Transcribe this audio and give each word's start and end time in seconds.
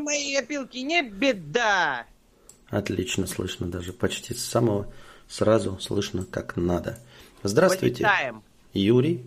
мои 0.00 0.34
опилки, 0.34 0.78
не 0.78 1.02
беда. 1.02 2.06
Отлично 2.68 3.26
слышно 3.26 3.66
даже, 3.66 3.92
почти 3.92 4.34
с 4.34 4.44
самого 4.44 4.92
сразу 5.28 5.78
слышно 5.80 6.24
как 6.24 6.56
надо. 6.56 6.98
Здравствуйте. 7.42 8.04
Полетаем. 8.04 8.42
Юрий. 8.72 9.24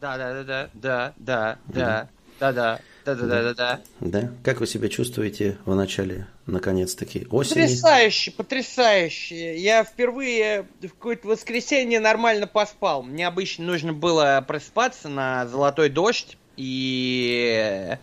Да, 0.00 0.18
да, 0.18 0.44
да, 0.44 0.44
да, 0.44 0.68
да, 0.74 1.14
да, 1.16 1.58
да, 1.66 2.08
да, 2.38 2.52
да, 2.52 2.80
да, 3.04 3.14
да, 3.14 3.42
да, 3.42 3.54
да. 3.54 3.80
Да. 4.00 4.30
Как 4.42 4.60
вы 4.60 4.66
себя 4.66 4.88
чувствуете 4.88 5.56
в 5.64 5.74
начале, 5.74 6.26
наконец-таки, 6.46 7.26
осени? 7.30 7.62
Потрясающе, 7.62 8.30
потрясающе. 8.32 9.58
Я 9.58 9.84
впервые 9.84 10.66
в 10.82 10.88
какое-то 10.88 11.28
воскресенье 11.28 12.00
нормально 12.00 12.46
поспал. 12.46 13.02
Мне 13.02 13.26
обычно 13.26 13.64
нужно 13.64 13.92
было 13.92 14.44
просыпаться 14.46 15.08
на 15.08 15.46
золотой 15.46 15.88
дождь, 15.88 16.36
и 16.56 17.90
э, 17.92 17.96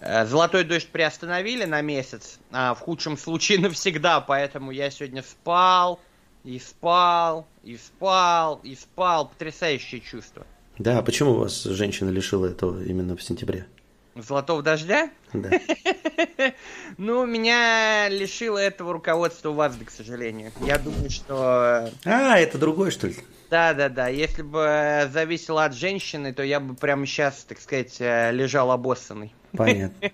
золотой 0.00 0.64
дождь 0.64 0.88
приостановили 0.88 1.64
на 1.64 1.80
месяц, 1.80 2.38
а 2.50 2.74
в 2.74 2.80
худшем 2.80 3.16
случае 3.16 3.58
навсегда, 3.60 4.20
поэтому 4.20 4.70
я 4.70 4.90
сегодня 4.90 5.22
спал, 5.22 6.00
и 6.44 6.60
спал, 6.60 7.46
и 7.64 7.76
спал, 7.76 8.60
и 8.62 8.76
спал. 8.76 9.28
Потрясающее 9.28 10.00
чувство. 10.00 10.46
Да, 10.78 10.98
а 10.98 11.02
почему 11.02 11.34
вас 11.34 11.64
женщина 11.64 12.10
лишила 12.10 12.46
этого 12.46 12.82
именно 12.82 13.16
в 13.16 13.22
сентябре? 13.22 13.66
Золотого 14.14 14.62
дождя? 14.62 15.10
Да. 15.32 15.50
Ну, 16.96 17.26
меня 17.26 18.08
лишило 18.08 18.56
этого 18.56 18.94
руководство 18.94 19.50
ВАЗДы, 19.50 19.84
к 19.84 19.90
сожалению. 19.90 20.52
Я 20.60 20.78
думаю, 20.78 21.10
что... 21.10 21.90
А, 22.04 22.38
это 22.38 22.56
другой, 22.56 22.90
что 22.90 23.08
ли? 23.08 23.16
Да, 23.50 23.74
да, 23.74 23.88
да. 23.90 24.08
Если 24.08 24.42
бы 24.42 25.10
зависело 25.12 25.64
от 25.64 25.74
женщины, 25.74 26.32
то 26.32 26.42
я 26.42 26.58
бы 26.60 26.74
прямо 26.74 27.04
сейчас, 27.04 27.44
так 27.44 27.60
сказать, 27.60 27.96
э, 28.00 28.30
лежал 28.32 28.70
обоссанный. 28.70 29.34
Понятно. 29.56 30.10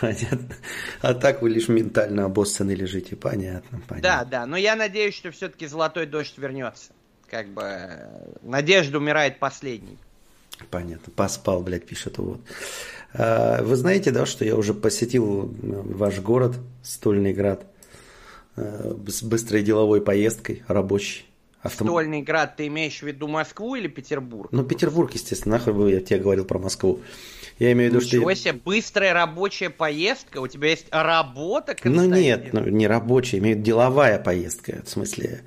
Понятно. 0.00 0.54
А 1.00 1.14
так 1.14 1.42
вы 1.42 1.50
лишь 1.50 1.68
ментально 1.68 2.24
обоссаны 2.26 2.72
лежите. 2.72 3.16
Понятно, 3.16 3.78
Да, 3.78 3.84
понятно. 3.88 4.28
да. 4.30 4.46
Но 4.46 4.56
я 4.56 4.76
надеюсь, 4.76 5.14
что 5.14 5.30
все-таки 5.30 5.66
золотой 5.66 6.06
дождь 6.06 6.34
вернется. 6.38 6.92
Как 7.30 7.48
бы 7.48 7.62
э, 7.62 8.34
надежда 8.42 8.98
умирает 8.98 9.38
последней. 9.38 9.98
Понятно. 10.70 11.12
Поспал, 11.16 11.62
блядь, 11.62 11.86
пишет 11.86 12.18
вот. 12.18 12.40
А, 13.14 13.62
Вы 13.62 13.74
знаете, 13.76 14.10
да, 14.10 14.26
что 14.26 14.44
я 14.44 14.54
уже 14.56 14.74
посетил 14.74 15.46
э, 15.46 15.50
ваш 15.62 16.20
город, 16.20 16.56
Стольный 16.82 17.32
Град, 17.32 17.64
э, 18.56 18.94
с 19.08 19.22
быстрой 19.22 19.62
деловой 19.62 20.00
поездкой, 20.02 20.62
рабочей. 20.68 21.24
Автом- 21.62 21.86
Стольный 21.86 22.22
град, 22.22 22.56
ты 22.56 22.66
имеешь 22.66 22.98
в 22.98 23.02
виду 23.04 23.28
Москву 23.28 23.76
или 23.76 23.86
Петербург? 23.86 24.48
Ну, 24.50 24.64
Петербург, 24.64 25.12
естественно, 25.14 25.58
нахуй 25.58 25.72
бы 25.72 25.90
я 25.92 26.00
тебе 26.00 26.18
говорил 26.18 26.44
про 26.44 26.58
Москву. 26.58 27.00
Я 27.60 27.70
имею 27.72 27.90
в 27.90 27.94
виду, 27.94 28.04
что... 28.04 28.16
Ничего 28.16 28.34
себе, 28.34 28.52
быстрая 28.54 29.12
рабочая 29.14 29.70
поездка? 29.70 30.38
У 30.40 30.48
тебя 30.48 30.70
есть 30.70 30.86
работа, 30.90 31.76
Ну 31.84 31.92
Константин? 31.94 32.22
нет, 32.22 32.52
ну, 32.52 32.68
не 32.68 32.88
рабочая, 32.88 33.38
имею 33.38 33.54
в 33.56 33.58
виду 33.60 33.66
деловая 33.66 34.18
поездка, 34.18 34.82
в 34.84 34.88
смысле, 34.88 35.42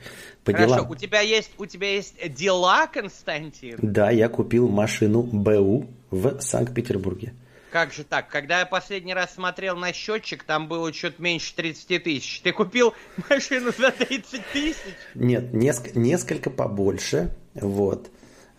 по 0.46 0.54
Хорошо, 0.54 0.76
делам. 0.76 0.92
у 0.92 0.96
тебя 0.96 1.20
есть 1.20 1.52
у 1.58 1.66
тебя 1.66 1.92
есть 1.94 2.16
дела, 2.34 2.88
Константин? 2.88 3.78
Да, 3.82 4.10
я 4.10 4.30
купил 4.30 4.70
машину 4.70 5.24
БУ 5.24 5.88
в 6.12 6.40
Санкт-Петербурге. 6.40 7.34
Как 7.72 7.92
же 7.92 8.04
так? 8.04 8.30
Когда 8.30 8.60
я 8.60 8.66
последний 8.66 9.14
раз 9.14 9.34
смотрел 9.34 9.76
на 9.76 9.92
счетчик, 9.92 10.44
там 10.44 10.68
было 10.68 10.94
что-то 10.94 11.22
меньше 11.22 11.54
30 11.56 12.04
тысяч. 12.04 12.42
Ты 12.42 12.52
купил 12.54 12.94
машину 13.30 13.72
за 13.78 13.92
30 13.92 14.42
тысяч? 14.54 14.78
Нет, 15.14 15.54
неск- 15.54 15.92
несколько 15.98 16.50
побольше, 16.50 17.36
вот, 17.54 18.10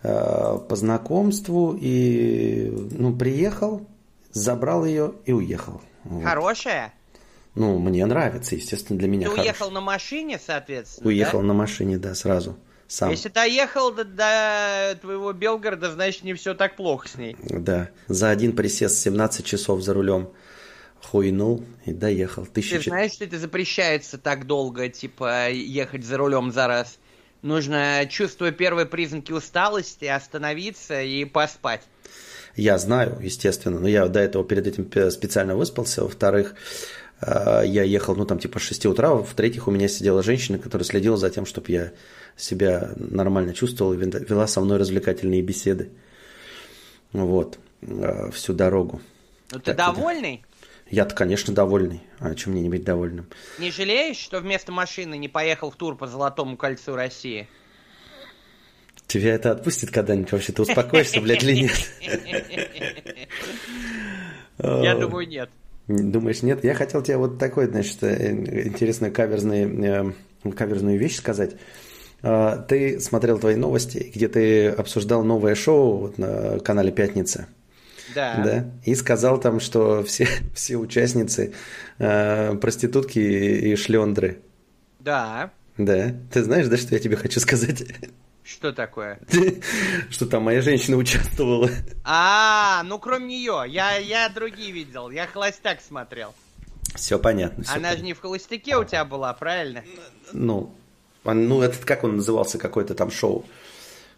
Э, 0.03 0.59
по 0.69 0.75
знакомству, 0.75 1.75
и, 1.75 2.69
ну, 2.91 3.15
приехал, 3.17 3.87
забрал 4.31 4.85
ее 4.85 5.13
и 5.25 5.33
уехал. 5.33 5.81
Вот. 6.03 6.23
Хорошая? 6.23 6.93
Ну, 7.55 7.79
мне 7.79 8.05
нравится, 8.05 8.53
естественно, 8.55 8.99
для 8.99 9.07
меня 9.07 9.23
Ты 9.23 9.31
хорошо. 9.31 9.41
уехал 9.43 9.71
на 9.71 9.81
машине, 9.81 10.39
соответственно, 10.39 11.07
Уехал 11.07 11.39
да? 11.39 11.45
на 11.47 11.53
машине, 11.55 11.97
да, 11.97 12.13
сразу, 12.13 12.57
сам. 12.87 13.11
Если 13.11 13.29
доехал 13.29 13.91
до, 13.91 14.03
до 14.03 14.97
твоего 15.01 15.33
Белгорода, 15.33 15.91
значит 15.91 16.23
не 16.23 16.33
все 16.33 16.53
так 16.53 16.75
плохо 16.75 17.07
с 17.07 17.15
ней. 17.15 17.35
Да, 17.49 17.89
за 18.07 18.29
один 18.29 18.55
присест 18.55 18.97
17 18.99 19.45
часов 19.45 19.81
за 19.81 19.93
рулем 19.93 20.29
хуйнул 21.03 21.63
и 21.85 21.93
доехал. 21.93 22.45
Ты 22.45 22.61
Тысяча... 22.61 22.89
знаешь, 22.89 23.13
что 23.13 23.25
это 23.25 23.37
запрещается 23.37 24.17
так 24.17 24.45
долго, 24.45 24.89
типа, 24.89 25.49
ехать 25.49 26.03
за 26.03 26.17
рулем 26.17 26.51
за 26.51 26.67
раз? 26.67 26.97
Нужно, 27.41 28.05
чувствуя 28.09 28.51
первые 28.51 28.85
признаки 28.85 29.31
усталости, 29.31 30.05
остановиться 30.05 31.01
и 31.01 31.23
поспать. 31.25 31.81
Я 32.55 32.77
знаю, 32.79 33.19
естественно, 33.21 33.79
но 33.79 33.87
я 33.87 34.07
до 34.07 34.19
этого 34.19 34.43
перед 34.43 34.65
этим 34.65 34.85
пе- 34.85 35.11
специально 35.11 35.55
выспался. 35.55 36.01
Во-вторых, 36.01 36.55
э, 37.21 37.61
я 37.65 37.83
ехал, 37.83 38.15
ну, 38.15 38.25
там, 38.25 38.39
типа, 38.39 38.59
с 38.59 38.63
6 38.63 38.87
утра. 38.87 39.13
В-третьих, 39.13 39.67
у 39.67 39.71
меня 39.71 39.87
сидела 39.87 40.23
женщина, 40.23 40.57
которая 40.57 40.83
следила 40.83 41.17
за 41.17 41.29
тем, 41.29 41.45
чтобы 41.45 41.71
я 41.71 41.91
себя 42.37 42.91
нормально 42.95 43.53
чувствовал 43.53 43.93
и 43.93 43.97
вен- 43.97 44.25
вела 44.29 44.47
со 44.47 44.61
мной 44.61 44.77
развлекательные 44.77 45.41
беседы. 45.41 45.89
Вот, 47.13 47.57
э, 47.81 48.29
всю 48.31 48.53
дорогу. 48.53 49.01
Ну 49.51 49.59
ты 49.59 49.73
Так, 49.73 49.77
довольный? 49.95 50.43
Я-то, 50.89 51.15
конечно, 51.15 51.53
довольный. 51.53 52.01
А 52.19 52.33
чем 52.35 52.53
мне 52.53 52.61
не 52.61 52.69
быть 52.69 52.83
довольным? 52.83 53.25
Не 53.59 53.71
жалеешь, 53.71 54.17
что 54.17 54.39
вместо 54.39 54.71
машины 54.71 55.17
не 55.17 55.27
поехал 55.27 55.71
в 55.71 55.75
тур 55.75 55.97
по 55.97 56.07
Золотому 56.07 56.55
кольцу 56.57 56.95
России? 56.95 57.47
Тебя 59.07 59.33
это 59.35 59.51
отпустит 59.51 59.89
когда-нибудь 59.91 60.31
вообще? 60.31 60.51
Ты 60.53 60.61
успокоишься, 60.61 61.21
блядь, 61.21 61.43
или 61.43 61.61
нет? 61.61 61.71
Я 64.59 64.93
Э, 64.93 64.99
думаю, 64.99 65.27
нет. 65.27 65.49
Думаешь, 65.87 66.41
нет? 66.41 66.63
Я 66.63 66.73
хотел 66.73 67.01
тебе 67.01 67.17
вот 67.17 67.37
такой, 67.37 67.67
значит, 67.67 68.01
э, 68.03 68.31
интересную 68.67 69.13
каверзную, 69.13 70.13
каверзную 70.55 70.97
вещь 70.97 71.15
сказать. 71.17 71.55
Э, 72.27 72.61
Ты 72.67 72.99
смотрел 72.99 73.39
твои 73.39 73.55
новости, 73.55 74.11
где 74.13 74.27
ты 74.27 74.67
обсуждал 74.67 75.23
новое 75.23 75.55
шоу 75.55 75.97
вот 75.97 76.17
на 76.17 76.59
канале 76.59 76.91
«Пятница». 76.91 77.47
Да. 78.15 78.41
Да, 78.43 78.65
и 78.83 78.95
сказал 78.95 79.39
там, 79.39 79.59
что 79.59 80.03
все, 80.03 80.27
все 80.53 80.75
участницы 80.75 81.53
э, 81.99 82.55
проститутки 82.55 83.19
и 83.19 83.75
шлендры. 83.75 84.39
Да. 84.99 85.51
Да, 85.77 86.13
ты 86.31 86.43
знаешь, 86.43 86.67
да, 86.67 86.77
что 86.77 86.95
я 86.95 86.99
тебе 86.99 87.15
хочу 87.15 87.39
сказать? 87.39 87.83
Что 88.43 88.71
такое? 88.71 89.19
Что 90.09 90.25
там 90.25 90.43
моя 90.43 90.61
женщина 90.61 90.95
участвовала. 90.97 91.69
А, 92.05 92.81
ну 92.85 92.97
кроме 92.97 93.25
нее, 93.27 93.63
я, 93.67 93.97
я 93.97 94.29
другие 94.29 94.71
видел, 94.71 95.09
я 95.11 95.27
холостяк 95.27 95.81
смотрел. 95.81 96.33
Все 96.95 97.19
понятно. 97.19 97.63
всё 97.63 97.75
Она 97.75 97.95
же 97.95 98.03
не 98.03 98.13
в 98.13 98.21
холостяке 98.21 98.77
у 98.77 98.85
тебя 98.85 99.03
была, 99.03 99.33
правильно? 99.33 99.83
Ну, 100.31 100.73
он- 101.27 101.47
ну, 101.47 101.61
этот, 101.61 101.85
как 101.85 102.03
он 102.03 102.17
назывался, 102.17 102.57
какое-то 102.57 102.95
там 102.95 103.11
шоу. 103.11 103.45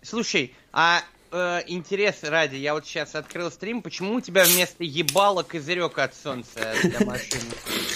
Слушай, 0.02 0.53
а 0.72 1.02
э, 1.31 1.62
интерес 1.68 2.24
ради, 2.24 2.56
я 2.56 2.74
вот 2.74 2.86
сейчас 2.86 3.16
открыл 3.16 3.52
стрим, 3.52 3.81
почему 3.81 4.16
у 4.16 4.22
тебя 4.22 4.44
вместо 4.46 4.84
ебала 4.84 5.44
козырек 5.44 5.97
от 6.00 6.16
солнца 6.16 6.59
для 6.81 7.06
машины? 7.06 7.42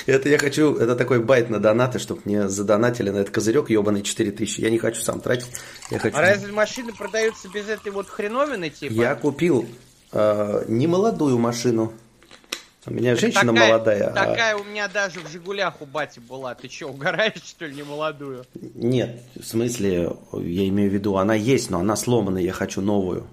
Это 0.06 0.29
я 0.29 0.38
хочу, 0.38 0.75
это 0.75 0.96
такой 0.96 1.19
байт 1.19 1.50
на 1.50 1.59
донаты, 1.59 1.97
чтобы 2.00 2.22
мне 2.25 2.50
задонатили 2.50 3.09
на 3.09 3.18
этот 3.19 3.34
козырек 3.34 3.69
ебаный 3.69 4.03
4000. 4.03 4.59
Я 4.62 4.69
не 4.69 4.78
хочу 4.78 5.01
сам 5.01 5.22
тратить. 5.22 5.51
Я 5.90 6.00
хочу... 6.00 6.16
А 6.18 6.22
разве 6.22 6.51
машины 6.51 6.94
продаются 6.94 7.47
без 7.50 7.68
этой 7.69 7.91
вот 7.91 8.09
хреновины, 8.09 8.69
типа? 8.69 8.91
Я 8.94 9.16
купил 9.16 9.68
э, 10.12 10.66
не 10.68 10.88
молодую 10.88 11.38
машину. 11.40 11.94
У 12.85 12.91
меня 12.91 13.11
Так 13.11 13.19
женщина 13.21 13.53
такая- 13.53 13.69
молодая. 13.71 14.07
а- 14.09 14.13
Такая 14.13 14.55
у 14.57 14.63
меня 14.66 14.88
даже 14.89 15.19
в 15.21 15.27
Жигулях 15.29 15.81
у 15.81 15.85
бати 15.85 16.19
была. 16.19 16.53
Ты 16.55 16.69
что, 16.69 16.88
угораешь, 16.88 17.41
что 17.44 17.66
ли, 17.66 17.75
не 17.75 17.83
молодую? 17.83 18.45
Нет, 18.75 19.21
в 19.35 19.44
смысле, 19.44 20.11
я 20.33 20.67
имею 20.67 20.89
в 20.89 20.94
виду, 20.94 21.16
она 21.17 21.33
есть, 21.33 21.69
но 21.69 21.79
она 21.79 21.95
сломана, 21.95 22.38
я 22.39 22.51
хочу 22.51 22.81
новую. 22.81 23.25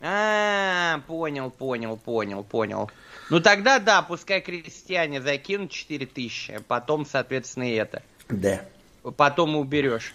А, 0.00 1.00
понял, 1.06 1.50
понял, 1.50 1.96
понял, 1.96 2.44
понял. 2.44 2.90
Ну 3.30 3.40
тогда 3.40 3.78
да, 3.78 4.02
пускай 4.02 4.40
крестьяне 4.40 5.20
закинут 5.20 5.70
4000, 5.72 6.60
потом, 6.68 7.04
соответственно, 7.04 7.70
и 7.70 7.74
это. 7.74 8.02
Да. 8.28 8.60
Потом 9.16 9.56
уберешь. 9.56 10.14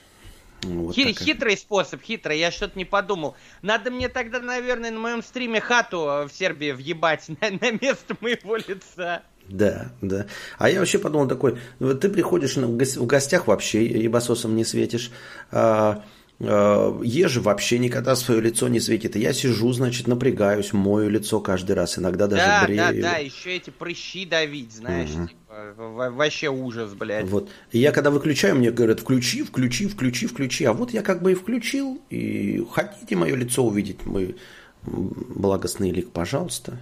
Ну, 0.63 0.85
вот 0.85 0.95
Хи- 0.95 1.13
хитрый 1.13 1.57
способ, 1.57 2.01
хитрый, 2.01 2.39
я 2.39 2.51
что-то 2.51 2.77
не 2.77 2.85
подумал. 2.85 3.35
Надо 3.61 3.91
мне 3.91 4.09
тогда, 4.09 4.39
наверное, 4.39 4.91
на 4.91 4.99
моем 4.99 5.23
стриме 5.23 5.59
хату 5.61 6.05
э, 6.07 6.27
в 6.27 6.31
Сербии 6.31 6.71
въебать 6.71 7.27
на, 7.41 7.49
на 7.49 7.71
место 7.71 8.15
моего 8.21 8.55
лица. 8.55 9.23
Да, 9.49 9.91
да. 10.01 10.25
А 10.57 10.69
я 10.69 10.79
вообще 10.79 10.99
подумал 10.99 11.27
такой, 11.27 11.57
ну, 11.79 11.93
ты 11.95 12.07
приходишь 12.09 12.55
в 12.55 12.77
гос- 12.77 12.97
в 12.97 13.05
гостях 13.05 13.47
вообще 13.47 13.85
ебасосом 13.85 14.55
не 14.55 14.63
светишь, 14.63 15.11
а, 15.51 16.03
ежи 16.39 17.41
вообще 17.41 17.79
никогда 17.79 18.15
свое 18.15 18.41
лицо 18.41 18.67
не 18.67 18.79
светит. 18.79 19.15
И 19.15 19.19
я 19.19 19.33
сижу, 19.33 19.71
значит, 19.71 20.07
напрягаюсь, 20.07 20.73
мою 20.73 21.09
лицо 21.09 21.39
каждый 21.39 21.73
раз, 21.73 21.97
иногда 21.97 22.27
даже 22.27 22.43
да, 22.43 22.63
брею. 22.65 22.77
да, 22.77 22.89
его. 22.89 23.01
да, 23.01 23.17
еще 23.17 23.55
эти 23.55 23.69
прыщи 23.69 24.25
давить, 24.25 24.73
знаешь, 24.73 25.09
типа, 25.09 25.73
во- 25.77 26.11
вообще 26.11 26.49
ужас, 26.49 26.93
блядь. 26.93 27.25
Вот. 27.25 27.49
И 27.71 27.79
я 27.79 27.91
когда 27.91 28.09
выключаю, 28.11 28.55
мне 28.55 28.71
говорят, 28.71 28.99
включи, 28.99 29.43
включи, 29.43 29.87
включи, 29.87 30.27
включи. 30.27 30.65
А 30.65 30.73
вот 30.73 30.91
я 30.91 31.01
как 31.01 31.21
бы 31.21 31.31
и 31.31 31.35
включил, 31.35 32.01
и 32.09 32.65
хотите 32.71 33.15
мое 33.15 33.35
лицо 33.35 33.63
увидеть, 33.63 34.05
мой 34.05 34.35
благостный 34.83 35.91
лик, 35.91 36.11
пожалуйста. 36.11 36.79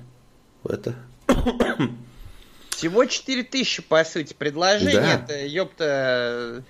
Это 0.64 0.96
Всего 2.70 3.06
4000, 3.06 3.84
по 3.84 4.04
сути, 4.04 4.34
предложение. 4.34 4.96
Да. 4.96 5.14
Это, 5.14 5.46
ёпта, 5.46 6.64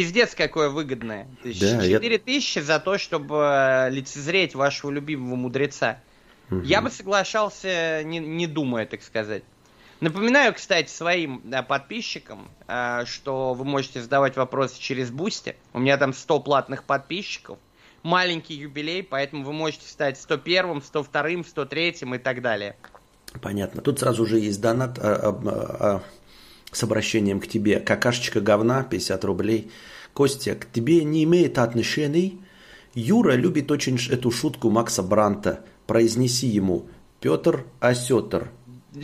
пиздец 0.00 0.34
какое 0.34 0.70
выгодное. 0.70 1.28
Да, 1.44 1.86
4000 1.86 2.58
я... 2.58 2.64
за 2.64 2.80
то, 2.80 2.96
чтобы 2.96 3.36
э, 3.36 3.90
лицезреть 3.90 4.54
вашего 4.54 4.90
любимого 4.90 5.36
мудреца. 5.36 6.00
Угу. 6.50 6.62
Я 6.62 6.80
бы 6.80 6.90
соглашался, 6.90 8.02
не, 8.02 8.18
не 8.18 8.46
думая, 8.46 8.86
так 8.86 9.02
сказать. 9.02 9.42
Напоминаю, 10.00 10.54
кстати, 10.54 10.88
своим 10.88 11.42
да, 11.44 11.62
подписчикам, 11.62 12.48
э, 12.66 13.02
что 13.04 13.52
вы 13.52 13.66
можете 13.66 14.00
задавать 14.00 14.38
вопросы 14.38 14.80
через 14.80 15.10
Boosty. 15.10 15.54
У 15.74 15.80
меня 15.80 15.98
там 15.98 16.14
100 16.14 16.40
платных 16.40 16.84
подписчиков. 16.84 17.58
Маленький 18.02 18.54
юбилей, 18.54 19.02
поэтому 19.02 19.44
вы 19.44 19.52
можете 19.52 19.86
стать 19.86 20.18
101, 20.18 20.80
102, 20.80 21.44
103 21.46 21.88
и 21.90 22.18
так 22.18 22.40
далее. 22.40 22.74
Понятно. 23.42 23.82
Тут 23.82 24.00
сразу 24.00 24.24
же 24.24 24.38
есть 24.38 24.62
донат 24.62 24.98
а, 24.98 25.12
а, 25.12 25.40
а, 25.78 26.02
с 26.72 26.82
обращением 26.82 27.40
к 27.40 27.46
тебе. 27.46 27.80
Какашечка 27.80 28.40
говна, 28.40 28.82
50 28.82 29.24
рублей. 29.24 29.70
Костя, 30.12 30.54
к 30.54 30.70
тебе 30.70 31.04
не 31.04 31.24
имеет 31.24 31.58
отношений. 31.58 32.40
Юра 32.94 33.32
любит 33.32 33.70
очень 33.70 33.98
эту 34.10 34.30
шутку 34.30 34.70
Макса 34.70 35.02
Бранта. 35.02 35.64
Произнеси 35.86 36.46
ему 36.46 36.86
Петр 37.20 37.64
Осетр. 37.80 38.50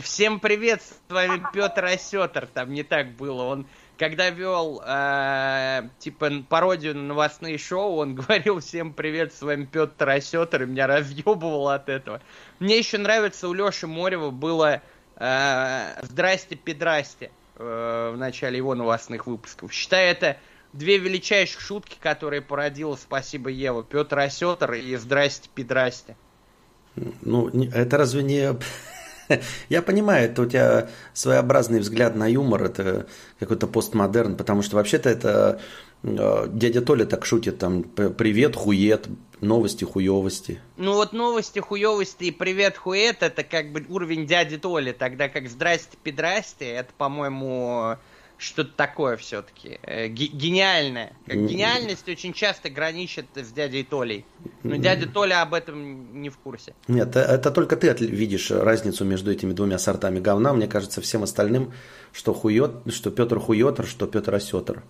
Всем 0.01 0.41
привет, 0.41 0.81
с 0.81 1.13
вами 1.13 1.41
Петр 1.53 1.85
Осетр. 1.85 2.47
Там 2.53 2.73
не 2.73 2.83
так 2.83 3.15
было. 3.15 3.43
Он 3.43 3.67
когда 3.97 4.29
вел 4.29 4.81
э, 4.85 5.89
типа 5.99 6.43
пародию 6.47 6.95
на 6.95 7.03
новостные 7.03 7.57
шоу, 7.57 7.95
он 7.95 8.15
говорил 8.15 8.59
всем 8.59 8.93
привет, 8.93 9.33
с 9.33 9.41
вами 9.41 9.65
Петр 9.65 10.09
Осетр, 10.09 10.63
и 10.63 10.65
меня 10.65 10.87
разъебывало 10.87 11.75
от 11.75 11.89
этого. 11.89 12.21
Мне 12.59 12.77
еще 12.77 12.97
нравится 12.97 13.49
у 13.49 13.53
Леши 13.53 13.87
Морева 13.87 14.29
было 14.29 14.81
э, 15.15 16.03
«Здрасте, 16.03 16.55
педрасте» 16.55 17.31
э, 17.57 18.11
в 18.13 18.17
начале 18.17 18.57
его 18.57 18.75
новостных 18.75 19.27
выпусков. 19.27 19.73
Считаю 19.73 20.09
это 20.09 20.37
две 20.73 20.97
величайших 20.97 21.59
шутки, 21.59 21.97
которые 21.99 22.41
породила 22.41 22.95
«Спасибо, 22.95 23.49
Ева». 23.49 23.83
Петр 23.83 24.19
Осетр 24.19 24.73
и 24.73 24.95
«Здрасте, 24.95 25.49
педрасте». 25.53 26.15
Ну, 27.21 27.49
это 27.49 27.97
разве 27.97 28.23
не 28.23 28.57
Я 29.69 29.81
понимаю, 29.81 30.25
это 30.25 30.41
у 30.41 30.45
тебя 30.45 30.89
своеобразный 31.13 31.79
взгляд 31.79 32.15
на 32.15 32.27
юмор, 32.27 32.63
это 32.63 33.07
какой-то 33.39 33.67
постмодерн, 33.67 34.35
потому 34.35 34.61
что 34.61 34.75
вообще-то 34.77 35.09
это 35.09 35.59
дядя 36.03 36.81
Толя 36.81 37.05
так 37.05 37.25
шутит, 37.25 37.59
там, 37.59 37.83
привет, 37.83 38.55
хует, 38.55 39.07
новости, 39.41 39.83
хуевости. 39.83 40.59
Ну 40.77 40.93
вот 40.93 41.13
новости, 41.13 41.59
хуевости 41.59 42.25
и 42.25 42.31
привет, 42.31 42.77
хует, 42.77 43.23
это 43.23 43.43
как 43.43 43.71
бы 43.71 43.85
уровень 43.89 44.25
дяди 44.25 44.57
Толи, 44.57 44.91
тогда 44.91 45.29
как 45.29 45.49
здрасте, 45.49 45.97
педрасте, 46.03 46.65
это, 46.65 46.91
по-моему, 46.97 47.97
что-то 48.37 48.71
такое 48.75 49.17
все-таки. 49.17 49.79
Э, 49.81 50.07
гениальное. 50.07 51.13
Как 51.25 51.37
гениальность 51.37 52.07
очень 52.07 52.33
часто 52.33 52.69
граничит 52.69 53.25
с 53.35 53.51
дядей 53.51 53.83
Толей. 53.83 54.25
Но 54.63 54.75
дядя 54.75 55.07
Толя 55.07 55.41
об 55.41 55.53
этом 55.53 56.21
не 56.21 56.29
в 56.29 56.37
курсе. 56.37 56.73
Нет, 56.87 57.15
э, 57.15 57.19
это 57.19 57.51
только 57.51 57.75
ты 57.75 57.93
видишь 58.05 58.51
разницу 58.51 59.05
между 59.05 59.31
этими 59.31 59.53
двумя 59.53 59.79
сортами 59.79 60.19
говна. 60.19 60.53
Мне 60.53 60.67
кажется, 60.67 61.01
всем 61.01 61.23
остальным, 61.23 61.73
что 62.13 62.33
хует, 62.33 62.71
что 62.89 63.09
Петр 63.09 63.39
хуетр, 63.39 63.85
что 63.85 64.05
Петр 64.07 64.35
осетр. 64.35 64.83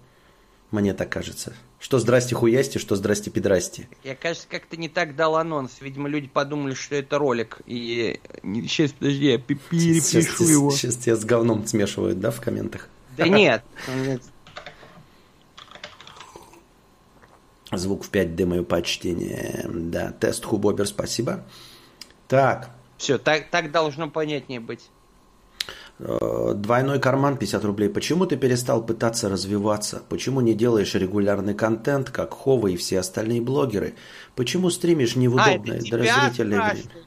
Мне 0.72 0.94
так 0.94 1.10
кажется. 1.10 1.54
Что 1.80 2.00
здрасте 2.00 2.36
хуясти, 2.36 2.78
что 2.78 2.96
здрасте 2.96 3.30
пидрасти. 3.30 3.88
Я, 4.04 4.16
кажется, 4.16 4.48
как-то 4.50 4.76
не 4.76 4.90
так 4.90 5.16
дал 5.16 5.38
анонс. 5.38 5.78
Видимо, 5.80 6.10
люди 6.10 6.28
подумали, 6.28 6.74
что 6.74 6.96
это 6.96 7.18
ролик. 7.18 7.62
И 7.66 8.20
сейчас, 8.44 8.92
подожди, 8.92 9.32
я 9.32 9.38
перепишу 9.38 10.02
сейчас, 10.02 10.40
его. 10.42 10.72
Сейчас 10.72 10.98
тебя 10.98 11.16
с 11.16 11.24
говном 11.24 11.66
смешивают, 11.66 12.20
да, 12.20 12.32
в 12.32 12.42
комментах? 12.42 12.90
Да 13.16 13.28
нет. 13.28 13.64
Звук 17.72 18.06
в 18.06 18.12
5D, 18.12 18.46
мое 18.46 18.64
почтение. 18.64 19.66
Да, 19.70 20.12
тест 20.12 20.44
Хубобер, 20.46 20.88
спасибо. 20.88 21.44
Так. 22.28 22.72
Все, 22.98 23.18
так, 23.18 23.50
так 23.50 23.72
должно 23.72 24.10
понятнее 24.10 24.60
быть. 24.60 24.90
Э, 26.00 26.54
двойной 26.54 27.00
карман 27.00 27.38
50 27.38 27.66
рублей. 27.66 27.90
Почему 27.90 28.28
ты 28.28 28.38
перестал 28.38 28.86
пытаться 28.86 29.30
развиваться? 29.30 30.04
Почему 30.10 30.42
не 30.42 30.54
делаешь 30.54 30.94
регулярный 30.94 31.56
контент, 31.56 32.12
как 32.12 32.34
Хова 32.34 32.68
и 32.68 32.78
все 32.78 33.00
остальные 33.00 33.42
блогеры? 33.42 33.96
Почему 34.36 34.70
стримишь 34.70 35.16
неудобное 35.16 35.80
а, 35.80 35.98
для 35.98 36.30
зрителей? 36.30 36.60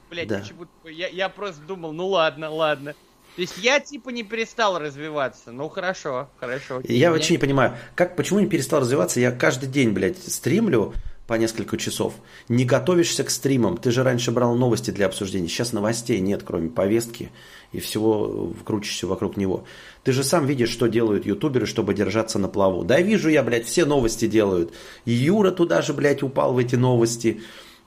Блядь, 0.09 0.27
да. 0.27 0.43
я, 0.83 1.07
я 1.07 1.29
просто 1.29 1.61
думал, 1.61 1.93
ну 1.93 2.07
ладно, 2.07 2.49
ладно. 2.49 2.93
То 3.37 3.41
есть 3.41 3.57
я 3.59 3.79
типа 3.79 4.09
не 4.09 4.23
перестал 4.23 4.77
развиваться. 4.77 5.53
Ну 5.53 5.69
хорошо, 5.69 6.27
хорошо. 6.37 6.81
Я 6.83 7.11
вообще 7.11 7.35
не 7.35 7.37
понимаю, 7.37 7.77
как, 7.95 8.17
почему 8.17 8.41
не 8.41 8.47
перестал 8.47 8.81
развиваться? 8.81 9.21
Я 9.21 9.31
каждый 9.31 9.69
день, 9.69 9.91
блядь, 9.91 10.21
стримлю 10.21 10.93
по 11.27 11.35
несколько 11.35 11.77
часов. 11.77 12.13
Не 12.49 12.65
готовишься 12.65 13.23
к 13.23 13.29
стримам. 13.29 13.77
Ты 13.77 13.91
же 13.91 14.03
раньше 14.03 14.31
брал 14.31 14.55
новости 14.55 14.91
для 14.91 15.05
обсуждения. 15.05 15.47
Сейчас 15.47 15.71
новостей 15.71 16.19
нет, 16.19 16.43
кроме 16.43 16.69
повестки 16.69 17.31
и 17.71 17.79
всего 17.79 18.53
крутишься 18.65 19.07
вокруг 19.07 19.37
него. 19.37 19.63
Ты 20.03 20.11
же 20.11 20.23
сам 20.23 20.45
видишь, 20.45 20.69
что 20.69 20.87
делают 20.87 21.25
ютуберы, 21.25 21.65
чтобы 21.65 21.93
держаться 21.93 22.37
на 22.37 22.47
плаву. 22.47 22.83
Да 22.83 22.99
вижу 22.99 23.29
я, 23.29 23.43
блядь, 23.43 23.65
все 23.65 23.85
новости 23.85 24.27
делают. 24.27 24.73
И 25.05 25.11
Юра 25.11 25.51
туда 25.51 25.81
же, 25.81 25.93
блядь, 25.93 26.23
упал 26.23 26.53
в 26.53 26.57
эти 26.57 26.75
новости. 26.75 27.41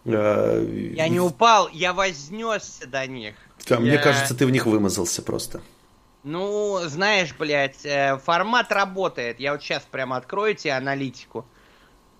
Э, 0.04 0.92
я 0.96 1.08
не 1.08 1.20
упал, 1.20 1.68
я 1.72 1.92
вознесся 1.92 2.86
до 2.86 3.06
них. 3.06 3.34
А, 3.68 3.78
Мне 3.78 3.98
кажется, 3.98 4.34
ты 4.34 4.46
в 4.46 4.50
них 4.50 4.66
вымазался 4.66 5.22
просто. 5.22 5.60
Ну, 6.22 6.80
знаешь, 6.86 7.34
блядь, 7.38 7.84
э, 7.84 8.16
формат 8.18 8.72
работает. 8.72 9.40
Я 9.40 9.52
вот 9.52 9.62
сейчас 9.62 9.82
прямо 9.90 10.16
открою 10.16 10.54
тебе 10.54 10.72
аналитику. 10.72 11.46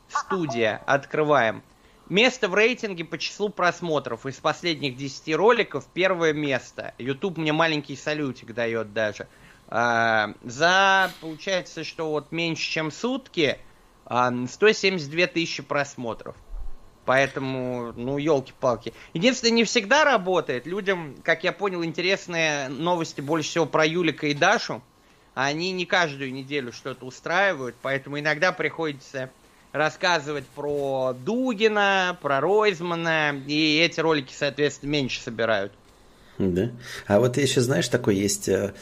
Студия, 0.09 0.83
открываем. 0.87 1.63
Место 2.09 2.49
в 2.49 2.55
рейтинге 2.55 3.05
по 3.05 3.17
числу 3.17 3.49
просмотров. 3.49 4.27
Из 4.27 4.37
последних 4.37 4.97
10 4.97 5.35
роликов 5.37 5.87
первое 5.95 6.33
место. 6.33 6.95
YouTube 6.99 7.39
мне 7.39 7.53
маленький 7.53 7.97
салютик 7.97 8.53
дает 8.53 8.93
даже. 8.93 9.27
А, 9.69 10.35
за, 10.43 11.11
получается, 11.21 11.83
что 11.83 12.11
вот 12.11 12.31
меньше, 12.31 12.71
чем 12.71 12.91
сутки, 12.91 13.59
172 14.07 15.27
тысячи 15.29 15.63
просмотров. 15.63 16.37
Поэтому, 17.07 17.93
ну, 17.97 18.19
елки-палки. 18.19 18.95
Единственное, 19.13 19.53
не 19.53 19.65
всегда 19.65 20.05
работает. 20.05 20.67
Людям, 20.67 21.17
как 21.23 21.45
я 21.45 21.53
понял, 21.53 21.85
интересные 21.85 22.69
новости 22.69 23.21
больше 23.21 23.51
всего 23.51 23.67
про 23.67 23.85
Юлика 23.87 24.27
и 24.27 24.35
Дашу. 24.35 24.83
Они 25.35 25.73
не 25.73 25.85
каждую 25.85 26.33
неделю 26.33 26.73
что-то 26.73 27.05
устраивают, 27.05 27.75
поэтому 27.83 28.19
иногда 28.21 28.53
приходится 28.53 29.31
рассказывать 29.75 30.47
про 30.47 31.15
Дугина, 31.25 32.17
про 32.23 32.41
Ройзмана, 32.41 33.35
и 33.47 33.79
эти 33.79 33.99
ролики, 33.99 34.33
соответственно, 34.33 34.91
меньше 34.91 35.21
собирают. 35.21 35.73
Да. 36.39 36.71
А 37.09 37.19
вот 37.19 37.37
еще, 37.37 37.61
знаешь, 37.61 37.89
такой 37.89 38.15
есть, 38.15 38.49
э, 38.49 38.73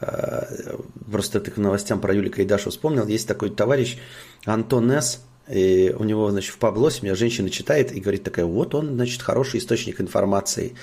э, 0.00 0.76
просто 1.10 1.40
ты 1.40 1.52
к 1.52 1.56
новостям 1.56 2.00
про 2.00 2.12
Юлика 2.12 2.42
и 2.42 2.44
Дашу 2.44 2.70
вспомнил, 2.70 3.06
есть 3.06 3.28
такой 3.28 3.50
товарищ 3.50 3.96
Антон 4.44 4.90
С., 4.90 5.24
и 5.48 5.94
у 5.96 6.04
него, 6.04 6.30
значит, 6.30 6.52
в 6.52 6.58
паблосе 6.58 7.00
меня 7.02 7.14
женщина 7.14 7.48
читает 7.48 7.92
и 7.92 8.00
говорит 8.00 8.24
такая, 8.24 8.44
вот 8.44 8.74
он, 8.74 8.94
значит, 8.94 9.22
хороший 9.22 9.58
источник 9.58 10.00
информации. 10.00 10.76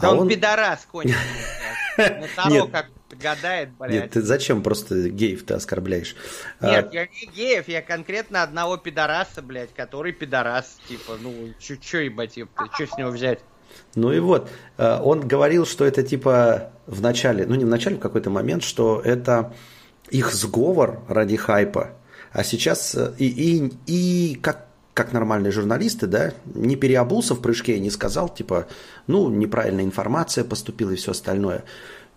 Да 0.00 0.08
а 0.08 0.12
он, 0.12 0.20
он 0.20 0.28
пидорас 0.28 0.86
конченый. 0.90 1.16
Нет, 2.48 2.70
как 2.70 2.86
гадает, 3.14 3.70
блядь. 3.78 3.92
Нет, 3.92 4.10
ты 4.10 4.22
зачем 4.22 4.62
просто 4.62 5.08
геев 5.08 5.44
ты 5.44 5.54
оскорбляешь? 5.54 6.16
А 6.60 6.70
Нет, 6.70 6.88
а... 6.90 6.94
я 6.94 7.06
не 7.06 7.26
геев, 7.34 7.68
я 7.68 7.82
конкретно 7.82 8.42
одного 8.42 8.76
пидораса, 8.76 9.42
блядь, 9.42 9.74
который 9.74 10.12
пидорас, 10.12 10.78
типа, 10.88 11.16
ну, 11.20 11.52
чё, 11.58 12.00
ебать, 12.00 12.36
ёпта, 12.36 12.68
чё 12.76 12.86
с 12.86 12.96
него 12.96 13.10
взять? 13.10 13.40
Ну 13.94 14.12
и 14.12 14.18
вот, 14.18 14.50
а, 14.76 15.00
он 15.02 15.26
говорил, 15.26 15.66
что 15.66 15.84
это 15.84 16.02
типа 16.02 16.70
в 16.86 17.00
начале, 17.00 17.46
ну 17.46 17.54
не 17.54 17.64
в 17.64 17.68
начале, 17.68 17.96
в 17.96 18.00
какой-то 18.00 18.30
момент, 18.30 18.62
что 18.62 19.00
это 19.04 19.54
их 20.10 20.32
сговор 20.32 21.00
ради 21.08 21.36
хайпа, 21.36 21.90
а 22.32 22.44
сейчас 22.44 22.94
э, 22.94 23.14
и, 23.18 23.26
и, 23.26 23.72
и 23.86 24.34
как, 24.36 24.66
как 24.92 25.12
нормальные 25.12 25.52
журналисты, 25.52 26.06
да, 26.06 26.32
не 26.44 26.76
переобулся 26.76 27.34
в 27.34 27.40
прыжке 27.40 27.76
и 27.76 27.80
не 27.80 27.90
сказал, 27.90 28.28
типа, 28.28 28.66
ну, 29.06 29.30
неправильная 29.30 29.84
информация 29.84 30.44
поступила 30.44 30.90
и 30.90 30.96
все 30.96 31.12
остальное. 31.12 31.64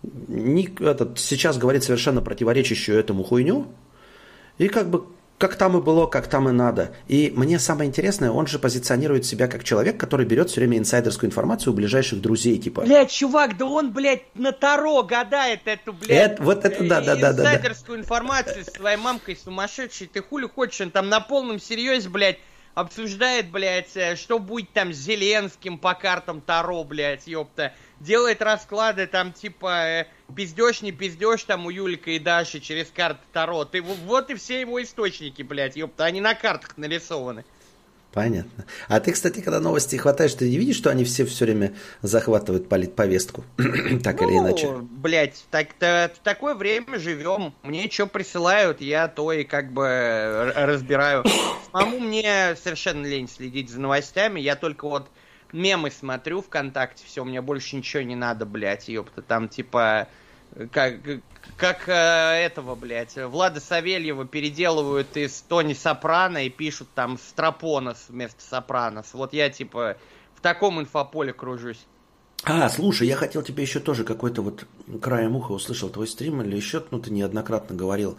Не, 0.02 0.68
этот, 0.80 1.18
сейчас 1.18 1.58
говорит 1.58 1.82
совершенно 1.84 2.20
противоречащую 2.20 2.98
этому 2.98 3.24
хуйню. 3.24 3.66
И 4.58 4.68
как 4.68 4.90
бы 4.90 5.06
как 5.38 5.54
там 5.54 5.78
и 5.78 5.80
было, 5.80 6.06
как 6.06 6.26
там 6.26 6.48
и 6.48 6.52
надо. 6.52 6.92
И 7.06 7.32
мне 7.34 7.60
самое 7.60 7.88
интересное, 7.88 8.30
он 8.32 8.48
же 8.48 8.58
позиционирует 8.58 9.24
себя 9.24 9.46
как 9.46 9.62
человек, 9.62 9.96
который 9.96 10.26
берет 10.26 10.50
все 10.50 10.60
время 10.60 10.78
инсайдерскую 10.78 11.28
информацию 11.28 11.72
у 11.72 11.76
ближайших 11.76 12.20
друзей, 12.20 12.58
типа. 12.58 12.82
Блядь, 12.82 13.12
чувак, 13.12 13.56
да 13.56 13.66
он, 13.66 13.92
блядь, 13.92 14.24
на 14.34 14.50
Таро 14.50 15.04
гадает 15.04 15.60
эту, 15.66 15.92
блядь. 15.92 16.32
Это, 16.32 16.42
вот 16.42 16.64
это, 16.64 16.84
да, 16.84 17.00
да, 17.00 17.14
да, 17.14 17.32
да. 17.32 17.42
Инсайдерскую 17.44 18.00
информацию 18.00 18.64
с 18.64 18.72
твоей 18.72 18.96
мамкой 18.96 19.36
сумасшедшей. 19.36 20.08
Ты 20.08 20.22
хули 20.22 20.48
хочешь, 20.48 20.80
он 20.80 20.90
там 20.90 21.08
на 21.08 21.20
полном 21.20 21.60
серьезе, 21.60 22.08
блядь, 22.08 22.38
обсуждает, 22.74 23.50
блядь, 23.50 23.96
э, 23.96 24.16
что 24.16 24.40
будет 24.40 24.72
там 24.72 24.92
с 24.92 24.96
Зеленским 24.96 25.78
по 25.78 25.94
картам 25.94 26.40
Таро, 26.40 26.82
блядь, 26.82 27.28
ёпта. 27.28 27.72
Делает 28.00 28.42
расклады 28.42 29.06
там 29.06 29.32
типа 29.32 29.86
э, 29.86 30.06
пиздешь, 30.34 30.82
не 30.82 30.92
пиздешь 30.92 31.42
там 31.44 31.66
у 31.66 31.70
Юлика 31.70 32.10
и 32.12 32.18
Даши 32.18 32.60
через 32.60 32.90
карты 32.90 33.20
Таро. 33.32 33.64
Ты, 33.64 33.82
вот 33.82 34.30
и 34.30 34.34
все 34.34 34.60
его 34.60 34.80
источники, 34.82 35.42
блядь, 35.42 35.76
ёпта, 35.76 36.04
они 36.04 36.20
на 36.20 36.34
картах 36.34 36.76
нарисованы. 36.76 37.44
Понятно. 38.12 38.64
А 38.88 39.00
ты, 39.00 39.12
кстати, 39.12 39.40
когда 39.40 39.60
новости 39.60 39.96
хватаешь, 39.96 40.32
ты 40.32 40.48
не 40.48 40.56
видишь, 40.56 40.76
что 40.76 40.90
они 40.90 41.04
все 41.04 41.26
все 41.26 41.44
время 41.44 41.74
захватывают 42.00 42.68
политповестку? 42.68 43.44
так 44.02 44.20
ну, 44.20 44.28
или 44.28 44.38
иначе. 44.38 44.68
Блять, 44.80 45.44
так 45.50 45.68
-то, 45.78 46.10
в 46.14 46.18
такое 46.20 46.54
время 46.54 46.98
живем. 46.98 47.52
Мне 47.62 47.90
что 47.90 48.06
присылают, 48.06 48.80
я 48.80 49.08
то 49.08 49.30
и 49.32 49.44
как 49.44 49.72
бы 49.72 50.52
разбираю. 50.56 51.24
Самому 51.70 52.00
мне 52.00 52.56
совершенно 52.56 53.06
лень 53.06 53.28
следить 53.28 53.68
за 53.70 53.80
новостями. 53.80 54.40
Я 54.40 54.56
только 54.56 54.88
вот 54.88 55.08
мемы 55.52 55.90
смотрю 55.90 56.42
ВКонтакте, 56.42 57.04
все, 57.06 57.24
мне 57.24 57.40
больше 57.40 57.76
ничего 57.76 58.02
не 58.02 58.16
надо, 58.16 58.46
блядь, 58.46 58.88
ёпта. 58.88 59.22
Там 59.22 59.48
типа 59.48 60.08
как, 60.72 60.94
как 61.56 61.88
э, 61.88 61.92
этого, 61.92 62.74
блядь, 62.74 63.16
Влада 63.16 63.60
Савельева 63.60 64.26
переделывают 64.26 65.16
из 65.16 65.40
Тони 65.42 65.74
Сопрано 65.74 66.44
и 66.44 66.48
пишут 66.48 66.88
там 66.94 67.18
Страпонос 67.18 68.06
вместо 68.08 68.42
Сопранос. 68.42 69.12
Вот 69.12 69.32
я, 69.32 69.50
типа, 69.50 69.96
в 70.34 70.40
таком 70.40 70.80
инфополе 70.80 71.32
кружусь. 71.32 71.84
А, 72.44 72.68
слушай, 72.68 73.06
я 73.06 73.16
хотел 73.16 73.42
тебе 73.42 73.62
еще 73.62 73.80
тоже 73.80 74.04
какой-то 74.04 74.42
вот 74.42 74.64
краем 75.02 75.36
уха 75.36 75.52
услышал 75.52 75.90
твой 75.90 76.06
стрим 76.06 76.40
или 76.42 76.56
еще, 76.56 76.84
ну, 76.90 77.00
ты 77.00 77.10
неоднократно 77.10 77.74
говорил 77.74 78.16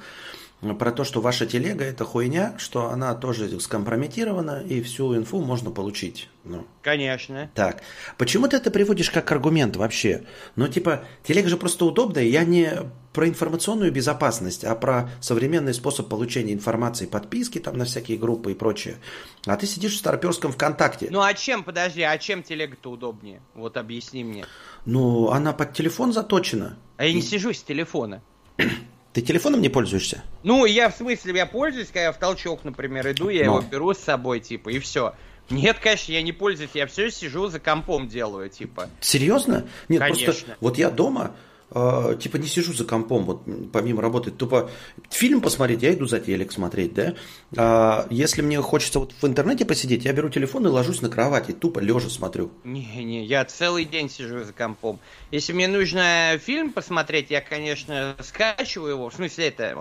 про 0.62 0.92
то, 0.92 1.06
что 1.06 1.22
ваша 1.22 1.46
телега 1.46 1.86
это 1.86 2.04
хуйня, 2.04 2.56
что 2.58 2.90
она 2.90 3.16
тоже 3.16 3.60
скомпрометирована 3.60 4.62
и 4.62 4.82
всю 4.82 5.16
инфу 5.16 5.40
можно 5.40 5.72
получить. 5.72 6.28
Ну. 6.44 6.66
Конечно. 6.82 7.50
Так. 7.56 7.82
Почему 8.18 8.48
ты 8.48 8.58
это 8.58 8.70
приводишь 8.70 9.10
как 9.10 9.32
аргумент 9.32 9.78
вообще? 9.78 10.26
Ну, 10.58 10.68
типа, 10.68 11.06
телега 11.24 11.48
же 11.48 11.56
просто 11.56 11.86
удобная. 11.86 12.24
Я 12.24 12.44
не 12.44 12.74
про 13.14 13.28
информационную 13.28 13.92
безопасность, 13.92 14.66
а 14.66 14.76
про 14.76 15.10
современный 15.22 15.74
способ 15.74 16.10
получения 16.10 16.54
информации, 16.54 17.06
подписки 17.06 17.60
там 17.60 17.78
на 17.78 17.86
всякие 17.86 18.18
группы 18.18 18.52
и 18.52 18.56
прочее. 18.56 18.98
А 19.46 19.56
ты 19.56 19.66
сидишь 19.66 19.94
в 19.94 19.98
старперском 19.98 20.52
ВКонтакте. 20.52 21.08
Ну, 21.10 21.22
а 21.22 21.34
чем, 21.34 21.64
подожди, 21.64 22.02
а 22.02 22.18
чем 22.18 22.44
телега-то 22.44 22.92
удобнее? 22.92 23.42
Вот 23.56 23.78
объясни 23.78 24.26
мне. 24.26 24.46
Ну, 24.86 25.30
она 25.30 25.54
под 25.54 25.74
телефон 25.74 26.12
заточена. 26.12 26.78
А 26.98 27.06
я 27.06 27.14
не 27.14 27.22
сижу 27.22 27.54
с 27.54 27.64
телефона. 27.64 28.22
Ты 29.14 29.22
телефоном 29.22 29.62
не 29.62 29.70
пользуешься? 29.70 30.24
Ну, 30.44 30.66
я 30.66 30.90
в 30.90 30.96
смысле, 30.96 31.36
я 31.36 31.46
пользуюсь, 31.46 31.88
когда 31.88 32.04
я 32.04 32.12
в 32.12 32.18
толчок, 32.18 32.64
например, 32.64 33.12
иду, 33.12 33.30
я 33.30 33.46
Но. 33.46 33.58
его 33.58 33.62
беру 33.62 33.94
с 33.94 33.98
собой, 33.98 34.40
типа, 34.40 34.70
и 34.70 34.80
все. 34.80 35.16
Нет, 35.50 35.80
конечно, 35.80 36.12
я 36.12 36.22
не 36.22 36.32
пользуюсь, 36.32 36.72
я 36.76 36.86
все 36.86 37.10
сижу 37.10 37.48
за 37.48 37.60
компом 37.60 38.08
делаю, 38.08 38.50
типа. 38.50 38.88
Серьезно? 39.02 39.66
Нет, 39.88 40.00
конечно. 40.00 40.26
просто 40.26 40.58
вот 40.60 40.78
я 40.78 40.92
дома, 40.92 41.36
э, 41.72 42.16
типа 42.20 42.38
не 42.38 42.48
сижу 42.48 42.74
за 42.74 42.86
компом, 42.86 43.26
вот 43.26 43.44
помимо 43.72 44.02
работы, 44.02 44.32
тупо 44.32 44.70
фильм 45.10 45.42
посмотреть, 45.42 45.84
я 45.84 45.94
иду 45.94 46.06
за 46.06 46.20
телек 46.20 46.52
смотреть, 46.52 46.94
да. 46.94 47.16
А 47.56 48.08
если 48.10 48.42
мне 48.42 48.62
хочется 48.62 49.00
вот 49.00 49.14
в 49.20 49.26
интернете 49.26 49.66
посидеть, 49.66 50.06
я 50.06 50.14
беру 50.14 50.30
телефон 50.30 50.66
и 50.66 50.70
ложусь 50.70 51.02
на 51.02 51.10
кровати, 51.10 51.52
тупо 51.52 51.80
лежа 51.80 52.10
смотрю. 52.10 52.52
Не-не, 52.64 53.26
я 53.26 53.46
целый 53.46 53.86
день 53.86 54.10
сижу 54.10 54.44
за 54.44 54.54
компом. 54.54 55.00
Если 55.32 55.54
мне 55.54 55.68
нужно 55.68 56.40
фильм 56.40 56.72
посмотреть, 56.72 57.30
я, 57.30 57.42
конечно, 57.42 58.16
скачиваю 58.22 58.92
его, 58.92 59.10
в 59.10 59.14
смысле 59.14 59.48
это, 59.48 59.76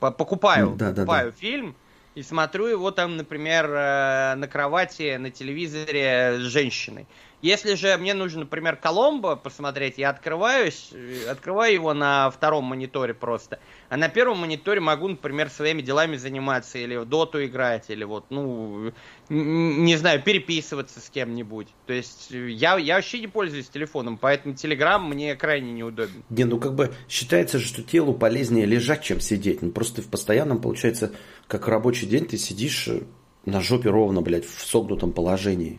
покупаю, 0.00 0.74
да, 0.76 0.90
покупаю 0.90 1.30
да, 1.30 1.32
да. 1.32 1.40
фильм, 1.40 1.74
и 2.14 2.22
смотрю 2.22 2.66
его 2.66 2.90
там, 2.90 3.16
например, 3.16 3.66
э, 3.70 4.34
на 4.36 4.46
кровати, 4.46 5.16
на 5.16 5.30
телевизоре 5.30 6.38
с 6.38 6.42
женщиной. 6.42 7.06
Если 7.44 7.74
же 7.74 7.98
мне 7.98 8.14
нужно, 8.14 8.40
например, 8.40 8.76
Коломбо 8.76 9.36
посмотреть, 9.36 9.98
я 9.98 10.08
открываюсь, 10.08 10.88
э, 10.94 11.28
открываю 11.28 11.74
его 11.74 11.92
на 11.92 12.30
втором 12.30 12.64
мониторе 12.64 13.12
просто. 13.12 13.58
А 13.90 13.98
на 13.98 14.08
первом 14.08 14.38
мониторе 14.38 14.80
могу, 14.80 15.08
например, 15.08 15.50
своими 15.50 15.82
делами 15.82 16.16
заниматься, 16.16 16.78
или 16.78 16.96
в 16.96 17.04
доту 17.04 17.44
играть, 17.44 17.90
или 17.90 18.02
вот, 18.02 18.24
ну, 18.30 18.92
не 19.28 19.96
знаю, 19.96 20.22
переписываться 20.22 21.00
с 21.00 21.10
кем-нибудь. 21.10 21.68
То 21.86 21.92
есть 21.92 22.32
э, 22.32 22.48
я, 22.48 22.78
я 22.78 22.94
вообще 22.94 23.20
не 23.20 23.28
пользуюсь 23.28 23.68
телефоном, 23.68 24.16
поэтому 24.16 24.54
Телеграм 24.54 25.06
мне 25.06 25.36
крайне 25.36 25.70
неудобен. 25.70 26.24
Не, 26.30 26.44
ну 26.44 26.58
как 26.58 26.74
бы 26.74 26.94
считается 27.10 27.58
же, 27.58 27.66
что 27.66 27.82
телу 27.82 28.14
полезнее 28.14 28.64
лежать, 28.64 29.02
чем 29.02 29.20
сидеть. 29.20 29.60
Ну 29.60 29.70
просто 29.70 30.00
в 30.00 30.06
постоянном, 30.06 30.62
получается, 30.62 31.12
как 31.46 31.68
рабочий 31.68 32.06
день 32.06 32.24
ты 32.24 32.38
сидишь 32.38 32.88
э, 32.88 33.02
на 33.44 33.60
жопе 33.60 33.90
ровно, 33.90 34.22
блядь, 34.22 34.46
в 34.46 34.66
согнутом 34.66 35.12
положении. 35.12 35.78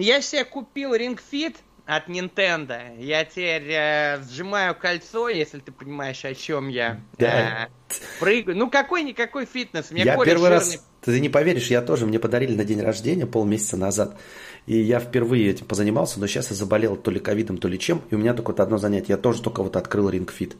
Я 0.00 0.22
себе 0.22 0.44
купил 0.44 0.94
Ring 0.94 1.18
Fit 1.30 1.56
от 1.86 2.08
Nintendo. 2.08 2.78
Я 2.98 3.24
теперь 3.24 3.68
э, 3.68 4.22
сжимаю 4.30 4.74
кольцо, 4.74 5.28
если 5.28 5.58
ты 5.58 5.72
понимаешь, 5.72 6.24
о 6.24 6.34
чем 6.34 6.68
я. 6.68 7.00
Да. 7.18 7.68
Э, 7.68 7.94
прыгаю. 8.20 8.56
Ну, 8.56 8.70
какой-никакой 8.70 9.46
фитнес. 9.46 9.90
Мне 9.90 10.02
я 10.02 10.16
первый 10.16 10.48
жирный... 10.48 10.50
раз, 10.50 10.86
ты 11.02 11.18
не 11.20 11.28
поверишь, 11.28 11.68
я 11.68 11.82
тоже, 11.82 12.06
мне 12.06 12.18
подарили 12.18 12.54
на 12.54 12.64
день 12.64 12.80
рождения 12.80 13.26
полмесяца 13.26 13.76
назад. 13.76 14.18
И 14.66 14.78
я 14.78 15.00
впервые 15.00 15.50
этим 15.50 15.66
позанимался, 15.66 16.20
но 16.20 16.26
сейчас 16.26 16.50
я 16.50 16.56
заболел 16.56 16.96
то 16.96 17.10
ли 17.10 17.18
ковидом, 17.18 17.58
то 17.58 17.68
ли 17.68 17.78
чем. 17.78 18.02
И 18.10 18.14
у 18.14 18.18
меня 18.18 18.34
только 18.34 18.52
вот 18.52 18.60
одно 18.60 18.78
занятие. 18.78 19.12
Я 19.12 19.16
тоже 19.16 19.42
только 19.42 19.62
вот 19.62 19.76
открыл 19.76 20.10
Ring 20.10 20.30
Fit. 20.30 20.56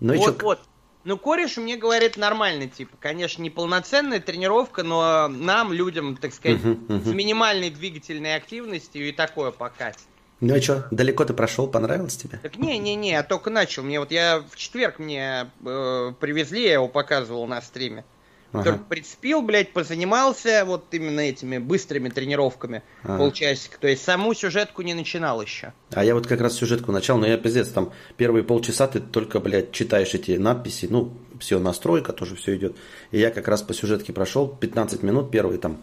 Ну, 0.00 0.14
вот, 0.16 0.38
чё... 0.38 0.44
вот. 0.44 0.60
Ну, 1.04 1.16
кореш 1.16 1.56
мне 1.56 1.76
говорит 1.76 2.18
нормальный, 2.18 2.68
типа, 2.68 2.96
конечно, 3.00 3.42
не 3.42 3.48
полноценная 3.48 4.20
тренировка, 4.20 4.82
но 4.82 5.28
нам, 5.28 5.72
людям, 5.72 6.16
так 6.16 6.34
сказать, 6.34 6.60
uh-huh, 6.60 6.86
uh-huh. 6.88 7.04
с 7.04 7.14
минимальной 7.14 7.70
двигательной 7.70 8.36
активностью 8.36 9.08
и 9.08 9.12
такое 9.12 9.50
покатит. 9.50 10.00
Ну 10.40 10.54
и 10.54 10.60
что, 10.60 10.86
далеко 10.90 11.24
ты 11.24 11.34
прошел, 11.34 11.66
понравилось 11.66 12.16
тебе? 12.16 12.38
Так 12.42 12.56
не-не-не, 12.56 13.12
я 13.12 13.22
только 13.22 13.50
начал. 13.50 13.82
Мне 13.82 14.00
вот 14.00 14.10
я 14.10 14.42
в 14.50 14.56
четверг 14.56 14.98
мне 14.98 15.50
э, 15.64 16.12
привезли, 16.18 16.62
я 16.64 16.74
его 16.74 16.88
показывал 16.88 17.46
на 17.46 17.60
стриме. 17.60 18.04
Ага. 18.52 18.64
Только 18.64 18.84
прицепил, 18.84 19.42
блядь, 19.42 19.72
позанимался 19.72 20.64
вот 20.66 20.86
именно 20.90 21.20
этими 21.20 21.58
быстрыми 21.58 22.08
тренировками 22.08 22.82
ага. 23.04 23.18
полчасика. 23.18 23.78
То 23.78 23.86
есть 23.86 24.02
саму 24.02 24.34
сюжетку 24.34 24.82
не 24.82 24.92
начинал 24.94 25.40
еще. 25.40 25.72
А 25.92 26.04
я 26.04 26.14
вот 26.14 26.26
как 26.26 26.40
раз 26.40 26.54
сюжетку 26.54 26.90
начал, 26.90 27.16
но 27.18 27.26
я 27.26 27.36
пиздец, 27.36 27.68
там 27.68 27.92
первые 28.16 28.42
полчаса 28.42 28.88
ты 28.88 28.98
только, 28.98 29.38
блядь, 29.38 29.70
читаешь 29.70 30.14
эти 30.14 30.32
надписи, 30.32 30.88
ну, 30.90 31.12
все 31.38 31.60
настройка 31.60 32.12
тоже 32.12 32.34
все 32.34 32.56
идет. 32.56 32.76
И 33.12 33.20
я 33.20 33.30
как 33.30 33.46
раз 33.46 33.62
по 33.62 33.72
сюжетке 33.72 34.12
прошел 34.12 34.48
15 34.48 35.02
минут, 35.04 35.30
первый 35.30 35.58
там 35.58 35.80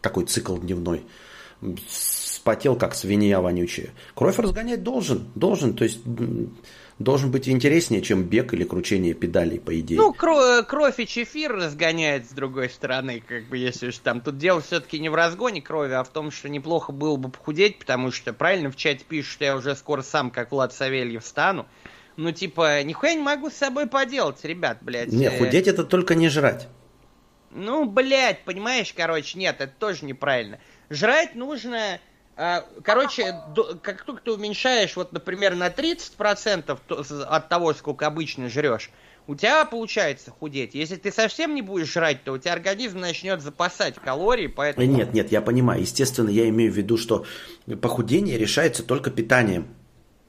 такой 0.00 0.24
цикл 0.24 0.56
дневной. 0.56 1.04
Спотел, 1.88 2.76
как 2.76 2.94
свинья 2.94 3.40
вонючая. 3.40 3.90
Кровь 4.14 4.38
разгонять 4.38 4.82
должен, 4.82 5.26
должен, 5.34 5.74
то 5.74 5.84
есть 5.84 6.00
должен 6.98 7.30
быть 7.30 7.48
интереснее, 7.48 8.00
чем 8.00 8.22
бег 8.22 8.54
или 8.54 8.64
кручение 8.64 9.12
педалей, 9.12 9.60
по 9.60 9.78
идее. 9.78 9.96
Ну, 9.96 10.12
кровь, 10.12 10.66
кровь 10.66 10.98
и 10.98 11.06
чефир 11.06 11.52
разгоняет 11.52 12.28
с 12.28 12.32
другой 12.32 12.70
стороны, 12.70 13.22
как 13.26 13.44
бы, 13.44 13.58
если 13.58 13.88
уж 13.88 13.98
там. 13.98 14.20
Тут 14.20 14.38
дело 14.38 14.60
все-таки 14.60 14.98
не 14.98 15.08
в 15.08 15.14
разгоне 15.14 15.60
крови, 15.60 15.92
а 15.92 16.04
в 16.04 16.08
том, 16.08 16.30
что 16.30 16.48
неплохо 16.48 16.92
было 16.92 17.16
бы 17.16 17.28
похудеть, 17.28 17.78
потому 17.78 18.10
что, 18.12 18.32
правильно, 18.32 18.70
в 18.70 18.76
чате 18.76 19.04
пишут, 19.06 19.32
что 19.32 19.44
я 19.44 19.56
уже 19.56 19.76
скоро 19.76 20.02
сам, 20.02 20.30
как 20.30 20.52
Влад 20.52 20.72
Савельев, 20.72 21.24
стану. 21.24 21.66
Ну, 22.16 22.32
типа, 22.32 22.82
нихуя 22.82 23.12
не 23.12 23.22
могу 23.22 23.50
с 23.50 23.54
собой 23.54 23.86
поделать, 23.86 24.42
ребят, 24.44 24.78
блядь. 24.80 25.12
Не, 25.12 25.26
э. 25.26 25.38
худеть 25.38 25.68
это 25.68 25.84
только 25.84 26.14
не 26.14 26.30
жрать. 26.30 26.66
Ну, 27.50 27.84
блядь, 27.84 28.44
понимаешь, 28.44 28.92
короче, 28.94 29.38
нет, 29.38 29.56
это 29.60 29.72
тоже 29.78 30.06
неправильно. 30.06 30.60
Жрать 30.88 31.34
нужно 31.34 32.00
короче, 32.36 33.34
как 33.82 34.04
только 34.04 34.22
ты 34.22 34.32
уменьшаешь, 34.32 34.94
вот, 34.96 35.12
например, 35.12 35.54
на 35.54 35.68
30% 35.68 37.24
от 37.24 37.48
того, 37.48 37.74
сколько 37.74 38.06
обычно 38.06 38.48
жрешь, 38.48 38.90
у 39.26 39.34
тебя 39.34 39.64
получается 39.64 40.30
худеть. 40.30 40.74
Если 40.74 40.96
ты 40.96 41.10
совсем 41.10 41.54
не 41.54 41.62
будешь 41.62 41.92
жрать, 41.92 42.22
то 42.22 42.32
у 42.32 42.38
тебя 42.38 42.52
организм 42.52 43.00
начнет 43.00 43.40
запасать 43.40 43.96
калории, 43.96 44.46
поэтому... 44.46 44.86
Нет, 44.86 45.14
нет, 45.14 45.32
я 45.32 45.40
понимаю. 45.40 45.80
Естественно, 45.80 46.28
я 46.28 46.48
имею 46.48 46.70
в 46.72 46.76
виду, 46.76 46.96
что 46.96 47.24
похудение 47.80 48.38
решается 48.38 48.84
только 48.84 49.10
питанием. 49.10 49.66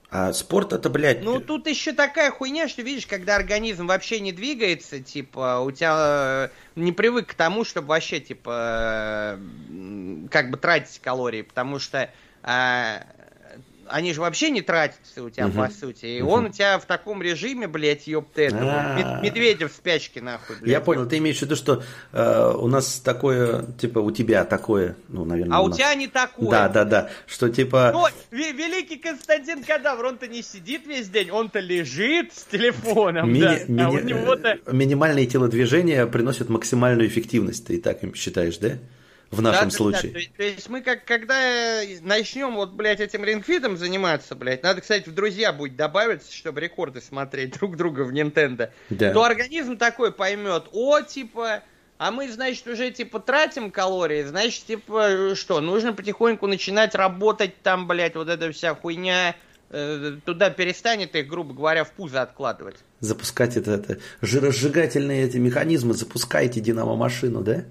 А 0.09 0.31
спорт 0.31 0.71
это, 0.71 0.89
блядь... 0.89 1.21
Ну, 1.21 1.41
тут 1.41 1.67
еще 1.67 1.91
такая 1.91 2.31
хуйня, 2.31 2.69
что, 2.69 2.81
видишь, 2.81 3.05
когда 3.05 3.35
организм 3.35 3.87
вообще 3.87 4.21
не 4.21 4.31
двигается, 4.31 5.01
типа, 5.01 5.59
у 5.59 5.71
тебя 5.71 6.49
э, 6.75 6.79
не 6.79 6.93
привык 6.93 7.27
к 7.27 7.33
тому, 7.33 7.65
чтобы 7.65 7.89
вообще, 7.89 8.21
типа, 8.21 9.37
э, 9.69 10.27
как 10.31 10.49
бы 10.49 10.57
тратить 10.57 10.99
калории, 10.99 11.41
потому 11.41 11.79
что 11.79 12.09
э, 12.43 12.99
они 13.89 14.13
же 14.13 14.21
вообще 14.21 14.49
не 14.49 14.61
тратятся 14.61 15.23
у 15.23 15.29
тебя, 15.29 15.47
угу. 15.47 15.57
по 15.57 15.69
сути. 15.69 16.05
И 16.05 16.21
угу. 16.21 16.31
он 16.31 16.45
у 16.45 16.49
тебя 16.49 16.79
в 16.79 16.85
таком 16.85 17.21
режиме, 17.21 17.67
блядь, 17.67 18.07
ёпта, 18.07 18.43
это, 18.43 19.19
медведя 19.23 19.67
в 19.67 19.71
спячке, 19.71 20.21
нахуй, 20.21 20.55
блядь. 20.57 20.71
Я 20.71 20.81
понял, 20.81 21.07
ты 21.07 21.17
имеешь 21.17 21.37
в 21.39 21.41
виду, 21.41 21.55
что 21.55 21.83
э, 22.13 22.53
у 22.55 22.67
нас 22.67 22.99
такое, 22.99 23.65
типа, 23.79 23.99
у 23.99 24.11
тебя 24.11 24.45
такое, 24.45 24.95
ну, 25.07 25.25
наверное, 25.25 25.57
А 25.57 25.61
у, 25.61 25.65
у 25.67 25.71
тебя 25.71 25.93
не 25.95 26.07
такое. 26.07 26.49
Да, 26.49 26.69
да, 26.69 26.85
да, 26.85 27.09
что 27.25 27.49
типа... 27.49 27.91
Ну, 27.93 28.05
великий 28.31 28.97
Константин 28.97 29.63
Кадавр, 29.63 30.05
он-то 30.05 30.27
не 30.27 30.41
сидит 30.41 30.85
весь 30.85 31.09
день, 31.09 31.31
он-то 31.31 31.59
лежит 31.59 32.33
с 32.33 32.43
телефоном, 32.43 33.31
Мини... 33.31 33.41
да. 33.41 33.59
Мини... 33.67 33.81
А 33.81 33.89
у 33.89 33.99
него-то... 33.99 34.59
Минимальные 34.71 35.25
телодвижения 35.25 36.05
приносят 36.05 36.49
максимальную 36.49 37.07
эффективность, 37.07 37.67
ты 37.67 37.75
и 37.75 37.81
так 37.81 37.99
считаешь, 38.15 38.57
да? 38.57 38.77
В 39.31 39.41
нашем 39.41 39.69
да, 39.69 39.75
случае. 39.75 40.11
Да, 40.11 40.19
да. 40.19 40.25
То, 40.37 40.43
есть 40.43 40.69
мы 40.69 40.81
как, 40.81 41.05
когда 41.05 41.81
начнем 42.01 42.55
вот, 42.55 42.71
блядь, 42.71 42.99
этим 42.99 43.23
рингфитом 43.23 43.77
заниматься, 43.77 44.35
блядь, 44.35 44.63
надо, 44.63 44.81
кстати, 44.81 45.09
в 45.09 45.13
друзья 45.13 45.51
будет 45.51 45.75
добавить, 45.75 46.29
чтобы 46.31 46.61
рекорды 46.61 47.01
смотреть 47.01 47.53
друг 47.59 47.75
друга 47.77 48.01
в 48.01 48.11
Nintendo, 48.11 48.71
да. 48.89 49.13
то 49.13 49.23
организм 49.23 49.77
такой 49.77 50.11
поймет, 50.11 50.65
о, 50.71 51.01
типа, 51.01 51.63
а 51.97 52.11
мы, 52.11 52.31
значит, 52.31 52.67
уже, 52.67 52.91
типа, 52.91 53.19
тратим 53.19 53.71
калории, 53.71 54.23
значит, 54.23 54.65
типа, 54.65 55.33
что, 55.35 55.59
нужно 55.61 55.93
потихоньку 55.93 56.47
начинать 56.47 56.95
работать 56.95 57.61
там, 57.61 57.87
блядь, 57.87 58.15
вот 58.15 58.29
эта 58.29 58.51
вся 58.51 58.75
хуйня, 58.75 59.35
э, 59.71 60.17
туда 60.23 60.49
перестанет 60.51 61.15
их, 61.15 61.27
грубо 61.27 61.53
говоря, 61.53 61.83
в 61.83 61.91
пузо 61.91 62.21
откладывать. 62.21 62.77
Запускать 62.99 63.57
это, 63.57 63.71
это 63.71 63.97
жиросжигательные 64.21 65.25
эти 65.25 65.37
механизмы, 65.37 65.93
запускайте 65.93 66.61
динамо-машину, 66.61 67.41
да? 67.41 67.65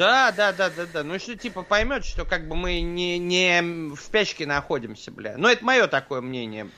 Да, 0.00 0.32
да, 0.34 0.50
да, 0.54 0.70
да, 0.74 0.86
да. 0.90 1.04
Ну 1.04 1.18
что 1.18 1.36
типа 1.36 1.62
поймет, 1.62 2.06
что 2.06 2.24
как 2.24 2.48
бы 2.48 2.56
мы 2.56 2.80
не, 2.80 3.18
не 3.18 3.60
в 3.94 4.00
спячке 4.00 4.46
находимся, 4.46 5.10
бля. 5.10 5.34
Ну 5.36 5.46
это 5.46 5.62
мое 5.62 5.88
такое 5.88 6.22
мнение. 6.22 6.68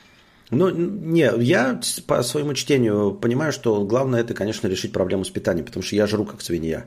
Ну, 0.51 0.71
не, 0.71 1.31
я 1.39 1.81
по 2.09 2.25
своему 2.25 2.55
чтению 2.55 3.15
понимаю, 3.15 3.53
что 3.53 3.85
главное 3.85 4.23
это, 4.23 4.35
конечно, 4.35 4.67
решить 4.67 4.93
проблему 4.93 5.25
с 5.25 5.31
питанием, 5.31 5.65
потому 5.65 5.85
что 5.85 5.95
я 5.95 6.09
жру 6.09 6.25
как 6.25 6.43
свинья, 6.43 6.87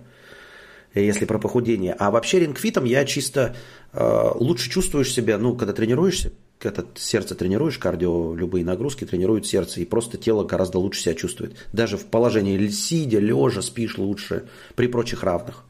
если 0.94 1.24
про 1.24 1.40
похудение. 1.40 1.96
А 1.98 2.12
вообще 2.12 2.42
рингфитом 2.42 2.84
я 2.84 3.06
чисто 3.06 3.56
э, 3.94 4.32
лучше 4.36 4.70
чувствуешь 4.70 5.14
себя, 5.14 5.38
ну, 5.38 5.56
когда 5.56 5.72
тренируешься, 5.72 6.34
когда 6.60 6.84
сердце 6.96 7.36
тренируешь, 7.36 7.78
кардио, 7.78 8.36
любые 8.36 8.66
нагрузки 8.66 9.06
тренируют 9.06 9.48
сердце, 9.48 9.80
и 9.80 9.86
просто 9.86 10.18
тело 10.18 10.44
гораздо 10.44 10.80
лучше 10.80 11.00
себя 11.00 11.16
чувствует. 11.16 11.56
Даже 11.72 11.96
в 11.96 12.06
положении 12.08 12.68
сидя, 12.68 13.20
лежа, 13.20 13.62
спишь 13.62 13.98
лучше, 13.98 14.50
при 14.76 14.88
прочих 14.88 15.24
равных. 15.24 15.64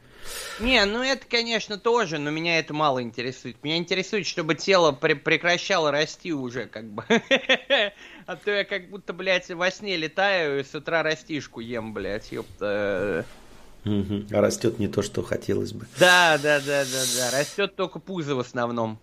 Не, 0.60 0.86
ну 0.86 1.04
это, 1.04 1.26
конечно, 1.30 1.78
тоже, 1.78 2.18
но 2.18 2.32
меня 2.32 2.60
это 2.60 2.74
мало 2.74 3.02
интересует. 3.02 3.58
Меня 3.64 3.78
интересует, 3.78 4.26
чтобы 4.26 4.56
тело 4.56 4.92
пре- 4.92 5.16
прекращало 5.16 5.92
расти 5.92 6.34
уже, 6.34 6.68
как 6.68 6.86
бы. 6.86 7.04
А 8.28 8.36
то 8.38 8.50
я 8.50 8.64
как 8.64 8.90
будто, 8.90 9.14
блядь, 9.14 9.52
во 9.52 9.70
сне 9.70 9.98
летаю 9.98 10.60
и 10.60 10.64
с 10.64 10.74
утра 10.74 11.04
растишку 11.04 11.60
ем, 11.60 11.94
блядь, 11.94 12.32
ёпта. 12.32 13.24
А 13.86 14.42
растет 14.42 14.80
не 14.80 14.88
то, 14.88 15.04
что 15.04 15.22
хотелось 15.22 15.74
бы. 15.74 15.86
Да, 16.00 16.40
да, 16.42 16.60
да, 16.60 16.84
да, 16.86 17.04
да. 17.18 17.38
Растет 17.38 17.76
только 17.76 18.00
пузо 18.00 18.34
в 18.34 18.40
основном. 18.40 19.00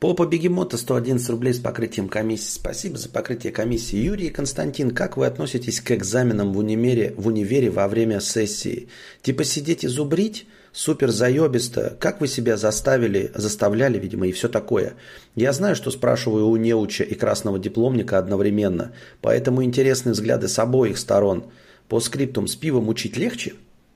Попа 0.00 0.26
Бегемота 0.26 0.76
111 0.76 1.30
рублей 1.30 1.54
с 1.54 1.58
покрытием 1.58 2.08
комиссии. 2.08 2.50
Спасибо 2.50 2.98
за 2.98 3.08
покрытие 3.08 3.52
комиссии. 3.52 3.96
Юрий 3.96 4.26
и 4.26 4.30
Константин, 4.30 4.90
как 4.90 5.16
вы 5.16 5.26
относитесь 5.26 5.80
к 5.80 5.92
экзаменам 5.92 6.52
в 6.52 6.58
универе, 6.58 7.14
в 7.16 7.28
универе 7.28 7.70
во 7.70 7.88
время 7.88 8.20
сессии? 8.20 8.88
Типа 9.22 9.44
сидеть 9.44 9.84
и 9.84 9.88
зубрить? 9.88 10.46
Супер 10.72 11.10
заебисто. 11.10 11.96
Как 12.00 12.20
вы 12.20 12.26
себя 12.26 12.56
заставили, 12.56 13.30
заставляли, 13.34 13.96
видимо, 13.98 14.26
и 14.26 14.32
все 14.32 14.48
такое? 14.48 14.94
Я 15.36 15.52
знаю, 15.52 15.76
что 15.76 15.92
спрашиваю 15.92 16.48
у 16.48 16.56
неуча 16.56 17.04
и 17.04 17.14
красного 17.14 17.60
дипломника 17.60 18.18
одновременно, 18.18 18.92
поэтому 19.20 19.62
интересны 19.62 20.10
взгляды 20.10 20.48
с 20.48 20.58
обоих 20.58 20.98
сторон. 20.98 21.44
По 21.88 22.00
скриптум 22.00 22.48
с 22.48 22.56
пивом 22.56 22.88
учить 22.88 23.16
легче? 23.16 23.54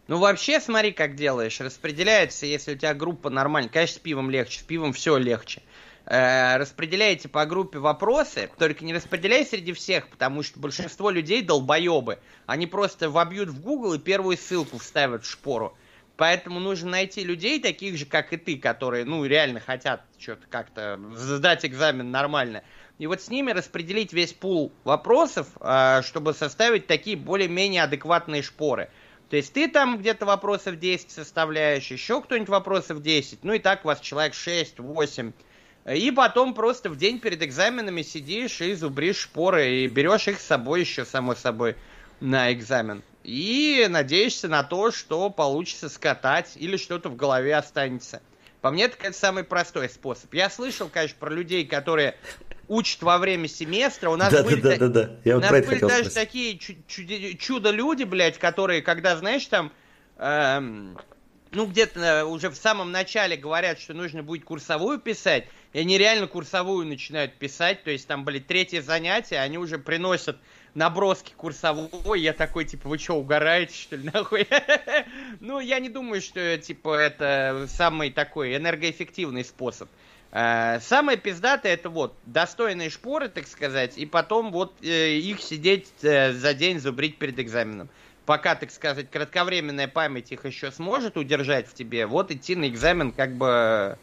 Ну, 0.09 0.19
вообще, 0.19 0.59
смотри, 0.59 0.93
как 0.93 1.17
делаешь. 1.17 1.61
Распределяется, 1.61 2.47
если 2.47 2.75
у 2.75 2.77
тебя 2.79 2.95
группа 2.95 3.29
нормальная. 3.29 3.71
Конечно, 3.71 3.97
с 3.97 3.99
пивом 3.99 4.31
легче, 4.31 4.61
с 4.61 4.63
пивом 4.63 4.95
все 4.95 5.19
легче. 5.19 5.61
Э, 6.11 6.57
распределяете 6.57 7.29
по 7.29 7.45
группе 7.45 7.79
вопросы, 7.79 8.49
только 8.57 8.83
не 8.83 8.95
распределяй 8.95 9.45
среди 9.45 9.75
всех, 9.75 10.09
потому 10.09 10.43
что 10.43 10.59
большинство 10.59 11.11
людей 11.11 11.43
долбоебы. 11.43 12.19
Они 12.47 12.67
просто 12.67 13.11
вобьют 13.11 13.51
в 13.51 13.61
Google 13.61 13.93
и 13.93 13.99
первую 13.99 14.39
ссылку 14.39 14.79
вставят 14.79 15.25
в 15.25 15.31
шпору. 15.31 15.77
Поэтому 16.17 16.61
нужно 16.61 16.93
найти 16.93 17.25
людей, 17.25 17.61
таких 17.61 17.99
же, 17.99 18.07
как 18.07 18.33
и 18.33 18.39
ты, 18.39 18.57
которые, 18.57 19.05
ну, 19.05 19.23
реально 19.27 19.61
хотят 19.61 20.03
что-то 20.19 20.47
как-то 20.49 20.99
сдать 21.15 21.67
экзамен 21.67 22.11
нормально. 22.11 22.63
И 22.99 23.07
вот 23.07 23.21
с 23.21 23.29
ними 23.29 23.53
распределить 23.53 24.15
весь 24.15 24.33
пул 24.33 24.73
вопросов, 24.85 25.49
э, 25.61 26.01
чтобы 26.03 26.33
составить 26.33 26.87
такие 26.87 27.19
более-менее 27.19 27.83
адекватные 27.83 28.41
шпоры. 28.41 28.89
То 29.29 29.37
есть 29.37 29.53
ты 29.53 29.69
там 29.69 29.99
где-то 29.99 30.25
вопросов 30.25 30.79
10 30.79 31.11
составляешь, 31.11 31.91
еще 31.91 32.23
кто-нибудь 32.23 32.49
вопросов 32.49 33.03
10, 33.03 33.45
ну 33.45 33.53
и 33.53 33.59
так 33.59 33.85
у 33.85 33.89
вас 33.89 34.01
человек 34.01 34.33
6-8 34.33 35.35
и 35.95 36.11
потом 36.11 36.55
просто 36.55 36.91
в 36.91 36.97
день 36.97 37.19
перед 37.19 37.43
экзаменами 37.43 38.03
сидишь 38.03 38.61
и 38.61 38.75
зубришь 38.75 39.19
шпоры, 39.19 39.69
и 39.69 39.89
берешь 39.89 40.29
их 40.29 40.41
с 40.41 40.45
собой 40.45 40.81
еще, 40.81 41.05
само 41.05 41.35
собой, 41.35 41.77
на 42.21 42.53
экзамен. 42.53 43.03
И 43.25 43.87
надеешься 43.89 44.49
на 44.49 44.63
то, 44.63 44.91
что 44.91 45.31
получится 45.31 45.89
скатать 45.89 46.53
или 46.57 46.77
что-то 46.77 47.09
в 47.09 47.17
голове 47.17 47.57
останется. 47.57 48.21
По 48.61 48.71
мне, 48.71 48.85
это 48.85 49.13
самый 49.13 49.45
простой 49.45 49.89
способ. 49.89 50.33
Я 50.35 50.51
слышал, 50.51 50.89
конечно, 50.89 51.17
про 51.21 51.31
людей, 51.31 51.65
которые 51.65 52.17
учат 52.67 53.03
во 53.03 53.19
время 53.19 53.49
семестра. 53.49 54.11
У 54.11 54.17
нас 54.17 54.33
да, 54.33 54.43
были, 54.43 54.61
да, 54.61 54.71
да, 54.71 54.77
да, 54.77 54.89
да. 54.89 55.11
Я 55.25 55.37
у 55.37 55.41
нас 55.41 55.51
были 55.51 55.81
даже 55.81 56.11
спросить. 56.11 56.15
такие 56.15 56.59
чудо-люди, 57.39 58.05
блядь, 58.05 58.39
которые, 58.39 58.83
когда, 58.83 59.17
знаешь, 59.17 59.47
там... 59.47 59.73
Эм, 60.19 60.99
ну, 61.53 61.67
где-то 61.67 62.01
э, 62.01 62.25
уже 62.25 62.51
в 62.51 62.57
самом 62.57 62.93
начале 62.93 63.37
говорят, 63.37 63.79
что 63.79 63.95
нужно 63.95 64.23
будет 64.23 64.45
курсовую 64.45 64.99
писать, 64.99 65.47
и 65.73 65.81
они 65.81 65.99
реально 65.99 66.27
курсовую 66.27 66.87
начинают 66.87 67.35
писать, 67.35 67.85
то 67.85 67.91
есть 67.91 68.07
там, 68.07 68.25
были 68.25 68.39
третье 68.39 68.83
занятие, 68.83 69.39
они 69.39 69.59
уже 69.59 69.79
приносят 69.79 70.39
наброски 70.75 71.33
курсовой, 71.37 72.21
я 72.21 72.33
такой, 72.33 72.65
типа, 72.65 72.89
вы 72.89 72.99
что, 72.99 73.15
угораете, 73.15 73.75
что 73.75 73.97
ли, 73.97 74.11
нахуй? 74.13 74.47
ну, 75.41 75.61
я 75.61 75.81
не 75.81 75.89
думаю, 75.89 76.21
что, 76.21 76.59
типа, 76.59 76.95
это 76.97 77.67
самый 77.69 78.11
такой 78.11 78.57
энергоэффективный 78.57 79.45
способ. 79.45 79.89
Э, 80.31 80.79
самое 80.81 81.17
пиздатое 81.17 81.73
это 81.73 81.89
вот 81.89 82.15
достойные 82.27 82.91
шпоры, 82.91 83.29
так 83.29 83.47
сказать, 83.47 83.97
и 83.97 84.05
потом 84.05 84.53
вот 84.53 84.75
э, 84.83 85.15
их 85.17 85.41
сидеть 85.41 85.89
за 86.01 86.55
день 86.55 86.81
зубрить 86.81 87.17
перед 87.19 87.39
экзаменом 87.39 87.89
пока, 88.29 88.55
так 88.57 88.71
сказать, 88.71 89.11
кратковременная 89.11 89.89
память 89.89 90.33
их 90.33 90.45
еще 90.45 90.71
сможет 90.71 91.17
удержать 91.17 91.67
в 91.67 91.73
тебе, 91.73 92.05
вот 92.05 92.31
идти 92.31 92.55
на 92.57 92.69
экзамен 92.69 93.11
как 93.11 93.35
бы 93.35 93.97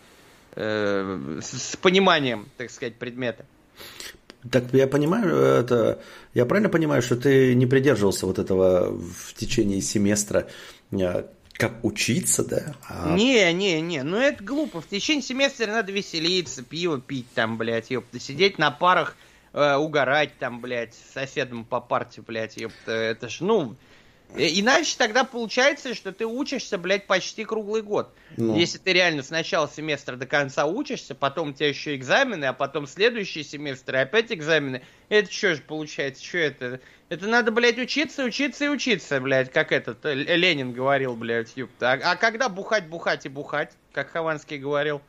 э, 0.56 1.40
с, 1.44 1.74
с 1.74 1.76
пониманием, 1.76 2.48
так 2.58 2.72
сказать, 2.72 2.96
предмета. 2.96 3.46
Так 4.52 4.64
я 4.74 4.88
понимаю, 4.88 5.36
это 5.36 6.02
я 6.34 6.48
правильно 6.48 6.70
понимаю, 6.70 7.04
что 7.04 7.16
ты 7.18 7.54
не 7.54 7.68
придерживался 7.68 8.26
вот 8.26 8.40
этого 8.40 8.98
в 8.98 9.36
течение 9.36 9.80
семестра, 9.80 10.48
э, 10.92 11.26
как 11.54 11.86
учиться, 11.86 12.44
да? 12.44 12.74
А... 12.90 13.16
Не, 13.16 13.54
не, 13.54 13.80
не, 13.80 14.02
ну 14.02 14.18
это 14.18 14.44
глупо. 14.44 14.82
В 14.82 14.88
течение 14.88 15.22
семестра 15.22 15.68
надо 15.68 15.92
веселиться, 15.92 16.64
пиво 16.64 17.00
пить 17.00 17.28
там, 17.36 17.60
блядь, 17.60 17.92
ёпта, 17.92 18.20
сидеть 18.20 18.58
на 18.58 18.72
парах, 18.72 19.18
э, 19.54 19.76
угорать 19.76 20.36
там, 20.40 20.62
блядь, 20.62 20.96
с 20.96 21.14
соседом 21.14 21.64
по 21.64 21.80
парте, 21.80 22.24
блядь, 22.24 22.58
ёпта, 22.58 22.92
это 22.92 23.30
ж, 23.30 23.42
ну, 23.42 23.76
иначе 24.34 24.96
тогда 24.98 25.24
получается, 25.24 25.94
что 25.94 26.12
ты 26.12 26.26
учишься, 26.26 26.78
блядь, 26.78 27.08
почти 27.08 27.46
круглый 27.46 27.82
год. 27.82 28.14
Ну. 28.38 28.56
Если 28.56 28.78
ты 28.78 28.94
реально 28.94 29.24
с 29.24 29.30
начала 29.30 29.70
семестра 29.70 30.16
до 30.16 30.26
конца 30.26 30.66
учишься, 30.66 31.16
потом 31.16 31.50
у 31.50 31.54
тебя 31.54 31.70
еще 31.70 31.96
экзамены, 31.96 32.46
а 32.46 32.54
потом 32.54 32.88
следующий 32.88 33.44
семестр 33.44 33.96
и 33.96 34.00
опять 34.00 34.32
экзамены. 34.32 34.82
Это 35.10 35.32
что 35.32 35.56
же 35.56 35.62
получается? 35.62 36.24
Что 36.24 36.40
это? 36.40 36.80
Это 37.10 37.28
надо, 37.28 37.52
блядь, 37.52 37.78
учиться, 37.78 38.24
учиться 38.24 38.66
и 38.66 38.68
учиться, 38.68 39.20
блядь, 39.22 39.52
как 39.52 39.72
этот 39.72 40.04
э, 40.06 40.16
Ленин 40.16 40.74
говорил, 40.74 41.16
блядь, 41.16 41.56
ёпта. 41.56 41.94
А, 41.94 42.12
а 42.12 42.16
когда 42.16 42.50
бухать, 42.50 42.88
бухать 42.88 43.26
и 43.26 43.30
бухать, 43.30 43.74
как 43.94 44.12
Хованский 44.12 44.58
говорил? 44.58 45.02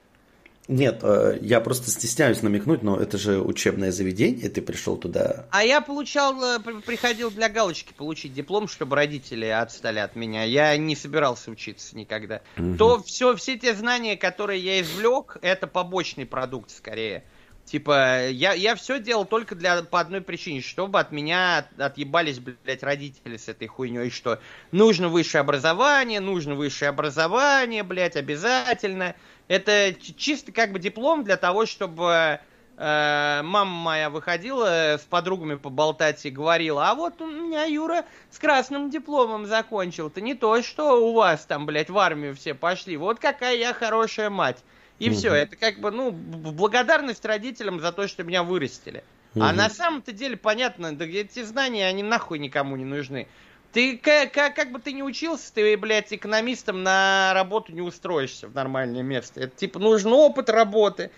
Нет, 0.68 1.00
э, 1.02 1.38
я 1.42 1.60
просто 1.60 1.90
стесняюсь 1.90 2.42
намекнуть, 2.42 2.82
но 2.82 2.96
это 2.96 3.18
же 3.18 3.40
учебное 3.40 3.92
заведение, 3.92 4.48
ты 4.48 4.60
пришел 4.60 4.96
туда. 4.96 5.46
А 5.50 5.64
я 5.64 5.80
получал, 5.80 6.42
э, 6.42 6.58
приходил 6.58 7.30
для 7.30 7.48
галочки 7.48 7.92
получить 7.92 8.34
диплом, 8.34 8.66
чтобы 8.66 8.96
родители 8.96 9.46
отстали 9.46 10.00
от 10.00 10.16
меня. 10.16 10.42
Я 10.42 10.76
не 10.76 10.96
собирался 10.96 11.50
учиться 11.50 11.96
никогда. 11.96 12.42
Угу. 12.56 12.76
То 12.76 13.02
все, 13.02 13.36
все 13.36 13.56
те 13.56 13.74
знания, 13.74 14.16
которые 14.16 14.60
я 14.60 14.80
извлек, 14.80 15.36
это 15.40 15.68
побочный 15.68 16.26
продукт 16.26 16.70
скорее. 16.70 17.22
Типа, 17.66 18.28
я, 18.28 18.52
я 18.52 18.76
все 18.76 19.00
делал 19.00 19.24
только 19.24 19.56
для, 19.56 19.82
по 19.82 19.98
одной 19.98 20.20
причине, 20.20 20.60
чтобы 20.60 21.00
от 21.00 21.10
меня 21.10 21.58
от, 21.58 21.80
отъебались, 21.80 22.38
блядь, 22.38 22.84
родители 22.84 23.36
с 23.36 23.48
этой 23.48 23.66
хуйней, 23.66 24.10
что 24.10 24.38
нужно 24.70 25.08
высшее 25.08 25.40
образование, 25.40 26.20
нужно 26.20 26.54
высшее 26.54 26.90
образование, 26.90 27.82
блядь, 27.82 28.14
обязательно. 28.14 29.16
Это 29.48 29.94
чисто 30.16 30.52
как 30.52 30.72
бы 30.72 30.78
диплом 30.78 31.22
для 31.24 31.36
того, 31.36 31.66
чтобы 31.66 32.40
э, 32.76 33.40
мама 33.42 33.70
моя 33.70 34.10
выходила 34.10 34.96
с 34.98 35.02
подругами 35.02 35.54
поболтать 35.54 36.24
и 36.26 36.30
говорила, 36.30 36.90
а 36.90 36.94
вот 36.94 37.20
у 37.20 37.26
меня 37.26 37.64
Юра 37.64 38.04
с 38.30 38.38
красным 38.38 38.90
дипломом 38.90 39.46
закончил. 39.46 40.08
Это 40.08 40.20
не 40.20 40.34
то, 40.34 40.62
что 40.62 41.08
у 41.08 41.14
вас 41.14 41.44
там, 41.46 41.66
блядь, 41.66 41.90
в 41.90 41.98
армию 41.98 42.34
все 42.34 42.54
пошли. 42.54 42.96
Вот 42.96 43.20
какая 43.20 43.56
я 43.56 43.72
хорошая 43.72 44.30
мать. 44.30 44.58
И 44.98 45.10
угу. 45.10 45.16
все, 45.16 45.34
это 45.34 45.56
как 45.56 45.78
бы, 45.78 45.90
ну, 45.90 46.10
благодарность 46.10 47.24
родителям 47.24 47.80
за 47.80 47.92
то, 47.92 48.08
что 48.08 48.24
меня 48.24 48.42
вырастили. 48.42 49.04
Угу. 49.34 49.44
А 49.44 49.52
на 49.52 49.68
самом-то 49.68 50.12
деле, 50.12 50.36
понятно, 50.36 50.96
да 50.96 51.04
эти 51.04 51.42
знания, 51.42 51.86
они 51.86 52.02
нахуй 52.02 52.38
никому 52.38 52.76
не 52.76 52.84
нужны. 52.84 53.28
Ты 53.72 53.98
как, 53.98 54.32
как, 54.32 54.56
как 54.56 54.72
бы 54.72 54.78
ты 54.78 54.92
не 54.92 55.02
учился, 55.02 55.52
ты, 55.52 55.76
блядь, 55.76 56.12
экономистом 56.12 56.82
на 56.82 57.32
работу 57.34 57.72
не 57.72 57.82
устроишься 57.82 58.48
в 58.48 58.54
нормальное 58.54 59.02
место. 59.02 59.40
Это 59.40 59.56
типа 59.56 59.78
нужен 59.78 60.12
опыт 60.12 60.48
работы, 60.48 61.10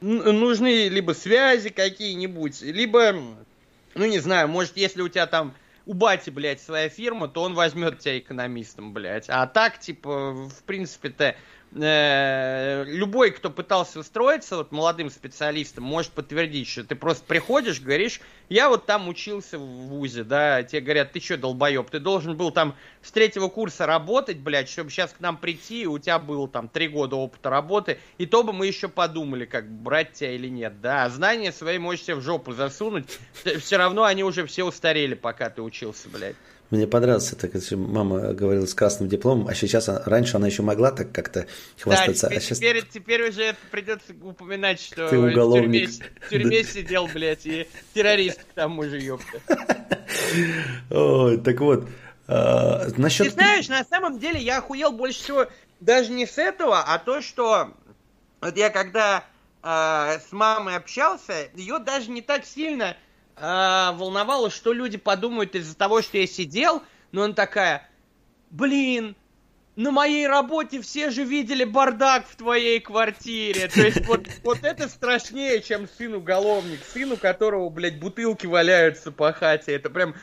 нужны 0.00 0.88
либо 0.88 1.12
связи 1.12 1.70
какие-нибудь, 1.70 2.62
либо, 2.62 3.14
ну 3.94 4.06
не 4.06 4.20
знаю, 4.20 4.48
может, 4.48 4.76
если 4.76 5.02
у 5.02 5.08
тебя 5.08 5.26
там 5.26 5.54
у 5.86 5.94
бати, 5.94 6.28
блядь, 6.28 6.60
своя 6.60 6.90
фирма, 6.90 7.28
то 7.28 7.42
он 7.42 7.54
возьмет 7.54 7.98
тебя 7.98 8.18
экономистом, 8.18 8.92
блядь. 8.92 9.24
А 9.28 9.46
так, 9.46 9.80
типа, 9.80 10.32
в 10.32 10.62
принципе-то, 10.64 11.34
э, 11.72 12.84
любой, 12.86 13.30
кто 13.30 13.50
пытался 13.50 14.00
устроиться 14.00 14.56
вот 14.56 14.72
молодым 14.72 15.10
специалистом, 15.10 15.84
может 15.84 16.12
подтвердить, 16.12 16.68
что 16.68 16.84
ты 16.84 16.94
просто 16.94 17.24
приходишь, 17.24 17.80
говоришь, 17.80 18.20
я 18.48 18.68
вот 18.68 18.86
там 18.86 19.08
учился 19.08 19.58
в 19.58 19.62
ВУЗе, 19.62 20.24
да, 20.24 20.62
тебе 20.62 20.80
говорят, 20.80 21.12
ты 21.12 21.20
что, 21.20 21.36
долбоеб, 21.36 21.90
ты 21.90 22.00
должен 22.00 22.36
был 22.36 22.50
там 22.50 22.74
с 23.02 23.12
третьего 23.12 23.48
курса 23.48 23.86
работать, 23.86 24.38
блядь, 24.38 24.68
чтобы 24.68 24.90
сейчас 24.90 25.12
к 25.12 25.20
нам 25.20 25.36
прийти, 25.36 25.82
и 25.82 25.86
у 25.86 25.98
тебя 25.98 26.18
было 26.18 26.48
там 26.48 26.68
три 26.68 26.88
года 26.88 27.16
опыта 27.16 27.50
работы, 27.50 27.98
и 28.16 28.26
то 28.26 28.42
бы 28.42 28.52
мы 28.52 28.66
еще 28.66 28.88
подумали, 28.88 29.44
как 29.44 29.70
брать 29.70 30.12
тебя 30.12 30.32
или 30.32 30.48
нет, 30.48 30.80
да, 30.80 31.04
а 31.04 31.10
знания 31.10 31.52
свои 31.52 31.78
можешь 31.78 32.04
себе 32.04 32.16
в 32.16 32.22
жопу 32.22 32.52
засунуть, 32.52 33.06
все 33.60 33.76
равно 33.76 34.04
они 34.04 34.24
уже 34.24 34.46
все 34.46 34.64
устарели, 34.64 35.14
пока 35.14 35.50
ты 35.50 35.62
учился, 35.62 36.08
блядь. 36.08 36.36
Мне 36.70 36.86
понравилось 36.86 37.32
это, 37.32 37.48
когда 37.48 37.76
мама 37.76 38.34
говорила 38.34 38.66
с 38.66 38.74
красным 38.74 39.08
дипломом, 39.08 39.48
а 39.48 39.54
сейчас, 39.54 39.88
раньше 39.88 40.36
она 40.36 40.48
еще 40.48 40.62
могла 40.62 40.90
так 40.90 41.12
как-то 41.12 41.46
хвастаться. 41.80 42.28
Да, 42.28 42.28
теперь, 42.28 42.38
а 42.38 42.40
сейчас... 42.40 42.58
теперь, 42.58 42.84
теперь 42.86 43.28
уже 43.28 43.56
придется 43.70 44.12
упоминать, 44.20 44.80
что 44.80 45.08
Ты 45.08 45.18
уголовник. 45.18 45.88
в 45.88 45.92
тюрьме, 45.92 46.10
в 46.20 46.28
тюрьме 46.28 46.64
сидел, 46.64 47.06
блядь, 47.06 47.46
и 47.46 47.66
террорист 47.94 48.40
к 48.44 48.52
тому 48.54 48.84
же, 48.84 49.00
ёпта. 49.00 49.40
Ой, 50.90 51.38
так 51.38 51.58
вот, 51.60 51.88
а, 52.26 52.86
насчет... 52.98 53.28
Ты 53.28 53.32
знаешь, 53.32 53.68
на 53.68 53.84
самом 53.84 54.18
деле 54.18 54.38
я 54.38 54.58
охуел 54.58 54.92
больше 54.92 55.22
всего 55.22 55.46
даже 55.80 56.12
не 56.12 56.26
с 56.26 56.36
этого, 56.36 56.80
а 56.80 56.98
то, 56.98 57.22
что 57.22 57.72
вот 58.42 58.56
я 58.56 58.68
когда 58.68 59.24
э, 59.62 60.18
с 60.28 60.32
мамой 60.32 60.76
общался, 60.76 61.48
ее 61.54 61.78
даже 61.78 62.10
не 62.10 62.20
так 62.20 62.44
сильно 62.44 62.96
э, 63.40 63.96
волновало, 63.96 64.50
что 64.50 64.72
люди 64.72 64.96
подумают 64.96 65.54
из-за 65.54 65.76
того, 65.76 66.02
что 66.02 66.18
я 66.18 66.26
сидел, 66.26 66.82
но 67.12 67.22
он 67.22 67.34
такая, 67.34 67.88
блин, 68.50 69.16
на 69.78 69.92
моей 69.92 70.26
работе 70.26 70.82
все 70.82 71.10
же 71.10 71.22
видели 71.22 71.62
бардак 71.62 72.26
в 72.26 72.34
твоей 72.34 72.80
квартире. 72.80 73.68
То 73.68 73.80
есть 73.80 74.04
вот, 74.06 74.26
вот 74.42 74.58
это 74.62 74.88
страшнее, 74.88 75.62
чем 75.62 75.88
сын 75.96 76.14
уголовник. 76.14 76.80
Сын, 76.92 77.12
у 77.12 77.16
которого, 77.16 77.68
блядь, 77.68 78.00
бутылки 78.00 78.46
валяются 78.46 79.12
по 79.12 79.32
хате. 79.32 79.72
Это 79.72 79.88
прям... 79.88 80.16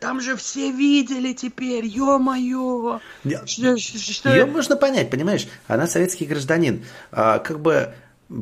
Там 0.00 0.22
же 0.22 0.34
все 0.36 0.70
видели 0.70 1.34
теперь, 1.34 1.84
ё-моё. 1.84 3.00
Что, 3.44 3.76
что... 3.76 4.30
Ее 4.30 4.46
можно 4.46 4.76
понять, 4.76 5.10
понимаешь? 5.10 5.46
Она 5.66 5.86
советский 5.86 6.24
гражданин. 6.24 6.86
А, 7.12 7.38
как 7.40 7.60
бы 7.60 7.92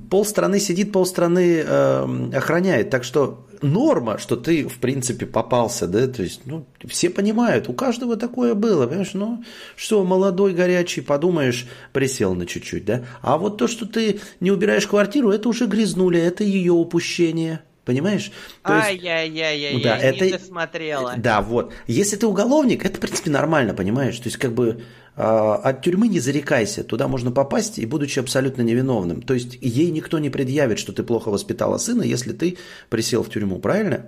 полстраны 0.09 0.61
сидит, 0.61 0.93
полстраны 0.93 1.65
э, 1.67 2.31
охраняет. 2.33 2.91
Так 2.91 3.03
что 3.03 3.45
норма, 3.65 4.19
что 4.19 4.37
ты, 4.37 4.69
в 4.69 4.79
принципе, 4.79 5.27
попался, 5.27 5.87
да, 5.87 6.07
то 6.07 6.23
есть, 6.23 6.43
ну, 6.45 6.65
все 6.87 7.11
понимают, 7.11 7.69
у 7.69 7.73
каждого 7.73 8.17
такое 8.17 8.55
было, 8.55 8.87
понимаешь, 8.87 9.15
ну, 9.15 9.43
что, 9.77 10.05
молодой, 10.05 10.53
горячий, 10.53 11.01
подумаешь, 11.01 11.67
присел 11.93 12.35
на 12.35 12.47
чуть-чуть, 12.47 12.85
да, 12.85 13.05
а 13.23 13.39
вот 13.39 13.59
то, 13.59 13.67
что 13.67 13.87
ты 13.87 14.21
не 14.41 14.51
убираешь 14.51 14.87
квартиру, 14.87 15.31
это 15.31 15.49
уже 15.49 15.67
грязнули, 15.67 16.21
это 16.21 16.45
ее 16.45 16.73
упущение, 16.73 17.61
Понимаешь? 17.85 18.33
Ай-яй-яй-яй, 18.65 19.83
да, 19.83 19.99
это... 19.99 20.25
не 20.25 20.33
досмотрела. 20.33 21.15
Да, 21.19 21.43
вот. 21.43 21.73
Если 21.87 22.17
ты 22.17 22.27
уголовник, 22.27 22.85
это, 22.85 22.97
в 22.97 23.01
принципе, 23.01 23.31
нормально, 23.31 23.75
понимаешь? 23.75 24.17
То 24.19 24.29
есть, 24.29 24.39
как 24.39 24.55
бы, 24.55 24.83
а, 25.17 25.57
от 25.57 25.83
тюрьмы 25.83 26.09
не 26.09 26.19
зарекайся, 26.19 26.83
туда 26.83 27.09
можно 27.09 27.31
попасть 27.31 27.79
и 27.79 27.87
будучи 27.87 28.19
абсолютно 28.19 28.63
невиновным. 28.63 29.23
То 29.23 29.35
есть 29.35 29.59
ей 29.61 29.91
никто 29.91 30.19
не 30.19 30.31
предъявит, 30.31 30.79
что 30.79 30.93
ты 30.93 31.03
плохо 31.03 31.29
воспитала 31.31 31.77
сына, 31.77 32.03
если 32.03 32.33
ты 32.33 32.59
присел 32.89 33.23
в 33.23 33.31
тюрьму, 33.31 33.59
правильно? 33.59 34.07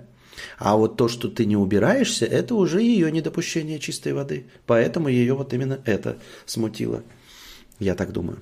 А 0.57 0.75
вот 0.75 0.97
то, 0.97 1.07
что 1.07 1.29
ты 1.29 1.45
не 1.45 1.55
убираешься, 1.55 2.25
это 2.25 2.55
уже 2.55 2.81
ее 2.81 3.11
недопущение 3.11 3.79
чистой 3.79 4.13
воды. 4.13 4.47
Поэтому 4.65 5.07
ее 5.07 5.33
вот 5.33 5.53
именно 5.53 5.79
это 5.85 6.17
смутило. 6.45 7.03
Я 7.79 7.95
так 7.95 8.11
думаю. 8.11 8.39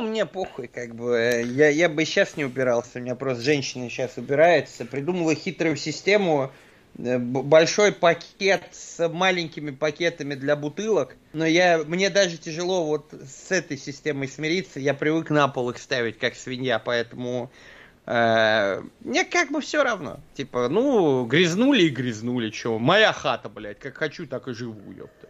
Ну, 0.00 0.08
мне 0.08 0.24
похуй, 0.26 0.68
как 0.68 0.94
бы. 0.94 1.44
Я, 1.46 1.68
я 1.68 1.88
бы 1.88 2.04
сейчас 2.04 2.36
не 2.36 2.44
убирался. 2.44 2.98
У 2.98 3.00
меня 3.00 3.14
просто 3.14 3.42
женщина 3.42 3.90
сейчас 3.90 4.16
убирается. 4.16 4.84
Придумала 4.84 5.34
хитрую 5.34 5.76
систему 5.76 6.50
Э, 6.98 7.18
большой 7.18 7.92
пакет 7.92 8.62
с 8.72 9.08
маленькими 9.08 9.70
пакетами 9.70 10.34
для 10.34 10.56
бутылок, 10.56 11.16
но 11.32 11.46
я, 11.46 11.78
мне 11.78 12.10
даже 12.10 12.36
тяжело 12.36 12.84
вот 12.84 13.12
с 13.12 13.50
этой 13.50 13.76
системой 13.76 14.28
смириться, 14.28 14.80
я 14.80 14.94
привык 14.94 15.30
на 15.30 15.48
пол 15.48 15.70
их 15.70 15.78
ставить, 15.78 16.18
как 16.18 16.34
свинья, 16.34 16.78
поэтому 16.78 17.50
э, 18.06 18.82
мне 19.00 19.24
как 19.24 19.50
бы 19.50 19.60
все 19.60 19.82
равно. 19.82 20.20
Типа, 20.34 20.68
ну, 20.68 21.24
грязнули 21.26 21.84
и 21.84 21.90
грязнули, 21.90 22.50
что, 22.50 22.78
моя 22.78 23.12
хата, 23.12 23.48
блядь, 23.48 23.78
как 23.78 23.96
хочу, 23.96 24.26
так 24.26 24.48
и 24.48 24.52
живу, 24.52 24.92
ёпта. 24.92 25.28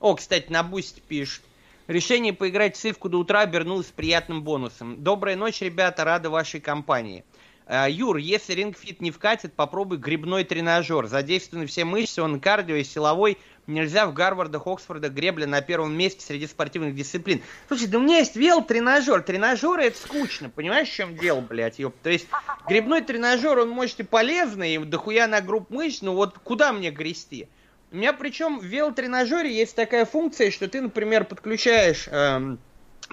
О, 0.00 0.14
кстати, 0.14 0.50
на 0.50 0.62
Boosty 0.62 1.00
пишет. 1.06 1.42
Решение 1.86 2.32
поиграть 2.32 2.76
в 2.76 2.80
цивку 2.80 3.10
до 3.10 3.18
утра 3.18 3.40
обернулось 3.40 3.86
приятным 3.86 4.42
бонусом. 4.42 5.02
Доброй 5.04 5.36
ночи, 5.36 5.64
ребята, 5.64 6.04
рады 6.04 6.30
вашей 6.30 6.58
компании. 6.58 7.24
Э, 7.66 7.86
Юр, 7.90 8.16
если 8.16 8.54
Ring 8.54 8.81
Fit 8.81 9.02
не 9.02 9.10
вкатит, 9.10 9.52
попробуй 9.52 9.98
гребной 9.98 10.44
тренажер. 10.44 11.06
Задействованы 11.08 11.66
все 11.66 11.84
мышцы, 11.84 12.22
он 12.22 12.40
кардио 12.40 12.76
и 12.76 12.84
силовой. 12.84 13.36
Не 13.66 13.79
зря 13.79 14.06
в 14.06 14.14
Гарвардах, 14.14 14.66
Оксфордах 14.66 15.12
гребля 15.12 15.46
на 15.46 15.60
первом 15.60 15.94
месте 15.94 16.24
среди 16.24 16.46
спортивных 16.46 16.94
дисциплин. 16.94 17.42
Слушай, 17.68 17.88
да 17.88 17.98
у 17.98 18.00
меня 18.00 18.18
есть 18.18 18.34
велотренажер. 18.34 19.22
Тренажеры 19.22 19.84
это 19.84 19.98
скучно, 19.98 20.48
понимаешь, 20.48 20.88
в 20.88 20.94
чем 20.94 21.16
дело, 21.18 21.42
блядь, 21.42 21.78
ёп. 21.78 21.94
То 22.02 22.08
есть 22.08 22.28
гребной 22.66 23.02
тренажер, 23.02 23.58
он 23.58 23.68
может 23.68 24.00
и 24.00 24.04
полезный, 24.04 24.74
и 24.74 24.78
дохуя 24.78 25.26
на 25.26 25.42
групп 25.42 25.68
мышц, 25.68 26.00
но 26.00 26.14
вот 26.14 26.38
куда 26.38 26.72
мне 26.72 26.90
грести? 26.90 27.46
У 27.94 27.96
меня 27.96 28.12
причем 28.12 28.58
в 28.58 28.64
велотренажере 28.64 29.56
есть 29.56 29.76
такая 29.76 30.04
функция, 30.04 30.50
что 30.50 30.66
ты, 30.66 30.80
например, 30.80 31.24
подключаешь 31.24 32.08
эм, 32.10 32.58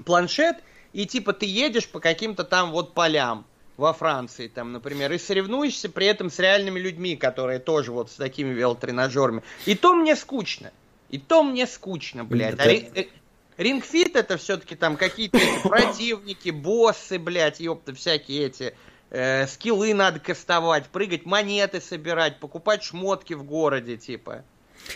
планшет, 0.06 0.56
и 0.92 1.06
типа 1.06 1.34
ты 1.34 1.46
едешь 1.46 1.88
по 1.88 2.00
каким-то 2.00 2.44
там 2.44 2.72
вот 2.72 2.96
полям 2.96 3.46
во 3.78 3.94
Франции, 3.94 4.48
там, 4.48 4.72
например, 4.72 5.12
и 5.12 5.20
соревнуешься 5.20 5.88
при 5.88 6.08
этом 6.08 6.32
с 6.32 6.40
реальными 6.40 6.80
людьми, 6.80 7.16
которые 7.16 7.60
тоже 7.60 7.92
вот 7.92 8.10
с 8.10 8.16
такими 8.16 8.56
велотренажерами. 8.56 9.44
И 9.68 9.76
то 9.76 9.94
мне 9.94 10.16
скучно. 10.16 10.72
И 11.10 11.20
то 11.20 11.44
мне 11.44 11.68
скучно, 11.68 12.26
блядь. 12.26 12.60
А 12.60 12.68
ри- 12.68 13.12
рингфит 13.58 14.16
это 14.16 14.38
все-таки 14.38 14.76
там 14.76 14.98
какие-то 14.98 15.38
противники, 15.64 16.50
боссы, 16.50 17.20
блядь, 17.20 17.60
ёпта, 17.60 17.94
всякие 17.94 18.48
эти 18.48 18.74
э, 19.12 19.46
скиллы 19.46 19.94
надо 19.94 20.20
кастовать, 20.20 20.88
прыгать, 20.88 21.28
монеты 21.28 21.80
собирать, 21.80 22.40
покупать 22.40 22.82
шмотки 22.82 23.36
в 23.36 23.44
городе, 23.44 23.96
типа. 23.96 24.44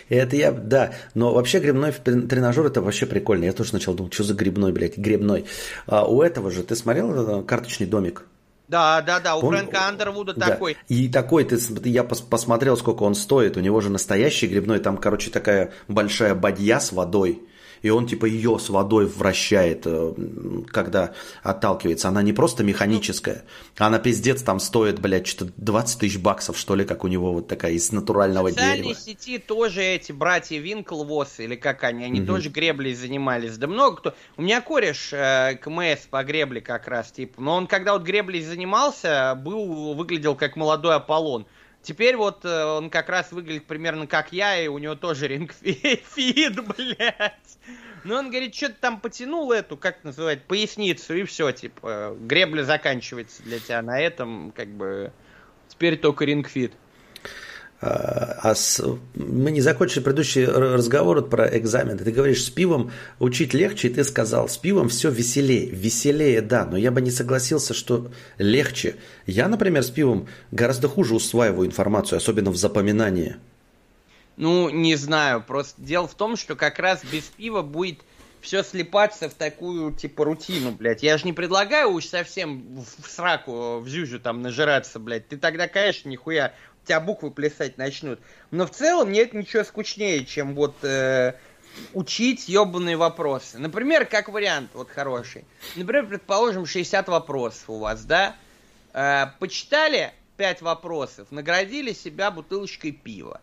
Это 0.08 0.36
я, 0.36 0.52
да, 0.52 0.92
но 1.14 1.32
вообще 1.32 1.58
грибной 1.58 1.92
тренажер 1.92 2.66
это 2.66 2.80
вообще 2.80 3.06
прикольно. 3.06 3.44
Я 3.44 3.52
тоже 3.52 3.70
сначала 3.70 3.96
думал, 3.96 4.12
что 4.12 4.24
за 4.24 4.34
грибной, 4.34 4.72
блядь, 4.72 4.96
грибной. 4.96 5.46
А 5.86 6.06
у 6.06 6.22
этого 6.22 6.50
же, 6.50 6.62
ты 6.62 6.76
смотрел 6.76 7.40
э, 7.40 7.42
карточный 7.44 7.86
домик? 7.86 8.24
Да, 8.68 9.00
да, 9.00 9.20
да, 9.20 9.36
у 9.36 9.46
он, 9.46 9.54
Фрэнка 9.54 9.86
Андервуда 9.86 10.34
да. 10.34 10.46
такой. 10.46 10.76
И 10.88 11.08
такой, 11.08 11.44
ты, 11.44 11.58
я 11.88 12.02
посмотрел, 12.04 12.76
сколько 12.76 13.04
он 13.04 13.14
стоит. 13.14 13.56
У 13.56 13.60
него 13.60 13.80
же 13.80 13.90
настоящий 13.90 14.48
грибной, 14.48 14.80
там, 14.80 14.96
короче, 14.96 15.30
такая 15.30 15.72
большая 15.88 16.34
бадья 16.34 16.80
с 16.80 16.92
водой 16.92 17.42
и 17.86 17.90
он 17.90 18.06
типа 18.06 18.26
ее 18.26 18.58
с 18.58 18.68
водой 18.68 19.06
вращает, 19.06 19.82
э, 19.86 20.12
когда 20.68 21.14
отталкивается. 21.42 22.08
Она 22.08 22.20
не 22.22 22.32
просто 22.32 22.64
механическая, 22.64 23.44
она 23.78 24.00
пиздец 24.00 24.42
там 24.42 24.58
стоит, 24.58 24.98
блядь, 24.98 25.28
что-то 25.28 25.52
20 25.56 26.00
тысяч 26.00 26.18
баксов, 26.18 26.58
что 26.58 26.74
ли, 26.74 26.84
как 26.84 27.04
у 27.04 27.08
него 27.08 27.32
вот 27.32 27.46
такая 27.46 27.72
из 27.72 27.92
натурального 27.92 28.50
дерева. 28.50 28.64
В 28.64 28.76
социальной 28.76 28.94
сети 28.94 29.38
тоже 29.38 29.82
эти 29.82 30.10
братья 30.10 30.58
Винклвос, 30.58 31.38
или 31.38 31.54
как 31.54 31.84
они, 31.84 32.04
они 32.04 32.20
угу. 32.20 32.26
тоже 32.26 32.48
греблей 32.48 32.94
занимались. 32.94 33.56
Да 33.56 33.68
много 33.68 33.96
кто. 33.96 34.14
У 34.36 34.42
меня 34.42 34.60
кореш 34.60 35.12
э, 35.12 35.56
КМС 35.62 36.06
по 36.10 36.24
гребле 36.24 36.60
как 36.60 36.88
раз, 36.88 37.12
типа, 37.12 37.40
но 37.40 37.54
он 37.54 37.68
когда 37.68 37.92
вот 37.92 38.02
греблей 38.02 38.42
занимался, 38.42 39.34
был, 39.36 39.94
выглядел 39.94 40.34
как 40.34 40.56
молодой 40.56 40.96
Аполлон. 40.96 41.46
Теперь 41.86 42.16
вот 42.16 42.44
э, 42.44 42.64
он 42.64 42.90
как 42.90 43.08
раз 43.08 43.30
выглядит 43.30 43.66
примерно 43.66 44.08
как 44.08 44.32
я, 44.32 44.60
и 44.60 44.66
у 44.66 44.76
него 44.78 44.96
тоже 44.96 45.28
рингфит, 45.28 46.02
блядь. 46.76 47.58
Ну, 48.02 48.16
он 48.16 48.28
говорит, 48.28 48.56
что-то 48.56 48.74
там 48.80 48.98
потянул 48.98 49.52
эту, 49.52 49.76
как 49.76 50.02
называть, 50.02 50.42
поясницу, 50.42 51.14
и 51.14 51.22
все, 51.22 51.52
типа, 51.52 52.16
гребля 52.18 52.64
заканчивается 52.64 53.40
для 53.44 53.60
тебя 53.60 53.82
на 53.82 54.00
этом, 54.00 54.50
как 54.50 54.66
бы, 54.66 55.12
теперь 55.68 55.96
только 55.96 56.24
рингфит. 56.24 56.72
А, 57.80 58.38
а 58.42 58.54
с, 58.54 58.82
мы 59.14 59.50
не 59.50 59.60
закончили 59.60 60.02
предыдущий 60.02 60.46
разговор 60.46 61.28
про 61.28 61.46
экзамен. 61.58 61.98
Ты 61.98 62.10
говоришь, 62.10 62.44
с 62.44 62.50
пивом 62.50 62.90
учить 63.18 63.52
легче, 63.52 63.88
и 63.88 63.94
ты 63.94 64.02
сказал, 64.04 64.48
с 64.48 64.56
пивом 64.56 64.88
все 64.88 65.10
веселее. 65.10 65.66
Веселее, 65.66 66.40
да, 66.40 66.64
но 66.64 66.76
я 66.76 66.90
бы 66.90 67.02
не 67.02 67.10
согласился, 67.10 67.74
что 67.74 68.10
легче. 68.38 68.96
Я, 69.26 69.48
например, 69.48 69.82
с 69.82 69.90
пивом 69.90 70.26
гораздо 70.50 70.88
хуже 70.88 71.14
усваиваю 71.14 71.68
информацию, 71.68 72.16
особенно 72.16 72.50
в 72.50 72.56
запоминании. 72.56 73.36
Ну, 74.36 74.70
не 74.70 74.96
знаю, 74.96 75.42
просто 75.46 75.80
дело 75.80 76.06
в 76.08 76.14
том, 76.14 76.36
что 76.36 76.56
как 76.56 76.78
раз 76.78 77.02
без 77.04 77.24
пива 77.24 77.62
будет 77.62 78.00
все 78.40 78.62
слепаться 78.62 79.28
в 79.28 79.34
такую, 79.34 79.92
типа, 79.92 80.24
рутину, 80.24 80.72
блядь. 80.72 81.02
Я 81.02 81.18
же 81.18 81.24
не 81.24 81.32
предлагаю 81.32 81.90
уж 81.90 82.06
совсем 82.06 82.84
в 83.02 83.10
сраку, 83.10 83.80
в 83.80 83.88
зюзю 83.88 84.20
там 84.20 84.40
нажираться, 84.40 84.98
блядь. 84.98 85.26
Ты 85.28 85.36
тогда, 85.36 85.68
конечно, 85.68 86.08
нихуя, 86.08 86.54
тебя 86.86 87.00
буквы 87.00 87.30
плясать 87.30 87.78
начнут. 87.78 88.20
Но 88.50 88.66
в 88.66 88.70
целом 88.70 89.12
нет 89.12 89.34
ничего 89.34 89.64
скучнее, 89.64 90.24
чем 90.24 90.54
вот 90.54 90.76
э, 90.82 91.34
учить 91.92 92.48
ебаные 92.48 92.96
вопросы. 92.96 93.58
Например, 93.58 94.06
как 94.06 94.28
вариант, 94.28 94.70
вот 94.74 94.90
хороший. 94.90 95.44
Например, 95.74 96.06
предположим, 96.06 96.66
60 96.66 97.08
вопросов 97.08 97.68
у 97.68 97.78
вас, 97.78 98.04
да? 98.04 98.36
Э, 98.92 99.26
почитали 99.38 100.12
5 100.36 100.62
вопросов, 100.62 101.28
наградили 101.30 101.92
себя 101.92 102.30
бутылочкой 102.30 102.92
пива. 102.92 103.40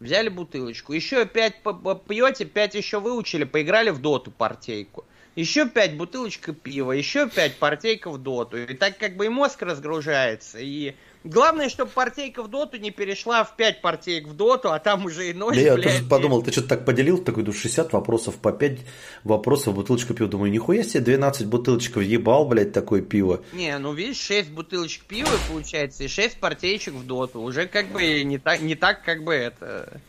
Взяли 0.00 0.28
бутылочку. 0.28 0.92
Еще 0.92 1.24
пять 1.24 1.62
пьете, 1.62 2.44
пять 2.44 2.74
еще 2.74 3.00
выучили, 3.00 3.44
поиграли 3.44 3.90
в 3.90 4.00
доту 4.00 4.30
партейку. 4.30 5.04
Еще 5.34 5.68
пять 5.68 5.96
бутылочка 5.96 6.52
пива, 6.52 6.92
еще 6.92 7.28
пять 7.28 7.56
партейка 7.56 8.10
в 8.10 8.18
доту. 8.18 8.56
И 8.58 8.74
так 8.74 8.98
как 8.98 9.16
бы 9.16 9.26
и 9.26 9.28
мозг 9.28 9.62
разгружается, 9.62 10.58
и 10.60 10.94
Главное, 11.24 11.70
чтобы 11.70 11.90
партейка 11.90 12.42
в 12.42 12.48
доту 12.48 12.76
не 12.76 12.90
перешла 12.90 13.44
в 13.44 13.56
5 13.56 13.80
партеек 13.80 14.28
в 14.28 14.36
доту, 14.36 14.70
а 14.70 14.78
там 14.78 15.06
уже 15.06 15.30
и 15.30 15.32
ночь, 15.32 15.54
да 15.54 15.60
Я 15.60 15.74
блядь, 15.74 15.84
тоже 15.84 16.04
подумал, 16.04 16.42
ты 16.42 16.52
что-то 16.52 16.68
так 16.68 16.84
поделил, 16.84 17.16
такой, 17.16 17.44
ну, 17.44 17.52
60 17.52 17.94
вопросов 17.94 18.36
по 18.36 18.52
5 18.52 18.80
вопросов, 19.24 19.74
бутылочка 19.74 20.12
пива. 20.12 20.28
Думаю, 20.28 20.52
нихуя 20.52 20.82
себе, 20.82 21.00
12 21.00 21.46
бутылочков 21.46 22.02
ебал, 22.02 22.46
блядь, 22.46 22.72
такое 22.72 23.00
пиво. 23.00 23.42
Не, 23.54 23.78
ну 23.78 23.94
видишь, 23.94 24.18
6 24.18 24.50
бутылочек 24.50 25.04
пива 25.04 25.30
получается 25.50 26.04
и 26.04 26.08
6 26.08 26.38
партейчик 26.40 26.92
в 26.92 27.06
доту. 27.06 27.40
Уже 27.40 27.66
как 27.66 27.88
бы 27.88 28.22
не 28.22 28.36
так, 28.36 28.60
не 28.60 28.74
так 28.74 29.02
как 29.02 29.24
бы 29.24 29.32
это... 29.32 30.00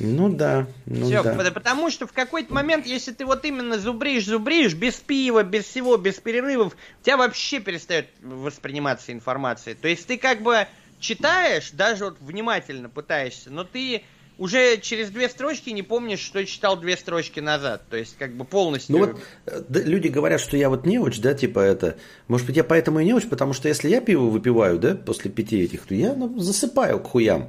Ну 0.00 0.28
да, 0.28 0.66
ну 0.86 1.06
Все, 1.06 1.22
да. 1.22 1.50
потому 1.50 1.90
что 1.90 2.06
в 2.06 2.12
какой-то 2.12 2.54
момент, 2.54 2.86
если 2.86 3.12
ты 3.12 3.26
вот 3.26 3.44
именно 3.44 3.78
зубришь, 3.78 4.26
зубришь, 4.26 4.74
без 4.74 4.94
пива, 4.94 5.42
без 5.42 5.64
всего, 5.64 5.96
без 5.96 6.14
перерывов, 6.14 6.76
у 7.00 7.04
тебя 7.04 7.16
вообще 7.16 7.58
перестает 7.58 8.08
восприниматься 8.22 9.12
информация. 9.12 9.74
То 9.74 9.88
есть 9.88 10.06
ты 10.06 10.16
как 10.16 10.42
бы 10.42 10.68
читаешь, 11.00 11.70
даже 11.72 12.06
вот 12.06 12.16
внимательно 12.20 12.88
пытаешься, 12.88 13.50
но 13.50 13.64
ты 13.64 14.02
уже 14.38 14.78
через 14.78 15.10
две 15.10 15.28
строчки 15.28 15.70
не 15.70 15.82
помнишь, 15.82 16.20
что 16.20 16.44
читал 16.46 16.78
две 16.78 16.96
строчки 16.96 17.40
назад. 17.40 17.82
То 17.90 17.96
есть, 17.96 18.16
как 18.16 18.32
бы 18.32 18.44
полностью. 18.44 18.96
Ну 18.96 19.06
вот 19.06 19.20
э, 19.46 19.62
да, 19.68 19.80
люди 19.80 20.08
говорят, 20.08 20.40
что 20.40 20.56
я 20.56 20.70
вот 20.70 20.86
неуч, 20.86 21.18
да, 21.18 21.34
типа 21.34 21.58
это. 21.58 21.96
Может 22.28 22.46
быть, 22.46 22.56
я 22.56 22.64
поэтому 22.64 23.00
и 23.00 23.04
неуч, 23.04 23.28
потому 23.28 23.52
что 23.52 23.68
если 23.68 23.88
я 23.88 24.00
пиво 24.00 24.26
выпиваю, 24.26 24.78
да, 24.78 24.94
после 24.94 25.30
пяти 25.30 25.60
этих, 25.60 25.86
то 25.86 25.94
я 25.94 26.14
ну, 26.14 26.38
засыпаю 26.38 27.00
к 27.00 27.08
хуям. 27.08 27.48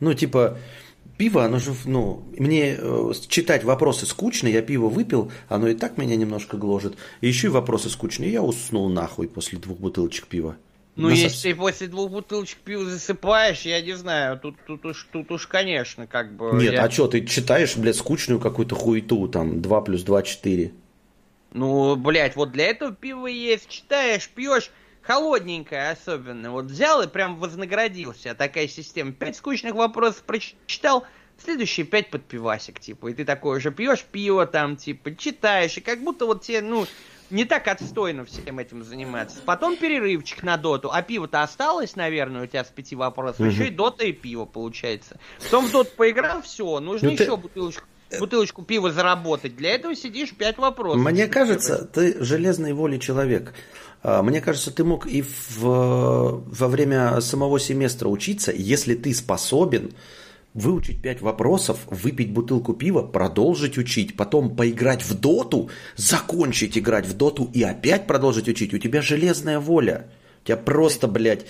Ну, 0.00 0.14
типа, 0.14 0.58
пиво, 1.20 1.44
оно 1.44 1.58
же, 1.58 1.74
ну, 1.84 2.22
мне 2.38 2.76
э, 2.78 3.12
читать 3.28 3.62
вопросы 3.62 4.06
скучно, 4.06 4.48
я 4.48 4.62
пиво 4.62 4.88
выпил, 4.88 5.30
оно 5.50 5.68
и 5.68 5.74
так 5.74 5.98
меня 5.98 6.16
немножко 6.16 6.56
гложет. 6.56 6.96
И 7.20 7.28
еще 7.28 7.48
и 7.48 7.50
вопросы 7.50 7.90
скучные, 7.90 8.32
я 8.32 8.42
уснул 8.42 8.88
нахуй 8.88 9.28
после 9.28 9.58
двух 9.58 9.76
бутылочек 9.80 10.28
пива. 10.28 10.56
Ну, 10.96 11.10
На 11.10 11.12
если 11.12 11.50
ты 11.50 11.54
после 11.54 11.88
двух 11.88 12.10
бутылочек 12.10 12.56
пива 12.60 12.86
засыпаешь, 12.86 13.66
я 13.66 13.82
не 13.82 13.92
знаю, 13.92 14.40
тут, 14.40 14.54
тут, 14.66 14.86
уж, 14.86 15.06
тут 15.12 15.30
уж, 15.30 15.46
конечно, 15.46 16.06
как 16.06 16.34
бы... 16.34 16.52
Нет, 16.54 16.72
я... 16.72 16.84
а 16.84 16.90
что, 16.90 17.06
ты 17.06 17.22
читаешь, 17.26 17.76
блядь, 17.76 17.96
скучную 17.96 18.40
какую-то 18.40 18.74
хуету, 18.74 19.28
там, 19.28 19.60
2 19.60 19.80
плюс 19.82 20.02
2, 20.04 20.22
4. 20.22 20.72
Ну, 21.52 21.96
блядь, 21.96 22.34
вот 22.34 22.52
для 22.52 22.68
этого 22.68 22.94
пиво 22.94 23.26
есть, 23.26 23.68
читаешь, 23.68 24.26
пьешь, 24.30 24.70
холодненькая 25.02 25.92
особенно. 25.92 26.52
Вот 26.52 26.66
взял 26.66 27.02
и 27.02 27.06
прям 27.06 27.36
вознаградился. 27.36 28.34
Такая 28.34 28.68
система. 28.68 29.12
Пять 29.12 29.36
скучных 29.36 29.74
вопросов 29.74 30.22
прочитал, 30.22 31.04
следующие 31.42 31.86
пять 31.86 32.10
под 32.10 32.24
пивасик, 32.24 32.80
типа. 32.80 33.08
И 33.08 33.14
ты 33.14 33.24
такой 33.24 33.58
уже 33.58 33.70
пьешь 33.70 34.04
пиво 34.04 34.46
там, 34.46 34.76
типа, 34.76 35.14
читаешь, 35.16 35.76
и 35.76 35.80
как 35.80 36.02
будто 36.02 36.26
вот 36.26 36.42
тебе, 36.42 36.60
ну, 36.60 36.86
не 37.30 37.44
так 37.44 37.68
отстойно 37.68 38.24
всем 38.24 38.58
этим 38.58 38.82
заниматься. 38.82 39.40
Потом 39.44 39.76
перерывчик 39.76 40.42
на 40.42 40.56
доту. 40.56 40.90
А 40.92 41.02
пиво-то 41.02 41.42
осталось, 41.42 41.96
наверное, 41.96 42.42
у 42.42 42.46
тебя 42.46 42.64
с 42.64 42.68
пяти 42.68 42.96
вопросов. 42.96 43.40
Угу. 43.40 43.48
Еще 43.48 43.68
и 43.68 43.70
дота 43.70 44.04
и 44.04 44.12
пиво 44.12 44.44
получается. 44.44 45.18
Потом 45.42 45.66
в 45.66 45.72
доту 45.72 45.90
поиграл, 45.96 46.42
все, 46.42 46.80
нужно 46.80 47.08
ну, 47.08 47.14
еще 47.14 47.24
ты... 47.24 47.36
бутылочку 47.36 47.84
бутылочку 48.18 48.62
пива 48.62 48.92
заработать. 48.92 49.56
Для 49.56 49.70
этого 49.70 49.94
сидишь 49.94 50.32
пять 50.34 50.58
вопросов. 50.58 51.00
Мне 51.00 51.26
кажется, 51.26 51.84
ты 51.84 52.22
железной 52.22 52.72
воли 52.72 52.98
человек. 52.98 53.54
А, 54.02 54.22
мне 54.22 54.40
кажется, 54.40 54.70
ты 54.70 54.84
мог 54.84 55.06
и 55.06 55.22
в, 55.22 56.42
во 56.44 56.68
время 56.68 57.20
самого 57.20 57.60
семестра 57.60 58.08
учиться, 58.08 58.52
если 58.52 58.94
ты 58.94 59.14
способен 59.14 59.92
выучить 60.54 61.00
пять 61.00 61.20
вопросов, 61.20 61.78
выпить 61.86 62.32
бутылку 62.32 62.74
пива, 62.74 63.02
продолжить 63.02 63.78
учить, 63.78 64.16
потом 64.16 64.56
поиграть 64.56 65.02
в 65.02 65.18
доту, 65.18 65.70
закончить 65.96 66.76
играть 66.76 67.06
в 67.06 67.16
доту 67.16 67.50
и 67.52 67.62
опять 67.62 68.06
продолжить 68.06 68.48
учить. 68.48 68.74
У 68.74 68.78
тебя 68.78 69.00
железная 69.00 69.60
воля. 69.60 70.06
У 70.42 70.46
тебя 70.46 70.56
просто, 70.56 71.06
блядь, 71.06 71.46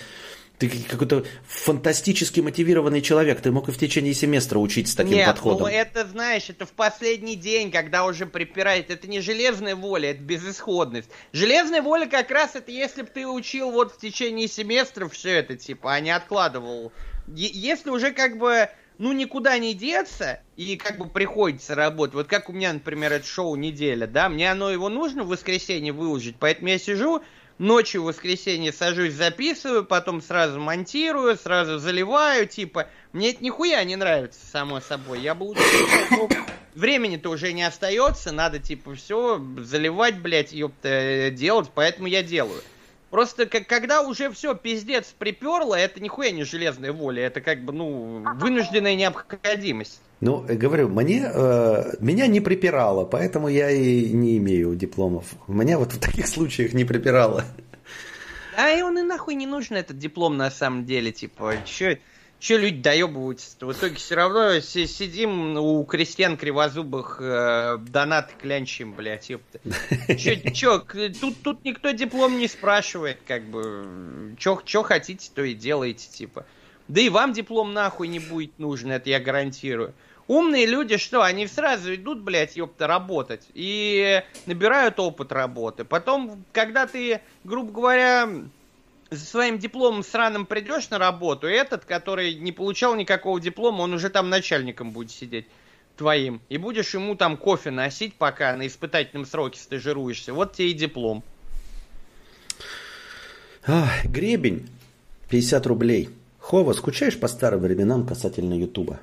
ты 0.61 0.69
какой-то 0.87 1.25
фантастически 1.47 2.39
мотивированный 2.39 3.01
человек. 3.01 3.41
Ты 3.41 3.51
мог 3.51 3.67
и 3.69 3.71
в 3.71 3.79
течение 3.79 4.13
семестра 4.13 4.59
учить 4.59 4.89
с 4.89 4.95
таким 4.95 5.15
Нет, 5.15 5.25
подходом. 5.25 5.61
ну 5.61 5.67
это, 5.67 6.05
знаешь, 6.05 6.49
это 6.49 6.67
в 6.67 6.71
последний 6.71 7.35
день, 7.35 7.71
когда 7.71 8.05
уже 8.05 8.27
припирает. 8.27 8.91
Это 8.91 9.07
не 9.07 9.21
железная 9.21 9.75
воля, 9.75 10.11
это 10.11 10.21
безысходность. 10.21 11.09
Железная 11.33 11.81
воля 11.81 12.05
как 12.05 12.29
раз 12.29 12.55
это 12.55 12.71
если 12.71 13.01
бы 13.01 13.07
ты 13.07 13.25
учил 13.27 13.71
вот 13.71 13.93
в 13.93 13.97
течение 13.97 14.47
семестра 14.47 15.07
все 15.09 15.31
это, 15.31 15.57
типа, 15.57 15.93
а 15.93 15.99
не 15.99 16.11
откладывал. 16.11 16.91
Если 17.27 17.89
уже 17.89 18.11
как 18.11 18.37
бы 18.37 18.69
ну, 18.99 19.13
никуда 19.13 19.57
не 19.57 19.73
деться, 19.73 20.41
и 20.57 20.77
как 20.77 20.99
бы 20.99 21.07
приходится 21.07 21.73
работать. 21.73 22.13
Вот 22.13 22.27
как 22.27 22.49
у 22.49 22.53
меня, 22.53 22.71
например, 22.71 23.11
это 23.13 23.25
шоу 23.25 23.55
«Неделя», 23.55 24.05
да, 24.05 24.29
мне 24.29 24.51
оно 24.51 24.69
его 24.69 24.89
нужно 24.89 25.23
в 25.23 25.29
воскресенье 25.29 25.91
выложить, 25.91 26.35
поэтому 26.39 26.67
я 26.67 26.77
сижу, 26.77 27.23
ночью 27.61 28.01
в 28.01 28.05
воскресенье 28.05 28.73
сажусь, 28.73 29.13
записываю, 29.13 29.85
потом 29.85 30.21
сразу 30.21 30.59
монтирую, 30.59 31.37
сразу 31.37 31.77
заливаю, 31.77 32.47
типа, 32.47 32.87
мне 33.13 33.29
это 33.31 33.43
нихуя 33.43 33.83
не 33.83 33.95
нравится, 33.95 34.39
само 34.51 34.81
собой. 34.81 35.21
Я 35.21 35.35
бы 35.35 35.43
лучше... 35.43 35.63
Времени-то 36.73 37.29
уже 37.29 37.51
не 37.51 37.63
остается, 37.63 38.31
надо, 38.31 38.57
типа, 38.57 38.95
все 38.95 39.43
заливать, 39.57 40.17
блядь, 40.19 40.53
ёпта, 40.53 41.29
делать, 41.29 41.69
поэтому 41.75 42.07
я 42.07 42.23
делаю. 42.23 42.61
Просто 43.09 43.45
как, 43.45 43.67
когда 43.67 44.01
уже 44.01 44.31
все 44.31 44.55
пиздец 44.55 45.13
приперло, 45.19 45.75
это 45.75 46.01
нихуя 46.01 46.31
не 46.31 46.45
железная 46.45 46.93
воля, 46.93 47.23
это 47.23 47.41
как 47.41 47.63
бы, 47.63 47.73
ну, 47.73 48.23
вынужденная 48.35 48.95
необходимость. 48.95 49.99
Ну, 50.21 50.45
говорю, 50.47 50.87
мне, 50.87 51.27
э, 51.33 51.93
меня 51.99 52.27
не 52.27 52.41
припирало, 52.41 53.05
поэтому 53.05 53.47
я 53.47 53.71
и 53.71 54.11
не 54.13 54.37
имею 54.37 54.75
дипломов. 54.75 55.25
Меня 55.47 55.79
вот 55.79 55.93
в 55.93 55.99
таких 55.99 56.27
случаях 56.27 56.73
не 56.73 56.85
припирало. 56.85 57.43
А 58.55 58.69
и 58.69 58.83
он 58.83 58.99
и 58.99 59.01
нахуй 59.01 59.33
не 59.33 59.47
нужен, 59.47 59.77
этот 59.77 59.97
диплом, 59.97 60.37
на 60.37 60.51
самом 60.51 60.85
деле, 60.85 61.11
типа, 61.11 61.55
чё, 61.65 61.97
чё 62.39 62.59
люди 62.59 62.81
доебываются 62.83 63.57
-то? 63.59 63.65
В 63.65 63.71
итоге 63.71 63.95
все 63.95 64.13
равно 64.13 64.59
сидим 64.59 65.57
у 65.57 65.83
крестьян 65.85 66.37
кривозубых 66.37 67.17
э, 67.19 67.77
донаты 67.79 68.33
клянчим, 68.39 68.93
блядь, 68.93 69.27
ёпта. 69.31 69.59
Чё, 70.17 70.35
чё, 70.53 70.85
тут, 71.19 71.41
тут 71.41 71.65
никто 71.65 71.89
диплом 71.91 72.37
не 72.37 72.47
спрашивает, 72.47 73.17
как 73.27 73.41
бы, 73.45 74.35
чё, 74.37 74.61
чё 74.65 74.83
хотите, 74.83 75.31
то 75.33 75.41
и 75.43 75.55
делаете, 75.55 76.07
типа. 76.11 76.45
Да 76.87 77.01
и 77.01 77.09
вам 77.09 77.33
диплом 77.33 77.73
нахуй 77.73 78.07
не 78.07 78.19
будет 78.19 78.59
нужен, 78.59 78.91
это 78.91 79.09
я 79.09 79.19
гарантирую. 79.19 79.93
Умные 80.31 80.65
люди 80.65 80.95
что, 80.95 81.23
они 81.23 81.45
сразу 81.45 81.93
идут, 81.93 82.21
блядь, 82.21 82.55
ёпта, 82.55 82.87
работать 82.87 83.45
и 83.53 84.23
набирают 84.45 84.97
опыт 84.97 85.33
работы. 85.33 85.83
Потом, 85.83 86.45
когда 86.53 86.87
ты, 86.87 87.19
грубо 87.43 87.73
говоря, 87.73 88.29
за 89.09 89.25
своим 89.25 89.59
дипломом 89.59 90.03
сраным 90.03 90.45
придешь 90.45 90.89
на 90.89 90.99
работу, 90.99 91.47
этот, 91.47 91.83
который 91.83 92.35
не 92.35 92.53
получал 92.53 92.95
никакого 92.95 93.41
диплома, 93.41 93.81
он 93.81 93.93
уже 93.93 94.09
там 94.09 94.29
начальником 94.29 94.91
будет 94.91 95.11
сидеть 95.11 95.47
твоим. 95.97 96.39
И 96.47 96.57
будешь 96.57 96.93
ему 96.93 97.15
там 97.15 97.35
кофе 97.35 97.69
носить, 97.69 98.13
пока 98.13 98.55
на 98.55 98.67
испытательном 98.67 99.25
сроке 99.25 99.59
стажируешься. 99.59 100.33
Вот 100.33 100.53
тебе 100.53 100.71
и 100.71 100.73
диплом. 100.73 101.25
А, 103.67 103.89
гребень. 104.05 104.69
50 105.27 105.67
рублей. 105.67 106.07
Хова, 106.41 106.73
скучаешь 106.73 107.19
по 107.19 107.27
старым 107.27 107.61
временам 107.61 108.05
касательно 108.05 108.55
Ютуба? 108.55 108.99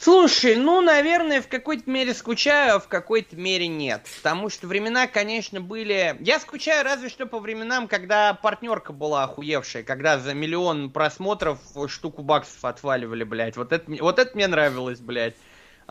Слушай, 0.00 0.54
ну, 0.54 0.80
наверное, 0.80 1.42
в 1.42 1.48
какой-то 1.48 1.90
мере 1.90 2.14
скучаю, 2.14 2.76
а 2.76 2.78
в 2.78 2.86
какой-то 2.86 3.36
мере 3.36 3.66
нет. 3.66 4.06
Потому 4.18 4.48
что 4.48 4.68
времена, 4.68 5.08
конечно, 5.08 5.60
были... 5.60 6.16
Я 6.20 6.38
скучаю 6.38 6.84
разве 6.84 7.08
что 7.08 7.26
по 7.26 7.40
временам, 7.40 7.88
когда 7.88 8.32
партнерка 8.32 8.92
была 8.92 9.24
охуевшая, 9.24 9.82
когда 9.82 10.18
за 10.18 10.34
миллион 10.34 10.90
просмотров 10.90 11.58
штуку 11.88 12.22
баксов 12.22 12.64
отваливали, 12.64 13.24
блядь. 13.24 13.56
Вот 13.56 13.72
это, 13.72 13.90
вот 14.00 14.20
это 14.20 14.36
мне 14.36 14.46
нравилось, 14.46 15.00
блядь. 15.00 15.34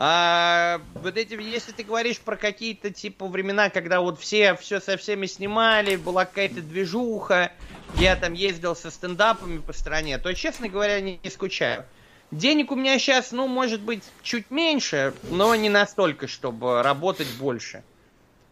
А 0.00 0.80
вот 0.94 1.16
эти, 1.16 1.34
если 1.42 1.72
ты 1.72 1.82
говоришь 1.82 2.20
про 2.20 2.36
какие-то 2.36 2.90
типа 2.90 3.26
времена, 3.26 3.68
когда 3.68 4.00
вот 4.00 4.20
все 4.20 4.54
все 4.54 4.80
со 4.80 4.96
всеми 4.96 5.26
снимали, 5.26 5.96
была 5.96 6.24
какая-то 6.24 6.62
движуха, 6.62 7.50
я 7.96 8.14
там 8.14 8.32
ездил 8.32 8.76
со 8.76 8.92
стендапами 8.92 9.58
по 9.58 9.72
стране, 9.72 10.18
то, 10.18 10.32
честно 10.34 10.68
говоря, 10.68 11.00
не, 11.00 11.18
не 11.24 11.30
скучаю. 11.30 11.84
денег 12.30 12.70
у 12.70 12.76
меня 12.76 12.96
сейчас, 13.00 13.32
ну, 13.32 13.48
может 13.48 13.80
быть, 13.80 14.04
чуть 14.22 14.52
меньше, 14.52 15.14
но 15.30 15.52
не 15.56 15.68
настолько, 15.68 16.28
чтобы 16.28 16.80
работать 16.84 17.28
больше. 17.36 17.82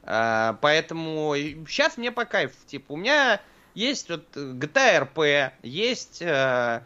А, 0.03 0.59
поэтому 0.61 1.33
сейчас 1.69 1.97
мне 1.97 2.11
по 2.11 2.25
кайфу. 2.25 2.57
Типа, 2.67 2.93
у 2.93 2.97
меня 2.97 3.41
есть 3.75 4.09
вот 4.11 4.25
GTA 4.35 5.09
RP, 5.15 5.53
есть... 5.63 6.23
А, 6.23 6.83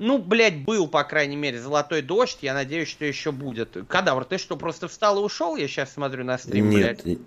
ну, 0.00 0.16
блядь, 0.16 0.64
был, 0.64 0.88
по 0.88 1.04
крайней 1.04 1.36
мере, 1.36 1.60
золотой 1.60 2.00
дождь. 2.00 2.38
Я 2.40 2.54
надеюсь, 2.54 2.88
что 2.88 3.04
еще 3.04 3.32
будет. 3.32 3.76
Кадавр, 3.86 4.24
ты 4.24 4.38
что, 4.38 4.56
просто 4.56 4.88
встал 4.88 5.18
и 5.18 5.22
ушел? 5.22 5.56
Я 5.56 5.68
сейчас 5.68 5.92
смотрю 5.92 6.24
на 6.24 6.38
стрим, 6.38 6.70
Нет, 6.70 7.02
блядь. 7.04 7.18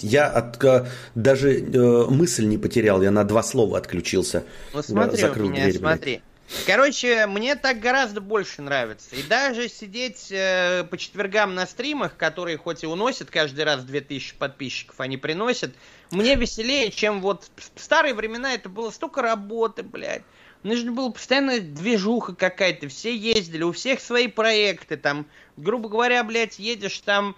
Я 0.00 0.28
от, 0.28 0.90
даже 1.14 1.60
э, 1.60 2.06
мысль 2.06 2.46
не 2.46 2.56
потерял. 2.56 3.02
Я 3.02 3.10
на 3.10 3.24
два 3.24 3.42
слова 3.42 3.76
отключился. 3.76 4.44
Ну, 4.72 4.82
смотри 4.82 5.20
закрыл 5.20 5.50
меня, 5.50 5.64
дверь, 5.64 5.76
смотри. 5.76 6.12
Блядь. 6.12 6.22
Короче, 6.66 7.26
мне 7.26 7.54
так 7.54 7.80
гораздо 7.80 8.22
больше 8.22 8.62
нравится. 8.62 9.14
И 9.14 9.22
даже 9.22 9.68
сидеть 9.68 10.28
э, 10.30 10.84
по 10.84 10.96
четвергам 10.96 11.54
на 11.54 11.66
стримах, 11.66 12.16
которые 12.16 12.56
хоть 12.56 12.82
и 12.82 12.86
уносят 12.86 13.30
каждый 13.30 13.64
раз 13.64 13.84
2000 13.84 14.36
подписчиков, 14.36 15.00
они 15.00 15.18
приносят, 15.18 15.74
мне 16.10 16.34
веселее, 16.34 16.90
чем 16.90 17.20
вот 17.20 17.50
в 17.56 17.80
старые 17.80 18.14
времена 18.14 18.54
это 18.54 18.70
было 18.70 18.90
столько 18.90 19.20
работы, 19.20 19.82
блядь. 19.82 20.22
Нужно 20.62 20.92
было 20.92 21.10
постоянно 21.10 21.60
движуха 21.60 22.34
какая-то, 22.34 22.88
все 22.88 23.16
ездили, 23.16 23.62
у 23.62 23.72
всех 23.72 24.00
свои 24.00 24.28
проекты, 24.28 24.96
там, 24.96 25.26
грубо 25.56 25.88
говоря, 25.88 26.22
блядь, 26.22 26.58
едешь 26.58 26.98
там, 26.98 27.34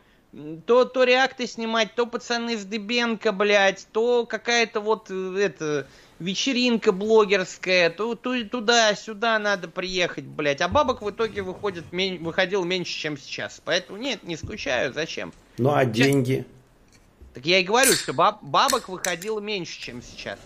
то, 0.67 0.85
то 0.85 1.05
реакты 1.05 1.47
снимать, 1.47 1.95
то 1.95 2.07
пацаны 2.07 2.59
с 2.59 2.65
Дебенко, 2.65 3.33
блядь, 3.33 3.87
то 3.93 4.27
какая-то 4.27 4.81
вот, 4.81 5.07
э, 5.11 5.37
это, 5.39 5.87
вечеринка 6.19 6.93
блогерская, 6.93 7.91
то, 7.91 8.15
то 8.15 8.45
туда-сюда 8.45 9.39
надо 9.39 9.69
приехать, 9.69 10.25
блядь. 10.25 10.61
А 10.61 10.69
бабок 10.69 11.03
в 11.03 11.11
итоге 11.11 11.43
выходит, 11.43 11.93
мень, 11.93 12.19
выходил 12.19 12.65
меньше, 12.65 12.93
чем 12.93 13.17
сейчас. 13.17 13.61
Поэтому 13.65 13.99
нет, 13.99 14.23
не 14.23 14.37
скучаю, 14.37 14.93
зачем? 14.93 15.33
Ну 15.59 15.73
а 15.73 15.85
деньги? 15.85 16.45
Так 17.35 17.47
я 17.47 17.59
и 17.59 17.65
говорю, 17.65 17.93
что 17.95 18.13
баб, 18.13 18.43
бабок 18.43 18.89
выходило 18.89 19.41
меньше, 19.41 19.81
чем 19.81 20.03
сейчас. 20.03 20.39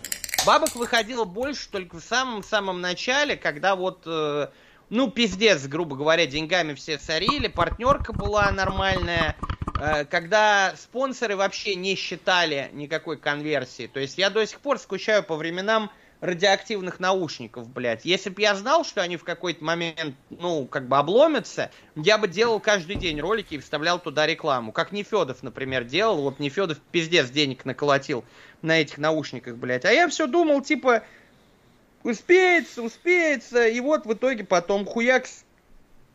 Бабок 0.45 0.75
выходило 0.75 1.25
больше 1.25 1.69
только 1.69 1.97
в 1.97 2.03
самом-самом 2.03 2.81
начале, 2.81 3.35
когда 3.35 3.75
вот, 3.75 4.03
э, 4.05 4.47
ну, 4.89 5.11
пиздец, 5.11 5.65
грубо 5.67 5.95
говоря, 5.95 6.25
деньгами 6.25 6.73
все 6.73 6.97
сорили, 6.97 7.47
партнерка 7.47 8.13
была 8.13 8.51
нормальная, 8.51 9.35
Э, 9.79 10.03
когда 10.03 10.73
спонсоры 10.75 11.37
вообще 11.37 11.75
не 11.75 11.95
считали 11.95 12.69
никакой 12.73 13.17
конверсии. 13.17 13.87
То 13.87 13.99
есть 13.99 14.17
я 14.17 14.29
до 14.29 14.45
сих 14.45 14.59
пор 14.59 14.77
скучаю 14.77 15.23
по 15.23 15.35
временам 15.35 15.89
радиоактивных 16.21 16.99
наушников, 16.99 17.69
блядь. 17.69 18.03
Если 18.03 18.29
бы 18.29 18.41
я 18.41 18.55
знал, 18.55 18.83
что 18.83 19.01
они 19.01 19.15
в 19.17 19.23
какой-то 19.23 19.63
момент, 19.63 20.15
ну, 20.29 20.65
как 20.65 20.87
бы 20.87 20.97
обломятся, 20.97 21.71
я 21.95 22.17
бы 22.17 22.27
делал 22.27 22.59
каждый 22.59 22.95
день 22.95 23.19
ролики 23.21 23.55
и 23.55 23.59
вставлял 23.59 23.99
туда 23.99 24.27
рекламу. 24.27 24.71
Как 24.71 24.91
Нефедов, 24.91 25.43
например, 25.43 25.85
делал. 25.85 26.21
Вот 26.21 26.39
Нефедов 26.39 26.79
пиздец 26.91 27.29
денег 27.29 27.63
наколотил 27.63 28.25
на 28.61 28.81
этих 28.81 28.97
наушниках, 28.97 29.55
блядь. 29.55 29.85
А 29.85 29.91
я 29.91 30.09
все 30.09 30.27
думал, 30.27 30.61
типа, 30.61 31.03
успеется, 32.03 32.81
успеется. 32.81 33.67
И 33.67 33.79
вот 33.79 34.05
в 34.05 34.13
итоге 34.13 34.43
потом 34.43 34.85
хуякс 34.85 35.45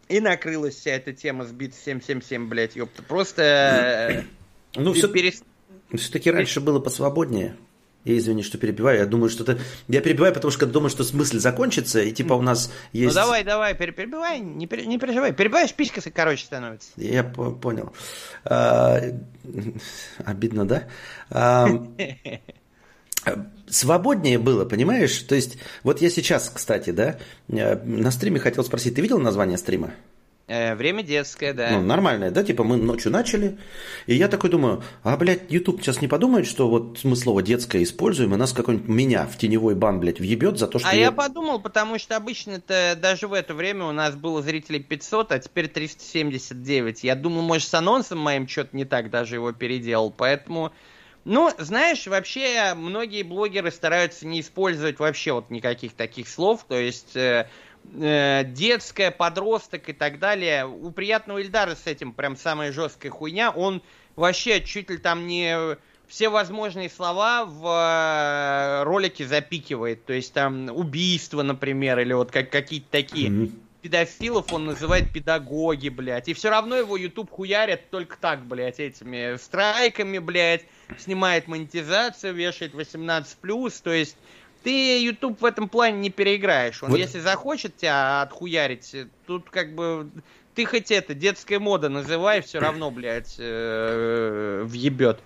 и 0.09 0.21
накрылась 0.21 0.75
вся 0.75 0.93
эта 0.93 1.15
тема 1.15 1.45
с 1.45 1.51
бит 1.51 1.75
777, 1.75 2.49
блядь, 2.49 2.77
ёпта. 2.77 3.03
Просто... 3.03 3.43
Э, 3.43 4.23
ну, 4.75 4.93
все... 4.93 5.09
Перес... 5.09 5.43
Все-таки 5.95 6.31
раньше 6.31 6.61
было 6.61 6.79
посвободнее. 6.79 7.57
Я 8.05 8.19
извини, 8.19 8.43
что 8.43 8.59
перебиваю. 8.59 8.99
Я 8.99 9.07
думаю, 9.07 9.31
что 9.31 9.45
ты... 9.45 9.59
Я 9.89 10.01
перебиваю, 10.01 10.35
потому 10.35 10.53
что 10.53 10.67
думаю, 10.67 10.91
что 10.91 11.05
смысл 11.05 11.39
закончится, 11.39 12.03
и 12.03 12.13
типа 12.13 12.35
у 12.35 12.43
нас 12.43 12.71
ну, 12.93 13.01
есть... 13.01 13.15
Ну 13.15 13.21
давай, 13.21 13.45
давай, 13.45 13.75
перебивай, 13.75 14.41
не, 14.41 14.67
пер... 14.67 14.87
не 14.87 14.99
переживай. 14.99 15.33
Перебиваешь, 15.33 15.73
писька 15.73 16.01
короче 16.11 16.45
становится. 16.45 16.91
Я 16.97 17.25
понял. 17.25 17.93
А... 18.45 19.01
Обидно, 20.25 20.67
да? 20.67 20.85
А... 21.31 21.67
свободнее 23.69 24.39
было, 24.39 24.65
понимаешь? 24.65 25.19
То 25.21 25.35
есть, 25.35 25.59
вот 25.83 26.01
я 26.01 26.11
сейчас, 26.11 26.51
кстати, 26.51 26.91
да, 26.91 27.19
э, 27.49 27.77
на 27.85 28.11
стриме 28.11 28.39
хотел 28.39 28.65
спросить, 28.65 28.95
ты 28.95 29.03
видел 29.03 29.19
название 29.19 29.59
стрима? 29.59 29.95
Э, 30.47 30.75
время 30.75 31.03
детское, 31.03 31.55
да. 31.55 31.71
Ну, 31.71 31.81
нормальное, 31.81 32.31
да? 32.31 32.45
Типа 32.45 32.65
мы 32.65 32.77
ночью 32.77 33.11
начали, 33.11 33.59
и 34.07 34.15
я 34.15 34.29
такой 34.29 34.51
думаю, 34.51 34.83
а, 35.03 35.17
блядь, 35.17 35.51
YouTube 35.51 35.81
сейчас 35.81 36.03
не 36.03 36.09
подумает, 36.09 36.47
что 36.47 36.69
вот 36.69 37.03
мы 37.03 37.17
слово 37.17 37.43
детское 37.43 37.83
используем, 37.83 38.35
и 38.35 38.37
нас 38.37 38.53
какой-нибудь 38.53 38.87
меня 38.87 39.27
в 39.27 39.39
теневой 39.39 39.75
бан, 39.75 40.01
блядь, 40.01 40.21
въебет 40.21 40.59
за 40.59 40.67
то, 40.67 40.79
что... 40.79 40.87
А 40.87 40.95
я, 40.95 41.05
я 41.05 41.13
подумал, 41.13 41.61
потому 41.61 41.99
что 41.99 42.17
обычно-то 42.17 42.99
даже 43.01 43.27
в 43.27 43.33
это 43.33 43.55
время 43.55 43.87
у 43.87 43.93
нас 43.93 44.17
было 44.17 44.43
зрителей 44.43 44.81
500, 44.81 45.33
а 45.33 45.39
теперь 45.39 45.69
379. 45.69 47.05
Я 47.05 47.15
думал, 47.15 47.41
может, 47.41 47.67
с 47.67 47.73
анонсом 47.73 48.19
моим 48.19 48.47
что-то 48.47 48.77
не 48.77 48.85
так 48.85 49.09
даже 49.09 49.37
его 49.37 49.53
переделал, 49.53 50.11
поэтому... 50.11 50.73
Ну, 51.25 51.51
знаешь, 51.57 52.07
вообще 52.07 52.75
многие 52.77 53.23
блогеры 53.23 53.71
стараются 53.71 54.27
не 54.27 54.43
использовать 54.43 54.99
вообще 54.99 55.33
вот 55.33 55.49
никаких 55.49 55.95
таких 55.95 56.29
слов, 56.29 56.67
то 56.69 56.79
есть 56.79 57.17
э, 57.17 57.49
э, 57.93 58.45
детская, 58.45 59.11
подросток 59.11 59.89
и 59.89 59.93
так 59.93 60.19
далее. 60.19 60.67
У 60.67 60.91
приятного 60.91 61.39
Ильдара 61.39 61.75
с 61.75 61.87
этим 61.87 62.13
прям 62.13 62.37
самая 62.37 62.73
жесткая 62.73 63.11
хуйня. 63.11 63.51
Он 63.51 63.83
вообще 64.17 64.63
чуть 64.63 64.91
ли 64.91 64.99
там 64.99 65.27
не 65.27 65.77
все 66.07 66.29
возможные 66.29 66.91
слова 66.91 67.45
в 67.45 67.67
э, 67.67 68.85
ролике 68.85 69.27
запикивает. 69.27 70.05
То 70.05 70.13
есть 70.13 70.33
там 70.33 70.69
убийство, 70.71 71.43
например, 71.43 71.99
или 71.99 72.13
вот 72.13 72.31
как, 72.31 72.51
какие-то 72.51 72.87
такие. 72.91 73.31
Mm-hmm. 73.31 73.53
Педофилов 73.83 74.51
он 74.51 74.65
называет 74.65 75.13
педагоги, 75.13 75.91
блядь. 75.91 76.29
И 76.29 76.33
все 76.33 76.49
равно 76.49 76.77
его 76.77 76.97
YouTube 76.97 77.31
хуярят 77.31 77.91
только 77.91 78.17
так, 78.17 78.43
блядь, 78.47 78.81
этими 78.81 79.37
страйками, 79.37 80.19
блядь 80.19 80.65
снимает 80.99 81.49
монетизацию, 81.49 82.35
вешает 82.35 82.75
18+, 82.75 83.83
то 83.83 83.93
есть 83.93 84.17
ты 84.65 85.05
YouTube 85.05 85.41
в 85.41 85.45
этом 85.45 85.69
плане 85.69 85.99
не 85.99 86.11
переиграешь. 86.11 86.83
Он, 86.83 86.91
вот. 86.91 86.97
если 86.99 87.21
захочет 87.21 87.77
тебя 87.77 88.23
отхуярить, 88.23 88.97
тут 89.27 89.49
как 89.51 89.75
бы 89.75 90.11
ты 90.55 90.65
хоть 90.65 90.91
это, 90.91 91.15
детская 91.15 91.59
мода 91.59 91.89
называй, 91.89 92.41
все 92.41 92.59
равно, 92.59 92.91
блядь, 92.91 93.37
э, 93.39 94.63
въебет. 94.65 95.19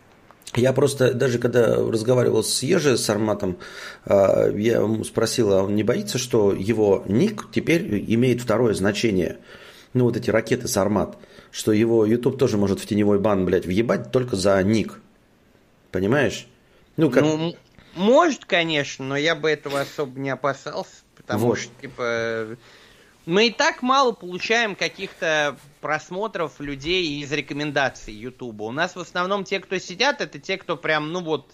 Я 0.56 0.72
просто, 0.72 1.12
даже 1.12 1.38
когда 1.38 1.76
разговаривал 1.76 2.42
с 2.42 2.62
Ежи, 2.62 2.96
с 2.96 3.08
Арматом, 3.10 3.58
э, 4.06 4.52
я 4.56 4.78
ему 4.78 5.04
спросил, 5.04 5.52
а 5.52 5.62
он 5.62 5.76
не 5.76 5.84
боится, 5.84 6.18
что 6.18 6.52
его 6.52 7.04
ник 7.06 7.48
теперь 7.52 8.04
имеет 8.08 8.40
второе 8.40 8.74
значение? 8.74 9.38
Ну, 9.92 10.04
вот 10.04 10.16
эти 10.16 10.30
ракеты 10.30 10.66
с 10.66 10.76
Армат, 10.76 11.16
что 11.50 11.72
его 11.72 12.04
YouTube 12.04 12.38
тоже 12.38 12.56
может 12.56 12.80
в 12.80 12.86
теневой 12.86 13.18
бан, 13.18 13.44
блядь, 13.44 13.66
въебать 13.66 14.10
только 14.10 14.36
за 14.36 14.60
ник. 14.62 15.00
Понимаешь? 15.92 16.46
Ну, 16.96 17.10
как... 17.10 17.22
ну, 17.22 17.54
может, 17.98 18.44
конечно, 18.44 19.04
но 19.04 19.16
я 19.16 19.34
бы 19.34 19.50
этого 19.50 19.80
особо 19.80 20.18
не 20.18 20.30
опасался, 20.30 21.02
потому 21.16 21.48
вот. 21.48 21.58
что, 21.58 21.70
типа, 21.80 22.56
мы 23.26 23.48
и 23.48 23.50
так 23.50 23.82
мало 23.82 24.12
получаем 24.12 24.74
каких-то 24.74 25.58
просмотров 25.80 26.60
людей 26.60 27.20
из 27.20 27.30
рекомендаций 27.30 28.14
Ютуба. 28.14 28.64
У 28.64 28.72
нас 28.72 28.96
в 28.96 29.00
основном 29.00 29.44
те, 29.44 29.60
кто 29.60 29.78
сидят, 29.78 30.20
это 30.22 30.38
те, 30.38 30.56
кто 30.56 30.76
прям, 30.76 31.12
ну 31.12 31.22
вот, 31.22 31.50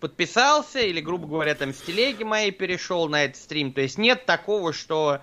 подписался 0.00 0.80
или, 0.80 1.00
грубо 1.00 1.28
говоря, 1.28 1.54
там 1.54 1.74
с 1.74 1.80
телеги 1.82 2.22
моей 2.22 2.50
перешел 2.50 3.08
на 3.08 3.24
этот 3.24 3.36
стрим. 3.36 3.72
То 3.72 3.82
есть 3.82 3.98
нет 3.98 4.24
такого, 4.24 4.72
что 4.72 5.20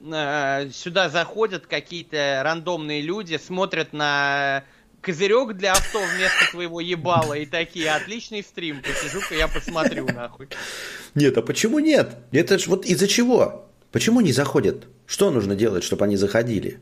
э, 0.00 0.70
сюда 0.70 1.08
заходят 1.08 1.66
какие-то 1.66 2.42
рандомные 2.44 3.00
люди, 3.00 3.36
смотрят 3.36 3.92
на 3.92 4.64
козырек 5.00 5.54
для 5.54 5.72
авто 5.72 6.00
вместо 6.00 6.50
твоего 6.50 6.80
ебала 6.80 7.34
и 7.34 7.46
такие, 7.46 7.90
отличный 7.90 8.42
стрим, 8.42 8.82
посижу-ка 8.82 9.34
я 9.34 9.48
посмотрю, 9.48 10.06
нахуй. 10.06 10.48
Нет, 11.14 11.36
а 11.38 11.42
почему 11.42 11.78
нет? 11.78 12.18
Это 12.32 12.58
ж 12.58 12.66
вот 12.66 12.84
из-за 12.84 13.08
чего? 13.08 13.66
Почему 13.92 14.20
не 14.20 14.32
заходят? 14.32 14.86
Что 15.06 15.30
нужно 15.30 15.56
делать, 15.56 15.82
чтобы 15.82 16.04
они 16.04 16.16
заходили? 16.16 16.78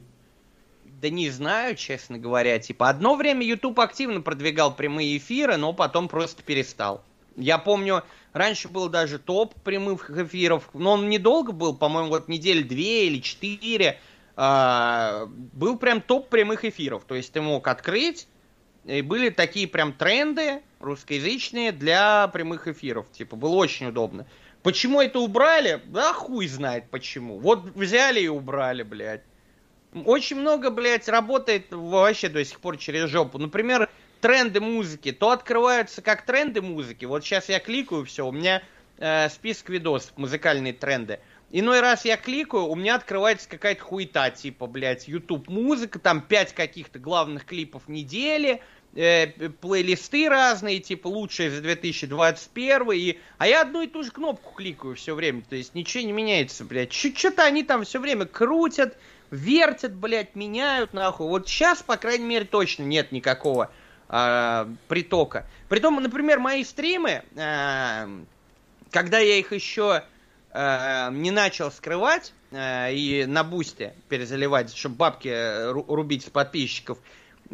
Да 0.85 1.11
не 1.11 1.31
знаю, 1.31 1.77
честно 1.77 2.19
говоря. 2.19 2.59
Типа, 2.59 2.89
одно 2.89 3.15
время 3.15 3.47
YouTube 3.47 3.79
активно 3.81 4.21
продвигал 4.21 4.75
прямые 4.75 5.17
эфиры, 5.17 5.57
но 5.57 5.73
потом 5.73 6.09
просто 6.09 6.43
перестал. 6.43 7.05
Я 7.37 7.59
помню, 7.59 8.03
раньше 8.33 8.69
был 8.69 8.89
даже 8.89 9.21
топ 9.21 9.55
прямых 9.63 10.11
эфиров, 10.11 10.69
но 10.75 10.95
он 10.95 11.09
недолго 11.09 11.53
был, 11.53 11.77
по-моему, 11.77 12.09
вот 12.09 12.29
недели 12.29 12.63
две 12.63 13.07
или 13.07 13.21
четыре. 13.21 14.01
А, 14.41 15.27
был 15.27 15.77
прям 15.79 16.01
топ 16.01 16.29
прямых 16.29 16.65
эфиров. 16.65 17.03
То 17.05 17.17
есть 17.17 17.33
ты 17.33 17.41
мог 17.41 17.67
открыть, 17.67 18.29
и 18.85 19.03
были 19.03 19.31
такие 19.31 19.67
прям 19.67 19.93
тренды 19.93 20.63
русскоязычные 20.79 21.73
для 21.73 22.29
прямых 22.29 22.69
эфиров. 22.69 23.11
Типа, 23.11 23.35
было 23.35 23.57
очень 23.57 23.89
удобно. 23.89 24.29
Почему 24.63 25.01
это 25.01 25.19
убрали? 25.19 25.83
Да 25.87 26.13
хуй 26.13 26.47
знает 26.47 26.89
почему. 26.89 27.41
Вот 27.41 27.65
взяли 27.75 28.21
и 28.21 28.29
убрали, 28.29 28.85
блядь. 28.85 29.25
Очень 30.05 30.37
много, 30.37 30.71
блядь, 30.71 31.09
работает 31.09 31.73
вообще 31.73 32.29
до 32.29 32.45
сих 32.45 32.61
пор 32.61 32.77
через 32.77 33.11
жопу. 33.11 33.39
Например, 33.39 33.91
тренды 34.21 34.61
музыки. 34.61 35.11
То 35.11 35.33
открываются 35.33 36.01
как 36.01 36.25
тренды 36.25 36.63
музыки. 36.63 37.07
Вот 37.07 37.25
сейчас 37.25 37.49
я 37.49 37.59
кликаю, 37.59 38.05
все, 38.05 38.25
у 38.25 38.31
меня 38.31 38.63
э, 38.99 39.29
список 39.31 39.71
видосов, 39.71 40.17
музыкальные 40.17 40.75
тренды. 40.75 41.19
Иной 41.51 41.81
раз 41.81 42.05
я 42.05 42.17
кликаю, 42.17 42.65
у 42.65 42.75
меня 42.75 42.97
открывается 42.97 43.49
какая-то 43.49 43.83
хуета, 43.83 44.31
типа, 44.31 44.67
блядь, 44.67 45.09
YouTube 45.09 45.49
музыка, 45.49 45.99
там 45.99 46.21
пять 46.21 46.55
каких-то 46.55 46.99
главных 46.99 47.45
клипов 47.45 47.89
недели, 47.89 48.63
э, 48.95 49.29
плейлисты 49.61 50.29
разные, 50.29 50.81
типа, 50.81 51.09
лучшие 51.09 51.51
за 51.51 51.61
2021, 51.61 52.93
и... 52.93 53.19
а 53.39 53.49
я 53.49 53.63
одну 53.63 53.83
и 53.83 53.87
ту 53.87 54.03
же 54.03 54.11
кнопку 54.11 54.55
кликаю 54.55 54.95
все 54.95 55.15
время, 55.15 55.43
то 55.49 55.57
есть 55.57 55.75
ничего 55.75 56.05
не 56.05 56.13
меняется, 56.13 56.65
блядь. 56.65 56.93
Что-то 56.93 57.45
они 57.45 57.63
там 57.63 57.85
все 57.85 58.01
время 58.01 58.27
крутят, 58.27 58.97
вертят, 59.31 59.95
блядь, 59.95 60.35
меняют, 60.35 60.93
нахуй. 60.93 61.29
Вот 61.29 61.49
сейчас, 61.49 61.83
по 61.83 61.97
крайней 61.97 62.27
мере, 62.27 62.45
точно 62.45 62.83
нет 62.83 63.13
никакого 63.13 63.71
э, 64.09 64.67
притока. 64.89 65.47
Притом, 65.69 66.03
например, 66.03 66.39
мои 66.39 66.65
стримы, 66.65 67.23
э, 67.37 68.09
когда 68.91 69.19
я 69.19 69.37
их 69.37 69.53
еще 69.53 70.03
э, 70.53 71.11
не 71.13 71.31
начал 71.31 71.71
скрывать 71.71 72.33
э, 72.51 72.95
и 72.95 73.27
на 73.27 73.45
бусте 73.45 73.95
перезаливать, 74.09 74.75
чтобы 74.75 74.97
бабки 74.97 75.29
э, 75.29 75.71
рубить 75.73 76.25
с 76.25 76.31
подписчиков, 76.31 76.99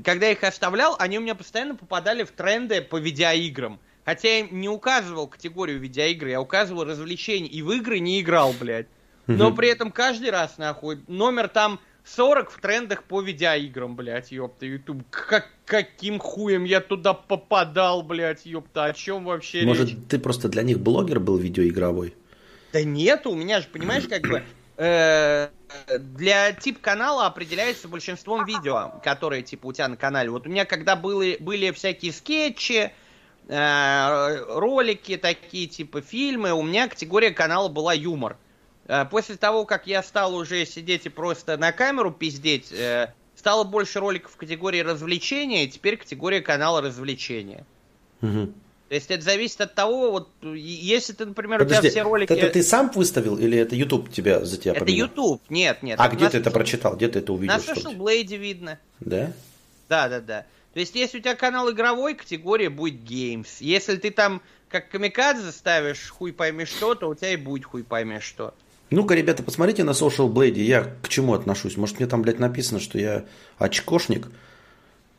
когда 0.02 0.30
их 0.30 0.42
оставлял, 0.42 0.96
они 0.98 1.18
у 1.18 1.20
меня 1.20 1.34
постоянно 1.34 1.76
попадали 1.76 2.24
в 2.24 2.30
тренды 2.30 2.80
по 2.80 2.98
видеоиграм. 2.98 3.78
Хотя 4.04 4.38
я 4.38 4.42
не 4.42 4.68
указывал 4.68 5.28
категорию 5.28 5.78
видеоигры, 5.78 6.30
я 6.30 6.40
указывал 6.40 6.84
развлечения. 6.84 7.48
И 7.48 7.62
в 7.62 7.70
игры 7.72 8.00
не 8.00 8.20
играл, 8.20 8.52
блядь. 8.58 8.86
Но 9.26 9.52
при 9.52 9.68
этом 9.68 9.90
каждый 9.90 10.30
раз, 10.30 10.58
нахуй, 10.58 10.98
номер 11.08 11.48
там 11.48 11.80
40 12.04 12.50
в 12.50 12.60
трендах 12.60 13.04
по 13.04 13.22
видеоиграм, 13.22 13.96
блядь, 13.96 14.30
ёпта, 14.30 14.66
YouTube. 14.66 15.02
Как, 15.10 15.48
каким 15.64 16.18
хуем 16.18 16.64
я 16.64 16.80
туда 16.80 17.14
попадал, 17.14 18.02
блядь, 18.02 18.44
ёпта, 18.44 18.84
о 18.84 18.92
чем 18.92 19.24
вообще 19.24 19.64
Может, 19.64 19.88
речь? 19.88 19.98
ты 20.10 20.18
просто 20.18 20.48
для 20.48 20.62
них 20.62 20.80
блогер 20.80 21.18
был 21.20 21.38
видеоигровой? 21.38 22.14
Да 22.74 22.82
нет, 22.82 23.24
у 23.28 23.36
меня 23.36 23.60
же, 23.60 23.68
понимаешь, 23.68 24.06
как 24.08 24.22
бы... 24.22 24.42
Э, 24.76 25.50
для 26.00 26.50
тип 26.50 26.80
канала 26.80 27.26
определяется 27.26 27.86
большинством 27.86 28.44
видео, 28.44 28.94
которые 29.04 29.44
типа 29.44 29.66
у 29.66 29.72
тебя 29.72 29.86
на 29.86 29.96
канале. 29.96 30.30
Вот 30.30 30.48
у 30.48 30.50
меня 30.50 30.64
когда 30.64 30.96
были, 30.96 31.36
были 31.38 31.70
всякие 31.70 32.12
скетчи, 32.12 32.90
э, 33.46 34.44
ролики 34.48 35.16
такие, 35.16 35.68
типа 35.68 36.00
фильмы, 36.00 36.52
у 36.54 36.62
меня 36.62 36.88
категория 36.88 37.30
канала 37.30 37.68
была 37.68 37.94
юмор. 37.94 38.36
Э, 38.88 39.04
после 39.04 39.36
того, 39.36 39.64
как 39.64 39.86
я 39.86 40.02
стал 40.02 40.34
уже 40.34 40.66
сидеть 40.66 41.06
и 41.06 41.08
просто 41.08 41.56
на 41.56 41.70
камеру 41.70 42.10
пиздеть, 42.10 42.72
э, 42.72 43.14
стало 43.36 43.62
больше 43.62 44.00
роликов 44.00 44.32
в 44.32 44.36
категории 44.36 44.80
развлечения, 44.80 45.66
и 45.66 45.68
теперь 45.68 45.98
категория 45.98 46.40
канала 46.40 46.82
развлечения. 46.82 47.64
Угу. 48.22 48.52
То 48.88 48.94
есть 48.96 49.10
это 49.10 49.24
зависит 49.24 49.60
от 49.60 49.74
того, 49.74 50.10
вот 50.10 50.28
если 50.42 51.14
ты, 51.14 51.24
например, 51.24 51.60
Подожди, 51.60 51.78
у 51.78 51.80
тебя 51.80 51.90
все 51.90 52.02
ролики... 52.02 52.32
Это 52.32 52.50
ты 52.50 52.62
сам 52.62 52.90
выставил 52.94 53.38
или 53.38 53.56
это 53.58 53.74
YouTube 53.74 54.12
тебя 54.12 54.44
за 54.44 54.58
тебя 54.58 54.72
Это 54.72 54.84
поменял? 54.84 55.08
YouTube, 55.08 55.42
нет, 55.48 55.82
нет. 55.82 55.98
А 55.98 56.08
где 56.08 56.28
ты 56.28 56.38
это 56.38 56.50
прочитал? 56.50 56.94
Где 56.96 57.08
ты 57.08 57.20
это 57.20 57.32
увидел? 57.32 57.54
На 57.54 57.60
Social? 57.60 57.96
Blade 57.96 58.36
видно. 58.36 58.78
Да? 59.00 59.32
Да, 59.88 60.08
да, 60.08 60.20
да. 60.20 60.46
То 60.74 60.80
есть, 60.80 60.94
если 60.94 61.18
у 61.18 61.20
тебя 61.22 61.34
канал 61.34 61.70
игровой, 61.70 62.14
категория 62.14 62.68
будет 62.68 63.00
Games. 63.08 63.48
Если 63.60 63.96
ты 63.96 64.10
там 64.10 64.42
как 64.68 64.90
камикадзе 64.90 65.52
ставишь 65.52 66.10
хуй 66.10 66.32
пойми 66.32 66.64
что, 66.64 66.94
то 66.94 67.08
у 67.08 67.14
тебя 67.14 67.32
и 67.32 67.36
будет 67.36 67.64
хуй 67.64 67.84
пойми 67.84 68.18
что. 68.20 68.54
Ну-ка, 68.90 69.14
ребята, 69.14 69.42
посмотрите 69.42 69.84
на 69.84 69.90
Social 69.90 70.28
Blade, 70.28 70.60
я 70.60 70.92
к 71.02 71.08
чему 71.08 71.34
отношусь. 71.34 71.76
Может, 71.76 71.98
мне 71.98 72.08
там, 72.08 72.22
блядь, 72.22 72.38
написано, 72.38 72.80
что 72.80 72.98
я 72.98 73.24
очкошник, 73.56 74.28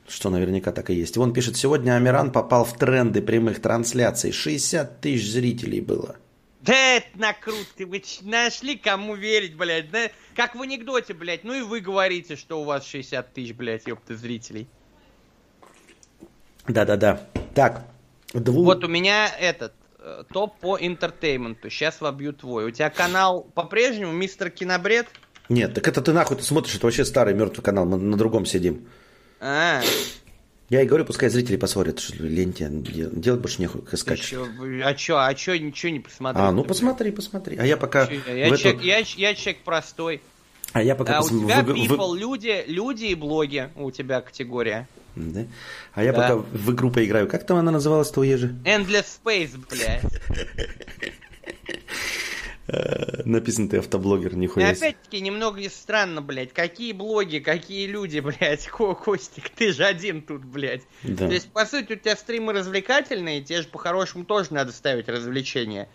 что 0.08 0.30
наверняка 0.30 0.72
так 0.72 0.90
и 0.90 0.94
есть. 0.94 1.18
Вон 1.18 1.34
пишет, 1.34 1.58
сегодня 1.58 1.96
Амиран 1.96 2.32
попал 2.32 2.66
в 2.66 2.78
тренды 2.78 3.22
прямых 3.22 3.62
трансляций. 3.62 4.32
60 4.32 5.02
тысяч 5.02 5.32
зрителей 5.32 5.82
было. 5.82 6.18
Да 6.62 6.74
это 6.74 7.08
накрутки, 7.16 7.84
вы 7.84 8.02
нашли 8.22 8.76
кому 8.76 9.16
верить, 9.16 9.56
блядь. 9.56 9.92
Да, 9.92 10.10
как 10.36 10.56
в 10.56 10.62
анекдоте, 10.62 11.14
блядь. 11.14 11.44
Ну 11.44 11.54
и 11.54 11.62
вы 11.62 11.80
говорите, 11.80 12.36
что 12.36 12.62
у 12.62 12.64
вас 12.64 12.86
60 12.88 13.34
тысяч, 13.34 13.54
блядь, 13.54 13.86
ёпта, 13.86 14.16
зрителей. 14.16 14.68
Да-да-да. 16.68 17.28
Так, 17.54 17.86
дву... 18.34 18.64
Вот 18.64 18.84
у 18.84 18.88
меня 18.88 19.30
этот 19.40 19.74
э, 20.00 20.24
топ 20.34 20.60
по 20.60 20.78
интертейменту. 20.80 21.70
Сейчас 21.70 22.02
вобью 22.02 22.34
твой. 22.34 22.66
У 22.66 22.72
тебя 22.72 22.90
канал 22.90 23.44
по-прежнему 23.54 24.12
мистер 24.12 24.50
Кинобред? 24.50 25.08
Нет, 25.50 25.76
так 25.76 25.88
это 25.88 26.02
ты 26.02 26.14
нахуй 26.14 26.38
ты 26.38 26.44
смотришь, 26.44 26.76
это 26.76 26.88
вообще 26.88 27.06
старый 27.06 27.36
мертвый 27.36 27.64
канал, 27.64 27.86
мы 27.86 27.98
на 27.98 28.18
другом 28.18 28.48
сидим. 28.48 28.88
А, 29.48 29.82
Я 30.70 30.82
и 30.82 30.88
говорю, 30.88 31.06
пускай 31.06 31.30
зрители 31.30 31.56
посмотрят, 31.56 32.00
что 32.00 32.18
дел- 32.18 33.12
делать 33.12 33.40
больше 33.42 33.62
нехуй 33.62 33.84
искать. 33.92 34.20
чё, 34.22 34.48
а 34.84 34.94
чё, 34.96 35.18
а 35.20 35.32
чё, 35.36 35.56
ничего 35.56 35.92
не 35.92 36.00
посмотрел? 36.00 36.46
А, 36.48 36.52
ну 36.52 36.64
посмотри, 36.64 37.12
посмотри. 37.12 37.56
А 37.58 37.64
я 37.66 37.78
пока... 37.78 38.08
Чё, 38.08 38.16
Я, 38.28 38.48
эту- 38.48 38.58
человек, 38.58 38.82
я, 38.82 38.98
я 38.98 39.36
человек 39.36 39.62
простой. 39.64 40.22
А 40.74 40.82
я 40.82 40.96
пока 40.96 41.20
А 41.20 41.22
у 41.22 41.26
пос- 41.26 41.40
тебя 41.46 41.62
в- 41.62 41.66
в- 41.68 41.76
people, 41.76 42.18
люди, 42.18 42.64
люди 42.66 43.06
и 43.06 43.14
блоги 43.16 43.70
у 43.76 43.92
тебя 43.92 44.22
категория. 44.22 44.88
Да? 45.16 45.46
А 45.94 46.04
я 46.04 46.12
Да. 46.12 46.22
пока 46.22 46.36
в 46.38 46.72
игру 46.74 46.90
поиграю. 46.90 47.28
Как 47.28 47.46
там 47.46 47.58
она 47.58 47.70
называлась, 47.72 48.10
твоя 48.10 48.38
же? 48.38 48.56
Endless 48.66 49.06
Space, 49.24 49.52
блядь. 49.70 50.02
Э, 52.68 53.22
Написан 53.26 53.70
ты 53.70 53.78
автоблогер, 53.78 54.36
нихуя 54.36 54.70
опять-таки 54.70 55.22
немного 55.22 55.62
странно, 55.70 56.22
блядь. 56.22 56.52
Какие 56.52 56.94
блоги, 56.94 57.40
какие 57.40 57.86
люди, 57.86 58.20
блядь. 58.40 58.68
Ко, 58.68 58.96
Костик, 58.96 59.50
ты 59.50 59.72
же 59.72 59.84
один 59.84 60.22
тут, 60.22 60.44
блядь. 60.44 60.82
Да. 61.04 61.28
То 61.28 61.34
есть, 61.34 61.52
по 61.52 61.66
сути, 61.66 61.94
у 61.94 61.96
тебя 61.96 62.16
стримы 62.16 62.54
развлекательные, 62.54 63.44
тебе 63.44 63.62
же 63.62 63.68
по-хорошему 63.68 64.26
тоже 64.26 64.54
надо 64.54 64.72
ставить 64.72 65.08
развлечения. 65.08 65.88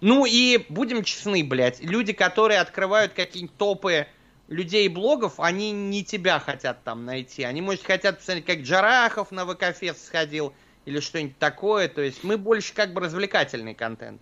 Ну 0.00 0.26
и 0.26 0.64
будем 0.68 1.04
честны, 1.04 1.44
блядь, 1.44 1.82
люди, 1.82 2.12
которые 2.12 2.60
открывают 2.60 3.12
какие-нибудь 3.12 3.56
топы 3.56 4.06
людей 4.48 4.88
блогов, 4.88 5.34
они 5.38 5.72
не 5.72 6.04
тебя 6.04 6.38
хотят 6.38 6.82
там 6.84 7.04
найти. 7.04 7.44
Они, 7.44 7.62
может, 7.62 7.84
хотят 7.84 8.18
посмотреть, 8.18 8.46
как 8.46 8.58
Джарахов 8.60 9.30
на 9.30 9.46
ВК-фест 9.46 10.04
сходил 10.04 10.52
или 10.84 11.00
что-нибудь 11.00 11.38
такое. 11.38 11.88
То 11.88 12.02
есть 12.02 12.24
мы 12.24 12.36
больше 12.36 12.74
как 12.74 12.92
бы 12.92 13.00
развлекательный 13.00 13.74
контент. 13.74 14.20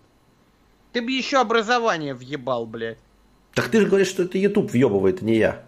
Ты 0.95 1.01
бы 1.01 1.11
еще 1.11 1.41
образование 1.41 2.13
въебал, 2.13 2.65
блядь. 2.65 2.97
Так 3.53 3.67
ты 3.67 3.81
же 3.81 3.87
говоришь, 3.87 4.07
что 4.07 4.23
это 4.23 4.37
YouTube 4.37 4.71
въебывает, 4.71 5.21
а 5.21 5.25
не 5.25 5.35
я. 5.35 5.65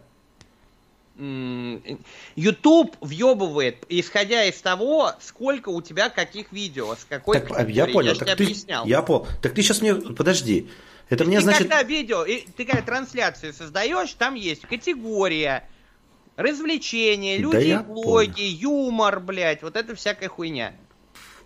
YouTube 2.38 2.95
въебывает, 3.01 3.84
исходя 3.89 4.45
из 4.45 4.61
того, 4.61 5.11
сколько 5.19 5.67
у 5.67 5.82
тебя 5.82 6.07
каких 6.07 6.53
видео, 6.53 6.95
с 6.95 7.03
какой 7.03 7.41
Так, 7.41 7.59
а, 7.59 7.69
я 7.69 7.88
понял. 7.88 8.13
же 8.13 8.19
так 8.19 8.30
тебе 8.30 8.38
ты, 8.38 8.43
объяснял. 8.45 8.86
Я 8.86 9.01
понял. 9.01 9.28
Так 9.41 9.53
ты 9.53 9.63
сейчас 9.63 9.82
мне... 9.82 9.95
Подожди. 9.95 10.69
Это 11.09 11.25
мне 11.25 11.39
ты 11.39 11.43
значит... 11.43 11.63
когда 11.63 11.84
видео, 11.84 12.23
и 12.23 12.45
ты 12.55 12.63
когда 12.63 12.82
трансляцию 12.82 13.51
создаешь, 13.51 14.13
там 14.13 14.34
есть 14.34 14.61
категория, 14.61 15.67
развлечения, 16.38 17.36
Да 17.36 17.41
люди, 17.41 17.67
я 17.67 17.84
блоги, 17.84 18.43
юмор, 18.43 19.19
блядь, 19.19 19.61
вот 19.61 19.75
это 19.75 19.93
всякая 19.93 20.30
хуйня. 20.30 20.73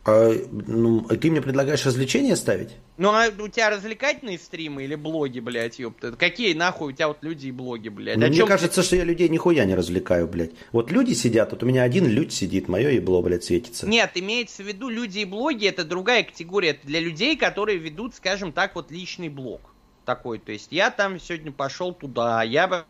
А, 0.05 0.31
ну, 0.51 1.01
ты 1.01 1.31
мне 1.31 1.41
предлагаешь 1.41 1.83
развлечения 1.83 2.35
ставить? 2.35 2.75
Ну, 3.01 3.09
а 3.09 3.29
у 3.35 3.47
тебя 3.47 3.71
развлекательные 3.71 4.37
стримы 4.37 4.83
или 4.83 4.93
блоги, 4.93 5.39
блядь, 5.39 5.79
ёпта? 5.79 6.11
Какие 6.11 6.53
нахуй 6.53 6.93
у 6.93 6.95
тебя 6.95 7.07
вот 7.07 7.17
люди 7.21 7.47
и 7.47 7.51
блоги, 7.51 7.89
блядь? 7.89 8.15
Ну, 8.15 8.25
О 8.25 8.27
мне 8.27 8.37
чём 8.37 8.45
ты- 8.45 8.51
кажется, 8.53 8.83
что 8.83 8.95
я 8.95 9.03
людей 9.03 9.27
нихуя 9.27 9.65
не 9.65 9.73
развлекаю, 9.73 10.27
блядь. 10.27 10.51
Вот 10.71 10.91
люди 10.91 11.13
сидят, 11.13 11.51
вот 11.51 11.63
у 11.63 11.65
меня 11.65 11.81
один 11.81 12.05
людь 12.07 12.31
сидит, 12.31 12.67
мое 12.67 12.89
ебло, 12.91 13.23
блядь, 13.23 13.43
светится. 13.43 13.87
Нет, 13.87 14.11
имеется 14.13 14.61
в 14.61 14.67
виду 14.67 14.87
люди 14.89 15.17
и 15.17 15.25
блоги, 15.25 15.65
это 15.67 15.83
другая 15.83 16.21
категория. 16.23 16.69
Это 16.69 16.85
для 16.85 16.99
людей, 16.99 17.35
которые 17.35 17.79
ведут, 17.79 18.13
скажем 18.13 18.51
так, 18.51 18.75
вот 18.75 18.91
личный 18.91 19.29
блог. 19.29 19.61
Такой, 20.05 20.37
то 20.37 20.51
есть 20.51 20.67
я 20.71 20.91
там 20.91 21.19
сегодня 21.19 21.51
пошел 21.51 21.93
туда, 21.93 22.43
я 22.43 22.67
бы... 22.67 22.85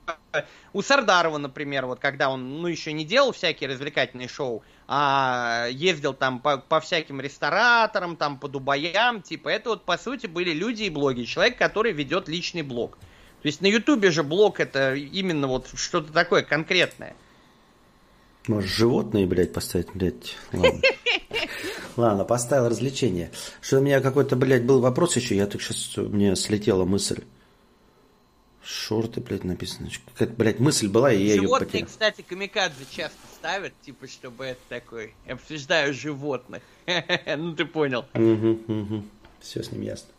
У 0.73 0.81
Сардарова, 0.81 1.37
например, 1.37 1.85
вот 1.85 1.99
когда 1.99 2.29
он, 2.29 2.61
ну, 2.61 2.67
еще 2.67 2.91
не 2.93 3.03
делал 3.05 3.31
всякие 3.33 3.69
развлекательные 3.69 4.27
шоу, 4.29 4.63
а 4.93 5.67
ездил 5.71 6.13
там 6.13 6.41
по, 6.41 6.57
по 6.57 6.81
всяким 6.81 7.21
рестораторам, 7.21 8.17
там 8.17 8.37
по 8.37 8.49
Дубаям, 8.49 9.21
типа, 9.21 9.47
это 9.47 9.69
вот, 9.69 9.85
по 9.85 9.97
сути, 9.97 10.27
были 10.27 10.51
люди 10.51 10.83
и 10.83 10.89
блоги. 10.89 11.23
Человек, 11.23 11.57
который 11.57 11.93
ведет 11.93 12.27
личный 12.27 12.61
блог. 12.61 12.97
То 13.41 13.47
есть 13.47 13.61
на 13.61 13.67
Ютубе 13.67 14.11
же 14.11 14.21
блог 14.21 14.59
это 14.59 14.93
именно 14.93 15.47
вот 15.47 15.69
что-то 15.75 16.11
такое 16.11 16.43
конкретное. 16.43 17.15
Может, 18.47 18.69
животные, 18.69 19.25
блядь, 19.27 19.53
поставить, 19.53 19.87
блядь. 19.93 20.35
Ладно. 20.51 20.81
Ладно, 21.95 22.25
поставил 22.25 22.67
развлечение. 22.67 23.31
Что 23.61 23.77
у 23.77 23.81
меня 23.81 24.01
какой-то, 24.01 24.35
блядь, 24.35 24.65
был 24.65 24.81
вопрос 24.81 25.15
еще, 25.15 25.37
я 25.37 25.45
только 25.45 25.63
сейчас, 25.63 25.95
мне 25.95 26.35
слетела 26.35 26.83
мысль. 26.83 27.23
Шорты, 28.61 29.21
блядь, 29.21 29.45
написано. 29.45 29.89
Какая-то, 30.11 30.33
блядь, 30.35 30.59
мысль 30.59 30.89
была, 30.89 31.13
и 31.13 31.23
я 31.23 31.35
ее 31.35 31.43
Животные, 31.43 31.65
потерял. 31.67 31.87
кстати, 31.87 32.21
камикадзе 32.23 32.85
часто 32.91 33.17
ставят, 33.41 33.73
типа, 33.81 34.07
чтобы 34.07 34.45
это 34.45 34.61
такой. 34.69 35.15
Обсуждаю 35.27 35.93
животных. 35.93 36.61
Ну 37.25 37.55
ты 37.55 37.65
понял. 37.65 38.05
Все 39.39 39.63
с 39.63 39.71
ним 39.71 39.81
ясно. 39.81 40.09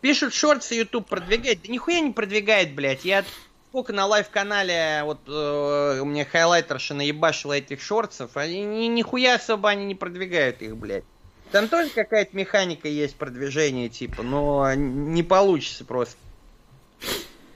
Пишут, 0.00 0.32
шорты 0.32 0.76
YouTube 0.76 1.08
продвигает. 1.08 1.62
Да 1.62 1.72
нихуя 1.72 2.00
не 2.00 2.12
продвигает, 2.12 2.74
блядь. 2.74 3.04
Я 3.04 3.24
сколько 3.70 3.92
на 3.92 4.06
лайв-канале, 4.06 5.02
вот 5.04 5.18
э, 5.26 5.98
у 6.00 6.04
меня 6.04 6.24
хайлайтерша 6.24 6.94
наебашила 6.94 7.54
этих 7.54 7.82
шортсов, 7.82 8.36
они 8.36 8.62
ни, 8.62 8.86
нихуя 8.86 9.34
особо 9.34 9.68
они 9.68 9.84
не 9.84 9.96
продвигают 9.96 10.62
их, 10.62 10.76
блядь. 10.76 11.04
Там 11.50 11.68
тоже 11.68 11.90
какая-то 11.90 12.36
механика 12.36 12.88
есть 12.88 13.16
продвижение, 13.16 13.88
типа, 13.88 14.22
но 14.22 14.72
не 14.74 15.22
получится 15.22 15.84
просто 15.84 16.16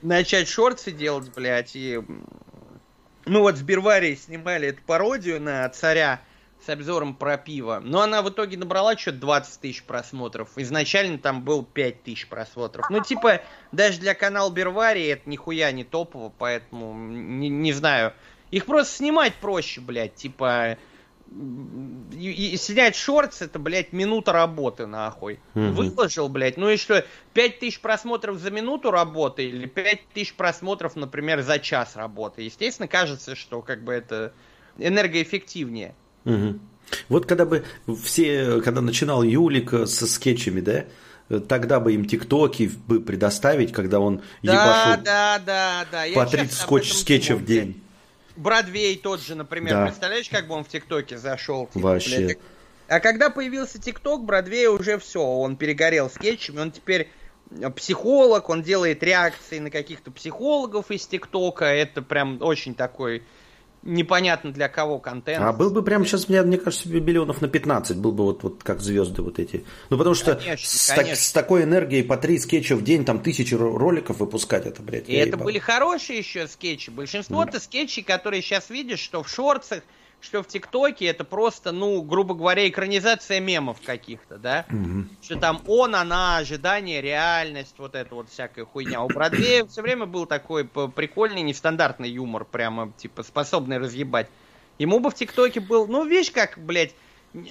начать 0.01 0.49
шорты 0.49 0.91
делать, 0.91 1.31
блядь, 1.33 1.75
и... 1.75 2.01
Ну 3.25 3.41
вот 3.41 3.55
в 3.55 3.63
Бирварии 3.63 4.15
снимали 4.15 4.69
эту 4.69 4.81
пародию 4.83 5.41
на 5.41 5.67
царя 5.69 6.21
с 6.65 6.69
обзором 6.69 7.15
про 7.15 7.37
пиво. 7.37 7.81
Но 7.83 8.01
она 8.01 8.21
в 8.21 8.29
итоге 8.29 8.57
набрала 8.57 8.97
что-то 8.97 9.17
20 9.19 9.61
тысяч 9.61 9.83
просмотров. 9.83 10.49
Изначально 10.57 11.17
там 11.17 11.41
был 11.43 11.63
5 11.63 12.03
тысяч 12.03 12.27
просмотров. 12.27 12.89
Ну, 12.89 13.03
типа, 13.03 13.41
даже 13.71 13.99
для 13.99 14.13
канала 14.13 14.51
Берварии 14.51 15.07
это 15.07 15.29
нихуя 15.29 15.71
не 15.71 15.83
топово, 15.83 16.31
поэтому 16.37 16.93
не, 16.93 17.49
не 17.49 17.73
знаю. 17.73 18.13
Их 18.51 18.65
просто 18.65 18.97
снимать 18.97 19.33
проще, 19.35 19.81
блядь. 19.81 20.15
Типа, 20.15 20.77
и, 21.31 22.51
и 22.53 22.57
снять 22.57 22.95
шортс, 22.95 23.41
это, 23.41 23.57
блядь, 23.57 23.93
минута 23.93 24.33
работы, 24.33 24.85
нахуй. 24.85 25.39
Угу. 25.55 25.71
Выложил, 25.71 26.27
блядь, 26.27 26.57
ну 26.57 26.69
и 26.69 26.77
что, 26.77 27.05
5 27.33 27.59
тысяч 27.59 27.79
просмотров 27.79 28.37
за 28.37 28.51
минуту 28.51 28.91
работы 28.91 29.45
или 29.45 29.65
5 29.65 30.09
тысяч 30.13 30.33
просмотров, 30.33 30.95
например, 30.95 31.41
за 31.41 31.59
час 31.59 31.95
работы. 31.95 32.41
Естественно, 32.41 32.87
кажется, 32.87 33.35
что 33.35 33.61
как 33.61 33.83
бы 33.83 33.93
это 33.93 34.33
энергоэффективнее. 34.77 35.95
Угу. 36.25 36.59
Вот 37.07 37.25
когда 37.25 37.45
бы 37.45 37.63
все, 38.03 38.61
когда 38.61 38.81
начинал 38.81 39.23
Юлик 39.23 39.87
со 39.87 40.07
скетчами, 40.07 40.59
да, 40.59 40.85
тогда 41.47 41.79
бы 41.79 41.93
им 41.93 42.05
тиктоки 42.05 42.71
бы 42.87 42.99
предоставить, 42.99 43.71
когда 43.71 43.99
он 43.99 44.21
да, 44.43 44.53
ебашил 44.53 45.03
да, 45.05 45.41
да, 45.45 45.85
да. 45.89 46.03
по 46.13 46.25
30 46.25 46.53
скотч 46.53 46.91
скетчев 46.91 47.39
в 47.39 47.45
день. 47.45 47.81
Бродвей 48.35 48.97
тот 48.97 49.21
же, 49.21 49.35
например, 49.35 49.75
да. 49.75 49.85
представляешь, 49.85 50.29
как 50.29 50.47
бы 50.47 50.55
он 50.55 50.63
в 50.63 50.67
ТикТоке 50.67 51.17
зашел? 51.17 51.67
Типа, 51.67 51.89
Вообще. 51.89 52.17
Блядь. 52.17 52.37
А 52.87 52.99
когда 52.99 53.29
появился 53.29 53.79
ТикТок, 53.79 54.25
Бродвей 54.25 54.67
уже 54.67 54.97
все, 54.97 55.21
он 55.21 55.55
перегорел 55.55 56.09
скетчами, 56.09 56.59
он 56.59 56.71
теперь 56.71 57.09
э, 57.51 57.69
психолог, 57.69 58.49
он 58.49 58.63
делает 58.63 59.01
реакции 59.01 59.59
на 59.59 59.69
каких-то 59.69 60.11
психологов 60.11 60.91
из 60.91 61.07
ТикТока, 61.07 61.65
это 61.65 62.01
прям 62.01 62.41
очень 62.41 62.75
такой 62.75 63.23
непонятно 63.83 64.51
для 64.51 64.67
кого 64.67 64.99
контент. 64.99 65.43
А 65.43 65.51
был 65.53 65.71
бы 65.71 65.83
прямо 65.83 66.05
сейчас, 66.05 66.29
мне, 66.29 66.41
мне 66.41 66.57
кажется, 66.57 66.87
миллионов 66.89 67.41
на 67.41 67.47
15, 67.47 67.97
был 67.97 68.11
бы 68.11 68.25
вот, 68.25 68.43
вот 68.43 68.63
как 68.63 68.81
звезды 68.81 69.21
вот 69.21 69.39
эти. 69.39 69.63
Ну, 69.89 69.97
потому 69.97 70.15
что 70.15 70.35
конечно, 70.35 70.67
с, 70.67 70.87
конечно. 70.89 71.09
Так, 71.09 71.17
с 71.17 71.31
такой 71.31 71.63
энергией 71.63 72.03
по 72.03 72.17
три 72.17 72.39
скетча 72.39 72.75
в 72.75 72.83
день, 72.83 73.05
там 73.05 73.21
тысячи 73.21 73.53
роликов 73.53 74.19
выпускать, 74.19 74.65
это, 74.65 74.81
блядь. 74.81 75.09
И 75.09 75.13
это 75.13 75.29
ебал. 75.29 75.45
были 75.45 75.59
хорошие 75.59 76.19
еще 76.19 76.47
скетчи. 76.47 76.89
Большинство-то 76.89 77.57
mm. 77.57 77.61
скетчей, 77.61 78.03
которые 78.03 78.41
сейчас 78.41 78.69
видишь, 78.69 78.99
что 78.99 79.23
в 79.23 79.29
шорцах, 79.29 79.81
что 80.21 80.43
в 80.43 80.47
ТикТоке, 80.47 81.05
это 81.05 81.23
просто, 81.23 81.71
ну, 81.71 82.01
грубо 82.01 82.33
говоря, 82.35 82.67
экранизация 82.67 83.39
мемов 83.39 83.81
каких-то, 83.81 84.37
да? 84.37 84.65
Угу. 84.69 85.05
Что 85.21 85.35
там 85.37 85.61
он, 85.67 85.95
она, 85.95 86.37
ожидание, 86.37 87.01
реальность, 87.01 87.75
вот 87.77 87.95
это 87.95 88.15
вот 88.15 88.29
всякая 88.29 88.65
хуйня. 88.65 89.01
У 89.01 89.07
Бродвея 89.07 89.65
все 89.65 89.81
время 89.81 90.05
был 90.05 90.25
такой 90.25 90.65
прикольный, 90.65 91.41
нестандартный 91.41 92.09
юмор, 92.09 92.45
прямо, 92.45 92.93
типа, 92.97 93.23
способный 93.23 93.77
разъебать. 93.77 94.27
Ему 94.77 94.99
бы 94.99 95.09
в 95.09 95.15
ТикТоке 95.15 95.59
был, 95.59 95.87
ну, 95.87 96.05
видишь, 96.05 96.31
как, 96.31 96.57
блядь, 96.57 96.93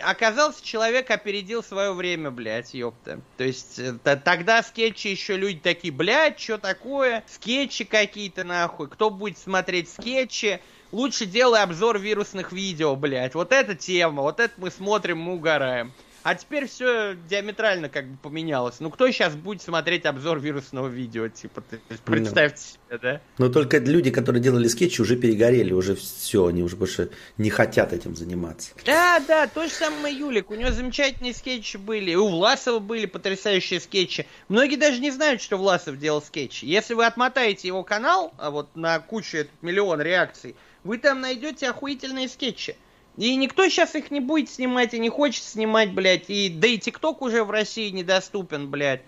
оказался 0.00 0.64
человек 0.64 1.10
опередил 1.10 1.62
свое 1.62 1.92
время, 1.92 2.30
блядь, 2.30 2.74
ёпта. 2.74 3.20
То 3.36 3.44
есть 3.44 3.78
э, 3.78 3.94
тогда 4.02 4.62
скетчи 4.62 5.08
еще 5.08 5.36
люди 5.36 5.60
такие, 5.60 5.92
блядь, 5.92 6.38
что 6.38 6.58
такое? 6.58 7.24
Скетчи 7.26 7.84
какие-то 7.84 8.44
нахуй. 8.44 8.88
Кто 8.88 9.10
будет 9.10 9.38
смотреть 9.38 9.88
скетчи? 9.88 10.60
Лучше 10.92 11.26
делай 11.26 11.62
обзор 11.62 11.98
вирусных 11.98 12.52
видео, 12.52 12.96
блядь. 12.96 13.34
Вот 13.34 13.52
эта 13.52 13.74
тема, 13.74 14.22
вот 14.22 14.40
это 14.40 14.54
мы 14.56 14.70
смотрим, 14.70 15.18
мы 15.18 15.34
угораем. 15.34 15.92
А 16.22 16.34
теперь 16.34 16.68
все 16.68 17.16
диаметрально 17.30 17.88
как 17.88 18.06
бы 18.06 18.18
поменялось. 18.18 18.76
Ну 18.80 18.90
кто 18.90 19.10
сейчас 19.10 19.34
будет 19.34 19.62
смотреть 19.62 20.04
обзор 20.04 20.38
вирусного 20.38 20.88
видео, 20.88 21.28
типа, 21.28 21.62
ты, 21.62 21.80
представьте 22.04 22.62
себе, 22.62 22.98
да? 22.98 23.20
Но 23.38 23.48
только 23.48 23.78
люди, 23.78 24.10
которые 24.10 24.42
делали 24.42 24.68
скетчи, 24.68 25.00
уже 25.00 25.16
перегорели, 25.16 25.72
уже 25.72 25.94
все, 25.94 26.46
они 26.46 26.62
уже 26.62 26.76
больше 26.76 27.10
не 27.38 27.48
хотят 27.48 27.94
этим 27.94 28.16
заниматься. 28.16 28.72
Да, 28.84 29.18
да, 29.26 29.46
то 29.46 29.64
же 29.64 29.70
самое 29.70 30.14
Юлик, 30.14 30.50
у 30.50 30.56
него 30.56 30.70
замечательные 30.70 31.32
скетчи 31.32 31.78
были, 31.78 32.10
и 32.10 32.16
у 32.16 32.28
Власова 32.28 32.80
были 32.80 33.06
потрясающие 33.06 33.80
скетчи. 33.80 34.26
Многие 34.48 34.76
даже 34.76 35.00
не 35.00 35.10
знают, 35.10 35.40
что 35.40 35.56
Власов 35.56 35.98
делал 35.98 36.20
скетчи. 36.20 36.66
Если 36.66 36.92
вы 36.92 37.06
отмотаете 37.06 37.68
его 37.68 37.82
канал, 37.82 38.34
а 38.36 38.50
вот 38.50 38.76
на 38.76 38.98
кучу, 39.00 39.46
миллион 39.62 40.02
реакций, 40.02 40.54
вы 40.84 40.98
там 40.98 41.20
найдете 41.20 41.68
охуительные 41.68 42.28
скетчи. 42.28 42.76
И 43.16 43.36
никто 43.36 43.68
сейчас 43.68 43.94
их 43.94 44.10
не 44.10 44.20
будет 44.20 44.48
снимать 44.48 44.94
и 44.94 44.98
не 44.98 45.08
хочет 45.10 45.44
снимать, 45.44 45.92
блядь. 45.92 46.30
И, 46.30 46.48
да 46.48 46.68
и 46.68 46.78
ТикТок 46.78 47.22
уже 47.22 47.44
в 47.44 47.50
России 47.50 47.90
недоступен, 47.90 48.70
блядь. 48.70 49.02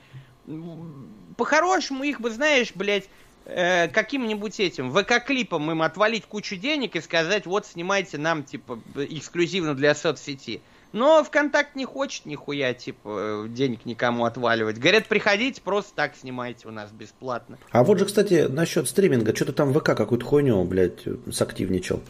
По-хорошему 1.36 2.04
их 2.04 2.20
бы, 2.20 2.30
знаешь, 2.30 2.72
блядь, 2.74 3.08
э, 3.46 3.88
каким-нибудь 3.88 4.60
этим 4.60 4.90
ВК-клипом 4.90 5.70
им 5.70 5.82
отвалить 5.82 6.26
кучу 6.26 6.56
денег 6.56 6.96
и 6.96 7.00
сказать, 7.00 7.46
вот 7.46 7.66
снимайте 7.66 8.18
нам, 8.18 8.44
типа, 8.44 8.80
эксклюзивно 8.96 9.74
для 9.74 9.94
соцсети. 9.94 10.60
Но 10.93 11.24
ВКонтакт 11.24 11.74
не 11.74 11.84
хочет 11.84 12.26
нихуя, 12.26 12.74
типа, 12.74 13.47
денег 13.49 13.86
никому 13.86 14.24
отваливать. 14.24 14.78
Говорят, 14.78 15.07
приходите, 15.07 15.62
просто 15.62 15.95
так 15.95 16.14
снимайте 16.16 16.68
у 16.68 16.70
нас 16.70 16.90
бесплатно. 16.90 17.59
А 17.70 17.82
вот 17.82 17.99
же, 17.99 18.05
кстати, 18.05 18.47
насчет 18.49 18.88
стриминга, 18.88 19.34
что-то 19.34 19.53
там 19.53 19.72
ВК 19.72 19.95
какую-то 19.95 20.24
хуйню, 20.24 20.62
блядь, 20.64 21.05
сактивничал. 21.32 22.03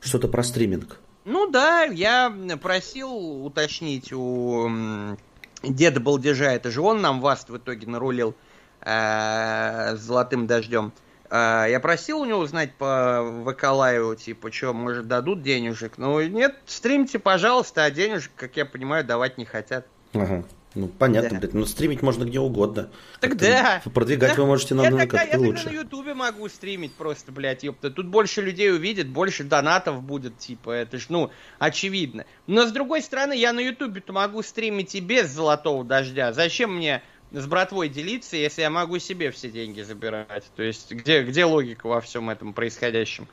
Что-то 0.00 0.28
про 0.28 0.42
стриминг. 0.42 0.98
Ну 1.24 1.48
да, 1.48 1.84
я 1.84 2.32
просил 2.60 3.44
уточнить 3.44 4.12
у 4.12 4.68
деда 5.62 6.00
Балдежа, 6.00 6.50
это 6.52 6.70
же 6.70 6.80
он 6.80 7.00
нам 7.00 7.20
вас 7.20 7.46
в 7.48 7.56
итоге 7.56 7.86
нарулил 7.86 8.34
э, 8.80 9.96
с 9.96 10.00
золотым 10.00 10.46
дождем. 10.46 10.92
А, 11.34 11.64
я 11.66 11.80
просил 11.80 12.20
у 12.20 12.26
него 12.26 12.40
узнать 12.40 12.74
по 12.74 13.42
ВК 13.46 13.64
Лайву, 13.70 14.14
типа, 14.14 14.52
что, 14.52 14.74
может, 14.74 15.08
дадут 15.08 15.42
денежек? 15.42 15.96
Ну, 15.96 16.20
нет, 16.20 16.56
стримите, 16.66 17.18
пожалуйста, 17.18 17.84
а 17.84 17.90
денежек, 17.90 18.32
как 18.36 18.54
я 18.58 18.66
понимаю, 18.66 19.02
давать 19.02 19.38
не 19.38 19.46
хотят. 19.46 19.86
Ага. 20.12 20.44
Ну, 20.74 20.88
понятно, 20.88 21.30
да. 21.30 21.38
блядь, 21.38 21.54
ну 21.54 21.64
стримить 21.64 22.02
можно 22.02 22.24
где 22.24 22.38
угодно. 22.38 22.90
Так 23.20 23.38
да. 23.38 23.80
Продвигать 23.94 24.36
да. 24.36 24.42
вы 24.42 24.46
можете 24.46 24.74
на 24.74 24.82
я 24.82 25.06
как-то 25.06 25.38
лучше. 25.38 25.68
Я 25.68 25.72
на 25.72 25.76
Ютубе 25.76 26.12
могу 26.12 26.46
стримить 26.50 26.92
просто, 26.92 27.32
блядь, 27.32 27.62
ёпта. 27.62 27.90
Тут 27.90 28.08
больше 28.08 28.42
людей 28.42 28.70
увидит, 28.70 29.08
больше 29.08 29.44
донатов 29.44 30.02
будет, 30.02 30.36
типа, 30.36 30.70
это 30.70 30.98
ж, 30.98 31.06
ну, 31.08 31.30
очевидно. 31.58 32.26
Но, 32.46 32.66
с 32.66 32.72
другой 32.72 33.00
стороны, 33.00 33.34
я 33.34 33.54
на 33.54 33.60
Ютубе-то 33.60 34.12
могу 34.12 34.42
стримить 34.42 34.94
и 34.94 35.00
без 35.00 35.30
золотого 35.30 35.82
дождя. 35.82 36.34
Зачем 36.34 36.76
мне 36.76 37.02
с 37.32 37.46
братвой 37.46 37.88
делиться, 37.88 38.36
если 38.36 38.62
я 38.62 38.70
могу 38.70 38.98
себе 38.98 39.30
все 39.30 39.50
деньги 39.50 39.82
забирать? 39.82 40.44
То 40.56 40.62
есть, 40.62 40.92
где, 40.92 41.22
где 41.22 41.44
логика 41.44 41.86
во 41.86 42.00
всем 42.00 42.30
этом 42.30 42.52
происходящем? 42.52 43.26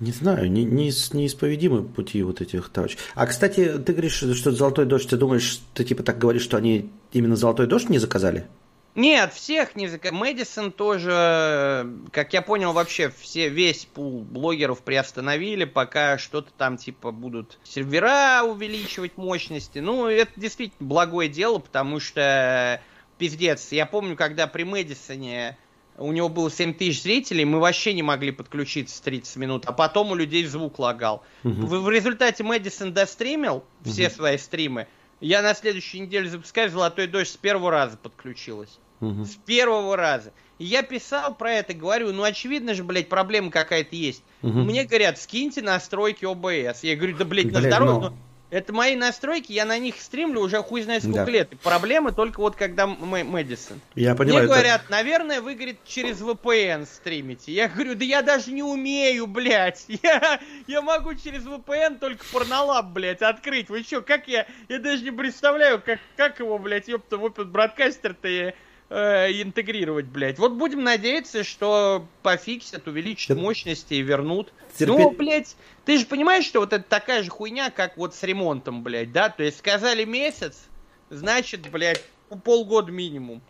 Не 0.00 0.12
знаю, 0.12 0.50
не, 0.50 0.64
не, 0.64 0.92
неисповедимы 1.12 1.82
пути 1.82 2.22
вот 2.22 2.40
этих 2.40 2.68
товарищей. 2.68 2.98
А, 3.16 3.26
кстати, 3.26 3.78
ты 3.78 3.92
говоришь, 3.92 4.12
что 4.12 4.52
«Золотой 4.52 4.86
дождь», 4.86 5.10
ты 5.10 5.16
думаешь, 5.16 5.60
ты 5.74 5.84
типа 5.84 6.04
так 6.04 6.18
говоришь, 6.18 6.42
что 6.42 6.56
они 6.56 6.90
именно 7.12 7.34
«Золотой 7.34 7.66
дождь» 7.66 7.88
не 7.88 7.98
заказали? 7.98 8.46
Нет, 8.94 9.32
всех 9.32 9.76
не 9.76 9.86
заказали. 9.86 10.18
Мэдисон 10.18 10.72
тоже, 10.72 11.88
как 12.10 12.32
я 12.32 12.42
понял, 12.42 12.72
вообще 12.72 13.10
все, 13.10 13.48
весь 13.48 13.84
пул 13.84 14.22
блогеров 14.22 14.82
приостановили, 14.82 15.64
пока 15.64 16.18
что-то 16.18 16.50
там 16.56 16.76
типа 16.76 17.12
будут 17.12 17.58
сервера 17.62 18.42
увеличивать 18.42 19.16
мощности. 19.16 19.78
Ну, 19.78 20.08
это 20.08 20.32
действительно 20.36 20.88
благое 20.88 21.28
дело, 21.28 21.58
потому 21.58 22.00
что 22.00 22.80
пиздец. 23.18 23.70
Я 23.70 23.86
помню, 23.86 24.16
когда 24.16 24.46
при 24.46 24.64
Мэдисоне 24.64 25.56
у 25.98 26.12
него 26.12 26.28
было 26.28 26.50
7 26.50 26.74
тысяч 26.74 27.02
зрителей, 27.02 27.44
мы 27.44 27.58
вообще 27.58 27.92
не 27.92 28.02
могли 28.02 28.30
подключиться 28.30 29.02
30 29.02 29.36
минут, 29.36 29.66
а 29.66 29.72
потом 29.72 30.12
у 30.12 30.14
людей 30.14 30.46
звук 30.46 30.78
лагал. 30.78 31.22
Угу. 31.44 31.52
В, 31.52 31.80
в 31.84 31.90
результате 31.90 32.44
Мэдисон 32.44 32.92
достримил 32.92 33.64
все 33.84 34.06
угу. 34.06 34.14
свои 34.14 34.38
стримы. 34.38 34.86
Я 35.20 35.42
на 35.42 35.54
следующей 35.54 36.00
неделе 36.00 36.28
запускаю 36.28 36.70
«Золотой 36.70 37.06
дождь» 37.06 37.30
с 37.30 37.36
первого 37.36 37.70
раза 37.70 37.96
подключилась. 37.96 38.78
Угу. 39.00 39.24
С 39.24 39.36
первого 39.36 39.96
раза. 39.96 40.32
И 40.58 40.64
я 40.64 40.82
писал 40.82 41.34
про 41.34 41.52
это, 41.52 41.72
говорю, 41.72 42.12
ну 42.12 42.24
очевидно 42.24 42.74
же, 42.74 42.82
блядь, 42.84 43.08
проблема 43.08 43.50
какая-то 43.50 43.94
есть. 43.94 44.22
Угу. 44.42 44.58
Мне 44.58 44.84
говорят, 44.84 45.18
скиньте 45.18 45.62
настройки 45.62 46.24
ОБС. 46.24 46.82
Я 46.82 46.96
говорю, 46.96 47.16
да, 47.16 47.24
блядь, 47.24 47.46
блядь 47.46 47.54
на 47.54 47.60
здоровье. 47.62 48.10
Но... 48.10 48.16
Это 48.50 48.72
мои 48.72 48.96
настройки, 48.96 49.52
я 49.52 49.66
на 49.66 49.78
них 49.78 50.00
стримлю 50.00 50.40
уже 50.40 50.62
хуй 50.62 50.80
знает 50.80 51.02
сколько 51.02 51.26
да. 51.26 51.30
лет. 51.30 51.52
И 51.52 51.56
проблемы 51.56 52.12
только 52.12 52.40
вот 52.40 52.56
когда 52.56 52.86
Мэдисон. 52.86 53.80
Я 53.94 54.14
понимаю. 54.14 54.44
Мне 54.44 54.48
говорят, 54.48 54.82
это... 54.84 54.90
наверное, 54.90 55.42
вы, 55.42 55.54
говорит, 55.54 55.80
через 55.84 56.22
VPN 56.22 56.86
стримите. 56.86 57.52
Я 57.52 57.68
говорю, 57.68 57.94
да 57.94 58.04
я 58.06 58.22
даже 58.22 58.52
не 58.52 58.62
умею, 58.62 59.26
блядь. 59.26 59.84
Я, 60.02 60.40
я 60.66 60.80
могу 60.80 61.14
через 61.14 61.44
VPN 61.44 61.98
только 61.98 62.24
порнолаб, 62.32 62.86
блядь, 62.86 63.20
открыть. 63.20 63.68
Вы 63.68 63.82
что, 63.82 64.00
как 64.00 64.28
я... 64.28 64.46
Я 64.68 64.78
даже 64.78 65.02
не 65.02 65.10
представляю, 65.10 65.82
как, 65.82 65.98
как 66.16 66.38
его, 66.38 66.58
блядь, 66.58 66.88
ёпта, 66.88 67.16
в 67.16 67.24
опыт 67.24 67.48
бродкастер-то 67.48 68.54
э, 68.90 69.42
интегрировать, 69.42 70.06
блядь. 70.06 70.38
Вот 70.38 70.52
будем 70.52 70.82
надеяться, 70.82 71.44
что 71.44 72.06
пофиксят, 72.22 72.86
увеличат 72.88 73.36
мощности 73.36 73.94
и 73.94 74.02
вернут. 74.02 74.52
Терпеть... 74.76 74.98
Ну, 74.98 75.10
блядь, 75.10 75.56
ты 75.84 75.98
же 75.98 76.06
понимаешь, 76.06 76.44
что 76.44 76.60
вот 76.60 76.72
это 76.72 76.84
такая 76.84 77.22
же 77.22 77.30
хуйня, 77.30 77.70
как 77.70 77.96
вот 77.96 78.14
с 78.14 78.22
ремонтом, 78.22 78.82
блядь, 78.82 79.12
да? 79.12 79.28
То 79.28 79.42
есть 79.42 79.58
сказали 79.58 80.04
месяц, 80.04 80.68
значит, 81.10 81.70
блядь, 81.70 82.02
полгода 82.44 82.92
минимум. 82.92 83.42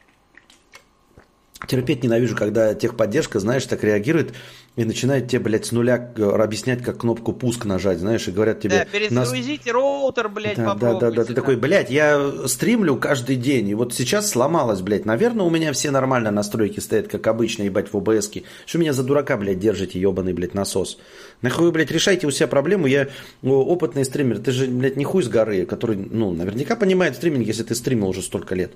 Терпеть 1.67 2.05
ненавижу, 2.05 2.37
когда 2.37 2.73
техподдержка, 2.73 3.41
знаешь, 3.41 3.67
так 3.67 3.83
реагирует 3.83 4.33
и 4.77 4.85
начинает 4.85 5.27
тебе, 5.27 5.41
блядь, 5.41 5.67
с 5.67 5.73
нуля 5.73 6.13
объяснять, 6.17 6.85
как 6.85 6.99
кнопку 6.99 7.33
пуск 7.33 7.65
нажать, 7.65 7.99
знаешь, 7.99 8.29
и 8.29 8.31
говорят 8.31 8.61
тебе... 8.61 8.79
Да, 8.79 8.85
перезагрузите 8.85 9.73
нас... 9.73 9.75
роутер, 9.75 10.29
блядь, 10.29 10.57
да, 10.57 10.75
Да, 10.75 10.95
да, 10.95 11.11
да, 11.11 11.25
ты 11.25 11.35
такой, 11.35 11.57
блядь, 11.57 11.91
я 11.91 12.47
стримлю 12.47 12.95
каждый 12.95 13.35
день, 13.35 13.69
и 13.71 13.75
вот 13.75 13.93
сейчас 13.93 14.31
сломалось, 14.31 14.83
блядь, 14.83 15.05
наверное, 15.05 15.45
у 15.45 15.51
меня 15.51 15.73
все 15.73 15.91
нормально 15.91 16.31
настройки 16.31 16.79
стоят, 16.79 17.09
как 17.09 17.27
обычно, 17.27 17.65
ебать, 17.65 17.93
в 17.93 17.97
ОБСке. 17.97 18.45
Что 18.65 18.79
меня 18.79 18.93
за 18.93 19.03
дурака, 19.03 19.37
блядь, 19.37 19.59
держите, 19.59 19.99
ебаный, 19.99 20.35
блядь, 20.35 20.55
насос? 20.55 20.97
Нахуй 21.43 21.67
вы, 21.67 21.73
блядь, 21.73 21.91
решайте 21.91 22.29
у 22.29 22.31
себя 22.31 22.47
проблему, 22.47 22.87
я 22.87 23.09
опытный 23.43 24.05
стример, 24.05 24.39
ты 24.39 24.53
же, 24.53 24.69
блядь, 24.69 24.97
не 24.97 25.05
хуй 25.05 25.25
с 25.25 25.29
горы, 25.29 25.67
который, 25.67 25.97
ну, 25.97 26.31
наверняка 26.31 26.77
понимает 26.77 27.17
стриминг, 27.17 27.45
если 27.45 27.65
ты 27.65 27.75
стримил 27.75 28.11
уже 28.11 28.23
столько 28.23 28.55
лет. 28.55 28.71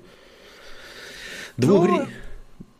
Двух... 1.55 1.87
Ну 1.87 2.07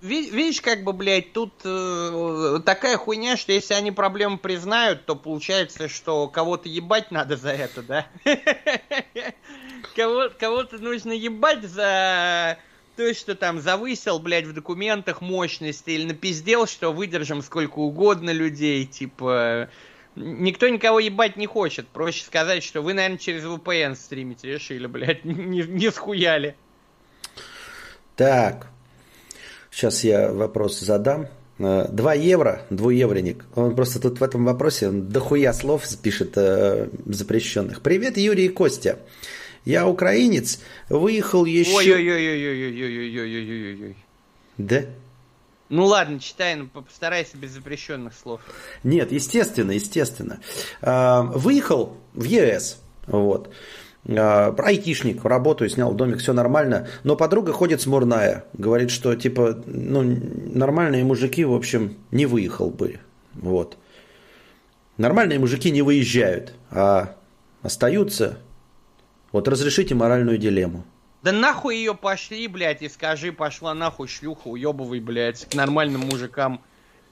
видишь, 0.04 0.62
как 0.62 0.84
бы, 0.84 0.94
блядь, 0.94 1.34
тут 1.34 1.54
э, 1.64 2.60
такая 2.66 2.98
хуйня, 2.98 3.38
что 3.38 3.54
если 3.54 3.74
они 3.74 3.92
проблему 3.92 4.38
признают, 4.38 5.06
то 5.06 5.16
получается, 5.16 5.88
что 5.88 6.28
кого-то 6.28 6.70
ебать 6.70 7.12
надо 7.12 7.38
за 7.38 7.52
это, 7.52 7.82
да? 7.82 8.08
Кого, 9.96 10.30
кого-то 10.38 10.78
нужно 10.80 11.12
ебать 11.12 11.64
за 11.64 12.58
то, 12.96 13.14
что 13.14 13.36
там 13.36 13.60
завысил, 13.60 14.20
блядь, 14.20 14.46
в 14.46 14.54
документах 14.54 15.22
мощности 15.22 15.92
или 15.92 16.06
напиздел, 16.06 16.68
что 16.68 16.92
выдержим 16.92 17.42
сколько 17.42 17.80
угодно 17.80 18.32
людей, 18.32 18.86
типа... 18.86 19.70
Никто 20.16 20.70
никого 20.70 21.00
ебать 21.00 21.38
не 21.38 21.48
хочет. 21.48 21.88
Проще 21.88 22.24
сказать, 22.24 22.64
что 22.64 22.82
вы, 22.82 22.94
наверное, 22.94 23.18
через 23.18 23.44
VPN 23.46 23.96
стримите 23.96 24.48
решили, 24.48 24.86
блядь, 24.86 25.26
не, 25.26 25.64
не 25.64 25.92
схуяли. 25.92 26.56
Так, 28.16 28.68
Сейчас 29.74 30.04
я 30.04 30.32
вопрос 30.32 30.80
задам. 30.80 31.28
2 31.58 32.16
э, 32.16 32.20
евро, 32.20 32.62
двуевреник. 32.70 33.46
Он 33.56 33.76
просто 33.76 34.00
тут 34.00 34.20
в 34.20 34.24
этом 34.24 34.46
вопросе 34.46 34.92
дохуя 34.92 35.52
слов 35.52 35.84
пишет 35.98 36.34
э, 36.36 36.90
запрещенных. 37.08 37.82
Привет, 37.82 38.18
Юрий 38.18 38.46
и 38.46 38.50
Костя. 38.50 39.00
Я 39.66 39.88
украинец, 39.88 40.60
выехал 40.90 41.46
еще... 41.46 41.76
Ой-ой-ой-ой-ой-ой-ой-ой-ой-ой-ой. 41.76 43.96
Да? 44.60 44.82
Ну 45.70 45.86
ладно, 45.86 46.20
читай, 46.20 46.54
но 46.54 46.68
постарайся 46.68 47.36
без 47.38 47.50
запрещенных 47.52 48.14
слов. 48.14 48.42
Нет, 48.84 49.12
естественно, 49.12 49.72
естественно. 49.72 50.40
Выехал 50.82 51.98
в 52.14 52.26
ЕС, 52.26 52.78
вот. 53.08 53.52
А, 54.08 54.54
айтишник, 54.58 55.24
работаю, 55.24 55.70
снял 55.70 55.94
домик, 55.94 56.20
все 56.20 56.34
нормально. 56.34 56.88
Но 57.04 57.16
подруга 57.16 57.54
ходит 57.54 57.82
смурная. 57.82 58.46
Говорит, 58.54 58.92
что 58.92 59.16
типа, 59.16 59.62
ну, 59.66 60.02
нормальные 60.02 61.04
мужики, 61.04 61.46
в 61.46 61.54
общем, 61.54 61.96
не 62.12 62.26
выехал 62.26 62.70
бы. 62.70 63.00
Вот. 63.34 63.78
Нормальные 64.98 65.40
мужики 65.40 65.72
не 65.72 65.82
выезжают, 65.82 66.54
а 66.70 67.16
остаются. 67.62 68.38
Вот 69.32 69.48
разрешите 69.48 69.96
моральную 69.96 70.38
дилемму. 70.38 70.86
Да 71.24 71.32
нахуй 71.32 71.78
ее 71.78 71.96
пошли, 71.96 72.48
блядь, 72.48 72.82
и 72.82 72.90
скажи, 72.90 73.32
пошла 73.32 73.74
нахуй 73.74 74.10
шлюха, 74.10 74.50
уебывай, 74.50 75.00
блядь, 75.00 75.46
к 75.50 75.56
нормальным 75.56 76.02
мужикам 76.02 76.62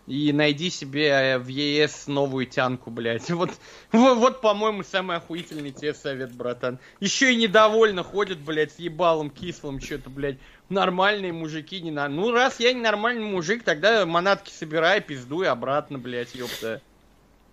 и 0.07 0.33
найди 0.33 0.69
себе 0.69 1.07
э, 1.07 1.37
в 1.37 1.47
ЕС 1.47 2.07
новую 2.07 2.45
тянку, 2.45 2.89
блядь. 2.89 3.29
Вот, 3.41 3.51
вот, 3.91 4.41
по-моему, 4.41 4.83
самый 4.83 5.17
охуительный 5.17 5.71
тебе 5.71 5.93
совет, 5.93 6.33
братан. 6.33 6.79
Еще 6.99 7.33
и 7.33 7.35
недовольно 7.35 8.03
ходят, 8.03 8.39
блядь, 8.39 8.73
с 8.73 8.79
ебалом 8.79 9.29
кислым, 9.29 9.79
что-то, 9.79 10.09
блядь. 10.09 10.37
Нормальные 10.69 11.33
мужики 11.33 11.81
не 11.81 11.91
на... 11.91 12.07
Ну, 12.07 12.31
раз 12.31 12.59
я 12.59 12.73
не 12.73 12.81
нормальный 12.81 13.25
мужик, 13.25 13.63
тогда 13.63 14.05
манатки 14.05 14.51
собирай, 14.51 15.01
пиздуй 15.01 15.47
обратно, 15.47 15.97
блядь, 15.97 16.35
ёпта. 16.35 16.81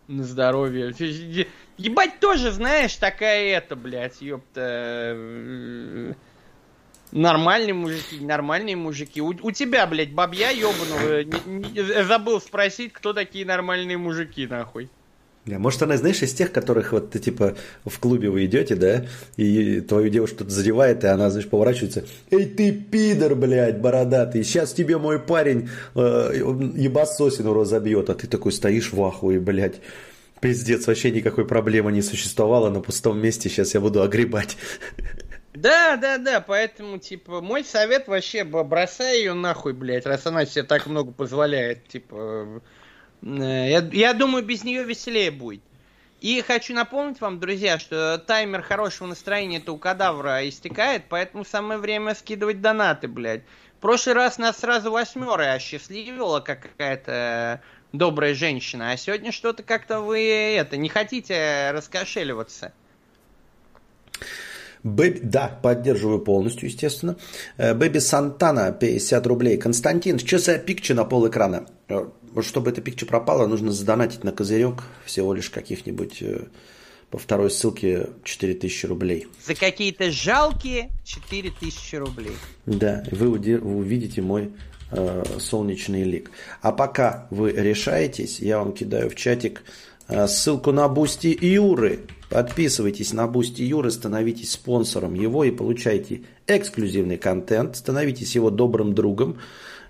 На 0.07 0.25
здоровье. 0.25 0.95
Ебать 1.77 2.19
тоже, 2.21 2.51
знаешь, 2.51 2.97
такая 2.97 3.57
это, 3.59 3.77
блядь, 3.77 4.23
ёпта 4.23 6.15
Нормальные 7.19 7.75
мужики, 7.75 8.21
нормальные 8.21 8.77
мужики. 8.77 9.21
У, 9.21 9.35
у 9.43 9.51
тебя, 9.51 9.87
блядь, 9.89 10.13
бабья 10.13 10.51
ебаного, 10.51 11.25
забыл 12.05 12.41
спросить, 12.41 12.93
кто 12.93 13.13
такие 13.13 13.45
нормальные 13.45 13.99
мужики, 13.99 14.47
нахуй. 14.47 14.89
Может, 15.45 15.83
она, 15.83 15.97
знаешь, 15.97 16.23
из 16.23 16.33
тех, 16.33 16.53
которых 16.53 16.93
вот 16.93 17.11
ты, 17.11 17.19
типа, 17.19 17.57
в 17.85 17.99
клубе 17.99 18.31
вы 18.31 18.45
идете, 18.45 18.77
да, 18.77 19.07
и 19.37 19.81
твою 19.81 20.11
девушку 20.11 20.37
что-то 20.37 20.51
задевает, 20.51 21.03
и 21.03 21.09
она, 21.09 21.31
знаешь, 21.31 21.49
поворачивается. 21.49 22.05
Эй, 22.31 22.47
ты 22.47 22.71
пидор, 22.71 23.35
блядь, 23.35 23.81
бородатый, 23.81 24.45
сейчас 24.45 24.73
тебе 24.73 24.99
мой 24.99 25.19
парень 25.19 25.71
э, 25.97 26.33
ебасосину 26.77 27.53
разобьет, 27.53 28.11
а 28.11 28.15
ты 28.15 28.29
такой 28.29 28.53
стоишь 28.53 28.93
в 28.93 29.03
ахуе, 29.03 29.41
блядь. 29.41 29.81
Пиздец, 30.41 30.87
вообще 30.87 31.11
никакой 31.11 31.47
проблемы 31.47 31.91
не 31.91 32.03
существовало, 32.03 32.71
на 32.71 32.81
пустом 32.81 33.19
месте 33.19 33.49
сейчас 33.49 33.75
я 33.75 33.81
буду 33.81 34.03
огребать. 34.03 34.57
Да, 35.61 35.97
да, 35.97 36.19
да, 36.19 36.41
поэтому, 36.41 36.99
типа, 36.99 37.41
мой 37.41 37.65
совет 37.65 38.07
вообще, 38.07 38.45
бросай 38.45 39.19
ее 39.19 39.35
нахуй, 39.35 39.73
блядь, 39.73 40.07
раз 40.07 40.25
она 40.27 40.47
себе 40.47 40.63
так 40.63 40.87
много 40.87 41.11
позволяет, 41.11 41.89
типа, 41.89 42.63
э, 43.23 43.27
я, 43.27 43.79
я 43.93 44.15
думаю, 44.15 44.45
без 44.45 44.63
нее 44.63 44.85
веселее 44.85 45.33
будет. 45.33 45.63
И 46.21 46.41
хочу 46.43 46.75
напомнить 46.75 47.21
вам, 47.21 47.41
друзья, 47.41 47.81
что 47.81 48.19
таймер 48.19 48.63
хорошего 48.63 49.09
настроения 49.09 49.59
это 49.59 49.73
у 49.73 49.79
кадавра 49.79 50.49
истекает, 50.49 51.05
поэтому 51.09 51.45
самое 51.45 51.81
время 51.81 52.15
скидывать 52.15 52.61
донаты, 52.61 53.09
блядь. 53.09 53.43
В 53.79 53.81
прошлый 53.81 54.15
раз 54.15 54.39
нас 54.39 54.59
сразу 54.59 54.93
восьмеры 54.93 55.47
осчастливила 55.47 56.39
какая-то 56.39 57.63
добрая 57.93 58.35
женщина, 58.35 58.93
а 58.93 58.97
сегодня 58.97 59.33
что-то 59.33 59.65
как-то 59.65 60.01
вы 60.01 60.21
это 60.57 60.77
не 60.77 60.89
хотите 60.89 61.71
раскошеливаться. 61.73 62.73
Бэби, 64.83 65.21
да, 65.23 65.59
поддерживаю 65.63 66.21
полностью, 66.21 66.69
естественно. 66.69 67.17
Э, 67.57 67.75
Бэби 67.75 67.99
Сантана, 67.99 68.73
50 68.73 69.27
рублей. 69.27 69.57
Константин, 69.57 70.19
что 70.19 70.39
за 70.39 70.59
пикче 70.59 70.95
на 70.95 71.05
пол 71.05 71.29
экрана? 71.29 71.67
Э, 71.89 72.07
чтобы 72.43 72.71
эта 72.71 72.81
пикча 72.81 73.07
пропала, 73.07 73.47
нужно 73.47 73.73
задонатить 73.73 74.25
на 74.25 74.33
козырек 74.33 74.85
всего 75.05 75.35
лишь 75.35 75.51
каких-нибудь 75.51 76.23
э, 76.23 76.47
по 77.11 77.19
второй 77.19 77.51
ссылке 77.51 78.11
4000 78.25 78.87
рублей. 78.87 79.27
За 79.47 79.55
какие-то 79.55 80.11
жалкие 80.11 80.91
4000 81.05 81.97
рублей. 81.97 82.37
Да, 82.67 83.05
вы, 83.11 83.29
увидите 83.29 84.21
мой 84.23 84.53
э, 84.91 85.25
солнечный 85.39 86.05
лик. 86.05 86.31
А 86.61 86.73
пока 86.73 87.27
вы 87.31 87.53
решаетесь, 87.53 88.41
я 88.41 88.59
вам 88.59 88.73
кидаю 88.73 89.11
в 89.11 89.15
чатик 89.15 89.63
ссылку 90.09 90.73
на 90.73 90.89
Boosty 90.89 91.37
Юры. 91.41 92.01
Подписывайтесь 92.31 93.13
на 93.13 93.27
Boosty 93.27 93.63
Юры, 93.63 93.91
становитесь 93.91 94.53
спонсором 94.53 95.15
его 95.15 95.45
и 95.45 95.51
получайте 95.51 96.23
эксклюзивный 96.47 97.17
контент, 97.17 97.77
становитесь 97.77 98.35
его 98.35 98.51
добрым 98.51 98.95
другом 98.95 99.39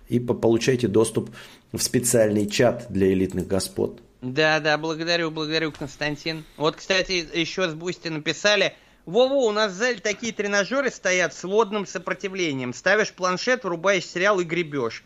и 0.09 0.21
получайте 0.21 0.89
доступ 0.89 1.31
в 1.73 1.83
специальный 1.83 2.47
чат 2.47 2.87
для 2.91 3.13
элитных 3.13 3.47
господ. 3.47 4.01
Да, 4.23 4.59
да, 4.61 4.79
благодарю, 4.79 5.31
благодарю, 5.31 5.73
Константин. 5.73 6.45
Вот, 6.57 6.77
кстати, 6.77 7.27
еще 7.35 7.69
с 7.69 7.75
Boosty 7.75 8.09
написали, 8.09 8.75
Вову, 9.07 9.47
у 9.47 9.53
нас 9.53 9.73
в 9.73 9.77
зале 9.77 10.01
такие 10.01 10.35
тренажеры 10.35 10.91
стоят 10.91 11.33
с 11.33 11.43
водным 11.45 11.87
сопротивлением. 11.87 12.75
Ставишь 12.75 13.13
планшет, 13.13 13.65
врубаешь 13.65 14.05
сериал 14.05 14.39
и 14.41 14.45
гребешь. 14.45 15.03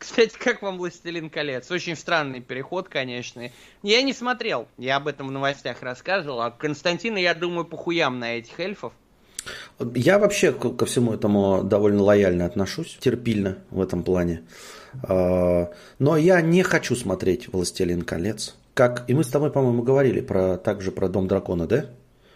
Кстати, 0.00 0.32
как 0.38 0.62
вам 0.62 0.78
«Властелин 0.78 1.28
колец»? 1.28 1.70
Очень 1.70 1.94
странный 1.94 2.40
переход, 2.40 2.88
конечно. 2.88 3.50
Я 3.82 4.00
не 4.00 4.14
смотрел, 4.14 4.66
я 4.78 4.96
об 4.96 5.06
этом 5.06 5.28
в 5.28 5.30
новостях 5.30 5.82
рассказывал. 5.82 6.40
А 6.40 6.50
Константина, 6.50 7.18
я 7.18 7.34
думаю, 7.34 7.66
похуям 7.66 8.18
на 8.18 8.38
этих 8.38 8.58
эльфов. 8.58 8.94
Я 9.94 10.18
вообще 10.18 10.52
ко 10.52 10.86
всему 10.86 11.12
этому 11.12 11.62
довольно 11.62 12.02
лояльно 12.02 12.46
отношусь, 12.46 12.96
терпильно 12.98 13.58
в 13.70 13.78
этом 13.82 14.02
плане. 14.02 14.42
А, 15.02 15.70
но 15.98 16.16
я 16.16 16.40
не 16.40 16.62
хочу 16.62 16.96
смотреть 16.96 17.52
«Властелин 17.52 18.00
колец». 18.00 18.56
Как, 18.72 19.04
и 19.06 19.12
мы 19.12 19.22
с 19.22 19.28
тобой, 19.28 19.52
по-моему, 19.52 19.82
говорили 19.82 20.22
про, 20.22 20.56
также 20.56 20.92
про 20.92 21.10
«Дом 21.10 21.28
дракона», 21.28 21.66
да? 21.66 21.84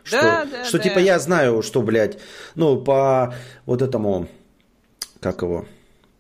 Что, 0.03 0.21
да, 0.21 0.45
да, 0.45 0.65
что 0.67 0.77
да. 0.77 0.85
типа 0.85 0.99
я 0.99 1.19
знаю, 1.19 1.63
что, 1.63 1.81
блядь, 1.81 2.19
ну, 2.57 2.79
по 2.79 3.35
вот 3.65 3.81
этому, 3.81 4.29
как 5.21 5.41
его, 5.41 5.65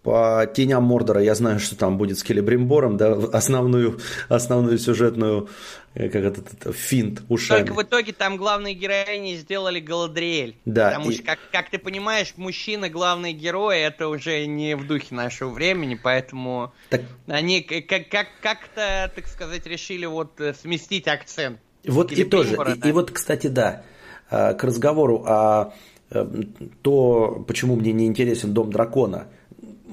по 0.04 0.46
теням 0.46 0.84
Мордора 0.84 1.22
я 1.22 1.34
знаю, 1.34 1.58
что 1.58 1.76
там 1.76 1.96
будет 1.96 2.18
с 2.18 2.22
Келебримбором, 2.22 2.98
да, 2.98 3.14
основную, 3.32 3.98
основную 4.28 4.78
сюжетную, 4.78 5.48
э, 5.94 6.10
как 6.10 6.24
это, 6.24 6.42
это 6.42 6.72
финт 6.74 7.22
ушами. 7.30 7.60
Только 7.60 7.72
в 7.72 7.82
итоге 7.82 8.12
там 8.12 8.36
главные 8.36 8.74
героини 8.74 9.34
сделали 9.36 9.80
Галадриэль. 9.80 10.56
Да. 10.66 10.90
Потому 10.90 11.10
и... 11.10 11.14
что, 11.14 11.22
как, 11.22 11.38
как 11.50 11.70
ты 11.70 11.78
понимаешь, 11.78 12.34
мужчина 12.36 12.90
главный 12.90 13.32
герой, 13.32 13.80
это 13.80 14.08
уже 14.08 14.44
не 14.44 14.76
в 14.76 14.86
духе 14.86 15.14
нашего 15.14 15.48
времени, 15.48 15.98
поэтому 16.00 16.74
так... 16.90 17.00
они 17.26 17.62
как, 17.62 18.06
как, 18.10 18.26
как-то, 18.42 19.10
так 19.14 19.26
сказать, 19.26 19.66
решили 19.66 20.04
вот 20.04 20.38
э, 20.38 20.52
сместить 20.52 21.08
акцент. 21.08 21.58
Вот 21.86 22.12
и 22.12 22.24
тоже, 22.24 22.58
и, 22.84 22.88
и 22.88 22.92
вот, 22.92 23.10
кстати, 23.10 23.46
да, 23.46 23.84
э, 24.30 24.52
к 24.52 24.62
разговору 24.64 25.24
о 25.26 25.72
то, 26.82 27.44
почему 27.48 27.74
мне 27.74 27.92
не 27.92 28.06
интересен 28.06 28.52
Дом 28.52 28.70
Дракона– 28.70 29.28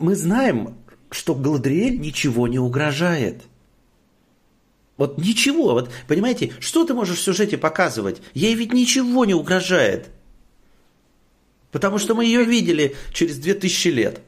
мы 0.02 0.16
знаем, 0.16 0.76
что 1.10 1.36
Галадриэль 1.36 2.00
ничего 2.00 2.48
не 2.48 2.60
угрожает. 2.60 3.44
Вот 4.98 5.18
ничего, 5.18 5.74
вот 5.74 5.90
понимаете, 6.08 6.54
что 6.60 6.86
ты 6.86 6.94
можешь 6.94 7.18
в 7.18 7.24
сюжете 7.24 7.58
показывать? 7.58 8.22
Ей 8.34 8.54
ведь 8.54 8.74
ничего 8.74 9.26
не 9.26 9.34
угрожает. 9.34 10.10
Потому 11.72 11.98
что 11.98 12.14
мы 12.14 12.26
ее 12.26 12.44
видели 12.44 12.96
через 13.14 13.38
2000 13.40 13.88
лет. 13.88 14.22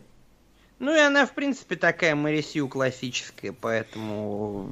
Ну 0.80 0.94
и 0.94 1.00
она, 1.00 1.26
в 1.26 1.34
принципе, 1.34 1.76
такая 1.76 2.16
Марисью 2.16 2.68
классическая, 2.68 3.54
поэтому 3.54 4.68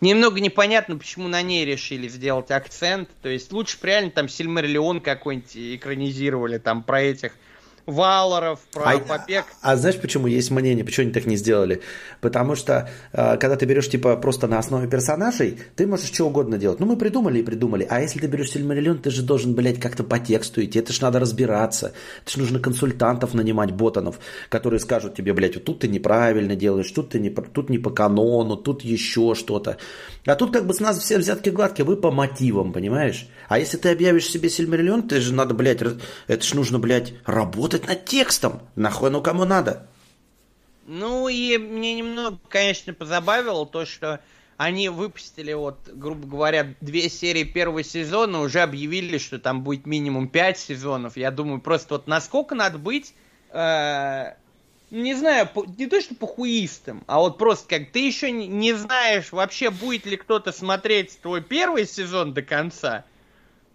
немного 0.00 0.38
непонятно, 0.38 0.96
почему 0.96 1.26
на 1.26 1.42
ней 1.42 1.64
решили 1.64 2.06
сделать 2.06 2.50
акцент. 2.50 3.08
То 3.22 3.28
есть 3.28 3.52
лучше 3.52 3.80
бы 3.80 3.88
реально 3.88 4.10
там 4.10 4.28
Сильмерлион 4.28 5.00
какой-нибудь 5.00 5.56
экранизировали, 5.56 6.58
там 6.58 6.84
про 6.84 7.02
этих 7.02 7.32
Валоров, 7.86 8.60
про 8.72 8.92
а, 8.92 8.98
побег. 8.98 9.44
А, 9.60 9.72
а 9.72 9.76
знаешь, 9.76 10.00
почему 10.00 10.26
есть 10.26 10.50
мнение, 10.50 10.84
почему 10.84 11.04
они 11.04 11.12
так 11.12 11.26
не 11.26 11.36
сделали? 11.36 11.82
Потому 12.22 12.54
что, 12.56 12.88
э, 13.12 13.36
когда 13.36 13.56
ты 13.56 13.66
берешь, 13.66 13.90
типа, 13.90 14.16
просто 14.16 14.46
на 14.46 14.58
основе 14.58 14.88
персонажей, 14.88 15.58
ты 15.76 15.86
можешь 15.86 16.10
что 16.10 16.24
угодно 16.24 16.56
делать. 16.56 16.80
Ну, 16.80 16.86
мы 16.86 16.96
придумали 16.96 17.40
и 17.40 17.42
придумали. 17.42 17.86
А 17.90 18.00
если 18.00 18.20
ты 18.20 18.26
берешь 18.26 18.52
Сильмариллион, 18.52 18.98
ты 18.98 19.10
же 19.10 19.22
должен, 19.22 19.54
блядь, 19.54 19.80
как-то 19.80 20.02
по 20.02 20.18
тексту 20.18 20.64
идти. 20.64 20.78
Это 20.78 20.94
ж 20.94 21.00
надо 21.02 21.20
разбираться. 21.20 21.92
Это 22.22 22.30
ж 22.32 22.36
нужно 22.36 22.58
консультантов 22.58 23.34
нанимать, 23.34 23.72
ботанов, 23.72 24.18
которые 24.48 24.80
скажут 24.80 25.14
тебе, 25.14 25.34
блядь, 25.34 25.56
вот 25.56 25.64
тут 25.64 25.80
ты 25.80 25.88
неправильно 25.88 26.56
делаешь, 26.56 26.90
тут 26.90 27.10
ты 27.10 27.20
не, 27.20 27.28
тут 27.28 27.68
не 27.68 27.78
по 27.78 27.90
канону, 27.90 28.56
тут 28.56 28.82
еще 28.82 29.34
что-то. 29.34 29.76
А 30.24 30.34
тут 30.36 30.52
как 30.52 30.66
бы 30.66 30.72
с 30.72 30.80
нас 30.80 30.98
все 30.98 31.18
взятки 31.18 31.50
гладкие, 31.50 31.84
вы 31.84 31.96
по 31.96 32.10
мотивам, 32.10 32.72
понимаешь? 32.72 33.28
А 33.48 33.58
если 33.58 33.76
ты 33.76 33.90
объявишь 33.90 34.26
себе 34.26 34.48
Сильмариллион, 34.48 35.06
ты 35.06 35.20
же 35.20 35.34
надо, 35.34 35.52
блядь, 35.52 35.82
это 35.82 36.44
ж 36.44 36.54
нужно, 36.54 36.78
блядь, 36.78 37.12
работать 37.26 37.73
работать 37.74 37.88
над 37.88 38.04
текстом. 38.04 38.60
Нахуй 38.76 39.10
ну 39.10 39.20
кому 39.20 39.44
надо? 39.44 39.86
Ну 40.86 41.28
и 41.28 41.56
мне 41.58 41.94
немного, 41.94 42.38
конечно, 42.48 42.92
позабавило 42.92 43.66
то, 43.66 43.86
что 43.86 44.20
они 44.56 44.88
выпустили, 44.88 45.52
вот, 45.52 45.78
грубо 45.88 46.28
говоря, 46.28 46.74
две 46.80 47.08
серии 47.08 47.44
первого 47.44 47.82
сезона, 47.82 48.40
уже 48.40 48.60
объявили, 48.60 49.18
что 49.18 49.38
там 49.38 49.62
будет 49.62 49.86
минимум 49.86 50.28
пять 50.28 50.58
сезонов. 50.58 51.16
Я 51.16 51.30
думаю, 51.30 51.60
просто 51.60 51.94
вот 51.94 52.06
насколько 52.06 52.54
надо 52.54 52.78
быть, 52.78 53.14
э, 53.50 54.34
не 54.90 55.14
знаю, 55.14 55.48
не 55.78 55.86
то 55.86 56.00
что 56.00 56.14
похуистым, 56.14 57.02
а 57.06 57.18
вот 57.18 57.38
просто 57.38 57.66
как 57.66 57.90
ты 57.90 58.06
еще 58.06 58.30
не 58.30 58.74
знаешь 58.74 59.32
вообще, 59.32 59.70
будет 59.70 60.06
ли 60.06 60.16
кто-то 60.16 60.52
смотреть 60.52 61.18
твой 61.20 61.42
первый 61.42 61.86
сезон 61.86 62.34
до 62.34 62.42
конца, 62.42 63.04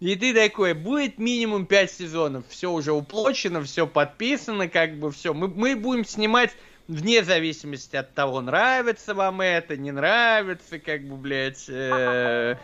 и 0.00 0.16
ты 0.16 0.34
такой, 0.34 0.72
будет 0.72 1.18
минимум 1.18 1.66
5 1.66 1.90
сезонов, 1.90 2.44
все 2.48 2.72
уже 2.72 2.92
уплочено, 2.92 3.62
все 3.62 3.86
подписано, 3.86 4.68
как 4.68 4.98
бы 4.98 5.12
все. 5.12 5.34
Мы, 5.34 5.48
мы 5.48 5.76
будем 5.76 6.06
снимать 6.06 6.52
вне 6.88 7.22
зависимости 7.22 7.96
от 7.96 8.14
того, 8.14 8.40
нравится 8.40 9.14
вам 9.14 9.42
это, 9.42 9.76
не 9.76 9.92
нравится, 9.92 10.78
как 10.78 11.02
бы, 11.04 11.16
блядь. 11.16 11.68
Э, 11.68 12.56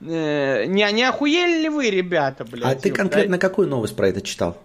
э, 0.00 0.64
не, 0.66 0.92
не 0.92 1.02
охуели 1.04 1.62
ли 1.62 1.68
вы, 1.68 1.90
ребята, 1.90 2.44
блядь? 2.44 2.78
А 2.78 2.80
ты 2.80 2.90
конкретно 2.90 3.36
да? 3.36 3.40
какую 3.40 3.68
новость 3.68 3.94
про 3.94 4.08
это 4.08 4.20
читал? 4.20 4.60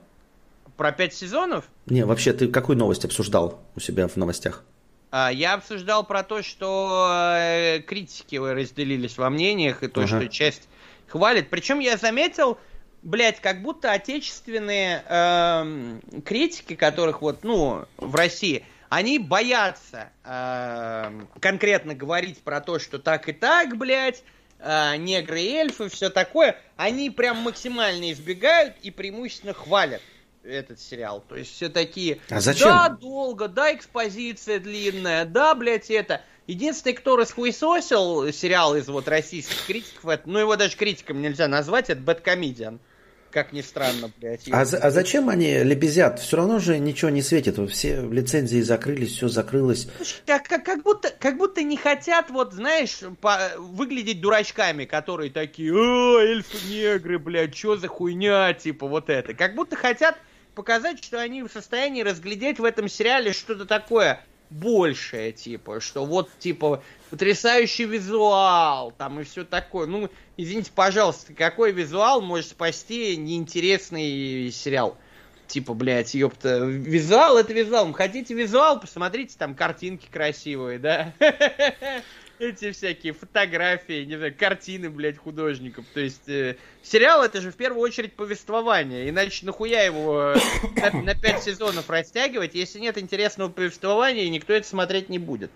Про 0.78 0.92
5 0.92 1.14
сезонов? 1.14 1.66
Не, 1.86 2.06
вообще, 2.06 2.34
ты 2.34 2.48
какую 2.48 2.78
новость 2.78 3.06
обсуждал 3.06 3.62
у 3.76 3.80
себя 3.80 4.08
в 4.08 4.16
новостях? 4.18 4.64
А, 5.12 5.32
я 5.32 5.54
обсуждал 5.54 6.04
про 6.04 6.24
то, 6.24 6.42
что 6.42 7.36
э, 7.38 7.80
критики 7.82 8.36
разделились 8.36 9.18
во 9.18 9.30
мнениях, 9.30 9.84
и 9.84 9.88
то, 9.88 10.02
ага. 10.02 10.08
что 10.08 10.28
часть 10.28 10.68
хвалит. 11.08 11.49
Причем 11.49 11.80
я 11.80 11.97
заметил, 11.97 12.58
блядь, 13.01 13.39
как 13.39 13.62
будто 13.62 13.91
отечественные 13.91 15.03
э, 15.08 15.99
критики, 16.26 16.76
которых 16.76 17.22
вот, 17.22 17.43
ну, 17.43 17.86
в 17.97 18.16
России, 18.16 18.66
они 18.89 19.20
боятся 19.20 20.10
э, 20.24 21.12
конкретно 21.39 21.95
говорить 21.95 22.39
про 22.39 22.62
то, 22.62 22.80
что 22.80 22.99
так 22.99 23.30
и 23.30 23.34
так, 23.34 23.78
блядь, 23.78 24.24
э, 24.60 24.95
негры 24.97 25.41
и 25.41 25.53
эльфы, 25.53 25.89
все 25.89 26.10
такое. 26.10 26.58
Они 26.78 27.10
прям 27.10 27.38
максимально 27.38 28.12
избегают 28.12 28.76
и 28.82 28.91
преимущественно 28.91 29.53
хвалят 29.53 30.01
этот 30.43 30.80
сериал. 30.80 31.24
То 31.28 31.36
есть 31.36 31.53
все 31.53 31.70
такие, 31.70 32.20
а 32.30 32.39
зачем? 32.39 32.70
да, 32.70 32.89
долго, 32.89 33.47
да, 33.47 33.74
экспозиция 33.74 34.60
длинная, 34.60 35.26
да, 35.26 35.56
блядь, 35.56 35.89
это. 35.89 36.22
Единственный, 36.48 36.93
кто 36.93 37.16
расхуесосил 37.16 38.32
сериал 38.32 38.76
из 38.76 38.88
вот 38.88 39.08
российских 39.08 39.66
критиков, 39.66 40.06
это, 40.08 40.30
ну 40.30 40.38
его 40.38 40.56
даже 40.56 40.78
критиком 40.78 41.22
нельзя 41.22 41.48
назвать, 41.48 41.89
это 41.89 42.02
Бэткомедиан. 42.02 42.80
Как 43.32 43.52
ни 43.52 43.60
странно, 43.60 44.10
блядь. 44.18 44.48
А, 44.50 44.62
а 44.62 44.91
зачем 44.91 45.28
они 45.28 45.62
лебезят? 45.62 46.20
Все 46.20 46.38
равно 46.38 46.60
же 46.60 46.80
ничего 46.80 47.10
не 47.10 47.22
светит. 47.22 47.58
Все 47.70 48.00
лицензии 48.10 48.62
закрылись, 48.62 49.12
все 49.12 49.28
закрылось. 49.28 49.89
Как, 50.26 50.48
как, 50.48 50.64
как, 50.64 50.84
будто, 50.84 51.10
как 51.20 51.38
будто 51.38 51.62
не 51.62 51.76
хотят, 51.76 52.30
вот, 52.30 52.54
знаешь, 52.54 53.00
по, 53.20 53.38
выглядеть 53.58 54.22
дурачками, 54.22 54.86
которые 54.86 55.32
такие, 55.32 55.74
о, 55.74 56.20
эльфы-негры, 56.20 57.20
блядь, 57.20 57.58
что 57.58 57.76
за 57.76 57.89
хуйня, 57.89 58.54
типа 58.54 58.88
вот 58.88 59.10
это. 59.10 59.34
Как 59.34 59.54
будто 59.56 59.76
хотят 59.76 60.16
показать, 60.54 61.04
что 61.04 61.20
они 61.20 61.43
в 61.43 61.50
состоянии 61.52 62.04
разглядеть 62.04 62.60
в 62.60 62.64
этом 62.64 62.88
сериале 62.88 63.34
что-то 63.34 63.66
такое 63.66 64.24
большее, 64.50 65.32
типа, 65.32 65.80
что 65.80 66.06
вот, 66.06 66.30
типа, 66.39 66.84
потрясающий 67.10 67.86
визуал, 67.86 68.91
там, 68.91 69.20
и 69.20 69.24
все 69.24 69.43
такое. 69.43 69.88
Ну, 69.88 70.10
извините, 70.38 70.72
пожалуйста, 70.74 71.34
какой 71.34 71.72
визуал 71.72 72.22
может 72.22 72.50
спасти 72.50 73.18
неинтересный 73.18 74.52
сериал? 74.52 74.98
Типа, 75.48 75.74
блядь, 75.74 76.16
ёпта, 76.16 76.60
визуал 76.66 77.38
это 77.38 77.54
визуал. 77.54 77.91
Хотите 77.93 78.34
визуал, 78.34 78.80
посмотрите, 78.80 79.36
там 79.38 79.54
картинки 79.54 80.08
красивые, 80.12 80.80
да? 80.80 81.14
эти 82.40 82.72
всякие 82.72 83.14
фотографии, 83.14 84.04
не 84.06 84.18
знаю, 84.18 84.34
картины, 84.38 84.90
блядь, 84.90 85.18
художников. 85.18 85.86
То 85.94 86.00
есть 86.00 86.28
э, 86.28 86.58
сериал 86.84 87.24
это 87.24 87.42
же 87.42 87.52
в 87.52 87.56
первую 87.56 87.82
очередь 87.82 88.14
повествование, 88.14 89.10
иначе 89.10 89.46
нахуя 89.46 89.84
его 89.84 90.34
э, 90.36 90.92
на, 90.94 91.02
на 91.02 91.16
5 91.16 91.44
сезонов 91.44 91.90
растягивать, 91.90 92.56
если 92.56 92.80
нет 92.80 92.98
интересного 92.98 93.50
повествования, 93.50 94.24
и 94.24 94.30
никто 94.30 94.54
это 94.54 94.68
смотреть 94.68 95.10
не 95.10 95.20
будет. 95.20 95.52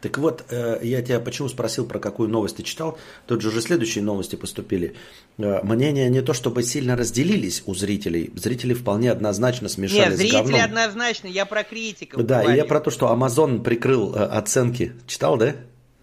Так 0.00 0.16
вот, 0.18 0.44
э, 0.50 0.78
я 0.82 1.02
тебя 1.02 1.18
почему 1.18 1.48
спросил, 1.48 1.84
про 1.84 1.98
какую 1.98 2.28
новость 2.28 2.56
ты 2.56 2.62
читал. 2.62 2.98
Тут 3.26 3.40
же 3.42 3.48
уже 3.48 3.60
следующие 3.60 4.04
новости 4.04 4.36
поступили. 4.36 4.94
Э, 5.38 5.60
мнения 5.64 6.08
не 6.08 6.20
то 6.20 6.34
чтобы 6.34 6.62
сильно 6.62 6.94
разделились 6.94 7.64
у 7.66 7.74
зрителей. 7.74 8.30
Зрители 8.36 8.74
вполне 8.74 9.10
однозначно 9.10 9.68
смешались 9.68 10.10
Нет, 10.10 10.16
зрители 10.16 10.36
с 10.36 10.42
говном. 10.42 10.60
однозначно, 10.62 11.26
я 11.26 11.46
про 11.46 11.64
критиков 11.64 12.24
Да, 12.24 12.42
говорю. 12.42 12.54
и 12.54 12.56
я 12.58 12.64
про 12.64 12.78
то, 12.80 12.90
что 12.90 13.06
Amazon 13.12 13.64
прикрыл 13.64 14.14
оценки. 14.14 14.92
Читал, 15.08 15.36
да? 15.36 15.56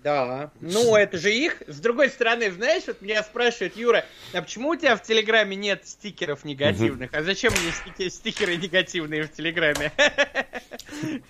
Да. 0.05 0.51
Ну, 0.61 0.95
это 0.95 1.17
же 1.17 1.33
их. 1.33 1.63
С 1.65 1.79
другой 1.79 2.11
стороны, 2.11 2.51
знаешь, 2.51 2.83
вот 2.85 3.01
меня 3.01 3.23
спрашивают, 3.23 3.75
Юра, 3.75 4.05
а 4.33 4.43
почему 4.43 4.69
у 4.69 4.75
тебя 4.75 4.95
в 4.95 5.01
Телеграме 5.01 5.55
нет 5.55 5.81
стикеров 5.87 6.45
негативных? 6.45 7.11
А 7.11 7.23
зачем 7.23 7.51
мне 7.53 8.11
стикеры 8.11 8.55
негативные 8.55 9.23
в 9.23 9.31
Телеграме? 9.31 9.91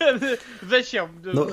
Зачем? 0.61 1.09
Ну, 1.23 1.49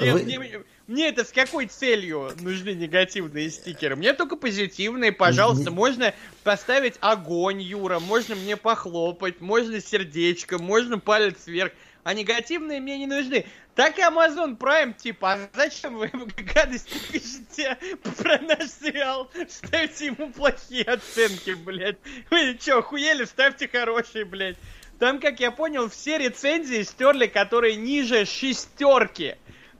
мне 0.88 1.08
это 1.08 1.24
с 1.24 1.30
какой 1.30 1.66
целью 1.66 2.32
нужны 2.40 2.70
негативные 2.70 3.50
стикеры? 3.50 3.94
Мне 3.94 4.14
только 4.14 4.34
позитивные, 4.34 5.12
пожалуйста. 5.12 5.70
Можно 5.70 6.14
поставить 6.42 6.94
огонь, 6.98 7.62
Юра, 7.62 8.00
можно 8.00 8.34
мне 8.34 8.56
похлопать, 8.56 9.40
можно 9.40 9.80
сердечко, 9.80 10.58
можно 10.58 10.98
палец 10.98 11.46
вверх 11.46 11.70
а 12.04 12.14
негативные 12.14 12.80
мне 12.80 12.98
не 12.98 13.06
нужны. 13.06 13.46
Так 13.74 13.98
и 13.98 14.02
Amazon 14.02 14.56
Prime, 14.56 14.94
типа, 14.94 15.32
а 15.32 15.48
зачем 15.54 15.96
вы 15.96 16.08
гадости 16.54 16.94
пишете 17.10 17.78
про 18.18 18.38
наш 18.38 18.68
сериал? 18.70 19.30
Ставьте 19.48 20.06
ему 20.06 20.30
плохие 20.30 20.84
оценки, 20.84 21.52
блядь. 21.52 21.98
Вы 22.30 22.58
что, 22.60 22.78
охуели? 22.78 23.24
Ставьте 23.24 23.68
хорошие, 23.68 24.24
блядь. 24.24 24.56
Там, 24.98 25.20
как 25.20 25.40
я 25.40 25.50
понял, 25.50 25.88
все 25.88 26.18
рецензии 26.18 26.82
стерли, 26.82 27.26
которые 27.26 27.76
ниже 27.76 28.24
шестерки. 28.24 29.36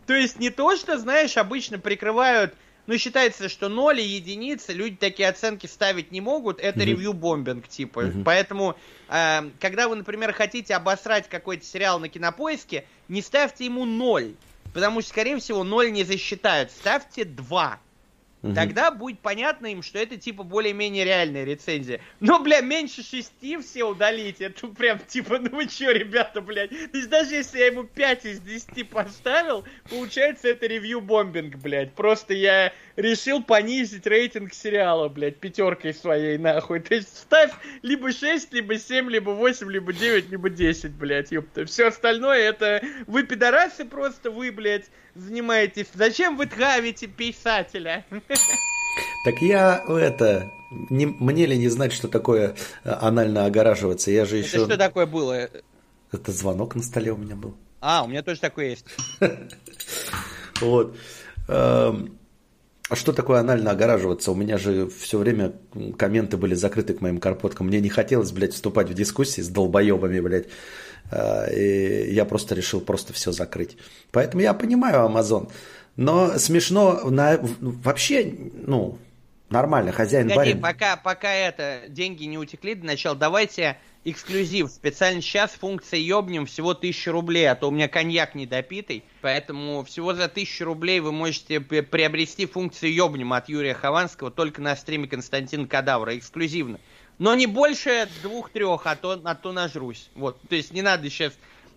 То 0.07 0.14
есть 0.14 0.39
не 0.39 0.51
то, 0.51 0.77
что, 0.77 0.99
знаешь, 0.99 1.37
обычно 1.37 1.79
прикрывают 1.79 2.55
ну, 2.87 2.99
считается, 2.99 3.49
что 3.49 3.68
ноль 3.68 4.01
и 4.01 4.05
единицы, 4.05 4.72
люди 4.72 4.97
такие 4.97 5.28
оценки 5.28 5.66
ставить 5.66 6.11
не 6.11 6.20
могут, 6.20 6.59
это 6.59 6.80
mm-hmm. 6.80 6.85
ревью-бомбинг, 6.85 7.68
типа. 7.68 8.01
Mm-hmm. 8.01 8.22
Поэтому, 8.24 8.76
э, 9.09 9.51
когда 9.61 9.89
вы, 9.89 9.97
например, 9.97 10.33
хотите 10.33 10.74
обосрать 10.74 11.28
какой-то 11.28 11.64
сериал 11.64 12.01
на 12.01 12.09
кинопоиске, 12.09 12.85
не 13.09 13.22
ставьте 13.22 13.66
ему 13.66 13.85
ноль, 13.85 14.35
потому 14.74 15.01
что, 15.01 15.11
скорее 15.11 15.39
всего, 15.39 15.62
ноль 15.62 15.93
не 15.93 16.03
засчитают, 16.05 16.70
ставьте 16.72 17.24
два. 17.24 17.78
Угу. 18.43 18.55
Тогда 18.55 18.90
будет 18.90 19.20
понятно 19.20 19.66
им, 19.66 19.82
что 19.82 19.99
это 19.99 20.16
типа 20.16 20.43
более-менее 20.43 21.05
реальная 21.05 21.45
рецензия. 21.45 22.01
Но, 22.20 22.40
бля, 22.40 22.61
меньше 22.61 23.03
шести 23.03 23.57
все 23.59 23.84
удалить. 23.84 24.40
Это 24.40 24.66
прям 24.68 24.99
типа, 24.99 25.38
ну 25.38 25.51
вы 25.51 25.68
чё, 25.68 25.93
ребята, 25.93 26.40
блядь. 26.40 26.70
То 26.70 26.99
есть 26.99 27.09
даже 27.09 27.34
если 27.36 27.61
я 27.61 27.66
ему 27.66 27.84
5 27.84 28.24
из 28.26 28.40
10 28.40 28.88
поставил, 28.88 29.64
получается 29.88 30.49
это 30.49 30.66
ревью-бомбинг, 30.66 31.57
блядь. 31.57 31.93
Просто 31.95 32.34
я 32.34 32.72
решил 32.97 33.43
понизить 33.43 34.07
рейтинг 34.07 34.53
сериала, 34.55 35.09
блядь, 35.09 35.38
пятеркой 35.38 35.95
своей, 35.95 36.38
нахуй. 36.38 36.80
То 36.80 36.95
есть 36.95 37.16
ставь 37.16 37.53
либо 37.82 38.12
6, 38.12 38.53
либо 38.53 38.78
7, 38.78 39.11
либо 39.11 39.30
8, 39.30 39.70
либо 39.70 39.93
9, 39.93 40.30
либо 40.30 40.51
10, 40.51 40.93
блядь, 40.93 41.32
ёпта. 41.32 41.64
Все 41.66 41.88
остальное 41.88 42.38
это 42.38 42.82
вы 43.07 43.24
пидорасы 43.24 43.84
просто, 43.84 44.30
вы, 44.30 44.53
блядь, 44.53 44.86
занимаетесь? 45.14 45.86
Зачем 45.95 46.36
вы 46.36 46.47
травите 46.47 47.07
писателя? 47.07 48.05
Так 49.24 49.40
я 49.40 49.82
это 49.88 50.51
не, 50.90 51.07
мне 51.07 51.47
ли 51.47 51.57
не 51.57 51.68
знать, 51.68 51.93
что 51.93 52.09
такое 52.09 52.57
э, 52.84 52.90
анально 52.90 53.47
огораживаться? 53.47 54.11
Я 54.11 54.24
же 54.24 54.38
еще. 54.38 54.57
Это 54.57 54.66
что 54.66 54.76
такое 54.76 55.07
было? 55.07 55.49
Это 56.12 56.32
звонок 56.32 56.74
на 56.74 56.82
столе 56.82 57.12
у 57.12 57.16
меня 57.16 57.36
был. 57.36 57.57
А, 57.80 58.05
у 58.05 58.09
меня 58.09 58.22
тоже 58.22 58.40
такое 58.40 58.70
есть. 58.70 58.86
Вот. 60.61 60.97
Эм, 61.49 62.20
а 62.93 62.97
что 62.97 63.14
такое 63.14 63.40
анально 63.40 63.70
огораживаться? 63.70 64.32
У 64.32 64.34
меня 64.34 64.59
же 64.59 64.86
все 64.86 65.16
время 65.16 65.55
комменты 65.97 66.36
были 66.36 66.53
закрыты 66.53 66.93
к 66.93 67.01
моим 67.01 67.20
карпоткам. 67.20 67.68
Мне 67.68 67.80
не 67.80 67.88
хотелось, 67.88 68.32
блядь, 68.32 68.53
вступать 68.53 68.90
в 68.90 68.93
дискуссии 68.93 69.40
с 69.40 69.49
долбоебами, 69.49 70.20
блядь. 70.20 70.49
А, 71.11 71.47
и 71.47 72.12
я 72.12 72.26
просто 72.26 72.55
решил 72.55 72.82
просто 72.82 73.14
все 73.14 73.32
закрыть. 73.32 73.78
Поэтому 74.11 74.43
я 74.43 74.53
понимаю 74.53 75.09
Amazon. 75.09 75.51
Но 75.97 76.36
смешно, 76.38 77.09
на, 77.09 77.40
вообще, 77.61 78.30
ну, 78.53 78.99
нормально, 79.49 79.93
хозяин 79.93 80.28
Погоди, 80.28 80.51
барин. 80.51 80.61
Пока, 80.61 80.97
пока 80.99 81.32
это, 81.32 81.80
деньги 81.88 82.24
не 82.24 82.36
утекли 82.36 82.74
до 82.74 82.84
начала, 82.84 83.16
давайте 83.16 83.78
эксклюзив. 84.05 84.71
Специально 84.71 85.21
сейчас 85.21 85.53
функция 85.53 86.01
ёбнем 86.01 86.47
всего 86.47 86.71
1000 86.71 87.13
рублей, 87.13 87.51
а 87.51 87.55
то 87.55 87.69
у 87.69 87.71
меня 87.71 87.89
коньяк 87.89 88.35
недопитый. 88.35 89.05
Поэтому 89.21 89.85
всего 89.85 90.15
за 90.15 90.25
1000 90.25 90.65
рублей 90.65 91.01
вы 91.01 91.13
можете 91.13 91.61
приобрести 91.61 92.47
функцию 92.47 92.93
ёбнем 92.93 93.33
от 93.33 93.49
Юрия 93.49 93.75
Хованского 93.75 94.31
только 94.31 94.61
на 94.61 94.75
стриме 94.77 95.09
Константина 95.09 95.67
Кадавра, 95.67 96.17
эксклюзивно. 96.17 96.81
Но 97.19 97.35
не 97.35 97.47
больше 97.47 98.09
двух-трех, 98.23 98.87
а 98.87 98.97
то, 98.97 99.21
а 99.23 99.35
то 99.35 99.53
нажрусь. 99.53 100.11
Вот, 100.15 100.41
то 100.49 100.57
есть 100.57 100.73
не 100.73 100.83
надо 100.83 101.09
сейчас 101.09 101.33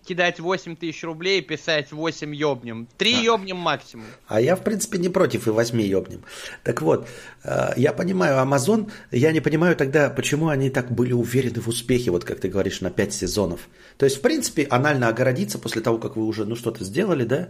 кидать 0.06 0.40
8 0.40 0.76
тысяч 0.76 1.04
рублей 1.04 1.40
и 1.40 1.42
писать 1.42 1.92
8 1.92 2.36
ёбнем. 2.36 2.88
3 2.98 3.14
а. 3.14 3.22
ёбнем 3.22 3.58
максимум. 3.58 4.06
А 4.28 4.40
я, 4.40 4.56
в 4.56 4.64
принципе, 4.64 4.98
не 4.98 5.10
против 5.10 5.48
и 5.48 5.52
8 5.52 5.82
ёбнем. 5.82 6.24
Так 6.64 6.82
вот, 6.82 7.08
э, 7.44 7.74
я 7.76 7.92
понимаю 7.94 8.46
Amazon, 8.46 8.92
я 9.12 9.32
не 9.32 9.42
понимаю 9.42 9.76
тогда, 9.76 10.10
почему 10.10 10.48
они 10.48 10.70
так 10.70 10.92
были 10.92 11.14
уверены 11.14 11.60
в 11.60 11.68
успехе, 11.68 12.12
вот 12.12 12.24
как 12.24 12.40
ты 12.40 12.48
говоришь, 12.48 12.82
на 12.82 12.92
5 12.92 13.14
сезонов. 13.14 13.68
То 13.98 14.06
есть, 14.06 14.18
в 14.18 14.22
принципе, 14.22 14.68
анально 14.70 15.08
огородиться 15.08 15.60
после 15.60 15.82
того, 15.82 15.98
как 15.98 16.16
вы 16.16 16.26
уже, 16.26 16.46
ну, 16.46 16.56
что-то 16.56 16.84
сделали, 16.84 17.26
да, 17.26 17.50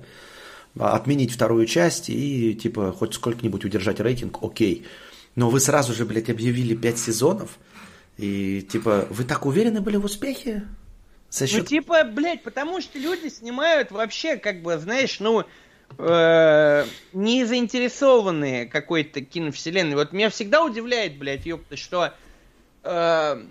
отменить 0.78 1.32
вторую 1.32 1.66
часть 1.66 2.10
и, 2.10 2.54
типа, 2.54 2.92
хоть 2.92 3.14
сколько-нибудь 3.14 3.66
удержать 3.66 4.00
рейтинг, 4.00 4.40
окей. 4.42 4.86
Но 5.36 5.50
вы 5.50 5.60
сразу 5.60 5.94
же, 5.94 6.06
блядь, 6.06 6.30
объявили 6.30 6.76
5 6.76 6.98
сезонов, 6.98 7.58
и, 8.18 8.62
типа, 8.62 9.08
вы 9.10 9.24
так 9.26 9.46
уверены 9.46 9.82
были 9.82 9.98
в 9.98 10.06
успехе? 10.06 10.64
За 11.30 11.48
счет... 11.48 11.62
Ну, 11.62 11.66
типа, 11.66 12.04
блядь, 12.04 12.44
потому 12.44 12.82
что 12.82 12.98
люди 12.98 13.28
снимают 13.28 13.92
вообще, 13.92 14.38
как 14.38 14.62
бы, 14.62 14.78
знаешь, 14.78 15.20
ну, 15.20 15.44
э, 15.98 16.86
не 17.14 17.46
заинтересованные 17.46 18.66
какой-то 18.66 19.22
киновселенной. 19.22 19.96
Вот 19.96 20.14
меня 20.14 20.30
всегда 20.30 20.64
удивляет, 20.64 21.18
блядь, 21.18 21.46
ёпта, 21.46 21.78
что 21.78 22.14
э, 22.84 23.44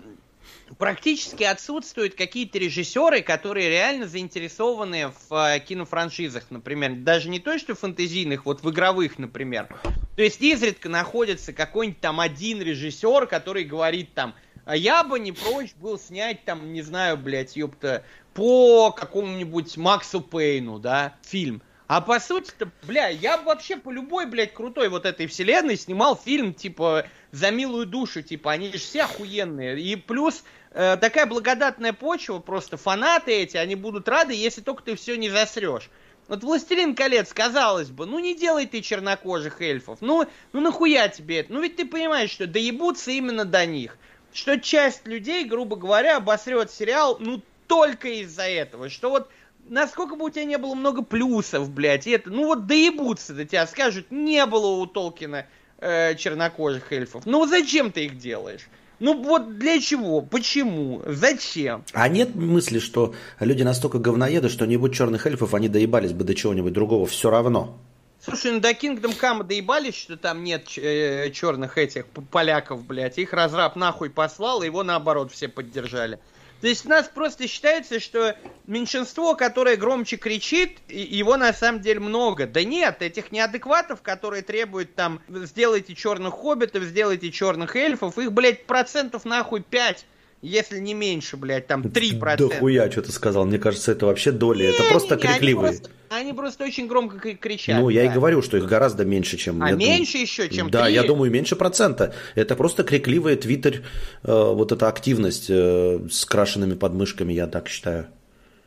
практически 0.77 1.43
отсутствуют 1.43 2.15
какие-то 2.15 2.57
режиссеры, 2.57 3.21
которые 3.21 3.69
реально 3.69 4.07
заинтересованы 4.07 5.11
в 5.29 5.33
э, 5.33 5.59
кинофраншизах, 5.59 6.45
например. 6.49 6.95
Даже 6.95 7.29
не 7.29 7.39
то, 7.39 7.57
что 7.57 7.75
фэнтезийных, 7.75 8.45
вот 8.45 8.63
в 8.63 8.69
игровых, 8.69 9.19
например. 9.19 9.67
То 10.15 10.21
есть 10.21 10.41
изредка 10.41 10.89
находится 10.89 11.53
какой-нибудь 11.53 11.99
там 11.99 12.19
один 12.19 12.61
режиссер, 12.61 13.27
который 13.27 13.63
говорит 13.63 14.13
там, 14.13 14.33
а 14.65 14.75
я 14.75 15.03
бы 15.03 15.19
не 15.19 15.31
прочь 15.31 15.73
был 15.75 15.97
снять 15.97 16.43
там, 16.43 16.73
не 16.73 16.81
знаю, 16.81 17.17
блядь, 17.17 17.55
ёпта, 17.55 18.03
по 18.33 18.91
какому-нибудь 18.91 19.77
Максу 19.77 20.21
Пейну, 20.21 20.79
да, 20.79 21.15
фильм. 21.21 21.61
А 21.87 22.01
по 22.01 22.19
сути-то, 22.19 22.71
бля, 22.81 23.09
я 23.09 23.37
вообще 23.37 23.77
по 23.77 23.91
любой, 23.91 24.25
блядь, 24.25 24.53
крутой 24.53 24.89
вот 24.89 25.05
этой 25.05 25.27
вселенной 25.27 25.77
снимал 25.77 26.17
фильм, 26.17 26.53
типа, 26.53 27.05
за 27.31 27.51
милую 27.51 27.85
душу, 27.85 28.23
типа, 28.23 28.53
они 28.53 28.71
же 28.71 28.79
все 28.79 29.03
охуенные. 29.03 29.79
И 29.79 29.95
плюс 29.95 30.43
э, 30.71 30.97
такая 30.99 31.27
благодатная 31.27 31.93
почва, 31.93 32.39
просто 32.39 32.77
фанаты 32.77 33.33
эти, 33.33 33.57
они 33.57 33.75
будут 33.75 34.09
рады, 34.09 34.33
если 34.33 34.61
только 34.61 34.81
ты 34.81 34.95
все 34.95 35.15
не 35.15 35.29
засрешь. 35.29 35.91
Вот 36.27 36.43
«Властелин 36.43 36.95
колец», 36.95 37.31
казалось 37.31 37.91
бы, 37.91 38.07
ну 38.07 38.17
не 38.17 38.35
делай 38.35 38.65
ты 38.65 38.81
чернокожих 38.81 39.61
эльфов, 39.61 39.99
ну, 40.01 40.25
ну 40.53 40.59
нахуя 40.61 41.07
тебе 41.07 41.41
это? 41.41 41.53
Ну 41.53 41.61
ведь 41.61 41.75
ты 41.75 41.85
понимаешь, 41.85 42.31
что 42.31 42.47
доебутся 42.47 43.11
именно 43.11 43.45
до 43.45 43.63
них 43.67 43.99
что 44.35 44.59
часть 44.59 45.07
людей, 45.07 45.45
грубо 45.45 45.75
говоря, 45.75 46.17
обосрет 46.17 46.69
сериал, 46.69 47.17
ну, 47.19 47.41
только 47.67 48.09
из-за 48.09 48.43
этого. 48.43 48.89
Что 48.89 49.09
вот 49.09 49.29
насколько 49.69 50.15
бы 50.15 50.25
у 50.25 50.29
тебя 50.29 50.43
не 50.45 50.57
было 50.57 50.75
много 50.75 51.01
плюсов, 51.01 51.69
блядь, 51.71 52.05
это, 52.05 52.29
ну 52.29 52.45
вот 52.45 52.67
доебутся 52.67 53.33
до 53.33 53.45
тебя, 53.45 53.65
скажут, 53.65 54.11
не 54.11 54.45
было 54.45 54.67
у 54.67 54.85
Толкина 54.85 55.45
э, 55.79 56.15
чернокожих 56.15 56.91
эльфов. 56.91 57.25
Ну 57.25 57.45
зачем 57.47 57.91
ты 57.91 58.05
их 58.05 58.17
делаешь? 58.17 58.67
Ну 58.99 59.21
вот 59.23 59.57
для 59.57 59.79
чего? 59.81 60.21
Почему? 60.21 61.01
Зачем? 61.05 61.83
А 61.93 62.07
нет 62.07 62.35
мысли, 62.35 62.79
что 62.79 63.13
люди 63.39 63.63
настолько 63.63 63.99
говноеды, 63.99 64.49
что 64.49 64.65
не 64.65 64.77
будь 64.77 64.93
черных 64.93 65.25
эльфов, 65.27 65.53
они 65.53 65.67
доебались 65.67 66.13
бы 66.13 66.23
до 66.23 66.33
чего-нибудь 66.35 66.73
другого 66.73 67.05
все 67.05 67.29
равно. 67.29 67.77
Слушай, 68.25 68.53
ну 68.53 68.59
до 68.59 68.71
Kingdom 68.71 69.19
Come 69.19 69.43
доебались, 69.43 69.93
что 69.95 70.17
там 70.17 70.43
нет 70.43 70.67
э, 70.77 71.29
черных 71.29 71.77
этих 71.77 72.07
поляков, 72.07 72.83
блядь. 72.83 73.19
Их 73.19 73.33
разраб 73.33 73.75
нахуй 73.75 74.09
послал, 74.09 74.63
его 74.63 74.81
наоборот 74.81 75.31
все 75.31 75.47
поддержали. 75.47 76.19
То 76.59 76.67
есть 76.67 76.87
у 76.87 76.89
нас 76.89 77.07
просто 77.07 77.47
считается, 77.47 77.99
что 77.99 78.35
меньшинство, 78.65 79.35
которое 79.35 79.75
громче 79.75 80.17
кричит, 80.17 80.79
его 80.87 81.37
на 81.37 81.53
самом 81.53 81.81
деле 81.81 81.99
много. 81.99 82.47
Да 82.47 82.63
нет, 82.63 83.03
этих 83.03 83.31
неадекватов, 83.31 84.01
которые 84.01 84.41
требуют 84.41 84.95
там, 84.95 85.21
сделайте 85.27 85.93
черных 85.93 86.33
хоббитов, 86.33 86.81
сделайте 86.81 87.31
черных 87.31 87.75
эльфов, 87.75 88.17
их, 88.17 88.31
блядь, 88.31 88.65
процентов 88.65 89.25
нахуй 89.25 89.61
5 89.61 90.03
если 90.45 90.79
не 90.79 90.93
меньше, 90.93 91.37
блядь, 91.37 91.67
там 91.67 91.81
3%. 91.81 92.37
Да 92.37 92.59
хуя, 92.59 92.89
что 92.91 93.01
ты 93.01 93.11
сказал. 93.11 93.45
Мне 93.45 93.57
кажется, 93.57 93.91
это 93.91 94.05
вообще 94.05 94.31
доли. 94.31 94.63
Не, 94.63 94.69
это 94.69 94.83
просто 94.89 95.15
не, 95.15 95.21
крикливые. 95.21 95.69
Они 95.69 95.79
просто, 95.79 95.95
они 96.09 96.33
просто 96.33 96.63
очень 96.63 96.87
громко 96.87 97.35
кричат. 97.35 97.79
Ну, 97.79 97.89
я 97.89 98.03
да. 98.03 98.11
и 98.11 98.13
говорю, 98.13 98.41
что 98.41 98.57
их 98.57 98.65
гораздо 98.65 99.05
меньше, 99.05 99.37
чем... 99.37 99.61
А 99.63 99.71
меньше 99.71 100.13
думаю, 100.13 100.21
еще, 100.21 100.49
чем 100.49 100.69
Да, 100.69 100.85
3? 100.85 100.93
я 100.93 101.03
думаю, 101.03 101.31
меньше 101.31 101.55
процента. 101.55 102.13
Это 102.35 102.55
просто 102.55 102.83
крикливая 102.83 103.35
твиттер, 103.35 103.77
э, 103.77 103.81
вот 104.23 104.71
эта 104.71 104.87
активность 104.87 105.47
э, 105.49 105.99
с 106.11 106.25
крашенными 106.25 106.75
подмышками, 106.75 107.33
я 107.33 107.47
так 107.47 107.67
считаю. 107.67 108.07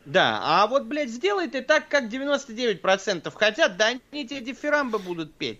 Да, 0.05 0.39
а 0.43 0.67
вот, 0.67 0.85
блядь, 0.85 1.09
сделай 1.09 1.47
ты 1.47 1.61
так, 1.61 1.87
как 1.87 2.11
99% 2.11 3.31
хотят, 3.33 3.77
да 3.77 3.87
они 4.11 4.27
тебе 4.27 4.41
дифирамбы 4.41 4.99
будут 4.99 5.33
петь. 5.35 5.59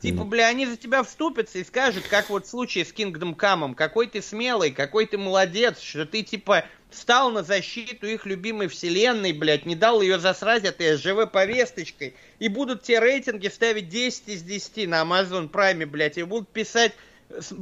Типа, 0.00 0.24
бля, 0.24 0.48
они 0.48 0.66
за 0.66 0.76
тебя 0.76 1.02
вступятся 1.02 1.58
и 1.58 1.64
скажут, 1.64 2.04
как 2.08 2.28
вот 2.28 2.46
в 2.46 2.50
случае 2.50 2.84
с 2.84 2.92
Kingdom 2.92 3.34
Come, 3.34 3.74
какой 3.74 4.06
ты 4.06 4.20
смелый, 4.20 4.70
какой 4.70 5.06
ты 5.06 5.16
молодец, 5.16 5.80
что 5.80 6.04
ты, 6.04 6.22
типа, 6.22 6.66
стал 6.90 7.30
на 7.30 7.42
защиту 7.42 8.06
их 8.06 8.26
любимой 8.26 8.68
вселенной, 8.68 9.32
блядь, 9.32 9.64
не 9.64 9.74
дал 9.74 10.02
ее 10.02 10.18
засрать 10.18 10.64
этой 10.64 10.96
ЖВ-повесточкой, 10.96 12.14
и 12.38 12.48
будут 12.48 12.82
те 12.82 13.00
рейтинги 13.00 13.48
ставить 13.48 13.88
10 13.88 14.28
из 14.28 14.42
10 14.42 14.88
на 14.88 15.02
Amazon 15.02 15.50
Prime, 15.50 15.86
блядь, 15.86 16.18
и 16.18 16.22
будут 16.24 16.50
писать 16.50 16.92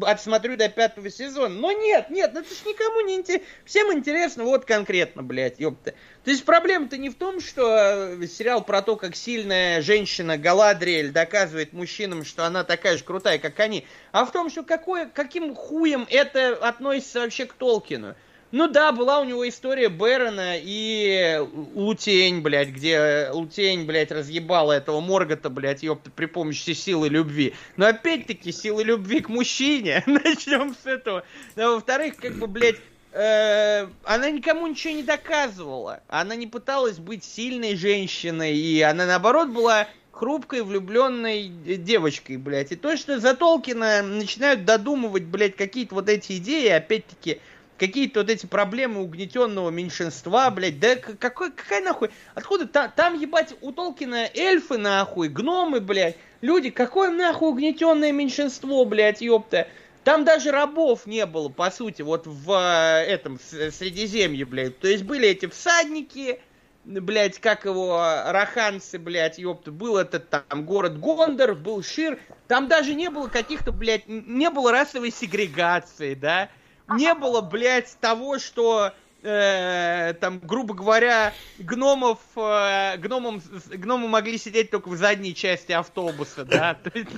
отсмотрю 0.03 0.57
до 0.57 0.69
пятого 0.69 1.11
сезона. 1.11 1.55
Но 1.55 1.73
нет, 1.73 2.11
нет, 2.11 2.31
ну 2.35 2.41
это 2.41 2.55
ж 2.55 2.59
никому 2.67 3.01
не 3.01 3.17
интересно. 3.17 3.47
Всем 3.65 3.93
интересно 3.93 4.45
вот 4.45 4.65
конкретно, 4.65 5.23
блядь, 5.23 5.61
ёпта. 5.61 5.95
То 6.25 6.31
есть 6.31 6.45
проблема-то 6.45 6.97
не 6.97 7.11
в 7.11 7.15
том, 7.15 7.41
что 7.41 8.17
э, 8.19 8.27
сериал 8.27 8.65
про 8.65 8.83
то, 8.83 8.97
как 8.97 9.17
сильная 9.17 9.83
женщина 9.83 10.39
Галадриэль 10.39 11.11
доказывает 11.11 11.73
мужчинам, 11.73 12.25
что 12.25 12.47
она 12.47 12.65
такая 12.65 12.97
же 12.97 13.05
крутая, 13.05 13.39
как 13.39 13.59
они, 13.61 13.87
а 14.13 14.25
в 14.25 14.33
том, 14.33 14.51
что 14.51 14.63
какое, 14.63 15.07
каким 15.07 15.55
хуем 15.55 16.07
это 16.11 16.55
относится 16.57 17.21
вообще 17.21 17.47
к 17.47 17.55
Толкину. 17.55 18.15
Ну 18.57 18.69
да, 18.69 18.93
была 18.93 19.19
у 19.19 19.25
него 19.25 19.49
история 19.49 19.89
Бэрона 19.89 20.55
и 20.57 21.45
Лутень, 21.75 22.41
блядь, 22.41 22.69
где 22.69 23.29
Лутень, 23.33 23.85
блядь, 23.85 24.13
разъебала 24.13 24.75
этого 24.75 25.01
Моргота, 25.01 25.51
блядь, 25.51 25.83
ёпта, 25.83 26.09
при 26.13 26.27
помощи 26.27 26.71
силы 26.71 27.09
любви. 27.09 27.53
Но 27.77 27.87
опять-таки 27.87 28.53
силы 28.53 28.85
любви 28.85 29.23
к 29.23 29.29
мужчине. 29.29 30.05
Начнем 30.07 30.73
с 30.73 30.87
этого. 30.87 31.25
А 31.57 31.69
во-вторых, 31.69 32.15
как 32.15 32.35
бы, 32.35 32.47
блядь, 32.47 32.77
э, 33.11 33.89
она 34.05 34.31
никому 34.31 34.69
ничего 34.69 34.95
не 34.95 35.03
доказывала. 35.03 36.03
Она 36.07 36.37
не 36.37 36.47
пыталась 36.47 36.99
быть 36.99 37.25
сильной 37.25 37.75
женщиной, 37.75 38.57
и 38.57 38.81
она, 38.83 39.05
наоборот, 39.05 39.49
была 39.49 39.89
хрупкой, 40.13 40.63
влюбленной 40.63 41.49
девочкой, 41.49 42.37
блядь. 42.37 42.71
И 42.71 42.77
то, 42.77 42.97
что 42.97 43.19
за 43.19 43.35
Толкина 43.35 44.03
начинают 44.03 44.65
додумывать, 44.65 45.25
блядь, 45.25 45.57
какие-то 45.57 45.97
вот 45.97 46.09
эти 46.09 46.37
идеи, 46.37 46.69
опять-таки, 46.69 47.41
какие-то 47.79 48.21
вот 48.21 48.31
эти 48.31 48.47
проблемы 48.47 49.03
угнетенного 49.03 49.71
меньшинства, 49.71 50.51
блядь, 50.51 50.79
да 50.79 50.97
какой, 50.97 51.51
какая 51.51 51.83
нахуй, 51.83 52.11
откуда 52.35 52.67
там, 52.67 52.93
там 52.95 53.19
ебать 53.19 53.55
у 53.61 53.73
Толкина 53.73 54.29
эльфы 54.35 54.79
нахуй, 54.79 55.29
гномы, 55.29 55.81
блядь, 55.81 56.17
люди, 56.41 56.71
какое 56.71 57.11
нахуй 57.11 57.49
угнетенное 57.49 58.13
меньшинство, 58.13 58.85
блядь, 58.85 59.21
ёпта, 59.21 59.69
там 60.05 60.25
даже 60.25 60.51
рабов 60.51 61.07
не 61.07 61.27
было, 61.27 61.49
по 61.49 61.71
сути, 61.71 62.03
вот 62.03 62.27
в 62.27 62.53
э, 62.53 63.05
этом 63.07 63.39
Средиземье, 63.41 64.45
блядь, 64.45 64.79
то 64.79 64.87
есть 64.87 65.03
были 65.03 65.29
эти 65.29 65.47
всадники, 65.47 66.41
блядь, 66.85 67.39
как 67.39 67.65
его, 67.65 67.99
раханцы, 68.27 68.99
блядь, 68.99 69.39
ёпта, 69.39 69.73
был 69.73 69.97
этот 69.97 70.29
там 70.29 70.65
город 70.65 71.01
Гондор, 71.01 71.55
был 71.55 71.83
Шир, 71.83 72.19
там 72.47 72.69
даже 72.69 72.95
не 72.95 73.11
было 73.11 73.29
каких-то, 73.29 73.73
блядь, 73.73 74.07
не 74.07 74.51
было 74.51 74.71
расовой 74.71 75.11
сегрегации, 75.11 76.15
да, 76.15 76.51
не 76.89 77.15
было, 77.15 77.41
блядь, 77.41 77.97
того, 78.01 78.39
что 78.39 78.93
э, 79.23 80.15
там, 80.21 80.39
грубо 80.41 80.75
говоря, 80.75 81.33
гномов, 81.59 82.19
э, 82.37 82.97
гномом, 82.99 83.43
гномы 83.71 84.09
могли 84.09 84.39
сидеть 84.39 84.71
только 84.71 84.89
в 84.89 84.97
задней 84.97 85.35
части 85.35 85.73
автобуса, 85.73 86.45
да. 86.45 86.75
То 86.85 86.91
есть, 86.95 87.11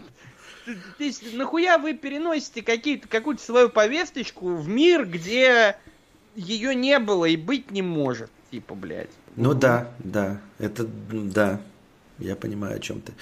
то 0.98 1.04
есть 1.04 1.34
нахуя 1.34 1.78
вы 1.78 1.94
переносите 1.94 2.62
какие-то, 2.62 3.06
какую-то 3.06 3.42
свою 3.42 3.68
повесточку 3.68 4.56
в 4.56 4.68
мир, 4.68 5.06
где 5.06 5.76
ее 6.34 6.74
не 6.74 6.98
было 6.98 7.26
и 7.26 7.36
быть 7.36 7.70
не 7.70 7.82
может, 7.82 8.30
типа, 8.50 8.74
блядь. 8.74 9.10
Ну 9.36 9.54
да, 9.54 9.92
да, 10.00 10.40
это, 10.58 10.84
да, 10.84 11.60
я 12.18 12.36
понимаю, 12.36 12.76
о 12.76 12.78
чем 12.78 13.00
ты. 13.00 13.12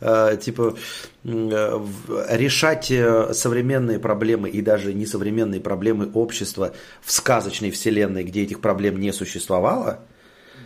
Э, 0.00 0.36
типа, 0.40 0.76
э, 1.24 1.86
решать 2.30 2.90
э, 2.90 3.32
современные 3.32 3.98
проблемы 3.98 4.50
и 4.50 4.60
даже 4.60 4.92
несовременные 4.92 5.60
проблемы 5.60 6.10
общества 6.14 6.74
в 7.02 7.12
сказочной 7.12 7.70
вселенной, 7.70 8.24
где 8.24 8.42
этих 8.42 8.60
проблем 8.60 8.98
не 8.98 9.12
существовало. 9.12 10.00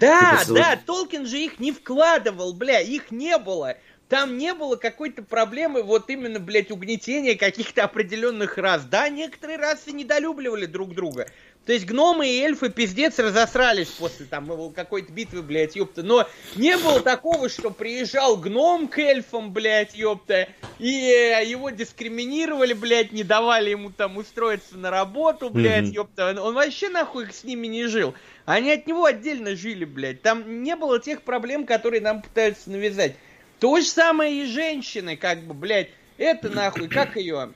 Да, 0.00 0.40
типа, 0.42 0.54
да, 0.54 0.80
Толкин 0.84 1.26
же 1.26 1.38
их 1.38 1.60
не 1.60 1.72
вкладывал, 1.72 2.54
бля, 2.54 2.80
их 2.80 3.10
не 3.10 3.38
было. 3.38 3.76
Там 4.08 4.36
не 4.36 4.52
было 4.52 4.76
какой-то 4.76 5.22
проблемы 5.22 5.82
вот 5.82 6.10
именно, 6.10 6.38
блядь, 6.38 6.70
угнетения 6.70 7.36
каких-то 7.36 7.84
определенных 7.84 8.58
рас. 8.58 8.84
Да, 8.84 9.08
некоторые 9.08 9.58
расы 9.58 9.92
недолюбливали 9.92 10.66
друг 10.66 10.94
друга. 10.94 11.28
То 11.66 11.72
есть 11.72 11.86
гномы 11.86 12.28
и 12.28 12.40
эльфы 12.40 12.68
пиздец 12.68 13.18
разосрались 13.18 13.88
после 13.88 14.26
там 14.26 14.72
какой-то 14.72 15.10
битвы, 15.10 15.42
блядь, 15.42 15.76
ёпта. 15.76 16.02
Но 16.02 16.28
не 16.56 16.76
было 16.76 17.00
такого, 17.00 17.48
что 17.48 17.70
приезжал 17.70 18.36
гном 18.36 18.86
к 18.86 18.98
эльфам, 18.98 19.52
блядь, 19.52 19.94
ёпта, 19.94 20.48
и 20.78 20.86
его 20.86 21.70
дискриминировали, 21.70 22.74
блядь, 22.74 23.12
не 23.12 23.24
давали 23.24 23.70
ему 23.70 23.90
там 23.90 24.18
устроиться 24.18 24.76
на 24.76 24.90
работу, 24.90 25.48
блядь, 25.48 25.86
mm-hmm. 25.86 25.94
ёпта. 25.94 26.42
Он 26.42 26.54
вообще 26.54 26.90
нахуй 26.90 27.32
с 27.32 27.44
ними 27.44 27.66
не 27.66 27.86
жил. 27.86 28.14
Они 28.44 28.70
от 28.70 28.86
него 28.86 29.06
отдельно 29.06 29.56
жили, 29.56 29.86
блядь. 29.86 30.20
Там 30.20 30.62
не 30.62 30.76
было 30.76 31.00
тех 31.00 31.22
проблем, 31.22 31.64
которые 31.64 32.02
нам 32.02 32.20
пытаются 32.20 32.70
навязать. 32.70 33.16
То 33.58 33.78
же 33.78 33.86
самое 33.86 34.42
и 34.42 34.46
женщины, 34.46 35.16
как 35.16 35.44
бы, 35.44 35.54
блядь, 35.54 35.88
это 36.18 36.50
нахуй, 36.50 36.88
как 36.88 37.16
ее... 37.16 37.52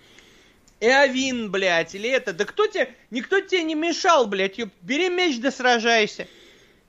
Эовин, 0.80 1.50
блядь, 1.50 1.94
или 1.94 2.08
это. 2.08 2.32
Да 2.32 2.44
кто 2.44 2.66
тебе... 2.66 2.94
Никто 3.10 3.40
тебе 3.40 3.62
не 3.62 3.74
мешал, 3.74 4.26
блядь. 4.26 4.58
Ёб, 4.58 4.70
бери 4.82 5.08
меч 5.08 5.38
да 5.38 5.50
сражайся. 5.50 6.26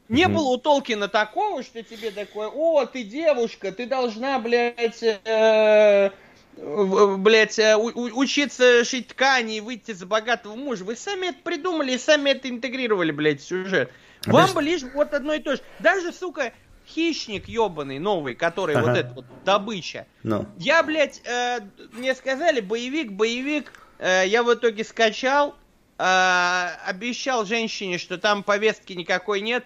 Не 0.10 0.24
mm-hmm. 0.24 0.34
было 0.34 0.50
у 0.50 0.58
Толкина 0.58 1.08
такого, 1.08 1.64
что 1.64 1.84
тебе 1.84 2.10
такое, 2.10 2.48
о, 2.48 2.86
ты 2.88 3.04
девушка, 3.04 3.72
ты 3.72 3.86
должна, 3.86 4.40
блядь, 4.40 5.04
э, 5.04 6.10
блядь, 6.58 7.60
э, 7.60 7.76
у, 7.76 7.92
учиться 8.18 8.84
шить 8.86 9.10
ткани 9.10 9.58
и 9.58 9.62
выйти 9.62 9.92
за 9.92 10.08
богатого 10.08 10.56
мужа. 10.56 10.84
Вы 10.84 10.96
сами 10.96 11.28
это 11.28 11.38
придумали 11.44 11.92
и 11.92 12.00
сами 12.00 12.32
это 12.32 12.50
интегрировали, 12.50 13.12
блядь, 13.12 13.42
в 13.42 13.48
сюжет. 13.48 13.92
А 14.26 14.32
Вам 14.32 14.52
бы 14.54 14.64
лишь 14.64 14.82
вот 14.82 15.14
одно 15.14 15.34
и 15.34 15.40
то 15.40 15.56
же. 15.56 15.62
Даже, 15.80 16.12
сука, 16.12 16.54
хищник 16.90 17.48
ебаный 17.48 18.00
новый, 18.00 18.36
который 18.36 18.76
ага. 18.76 18.88
вот 18.88 18.98
этот 18.98 19.14
вот 19.14 19.26
добыча. 19.46 20.08
No. 20.24 20.40
Ну. 20.40 20.48
Я, 20.58 20.84
блядь, 20.84 21.22
э, 21.26 21.60
мне 21.94 22.16
сказали, 22.16 22.60
боевик, 22.60 23.12
боевик. 23.12 23.72
Э, 24.00 24.24
я 24.26 24.44
в 24.44 24.54
итоге 24.54 24.84
скачал, 24.84 25.56
э, 25.98 26.68
обещал 26.86 27.46
женщине, 27.46 27.98
что 27.98 28.18
там 28.18 28.44
повестки 28.44 28.94
никакой 28.94 29.42
нет. 29.42 29.66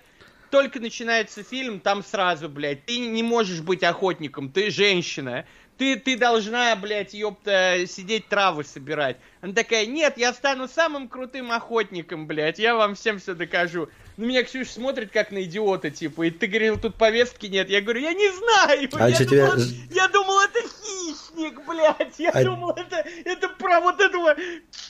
Только 0.50 0.80
начинается 0.80 1.44
фильм, 1.44 1.80
там 1.80 2.04
сразу, 2.04 2.48
блядь, 2.48 2.86
ты 2.86 3.00
не 3.00 3.24
можешь 3.24 3.62
быть 3.62 3.84
охотником, 3.84 4.52
ты 4.52 4.70
женщина. 4.70 5.46
Ты, 5.78 5.96
ты 5.96 6.16
должна, 6.16 6.76
блядь, 6.76 7.16
ёпта, 7.16 7.86
сидеть 7.88 8.28
травы 8.28 8.64
собирать. 8.64 9.18
Она 9.44 9.52
такая, 9.52 9.86
нет, 9.86 10.18
я 10.18 10.32
стану 10.32 10.70
самым 10.70 11.10
крутым 11.10 11.52
охотником, 11.52 12.28
блядь, 12.28 12.60
я 12.60 12.76
вам 12.76 12.96
всем 12.96 13.20
все 13.20 13.34
докажу 13.34 13.89
на 14.18 14.26
меня 14.26 14.44
Ксюша 14.44 14.72
смотрит 14.72 15.12
как 15.12 15.32
на 15.32 15.44
идиота, 15.44 15.89
типа, 15.89 16.24
и 16.24 16.32
ты 16.32 16.48
говорил, 16.48 16.78
тут 16.78 16.96
повестки 16.96 17.48
нет. 17.48 17.70
Я 17.70 17.82
говорю, 17.82 18.02
я 18.02 18.14
не 18.14 18.32
знаю. 18.32 18.89
А 18.94 19.10
я, 19.10 19.18
думал, 19.18 19.56
тебя... 19.56 19.76
я 19.91 20.08
думал, 20.10 20.39
это 20.39 20.60
хищник, 20.62 21.66
блядь. 21.66 22.20
Я 22.20 22.30
а... 22.30 22.44
думал, 22.44 22.72
это, 22.72 23.04
это 23.26 23.50
про 23.50 23.82
вот 23.82 24.00
этого 24.00 24.36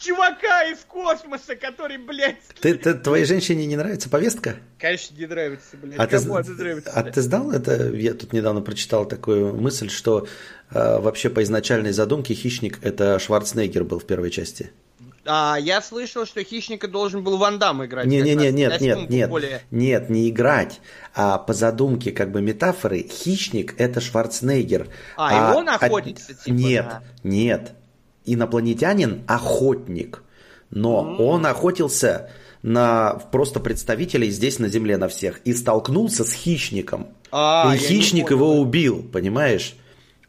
чувака 0.01 0.65
из 0.65 0.79
космоса, 0.79 1.55
который, 1.55 1.97
блядь... 1.97 2.37
Ты, 2.59 2.75
ты, 2.75 2.93
твоей 2.95 3.25
женщине 3.25 3.65
не 3.65 3.77
нравится 3.77 4.09
повестка? 4.09 4.57
Конечно, 4.77 5.15
не 5.15 5.25
нравится, 5.25 5.77
блядь. 5.77 5.99
А, 5.99 6.07
Кому 6.07 6.43
ты, 6.43 6.51
нравится, 6.51 6.91
а 6.93 7.03
ты 7.03 7.21
знал 7.21 7.51
это? 7.51 7.91
Я 7.93 8.13
тут 8.13 8.33
недавно 8.33 8.61
прочитал 8.61 9.05
такую 9.05 9.55
мысль, 9.55 9.89
что 9.89 10.27
э, 10.71 10.99
вообще 10.99 11.29
по 11.29 11.41
изначальной 11.43 11.93
задумке 11.93 12.33
хищник 12.33 12.79
это 12.83 13.17
Шварценеггер 13.19 13.85
был 13.85 13.99
в 13.99 14.05
первой 14.05 14.31
части. 14.31 14.42
А, 15.25 15.57
я 15.59 15.81
слышал, 15.81 16.25
что 16.25 16.43
хищника 16.43 16.87
должен 16.87 17.23
был 17.23 17.37
Ван 17.37 17.57
Дам 17.57 17.85
играть. 17.85 18.05
Не, 18.05 18.21
не, 18.21 18.35
не, 18.35 18.51
нет, 18.51 18.81
нет, 18.81 19.09
нет, 19.09 19.29
более... 19.29 19.61
нет, 19.71 20.09
не 20.09 20.29
играть, 20.29 20.81
а 21.15 21.37
по 21.37 21.53
задумке 21.53 22.11
как 22.11 22.31
бы 22.31 22.41
метафоры 22.41 23.03
хищник 23.03 23.75
это 23.77 24.01
Шварценеггер. 24.01 24.89
А, 25.15 25.51
а 25.51 25.53
и 25.53 25.57
он 25.57 25.69
охотится, 25.69 26.33
а, 26.33 26.43
типа. 26.43 26.55
Нет, 26.55 26.85
да. 26.85 27.03
нет, 27.23 27.71
инопланетянин 28.25 29.23
охотник, 29.27 30.23
но 30.69 31.01
mm-hmm. 31.01 31.23
он 31.23 31.45
охотился 31.45 32.29
на 32.61 33.13
просто 33.31 33.61
представителей 33.61 34.29
здесь 34.29 34.59
на 34.59 34.67
Земле 34.67 34.97
на 34.97 35.07
всех 35.07 35.39
и 35.45 35.53
столкнулся 35.53 36.25
с 36.25 36.33
хищником. 36.33 37.07
А, 37.31 37.71
и 37.73 37.77
хищник 37.77 38.29
его 38.29 38.59
убил, 38.59 39.07
понимаешь? 39.11 39.75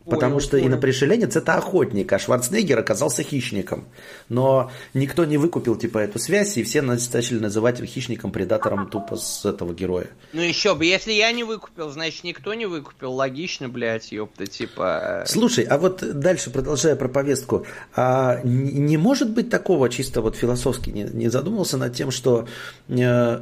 Потому 0.04 0.38
что 0.40 0.52
понял. 0.52 0.66
инопришеленец 0.68 1.34
это 1.36 1.54
охотник, 1.54 2.12
а 2.12 2.18
Шварценеггер 2.18 2.78
оказался 2.78 3.22
хищником. 3.22 3.86
Но 4.28 4.70
никто 4.92 5.24
не 5.24 5.38
выкупил 5.38 5.76
типа 5.76 5.98
эту 5.98 6.18
связь, 6.18 6.56
и 6.58 6.62
все 6.62 6.82
начали 6.82 7.38
называть 7.38 7.82
хищником, 7.84 8.30
предатором 8.30 8.88
тупо 8.88 9.16
с 9.16 9.44
этого 9.44 9.72
героя. 9.72 10.08
Ну 10.32 10.42
еще 10.42 10.74
бы, 10.74 10.84
если 10.84 11.12
я 11.12 11.32
не 11.32 11.44
выкупил, 11.44 11.90
значит 11.90 12.24
никто 12.24 12.52
не 12.54 12.66
выкупил. 12.66 13.12
Логично, 13.12 13.68
блядь, 13.68 14.12
ёпта, 14.12 14.46
типа... 14.46 15.22
Э. 15.24 15.26
Слушай, 15.26 15.64
а 15.64 15.78
вот 15.78 16.02
дальше, 16.18 16.50
продолжая 16.50 16.96
про 16.96 17.08
повестку, 17.08 17.66
а 17.94 18.40
не 18.44 18.96
может 18.96 19.30
быть 19.30 19.48
такого 19.48 19.88
чисто 19.88 20.20
вот 20.20 20.36
философски, 20.36 20.90
не, 20.90 21.04
не 21.04 21.28
задумывался 21.28 21.78
над 21.78 21.94
тем, 21.94 22.10
что 22.10 22.46
э, 22.88 23.40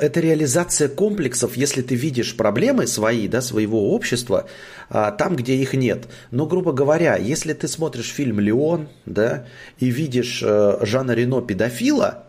это 0.00 0.20
реализация 0.20 0.88
комплексов, 0.88 1.56
если 1.56 1.82
ты 1.82 1.94
видишь 1.94 2.36
проблемы 2.36 2.86
свои, 2.86 3.28
да, 3.28 3.40
своего 3.40 3.92
общества, 3.94 4.46
а, 4.88 5.10
там, 5.10 5.36
где 5.36 5.54
их 5.56 5.74
нет. 5.74 6.08
Но, 6.30 6.46
грубо 6.46 6.72
говоря, 6.72 7.16
если 7.16 7.52
ты 7.52 7.68
смотришь 7.68 8.10
фильм 8.10 8.40
«Леон», 8.40 8.88
да, 9.06 9.46
и 9.78 9.90
видишь 9.90 10.42
э, 10.44 10.78
Жана 10.82 11.12
Рено 11.12 11.42
педофила, 11.42 12.24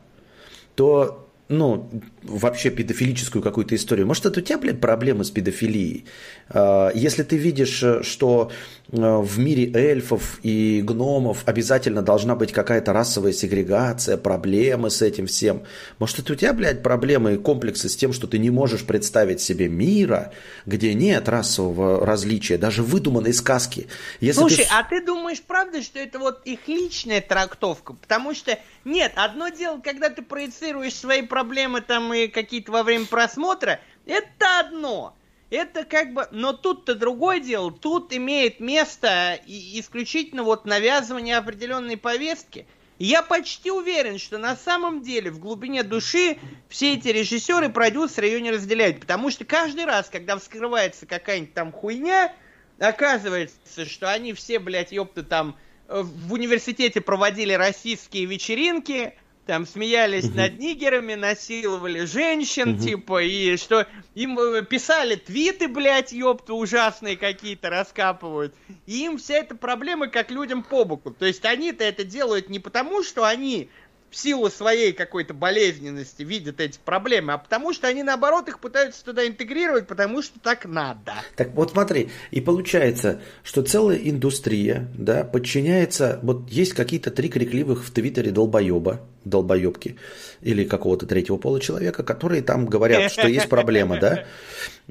то 0.75 1.27
ну, 1.51 1.89
вообще 2.23 2.69
педофилическую 2.69 3.41
какую-то 3.41 3.75
историю. 3.75 4.07
Может, 4.07 4.25
это 4.25 4.39
у 4.39 4.43
тебя, 4.43 4.57
блядь, 4.57 4.79
проблемы 4.79 5.23
с 5.23 5.31
педофилией? 5.31 6.05
А, 6.49 6.91
если 6.93 7.23
ты 7.23 7.37
видишь, 7.37 7.81
э, 7.83 8.03
что 8.03 8.51
э, 8.91 8.97
в 8.97 9.39
мире 9.39 9.71
эльфов 9.73 10.39
и 10.43 10.81
гномов 10.83 11.43
обязательно 11.45 12.01
должна 12.01 12.35
быть 12.35 12.51
какая-то 12.51 12.93
расовая 12.93 13.33
сегрегация, 13.33 14.17
проблемы 14.17 14.89
с 14.89 15.01
этим 15.01 15.27
всем. 15.27 15.63
Может, 15.99 16.19
это 16.19 16.33
у 16.33 16.35
тебя, 16.35 16.53
блядь, 16.53 16.83
проблемы 16.83 17.35
и 17.35 17.37
комплексы 17.37 17.89
с 17.89 17.95
тем, 17.95 18.13
что 18.13 18.27
ты 18.27 18.37
не 18.39 18.49
можешь 18.49 18.83
представить 18.85 19.41
себе 19.41 19.67
мира, 19.67 20.31
где 20.65 20.93
нет 20.93 21.29
расового 21.29 22.05
различия, 22.05 22.57
даже 22.57 22.83
выдуманной 22.83 23.33
сказки. 23.33 23.87
Если 24.19 24.39
Слушай, 24.39 24.65
ты... 24.65 24.67
а 24.71 24.83
ты 24.83 25.05
думаешь, 25.05 25.41
правда, 25.41 25.81
что 25.81 25.99
это 25.99 26.19
вот 26.19 26.41
их 26.45 26.67
личная 26.67 27.21
трактовка? 27.21 27.93
Потому 27.93 28.33
что, 28.33 28.57
нет, 28.85 29.13
одно 29.15 29.49
дело, 29.49 29.79
когда 29.83 30.09
ты 30.09 30.21
проецируешь 30.21 30.95
свои 30.95 31.21
проблемы 31.21 31.51
проблемы 31.51 31.81
там 31.81 32.10
и 32.13 32.27
какие-то 32.27 32.71
во 32.71 32.83
время 32.83 33.05
просмотра, 33.05 33.79
это 34.05 34.59
одно. 34.59 35.15
Это 35.51 35.83
как 35.83 36.13
бы, 36.13 36.27
но 36.31 36.53
тут-то 36.53 36.95
другое 36.95 37.41
дело, 37.41 37.71
тут 37.73 38.13
имеет 38.13 38.61
место 38.61 39.37
исключительно 39.45 40.43
вот 40.43 40.63
навязывание 40.65 41.35
определенной 41.35 41.97
повестки. 41.97 42.65
я 42.99 43.21
почти 43.21 43.69
уверен, 43.69 44.17
что 44.17 44.37
на 44.37 44.55
самом 44.55 45.01
деле 45.01 45.29
в 45.29 45.39
глубине 45.39 45.83
души 45.83 46.37
все 46.69 46.93
эти 46.93 47.09
режиссеры, 47.09 47.67
продюсеры 47.67 48.27
ее 48.27 48.39
не 48.39 48.49
разделяют, 48.49 49.01
потому 49.01 49.29
что 49.29 49.43
каждый 49.43 49.83
раз, 49.83 50.09
когда 50.09 50.37
вскрывается 50.37 51.05
какая-нибудь 51.05 51.53
там 51.53 51.73
хуйня, 51.73 52.33
оказывается, 52.79 53.85
что 53.85 54.09
они 54.09 54.31
все, 54.31 54.57
блядь, 54.57 54.93
ёпта, 54.93 55.23
там 55.23 55.57
э, 55.89 56.01
в 56.01 56.31
университете 56.31 57.01
проводили 57.01 57.51
российские 57.51 58.23
вечеринки, 58.23 59.15
там 59.45 59.65
смеялись 59.65 60.25
угу. 60.25 60.37
над 60.37 60.59
нигерами, 60.59 61.15
насиловали 61.15 62.05
женщин, 62.05 62.75
угу. 62.75 62.81
типа, 62.81 63.23
и 63.23 63.57
что 63.57 63.87
им 64.13 64.37
э, 64.39 64.63
писали 64.63 65.15
твиты, 65.15 65.67
блядь, 65.67 66.11
ёпта, 66.11 66.53
ужасные 66.53 67.17
какие-то 67.17 67.69
раскапывают. 67.69 68.53
И 68.85 69.05
им 69.05 69.17
вся 69.17 69.35
эта 69.35 69.55
проблема 69.55 70.07
как 70.07 70.31
людям 70.31 70.63
по 70.63 70.85
боку. 70.85 71.11
То 71.11 71.25
есть 71.25 71.45
они-то 71.45 71.83
это 71.83 72.03
делают 72.03 72.49
не 72.49 72.59
потому, 72.59 73.03
что 73.03 73.25
они 73.25 73.69
в 74.11 74.17
силу 74.17 74.49
своей 74.49 74.91
какой-то 74.91 75.33
болезненности 75.33 76.21
видят 76.21 76.59
эти 76.59 76.77
проблемы, 76.83 77.33
а 77.33 77.37
потому 77.37 77.73
что 77.73 77.87
они, 77.87 78.03
наоборот, 78.03 78.49
их 78.49 78.59
пытаются 78.59 79.03
туда 79.05 79.25
интегрировать, 79.25 79.87
потому 79.87 80.21
что 80.21 80.37
так 80.39 80.65
надо. 80.65 81.13
Так 81.37 81.53
вот 81.53 81.71
смотри, 81.71 82.09
и 82.29 82.41
получается, 82.41 83.21
что 83.41 83.61
целая 83.63 83.97
индустрия, 83.97 84.91
да, 84.95 85.23
подчиняется, 85.23 86.19
вот 86.23 86.49
есть 86.49 86.73
какие-то 86.73 87.09
три 87.09 87.29
крикливых 87.29 87.85
в 87.85 87.91
Твиттере 87.91 88.31
долбоеба, 88.31 88.99
долбоебки, 89.23 89.97
или 90.41 90.65
какого-то 90.65 91.05
третьего 91.05 91.37
пола 91.37 91.61
человека, 91.61 92.03
которые 92.03 92.41
там 92.41 92.65
говорят, 92.65 93.11
что 93.11 93.27
есть 93.27 93.47
проблема, 93.47 93.97
да? 93.97 94.25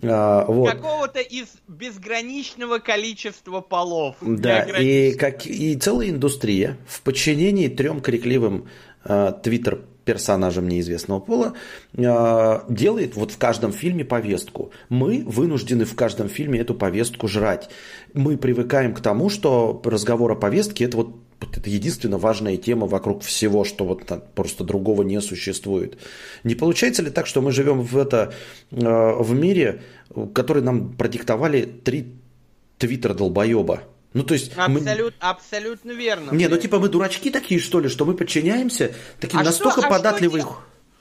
А, 0.03 0.47
вот. 0.47 0.71
Какого-то 0.71 1.21
из 1.21 1.49
безграничного 1.69 2.79
количества 2.79 3.61
полов. 3.61 4.17
Да, 4.21 4.63
и, 4.63 5.15
как, 5.15 5.47
и 5.47 5.77
целая 5.77 6.11
индустрия 6.11 6.79
в 6.87 7.03
подчинении 7.03 7.69
трем 7.69 8.01
крикливым 8.01 8.69
твиттер 9.05 9.81
персонажем 10.05 10.69
неизвестного 10.69 11.21
пола, 11.21 11.55
э, 11.95 12.61
делает 12.69 13.15
вот 13.17 13.31
в 13.31 13.39
каждом 13.39 13.73
фильме 13.73 14.05
повестку. 14.05 14.73
Мы 14.89 15.23
вынуждены 15.25 15.85
в 15.85 15.95
каждом 15.95 16.29
фильме 16.29 16.59
эту 16.59 16.75
повестку 16.75 17.29
жрать. 17.29 17.71
Мы 18.13 18.37
привыкаем 18.37 18.95
к 18.95 19.01
тому, 19.01 19.29
что 19.29 19.81
разговор 19.85 20.33
о 20.33 20.35
повестке 20.35 20.85
это 20.85 20.97
вот 20.97 21.15
это 21.57 21.71
единственная 21.71 22.19
важная 22.19 22.59
тема 22.59 22.87
вокруг 22.87 23.23
всего, 23.23 23.65
что 23.65 23.87
вот 23.87 24.03
просто 24.35 24.63
другого 24.63 25.03
не 25.03 25.21
существует. 25.23 25.97
Не 26.45 26.55
получается 26.55 27.03
ли 27.03 27.11
так, 27.11 27.27
что 27.27 27.41
мы 27.41 27.51
живем 27.51 27.81
в, 27.81 27.97
это, 27.97 28.35
э, 28.73 29.23
в 29.23 29.33
мире, 29.33 29.81
который 30.35 30.63
нам 30.63 30.93
продиктовали 30.93 31.63
три 31.63 32.13
твиттер 32.79 33.15
долбоеба? 33.15 33.85
Ну, 34.13 34.25
то 34.25 34.35
есть... 34.35 34.53
Абсолют, 34.57 35.15
мы... 35.21 35.29
Абсолютно 35.29 35.93
верно. 35.93 36.33
Не, 36.33 36.49
ну 36.49 36.57
типа 36.57 36.79
мы 36.79 36.89
дурачки 36.89 37.31
такие, 37.31 37.61
что 37.61 37.81
ли, 37.81 37.89
что 37.89 38.05
мы 38.05 38.15
подчиняемся 38.15 38.95
таким 39.21 39.41
а 39.41 39.45
настолько 39.45 39.81
что, 39.81 39.87
а 39.87 39.91
податливым... 39.91 40.41
Что 40.41 40.59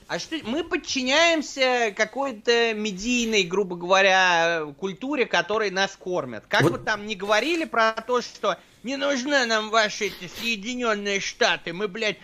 а 0.09 0.17
что 0.17 0.37
мы 0.43 0.63
подчиняемся 0.63 1.93
какой-то 1.95 2.73
медийной, 2.73 3.43
грубо 3.43 3.75
говоря, 3.75 4.65
культуре, 4.79 5.27
которой 5.27 5.69
нас 5.69 5.95
кормят. 5.95 6.45
Как 6.47 6.63
вот. 6.63 6.71
бы 6.71 6.77
там 6.79 7.05
ни 7.05 7.13
говорили 7.13 7.65
про 7.65 7.91
то, 7.91 8.19
что 8.23 8.57
не 8.81 8.97
нужны 8.97 9.45
нам 9.45 9.69
ваши 9.69 10.05
эти 10.05 10.27
Соединенные 10.39 11.19
Штаты, 11.19 11.73
мы, 11.73 11.87
блядь, 11.87 12.17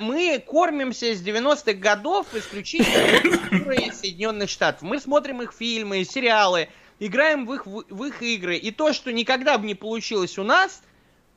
мы 0.00 0.42
кормимся 0.46 1.14
с 1.14 1.20
90-х 1.20 1.74
годов 1.74 2.26
исключительно 2.32 3.20
культурой 3.20 3.92
Соединенных 3.92 4.48
Штатов. 4.48 4.80
Мы 4.80 4.98
смотрим 4.98 5.42
их 5.42 5.52
фильмы, 5.52 6.04
сериалы, 6.04 6.70
играем 7.06 7.46
в 7.46 7.54
их, 7.54 7.66
в 7.66 8.04
их 8.04 8.22
игры. 8.22 8.56
И 8.56 8.70
то, 8.70 8.92
что 8.92 9.12
никогда 9.12 9.58
бы 9.58 9.66
не 9.66 9.74
получилось 9.74 10.38
у 10.38 10.42
нас, 10.42 10.82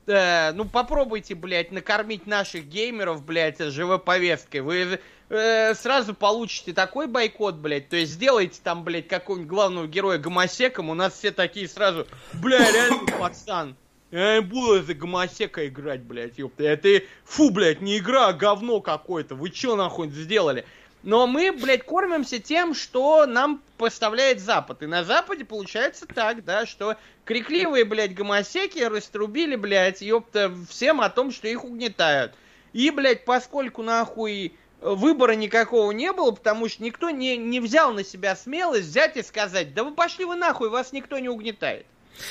э, 0.08 0.52
ну 0.54 0.66
попробуйте, 0.66 1.36
блядь, 1.36 1.72
накормить 1.72 2.28
наших 2.28 2.66
геймеров, 2.66 3.24
блядь, 3.24 3.60
живой 3.60 4.00
повесткой. 4.00 4.62
Вы 4.62 5.00
э, 5.30 5.74
сразу 5.76 6.14
получите 6.14 6.74
такой 6.74 7.08
бойкот, 7.08 7.56
блядь. 7.56 7.90
То 7.90 7.98
есть 7.98 8.14
сделайте 8.14 8.60
там, 8.64 8.84
блядь, 8.84 9.08
какого-нибудь 9.08 9.50
главного 9.50 9.88
героя 9.88 10.18
гомосеком. 10.18 10.90
У 10.90 10.94
нас 10.94 11.14
все 11.14 11.32
такие 11.32 11.68
сразу, 11.68 12.08
бля, 12.34 12.60
реально 12.72 13.12
пацан. 13.20 13.76
Я 14.10 14.36
не 14.36 14.42
буду 14.42 14.82
за 14.84 14.94
гомосека 14.94 15.68
играть, 15.68 16.02
блядь, 16.02 16.38
ёпта. 16.38 16.64
Это, 16.64 17.04
фу, 17.26 17.50
блядь, 17.50 17.82
не 17.82 17.98
игра, 17.98 18.28
а 18.28 18.34
говно 18.34 18.80
какое-то. 18.80 19.36
Вы 19.36 19.50
чё 19.50 19.76
нахуй 19.76 20.10
сделали? 20.10 20.66
Но 21.04 21.28
мы, 21.28 21.52
блядь, 21.52 21.84
кормимся 21.84 22.40
тем, 22.40 22.74
что 22.74 23.26
нам 23.26 23.62
поставляет 23.78 24.40
Запад. 24.40 24.84
И 24.84 24.88
на 24.88 25.04
Западе 25.04 25.46
получается 25.46 26.06
так, 26.08 26.44
да, 26.44 26.66
что 26.66 26.96
крикливые, 27.24 27.86
блядь, 27.86 28.16
гомосеки 28.16 28.80
раструбили, 28.80 29.56
блядь, 29.56 30.02
ёпта, 30.02 30.54
всем 30.70 31.02
о 31.02 31.10
том, 31.10 31.32
что 31.32 31.48
их 31.48 31.64
угнетают. 31.64 32.34
И, 32.74 32.90
блядь, 32.92 33.26
поскольку 33.26 33.84
нахуй 33.84 34.54
выбора 34.82 35.34
никакого 35.34 35.92
не 35.92 36.12
было, 36.12 36.32
потому 36.32 36.70
что 36.70 36.84
никто 36.84 37.10
не, 37.10 37.38
не 37.38 37.60
взял 37.60 37.94
на 37.94 38.04
себя 38.04 38.36
смелость 38.36 38.88
взять 38.88 39.18
и 39.18 39.24
сказать, 39.24 39.74
да 39.74 39.84
вы 39.84 39.94
пошли 39.94 40.26
вы 40.26 40.36
нахуй, 40.36 40.70
вас 40.70 40.92
никто 40.92 41.18
не 41.20 41.30
угнетает. 41.30 41.86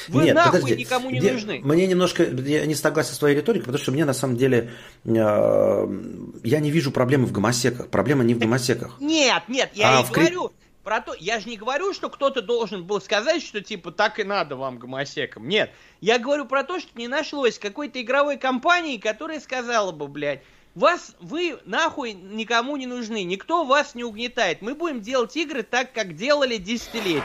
Вы 0.08 0.24
Нет, 0.24 0.34
нахуй 0.34 0.60
подожди. 0.60 0.84
никому 0.84 1.10
не 1.10 1.18
я, 1.18 1.32
нужны. 1.32 1.60
Мне 1.62 1.86
немножко, 1.86 2.24
я 2.24 2.66
не 2.66 2.74
согласен 2.74 3.14
с 3.14 3.18
твоей 3.18 3.36
риторикой, 3.36 3.66
потому 3.66 3.82
что 3.82 3.92
мне 3.92 4.04
на 4.04 4.14
самом 4.14 4.36
деле, 4.36 4.70
э, 5.04 5.88
я 6.44 6.60
не 6.60 6.70
вижу 6.70 6.90
проблемы 6.90 7.26
в 7.26 7.32
гомосеках. 7.32 7.88
Проблема 7.88 8.24
не 8.24 8.34
в 8.34 8.38
гомосеках. 8.38 8.96
Нет, 9.00 9.42
нет, 9.48 9.70
я 9.74 9.98
а 9.98 10.02
и 10.02 10.12
говорю 10.12 10.52
про 10.86 11.00
то, 11.00 11.14
я 11.18 11.40
же 11.40 11.48
не 11.48 11.56
говорю, 11.56 11.92
что 11.92 12.08
кто-то 12.08 12.42
должен 12.42 12.84
был 12.84 13.00
сказать, 13.00 13.42
что 13.42 13.60
типа 13.60 13.90
так 13.90 14.20
и 14.20 14.24
надо 14.24 14.54
вам 14.54 14.78
гомосекам. 14.78 15.48
Нет, 15.48 15.72
я 16.00 16.20
говорю 16.20 16.44
про 16.44 16.62
то, 16.62 16.78
что 16.78 16.96
не 16.96 17.08
нашлось 17.08 17.58
какой-то 17.58 18.00
игровой 18.00 18.36
компании, 18.36 18.96
которая 18.96 19.40
сказала 19.40 19.90
бы, 19.90 20.06
блядь, 20.06 20.42
вас, 20.76 21.16
вы 21.20 21.58
нахуй 21.64 22.12
никому 22.12 22.76
не 22.76 22.86
нужны, 22.86 23.24
никто 23.24 23.64
вас 23.64 23.94
не 23.94 24.04
угнетает. 24.04 24.60
Мы 24.60 24.74
будем 24.74 25.00
делать 25.00 25.34
игры 25.36 25.62
так, 25.62 25.92
как 25.92 26.14
делали 26.14 26.58
десятилетия. 26.58 27.24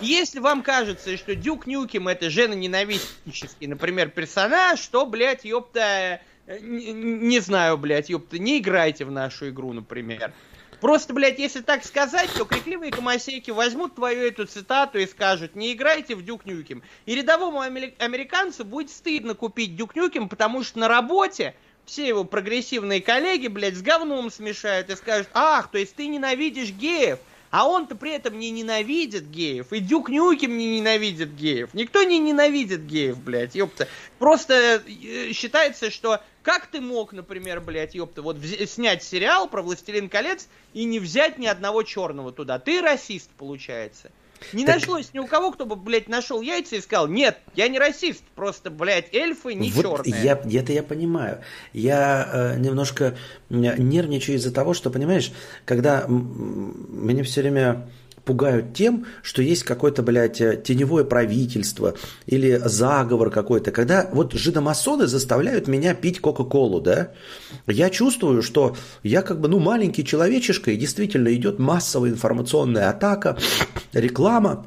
Если 0.00 0.38
вам 0.38 0.62
кажется, 0.62 1.16
что 1.16 1.34
Дюк 1.34 1.66
Нюкем 1.66 2.06
это 2.08 2.30
женоненавистнический, 2.30 3.66
например, 3.66 4.10
персонаж, 4.10 4.80
то, 4.86 5.04
блядь, 5.04 5.44
ёпта, 5.44 6.20
э, 6.46 6.58
не, 6.60 6.92
не 6.92 7.40
знаю, 7.40 7.76
блядь, 7.78 8.08
ёпта, 8.08 8.38
не 8.38 8.58
играйте 8.58 9.04
в 9.04 9.10
нашу 9.10 9.50
игру, 9.50 9.72
например. 9.72 10.32
Просто, 10.80 11.14
блядь, 11.14 11.38
если 11.38 11.60
так 11.60 11.84
сказать, 11.84 12.30
то 12.32 12.44
крикливые 12.44 12.90
гомосеки 12.90 13.50
возьмут 13.50 13.96
твою 13.96 14.26
эту 14.26 14.46
цитату 14.46 14.98
и 14.98 15.06
скажут, 15.06 15.56
не 15.56 15.72
играйте 15.72 16.14
в 16.14 16.24
Duke 16.24 16.44
Nukem. 16.44 16.82
И 17.06 17.14
рядовому 17.14 17.60
американцу 17.60 18.64
будет 18.64 18.90
стыдно 18.90 19.34
купить 19.34 19.76
Duke 19.76 19.96
Nukem, 19.96 20.28
потому 20.28 20.62
что 20.62 20.80
на 20.80 20.88
работе 20.88 21.54
все 21.84 22.06
его 22.06 22.24
прогрессивные 22.24 23.00
коллеги, 23.00 23.48
блядь, 23.48 23.76
с 23.76 23.82
говном 23.82 24.30
смешают 24.30 24.90
и 24.90 24.96
скажут, 24.96 25.28
ах, 25.34 25.70
то 25.70 25.78
есть 25.78 25.94
ты 25.94 26.06
ненавидишь 26.06 26.70
геев, 26.70 27.18
а 27.50 27.68
он-то 27.68 27.94
при 27.96 28.12
этом 28.12 28.38
не 28.38 28.50
ненавидит 28.50 29.30
геев, 29.30 29.72
и 29.72 29.80
Duke 29.80 30.08
Nukem 30.08 30.56
не 30.56 30.78
ненавидит 30.78 31.34
геев. 31.34 31.74
Никто 31.74 32.02
не 32.02 32.18
ненавидит 32.18 32.86
геев, 32.86 33.20
блядь, 33.20 33.54
ёпта. 33.54 33.88
Просто 34.18 34.82
э, 34.86 35.32
считается, 35.32 35.90
что 35.90 36.22
как 36.42 36.66
ты 36.66 36.80
мог, 36.80 37.12
например, 37.12 37.60
блядь, 37.60 37.94
ёпта, 37.94 38.22
вот 38.22 38.38
снять 38.66 39.02
сериал 39.02 39.48
про 39.48 39.60
Властелин 39.60 40.08
колец 40.08 40.48
и 40.72 40.84
не 40.84 40.98
взять 40.98 41.38
ни 41.38 41.46
одного 41.46 41.82
черного 41.82 42.32
туда? 42.32 42.58
Ты 42.58 42.80
расист, 42.80 43.28
получается. 43.36 44.10
Не 44.52 44.64
так... 44.64 44.76
нашлось 44.76 45.12
ни 45.12 45.18
у 45.18 45.26
кого, 45.26 45.52
кто 45.52 45.66
бы, 45.66 45.76
блядь, 45.76 46.08
нашел 46.08 46.40
яйца 46.40 46.76
и 46.76 46.80
сказал, 46.80 47.08
нет, 47.08 47.38
я 47.54 47.68
не 47.68 47.78
расист, 47.78 48.22
просто, 48.34 48.70
блядь, 48.70 49.12
эльфы 49.14 49.54
не 49.54 49.70
вот 49.70 49.82
черные. 49.82 50.22
Я, 50.22 50.60
это 50.60 50.72
я 50.72 50.82
понимаю. 50.82 51.40
Я 51.72 52.28
э, 52.32 52.58
немножко 52.58 53.16
нервничаю 53.48 54.36
из-за 54.36 54.52
того, 54.52 54.74
что, 54.74 54.90
понимаешь, 54.90 55.32
когда 55.64 56.04
мне 56.08 57.22
все 57.22 57.42
время 57.42 57.88
пугают 58.24 58.74
тем, 58.74 59.06
что 59.22 59.42
есть 59.42 59.64
какое-то, 59.64 60.02
блядь, 60.02 60.40
э, 60.40 60.60
теневое 60.62 61.04
правительство 61.04 61.94
или 62.26 62.60
заговор 62.64 63.30
какой-то. 63.30 63.70
Когда 63.70 64.08
вот 64.12 64.32
жидомасоны 64.32 65.06
заставляют 65.06 65.68
меня 65.68 65.94
пить 65.94 66.20
Кока-Колу, 66.20 66.80
да, 66.80 67.10
я 67.66 67.90
чувствую, 67.90 68.42
что 68.42 68.76
я 69.02 69.22
как 69.22 69.40
бы, 69.40 69.48
ну, 69.48 69.58
маленький 69.58 70.04
человечишка, 70.04 70.70
и 70.70 70.76
действительно 70.76 71.32
идет 71.34 71.58
массовая 71.58 72.10
информационная 72.10 72.90
атака, 72.90 73.38
реклама, 73.92 74.66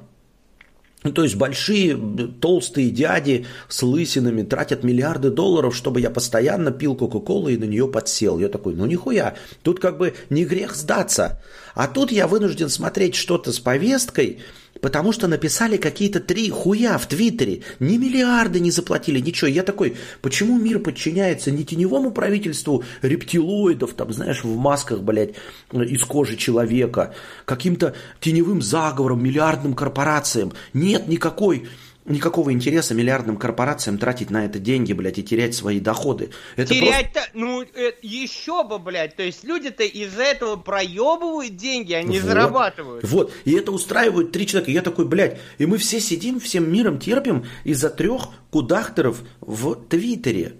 ну, 1.06 1.11
то 1.11 1.23
есть 1.23 1.36
большие 1.36 1.95
толстые 2.41 2.90
дяди 2.90 3.45
с 3.69 3.84
лысинами 3.84 4.41
тратят 4.41 4.84
миллиарды 4.84 5.30
долларов, 5.30 5.76
чтобы 5.76 6.02
я 6.02 6.10
постоянно 6.10 6.72
пил 6.72 6.95
Кока-Колу 6.95 7.49
и 7.49 7.57
на 7.57 7.65
нее 7.65 7.88
подсел. 7.88 8.40
Я 8.40 8.49
такой, 8.49 8.73
ну 8.73 8.88
нихуя, 8.88 9.36
тут 9.61 9.80
как 9.80 9.99
бы 9.99 10.15
не 10.32 10.45
грех 10.45 10.76
сдаться. 10.76 11.41
А 11.76 11.88
тут 11.88 12.11
я 12.11 12.27
вынужден 12.27 12.69
смотреть 12.69 13.14
что-то 13.14 13.52
с 13.52 13.60
повесткой, 13.60 14.40
Потому 14.81 15.11
что 15.11 15.27
написали 15.27 15.77
какие-то 15.77 16.19
три 16.19 16.49
хуя 16.49 16.97
в 16.97 17.07
Твиттере. 17.07 17.61
Ни 17.80 17.97
миллиарды 17.97 18.60
не 18.60 18.72
заплатили, 18.72 19.19
ничего. 19.19 19.47
Я 19.47 19.64
такой, 19.64 19.95
почему 20.22 20.57
мир 20.57 20.80
подчиняется 20.80 21.49
не 21.49 21.64
теневому 21.64 22.11
правительству 22.11 22.84
рептилоидов, 23.02 23.93
там, 23.93 24.11
знаешь, 24.14 24.43
в 24.43 24.56
масках, 24.57 25.02
блядь, 25.02 25.35
из 25.72 26.03
кожи 26.03 26.35
человека, 26.35 27.14
каким-то 27.45 27.95
теневым 28.19 28.61
заговором, 28.61 29.23
миллиардным 29.23 29.73
корпорациям. 29.73 30.53
Нет 30.73 31.07
никакой 31.07 31.68
никакого 32.06 32.53
интереса 32.53 32.94
миллиардным 32.94 33.38
корпорациям 33.38 33.98
тратить 33.98 34.30
на 34.30 34.45
это 34.45 34.60
деньги, 34.60 34.94
блядь, 34.94 35.18
и 35.18 35.23
терять 35.23 35.56
свои 35.56 35.80
доходы. 35.80 36.30
Это 36.56 36.73
Терять-то, 36.73 37.19
просто... 37.19 37.32
ну, 37.34 37.64
э, 37.64 37.94
еще 38.02 38.64
бы, 38.64 38.80
блядь, 38.80 39.15
то 39.15 39.23
есть 39.23 39.44
люди-то 39.44 39.84
из-за 39.84 40.23
этого 40.23 40.56
проебывают 40.56 41.56
деньги, 41.56 41.94
они 41.94 42.19
вот. 42.19 42.27
зарабатывают. 42.27 43.03
Вот, 43.03 43.34
и 43.44 43.53
это 43.53 43.72
устраивают 43.72 44.32
три 44.32 44.45
человека. 44.45 44.72
Я 44.72 44.82
такой, 44.82 45.06
блядь, 45.06 45.40
и 45.57 45.65
мы 45.65 45.77
все 45.77 45.99
сидим, 45.99 46.40
всем 46.40 46.72
миром 46.72 46.99
терпим 46.99 47.45
из-за 47.64 47.90
трех 47.90 48.30
кудахтеров 48.52 49.22
в 49.41 49.76
Твиттере. 49.90 50.60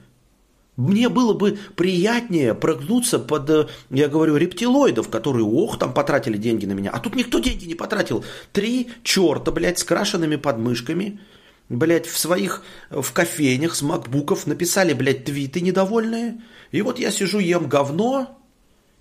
Мне 0.78 1.08
было 1.08 1.34
бы 1.34 1.58
приятнее 1.78 2.54
прогнуться 2.54 3.18
под, 3.20 3.50
э, 3.50 3.68
я 3.92 4.10
говорю, 4.10 4.36
рептилоидов, 4.36 5.10
которые, 5.10 5.46
ох, 5.46 5.80
там 5.80 5.94
потратили 5.94 6.38
деньги 6.38 6.66
на 6.66 6.74
меня. 6.74 6.90
А 6.90 7.00
тут 7.00 7.16
никто 7.16 7.40
деньги 7.40 7.66
не 7.66 7.76
потратил. 7.76 8.26
Три 8.52 8.90
черта, 9.04 9.52
блядь, 9.52 9.80
с 9.80 9.84
крашенными 9.84 10.38
подмышками– 10.38 11.20
блядь, 11.70 12.06
в 12.06 12.18
своих, 12.18 12.64
в 12.90 13.12
кофейнях 13.12 13.76
с 13.76 13.82
макбуков 13.82 14.48
написали, 14.48 14.94
блядь, 14.94 15.26
твиты 15.26 15.62
недовольные. 15.62 16.42
И 16.72 16.82
вот 16.82 17.00
я 17.00 17.12
сижу, 17.12 17.40
ем 17.40 17.68
говно, 17.68 18.40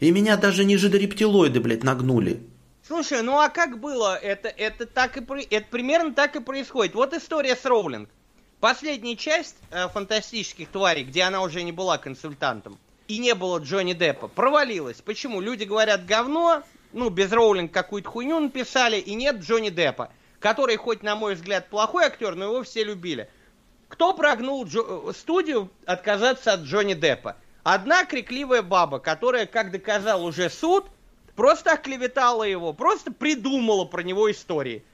и 0.01 0.11
меня 0.11 0.37
даже 0.37 0.65
ниже 0.65 0.89
до 0.89 0.99
рептилоиды, 0.99 1.61
блядь, 1.61 1.83
нагнули. 1.83 2.43
Слушай, 2.87 3.23
ну 3.23 3.39
а 3.39 3.49
как 3.49 3.81
было? 3.81 4.15
Это, 4.15 4.49
это, 4.49 4.87
так 4.87 5.17
и, 5.17 5.21
это 5.51 5.67
примерно 5.71 6.13
так 6.13 6.37
и 6.37 6.41
происходит. 6.41 6.95
Вот 6.95 7.15
история 7.15 7.57
с 7.57 7.65
Роулинг. 7.65 8.11
Последняя 8.61 9.17
часть 9.17 9.57
э, 9.71 9.89
«Фантастических 9.89 10.69
тварей», 10.69 11.05
где 11.05 11.23
она 11.23 11.43
уже 11.43 11.63
не 11.63 11.73
была 11.73 11.99
консультантом, 11.99 12.79
и 13.09 13.19
не 13.19 13.35
было 13.35 13.59
Джонни 13.59 13.93
Деппа, 13.93 14.29
провалилась. 14.29 15.03
Почему? 15.03 15.41
Люди 15.41 15.65
говорят 15.65 16.07
говно, 16.07 16.63
ну, 16.93 17.11
без 17.11 17.31
Роулинг 17.33 17.73
какую-то 17.73 18.09
хуйню 18.09 18.41
написали, 18.41 18.99
и 18.99 19.15
нет 19.15 19.37
Джонни 19.41 19.71
Деппа 19.71 20.11
который 20.45 20.77
хоть, 20.77 21.03
на 21.03 21.17
мой 21.17 21.37
взгляд, 21.37 21.71
плохой 21.71 22.05
актер, 22.05 22.35
но 22.35 22.45
его 22.45 22.63
все 22.65 22.85
любили. 22.85 23.31
Кто 23.89 24.13
прогнул 24.13 24.67
Джо- 24.67 25.11
студию 25.15 25.71
отказаться 25.87 26.53
от 26.53 26.61
Джонни 26.61 26.93
Деппа? 26.93 27.39
Одна 27.63 28.05
крикливая 28.05 28.61
баба, 28.61 28.99
которая, 28.99 29.47
как 29.47 29.71
доказал 29.71 30.23
уже 30.23 30.51
суд, 30.51 30.85
просто 31.35 31.73
оклеветала 31.73 32.43
его, 32.43 32.75
просто 32.75 33.11
придумала 33.11 33.87
про 33.87 34.03
него 34.03 34.31
истории. 34.31 34.85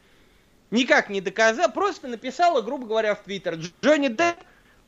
Никак 0.70 1.10
не 1.10 1.20
доказала, 1.20 1.66
просто 1.66 2.06
написала, 2.06 2.60
грубо 2.60 2.86
говоря, 2.86 3.16
в 3.16 3.24
Твиттер. 3.24 3.58
Джонни 3.82 4.06
Депп 4.06 4.36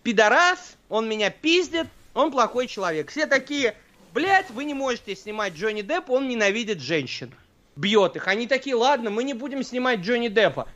пидорас, 0.04 0.76
он 0.88 1.08
меня 1.08 1.30
пиздит, 1.30 1.88
он 2.14 2.30
плохой 2.30 2.68
человек. 2.68 3.10
Все 3.10 3.26
такие, 3.26 3.74
блядь, 4.14 4.50
вы 4.50 4.62
не 4.62 4.74
можете 4.74 5.16
снимать 5.16 5.54
Джонни 5.54 5.82
Депп, 5.82 6.08
он 6.08 6.28
ненавидит 6.28 6.80
женщин 6.80 7.34
бьет 7.76 8.16
их. 8.16 8.28
Они 8.28 8.46
такие, 8.46 8.74
ладно, 8.74 9.10
мы 9.10 9.24
не 9.24 9.34
будем 9.34 9.62
снимать 9.62 10.00
Джонни 10.00 10.28
Деппа. 10.28 10.68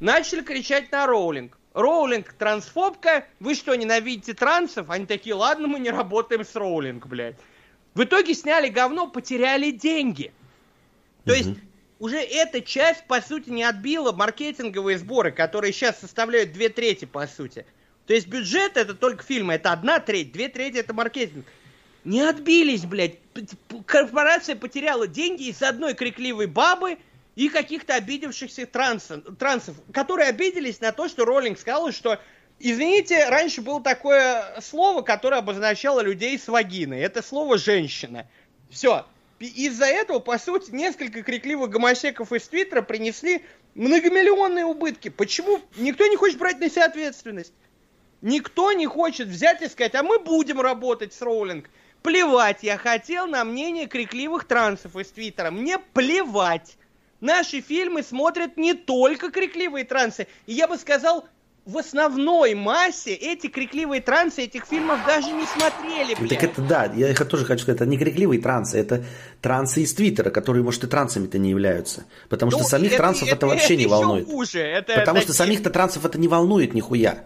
Начали 0.00 0.42
кричать 0.42 0.90
на 0.92 1.06
Роулинг. 1.06 1.58
Роулинг 1.74 2.32
трансфобка, 2.34 3.26
вы 3.40 3.54
что, 3.54 3.74
ненавидите 3.74 4.34
трансов? 4.34 4.90
Они 4.90 5.06
такие, 5.06 5.34
ладно, 5.34 5.68
мы 5.68 5.78
не 5.78 5.90
работаем 5.90 6.44
с 6.44 6.54
Роулинг, 6.54 7.06
блядь. 7.06 7.36
В 7.94 8.04
итоге 8.04 8.34
сняли 8.34 8.68
говно, 8.68 9.06
потеряли 9.08 9.70
деньги. 9.70 10.32
То 11.24 11.32
есть 11.32 11.50
уже 11.98 12.18
эта 12.18 12.60
часть, 12.60 13.06
по 13.06 13.20
сути, 13.20 13.50
не 13.50 13.62
отбила 13.62 14.12
маркетинговые 14.12 14.98
сборы, 14.98 15.30
которые 15.30 15.72
сейчас 15.72 16.00
составляют 16.00 16.52
две 16.52 16.68
трети, 16.68 17.04
по 17.04 17.26
сути. 17.26 17.64
То 18.06 18.14
есть 18.14 18.26
бюджет 18.26 18.76
это 18.76 18.94
только 18.94 19.22
фильмы, 19.22 19.54
это 19.54 19.72
одна 19.72 20.00
треть, 20.00 20.32
две 20.32 20.48
трети 20.48 20.78
это 20.78 20.92
маркетинг. 20.92 21.46
Не 22.04 22.22
отбились, 22.22 22.84
блядь. 22.84 23.18
Корпорация 23.86 24.56
потеряла 24.56 25.06
деньги 25.06 25.44
из-за 25.48 25.68
одной 25.68 25.94
крикливой 25.94 26.46
бабы 26.46 26.98
и 27.36 27.48
каких-то 27.48 27.94
обидевшихся 27.94 28.66
трансов, 28.66 29.22
трансов, 29.38 29.76
которые 29.92 30.28
обиделись 30.28 30.80
на 30.80 30.92
то, 30.92 31.08
что 31.08 31.24
Роллинг 31.24 31.58
сказал, 31.58 31.92
что 31.92 32.18
Извините, 32.64 33.28
раньше 33.28 33.60
было 33.60 33.82
такое 33.82 34.60
слово, 34.60 35.02
которое 35.02 35.38
обозначало 35.38 35.98
людей 35.98 36.38
с 36.38 36.46
вагиной. 36.46 37.00
Это 37.00 37.20
слово 37.20 37.58
«женщина». 37.58 38.28
Все. 38.70 39.04
Из-за 39.40 39.86
этого, 39.86 40.20
по 40.20 40.38
сути, 40.38 40.70
несколько 40.70 41.24
крикливых 41.24 41.70
гомосеков 41.70 42.32
из 42.32 42.46
Твиттера 42.46 42.82
принесли 42.82 43.44
многомиллионные 43.74 44.64
убытки. 44.64 45.08
Почему 45.08 45.60
никто 45.76 46.06
не 46.06 46.14
хочет 46.14 46.38
брать 46.38 46.60
на 46.60 46.70
себя 46.70 46.84
ответственность? 46.84 47.52
Никто 48.20 48.70
не 48.70 48.86
хочет 48.86 49.26
взять 49.26 49.60
и 49.62 49.68
сказать, 49.68 49.96
а 49.96 50.04
мы 50.04 50.20
будем 50.20 50.60
работать 50.60 51.12
с 51.12 51.20
Роулинг. 51.20 51.68
Плевать 52.02 52.58
я 52.62 52.78
хотел 52.78 53.26
на 53.26 53.44
мнение 53.44 53.86
крикливых 53.86 54.44
трансов 54.44 54.96
из 54.96 55.08
Твиттера. 55.08 55.50
Мне 55.50 55.78
плевать. 55.78 56.76
Наши 57.20 57.60
фильмы 57.60 58.02
смотрят 58.02 58.56
не 58.56 58.74
только 58.74 59.30
крикливые 59.30 59.84
трансы. 59.84 60.26
И 60.46 60.54
я 60.54 60.66
бы 60.66 60.76
сказал, 60.76 61.24
в 61.64 61.78
основной 61.78 62.54
массе 62.54 63.14
эти 63.14 63.46
крикливые 63.46 64.00
трансы 64.00 64.42
этих 64.42 64.64
фильмов 64.66 64.98
даже 65.06 65.30
не 65.30 65.44
смотрели, 65.46 66.16
блядь. 66.16 66.30
Так 66.30 66.42
это 66.42 66.62
да, 66.62 66.84
я 66.96 67.14
тоже 67.14 67.44
хочу 67.44 67.62
сказать, 67.62 67.80
это 67.80 67.88
не 67.88 67.96
крикливые 67.96 68.40
трансы, 68.40 68.78
это 68.78 69.04
трансы 69.40 69.82
из 69.82 69.94
Твиттера, 69.94 70.30
которые, 70.30 70.64
может, 70.64 70.82
и 70.82 70.88
трансами-то 70.88 71.38
не 71.38 71.50
являются. 71.50 72.04
Потому 72.28 72.50
ну, 72.50 72.58
что 72.58 72.66
самих 72.66 72.88
это, 72.88 72.96
трансов 72.96 73.28
это, 73.28 73.36
это 73.36 73.46
вообще 73.46 73.74
это 73.74 73.76
не 73.76 73.86
волнует. 73.86 74.26
Хуже. 74.26 74.58
Это, 74.58 74.94
Потому 74.94 75.18
это... 75.18 75.26
что 75.28 75.34
самих-то 75.34 75.70
трансов 75.70 76.04
это 76.04 76.18
не 76.18 76.26
волнует 76.26 76.74
нихуя. 76.74 77.24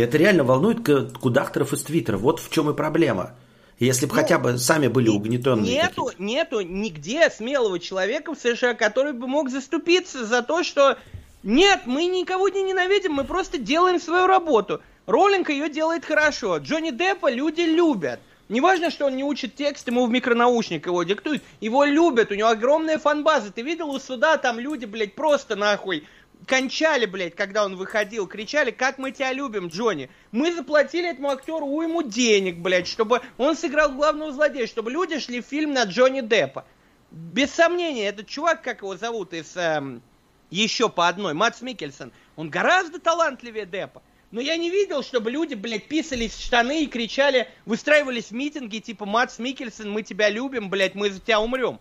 И 0.00 0.02
это 0.02 0.16
реально 0.16 0.44
волнует 0.44 0.78
кудахтеров 1.18 1.74
из 1.74 1.82
Твиттера. 1.82 2.16
Вот 2.16 2.40
в 2.40 2.50
чем 2.50 2.70
и 2.70 2.74
проблема. 2.74 3.34
Если 3.78 4.06
бы 4.06 4.14
ну, 4.14 4.22
хотя 4.22 4.38
бы 4.38 4.56
сами 4.56 4.88
были 4.88 5.10
угнетенные. 5.10 5.74
Нету, 5.74 6.06
такие. 6.06 6.26
нету 6.26 6.62
нигде 6.62 7.28
смелого 7.28 7.78
человека 7.78 8.34
в 8.34 8.38
США, 8.38 8.72
который 8.72 9.12
бы 9.12 9.26
мог 9.26 9.50
заступиться 9.50 10.24
за 10.24 10.40
то, 10.40 10.62
что 10.62 10.96
нет, 11.42 11.82
мы 11.84 12.06
никого 12.06 12.48
не 12.48 12.62
ненавидим, 12.62 13.12
мы 13.12 13.24
просто 13.24 13.58
делаем 13.58 14.00
свою 14.00 14.26
работу. 14.26 14.80
Роллинг 15.04 15.50
ее 15.50 15.68
делает 15.68 16.06
хорошо. 16.06 16.56
Джонни 16.56 16.92
Деппа 16.92 17.30
люди 17.30 17.60
любят. 17.60 18.20
Неважно, 18.48 18.90
что 18.90 19.04
он 19.04 19.16
не 19.16 19.22
учит 19.22 19.54
текст, 19.54 19.86
ему 19.86 20.06
в 20.06 20.10
микронаушник 20.10 20.86
его 20.86 21.02
диктуют. 21.02 21.42
Его 21.60 21.84
любят, 21.84 22.30
у 22.30 22.34
него 22.34 22.48
огромная 22.48 22.98
фанбаза. 22.98 23.52
Ты 23.52 23.60
видел 23.60 23.90
у 23.90 23.98
суда, 23.98 24.38
там 24.38 24.58
люди, 24.58 24.86
блядь, 24.86 25.14
просто 25.14 25.56
нахуй 25.56 26.06
кончали, 26.46 27.06
блядь, 27.06 27.34
когда 27.34 27.64
он 27.64 27.76
выходил, 27.76 28.26
кричали, 28.26 28.70
как 28.70 28.98
мы 28.98 29.12
тебя 29.12 29.32
любим, 29.32 29.68
Джонни. 29.68 30.10
Мы 30.32 30.54
заплатили 30.54 31.10
этому 31.10 31.30
актеру 31.30 31.66
уйму 31.66 32.02
денег, 32.02 32.58
блядь, 32.58 32.88
чтобы 32.88 33.20
он 33.38 33.56
сыграл 33.56 33.92
главного 33.92 34.32
злодея, 34.32 34.66
чтобы 34.66 34.90
люди 34.90 35.18
шли 35.18 35.40
в 35.40 35.46
фильм 35.46 35.72
на 35.72 35.84
Джонни 35.84 36.20
Деппа. 36.20 36.64
Без 37.10 37.50
сомнения, 37.50 38.06
этот 38.06 38.28
чувак, 38.28 38.62
как 38.62 38.82
его 38.82 38.96
зовут, 38.96 39.32
из 39.32 39.56
эм, 39.56 40.02
еще 40.50 40.88
по 40.88 41.08
одной, 41.08 41.34
Матс 41.34 41.60
Микельсон, 41.60 42.12
он 42.36 42.48
гораздо 42.50 43.00
талантливее 43.00 43.66
Деппа. 43.66 44.02
Но 44.30 44.40
я 44.40 44.56
не 44.56 44.70
видел, 44.70 45.02
чтобы 45.02 45.32
люди, 45.32 45.54
блядь, 45.54 45.88
писались 45.88 46.34
в 46.34 46.44
штаны 46.44 46.84
и 46.84 46.86
кричали, 46.86 47.48
выстраивались 47.66 48.30
митинги, 48.30 48.78
типа, 48.78 49.04
Матс 49.04 49.40
Микельсон, 49.40 49.90
мы 49.90 50.02
тебя 50.02 50.28
любим, 50.28 50.70
блядь, 50.70 50.94
мы 50.94 51.10
за 51.10 51.18
тебя 51.18 51.40
умрем 51.40 51.80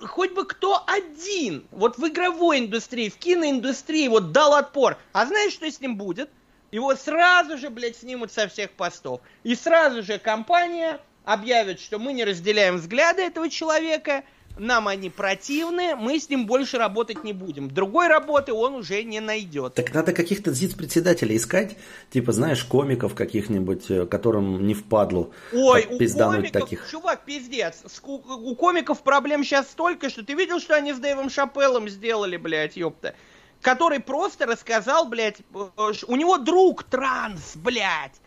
хоть 0.00 0.32
бы 0.32 0.46
кто 0.46 0.82
один, 0.86 1.66
вот 1.70 1.98
в 1.98 2.06
игровой 2.06 2.60
индустрии, 2.60 3.08
в 3.08 3.16
киноиндустрии 3.16 4.08
вот 4.08 4.32
дал 4.32 4.54
отпор. 4.54 4.98
А 5.12 5.26
знаешь, 5.26 5.52
что 5.52 5.70
с 5.70 5.80
ним 5.80 5.96
будет? 5.96 6.30
Его 6.70 6.94
сразу 6.94 7.58
же, 7.58 7.70
блядь, 7.70 7.96
снимут 7.96 8.32
со 8.32 8.48
всех 8.48 8.72
постов. 8.72 9.20
И 9.44 9.54
сразу 9.54 10.02
же 10.02 10.18
компания 10.18 11.00
объявит, 11.24 11.80
что 11.80 11.98
мы 11.98 12.12
не 12.12 12.24
разделяем 12.24 12.76
взгляды 12.76 13.22
этого 13.22 13.48
человека– 13.48 14.24
нам 14.58 14.88
они 14.88 15.10
противны, 15.10 15.96
мы 15.96 16.18
с 16.18 16.28
ним 16.28 16.46
больше 16.46 16.78
работать 16.78 17.24
не 17.24 17.32
будем. 17.32 17.70
Другой 17.70 18.08
работы 18.08 18.52
он 18.52 18.74
уже 18.74 19.02
не 19.02 19.20
найдет. 19.20 19.74
Так 19.74 19.92
надо 19.94 20.12
каких-то 20.12 20.52
ЗИЦ-председателей 20.52 21.36
искать, 21.36 21.76
типа, 22.10 22.32
знаешь, 22.32 22.64
комиков 22.64 23.14
каких-нибудь, 23.14 23.90
э, 23.90 24.06
которым 24.06 24.66
не 24.66 24.74
впадлу 24.74 25.32
Ой, 25.52 25.86
у 25.90 25.98
комиков, 25.98 26.50
таких. 26.52 26.90
чувак, 26.90 27.24
пиздец, 27.24 27.82
у 28.02 28.54
комиков 28.54 29.02
проблем 29.02 29.44
сейчас 29.44 29.70
столько, 29.70 30.10
что 30.10 30.24
ты 30.24 30.34
видел, 30.34 30.60
что 30.60 30.74
они 30.74 30.92
с 30.92 30.98
Дэйвом 30.98 31.30
Шапеллом 31.30 31.88
сделали, 31.88 32.36
блядь, 32.36 32.76
ёпта? 32.76 33.14
Который 33.62 34.00
просто 34.00 34.46
рассказал, 34.46 35.06
блядь, 35.08 35.40
э, 35.40 35.92
у 36.06 36.16
него 36.16 36.38
друг 36.38 36.84
транс, 36.84 37.56
блядь 37.56 38.20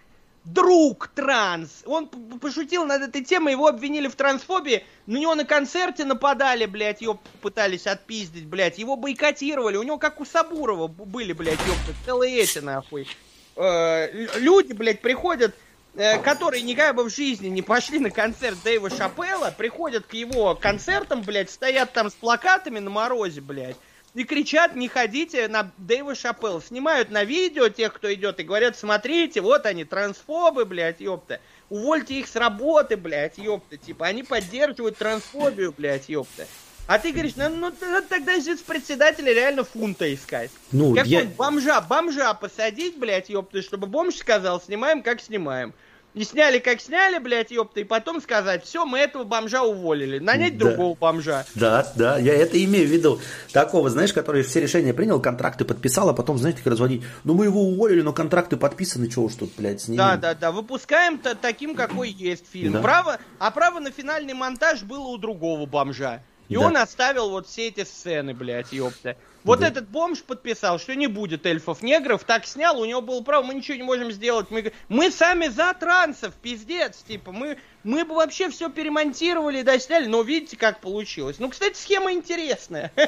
друг 0.45 1.07
транс. 1.09 1.83
Он 1.85 2.07
пошутил 2.07 2.85
над 2.85 3.01
этой 3.01 3.23
темой, 3.23 3.53
его 3.53 3.67
обвинили 3.67 4.07
в 4.07 4.15
трансфобии. 4.15 4.83
На 5.05 5.17
него 5.17 5.35
на 5.35 5.45
концерте 5.45 6.05
нападали, 6.05 6.65
блядь, 6.65 7.01
его 7.01 7.19
пытались 7.41 7.87
отпиздить, 7.87 8.45
блядь. 8.45 8.77
Его 8.77 8.95
бойкотировали. 8.95 9.77
У 9.77 9.83
него, 9.83 9.97
как 9.97 10.19
у 10.19 10.25
Сабурова, 10.25 10.87
были, 10.87 11.33
блядь, 11.33 11.59
ёпта, 11.59 11.93
целые 12.05 12.39
эти, 12.39 12.59
нахуй. 12.59 13.07
Э, 13.55 14.07
люди, 14.37 14.73
блядь, 14.73 15.01
приходят, 15.01 15.53
э, 15.95 16.19
которые 16.19 16.63
никогда 16.63 16.93
бы 16.93 17.03
в 17.03 17.13
жизни 17.13 17.47
не 17.47 17.61
пошли 17.61 17.99
на 17.99 18.09
концерт 18.09 18.57
Дэйва 18.63 18.89
Шапелла, 18.89 19.53
приходят 19.57 20.05
к 20.05 20.13
его 20.13 20.55
концертам, 20.55 21.21
блядь, 21.21 21.49
стоят 21.49 21.91
там 21.93 22.09
с 22.09 22.13
плакатами 22.13 22.79
на 22.79 22.89
морозе, 22.89 23.41
блядь 23.41 23.77
и 24.15 24.23
кричат, 24.23 24.75
не 24.75 24.87
ходите 24.87 25.47
на 25.47 25.71
Дэйва 25.77 26.15
Шапелл. 26.15 26.61
Снимают 26.61 27.11
на 27.11 27.23
видео 27.23 27.69
тех, 27.69 27.93
кто 27.93 28.13
идет, 28.13 28.39
и 28.39 28.43
говорят, 28.43 28.77
смотрите, 28.77 29.41
вот 29.41 29.65
они, 29.65 29.85
трансфобы, 29.85 30.65
блядь, 30.65 30.99
ёпта. 30.99 31.39
Увольте 31.69 32.15
их 32.19 32.27
с 32.27 32.35
работы, 32.35 32.97
блядь, 32.97 33.37
ёпта. 33.37 33.77
Типа, 33.77 34.07
они 34.07 34.23
поддерживают 34.23 34.97
трансфобию, 34.97 35.73
блядь, 35.77 36.09
ёпта. 36.09 36.47
А 36.87 36.97
ты 36.97 37.11
говоришь, 37.11 37.35
ну, 37.35 37.49
ну 37.49 37.71
тогда 38.09 38.39
здесь 38.39 38.61
председателя 38.61 39.31
реально 39.31 39.63
фунта 39.63 40.11
искать. 40.11 40.49
Ну, 40.71 40.95
как 40.95 41.05
я... 41.05 41.23
бомжа, 41.25 41.81
бомжа 41.81 42.33
посадить, 42.33 42.97
блядь, 42.97 43.29
ёпта, 43.29 43.61
чтобы 43.61 43.85
бомж 43.85 44.15
сказал, 44.15 44.59
снимаем, 44.59 45.03
как 45.03 45.21
снимаем. 45.21 45.75
И 46.15 46.23
сняли, 46.23 46.57
как 46.57 46.81
сняли, 46.81 47.19
блядь, 47.19 47.51
ёпта, 47.51 47.81
и 47.81 47.83
потом 47.83 48.19
сказать, 48.19 48.65
все, 48.65 48.83
мы 48.83 48.97
этого 48.97 49.25
бомжа 49.25 49.63
уволили. 49.63 50.17
Нанять 50.17 50.57
да. 50.57 50.65
другого 50.65 50.95
бомжа. 50.95 51.45
Да, 51.53 51.91
да, 51.95 52.17
я 52.17 52.33
это 52.33 52.63
имею 52.63 52.87
в 52.87 52.91
виду. 52.91 53.19
Такого, 53.53 53.91
знаешь, 53.91 54.11
который 54.11 54.41
все 54.41 54.59
решения 54.59 54.93
принял, 54.93 55.21
контракты 55.21 55.65
подписал, 55.65 56.09
а 56.09 56.13
потом, 56.13 56.39
знаете, 56.39 56.59
как 56.59 56.71
разводить. 56.71 57.03
Ну, 57.23 57.35
мы 57.35 57.45
его 57.45 57.61
уволили, 57.61 58.01
но 58.01 58.11
контракты 58.11 58.57
подписаны, 58.57 59.07
чего 59.07 59.25
уж 59.25 59.35
тут, 59.35 59.51
блядь, 59.55 59.81
с 59.81 59.87
ним. 59.87 59.97
Да, 59.97 60.17
да, 60.17 60.33
да, 60.33 60.51
выпускаем-то 60.51 61.35
таким, 61.35 61.75
какой 61.75 62.09
есть 62.09 62.45
фильм. 62.51 62.73
Да. 62.73 62.81
Право, 62.81 63.19
а 63.37 63.51
право 63.51 63.79
на 63.79 63.91
финальный 63.91 64.33
монтаж 64.33 64.81
было 64.81 65.07
у 65.07 65.17
другого 65.17 65.67
бомжа. 65.67 66.23
И 66.47 66.55
да. 66.55 66.61
он 66.61 66.77
оставил 66.77 67.29
вот 67.29 67.47
все 67.47 67.67
эти 67.67 67.83
сцены, 67.83 68.33
блядь, 68.33 68.73
ёпта. 68.73 69.15
Вот 69.43 69.59
да. 69.59 69.67
этот 69.67 69.87
бомж 69.87 70.23
подписал, 70.23 70.79
что 70.79 70.95
не 70.95 71.07
будет 71.07 71.45
эльфов-негров, 71.45 72.23
так 72.23 72.45
снял, 72.45 72.79
у 72.79 72.85
него 72.85 73.01
было 73.01 73.21
право, 73.21 73.43
мы 73.43 73.53
ничего 73.53 73.77
не 73.77 73.83
можем 73.83 74.11
сделать. 74.11 74.51
Мы, 74.51 74.71
мы 74.89 75.11
сами 75.11 75.47
за 75.47 75.73
трансов, 75.73 76.33
пиздец, 76.35 77.03
типа, 77.03 77.31
мы, 77.31 77.57
мы 77.83 78.03
бы 78.03 78.15
вообще 78.15 78.49
все 78.49 78.69
перемонтировали 78.69 79.59
и 79.59 79.63
досняли, 79.63 80.05
но 80.05 80.21
видите, 80.21 80.57
как 80.57 80.81
получилось. 80.81 81.37
Ну, 81.39 81.49
кстати, 81.49 81.77
схема 81.77 82.11
интересная. 82.11 82.91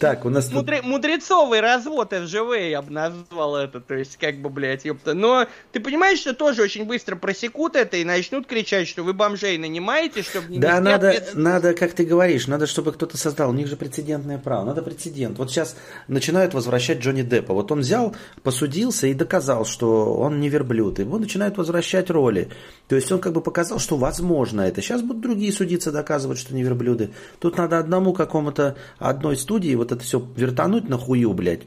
Так, 0.00 0.24
у 0.24 0.28
нас 0.28 0.50
Мудре... 0.50 0.82
Мудрецовый 0.82 1.60
развод 1.60 2.12
ФЖВ 2.12 2.56
я 2.56 2.82
бы 2.82 2.90
назвал 2.90 3.54
это, 3.54 3.80
то 3.80 3.94
есть, 3.94 4.16
как 4.16 4.38
бы, 4.38 4.48
блядь, 4.50 4.84
ёпта. 4.84 5.14
Но 5.14 5.46
ты 5.70 5.78
понимаешь, 5.78 6.18
что 6.18 6.34
тоже 6.34 6.62
очень 6.62 6.84
быстро 6.84 7.14
просекут 7.14 7.76
это 7.76 7.96
и 7.96 8.04
начнут 8.04 8.48
кричать, 8.48 8.88
что 8.88 9.04
вы 9.04 9.12
бомжей 9.12 9.56
нанимаете, 9.56 10.22
чтобы 10.22 10.48
не 10.48 10.58
Да, 10.58 10.80
надо, 10.80 11.22
надо, 11.34 11.74
как 11.74 11.92
ты 11.92 12.04
говоришь, 12.04 12.48
надо, 12.48 12.66
чтобы 12.66 12.92
кто-то 12.92 13.16
создал, 13.16 13.50
у 13.50 13.52
них 13.52 13.68
же 13.68 13.76
прецедентное 13.76 14.38
право, 14.38 14.64
надо 14.64 14.82
прецедент. 14.82 15.38
Вот 15.38 15.50
сейчас 15.50 15.76
начинают 16.08 16.54
возвращать 16.54 16.98
Джонни 16.98 17.22
Деппа. 17.22 17.54
Вот 17.54 17.70
он 17.70 17.80
взял, 17.80 18.16
посудился 18.42 19.06
и 19.06 19.14
доказал, 19.14 19.64
что 19.64 20.16
он 20.16 20.40
не 20.40 20.48
верблюд. 20.48 20.98
Его 20.98 21.18
начинают 21.18 21.56
возвращать 21.56 22.10
роли. 22.10 22.48
То 22.88 22.96
есть 22.96 23.12
он 23.12 23.20
как 23.28 23.34
бы 23.34 23.40
показал, 23.42 23.78
что 23.78 23.98
возможно 23.98 24.62
это. 24.62 24.80
Сейчас 24.80 25.02
будут 25.02 25.20
другие 25.20 25.52
судиться 25.52 25.92
доказывать, 25.92 26.38
что 26.38 26.54
не 26.54 26.62
верблюды. 26.62 27.10
Тут 27.40 27.58
надо 27.58 27.78
одному 27.78 28.14
какому-то, 28.14 28.76
одной 28.98 29.36
студии 29.36 29.74
вот 29.74 29.92
это 29.92 30.02
все 30.02 30.26
вертануть 30.34 30.88
на 30.88 30.96
хую, 30.96 31.34
блядь, 31.34 31.64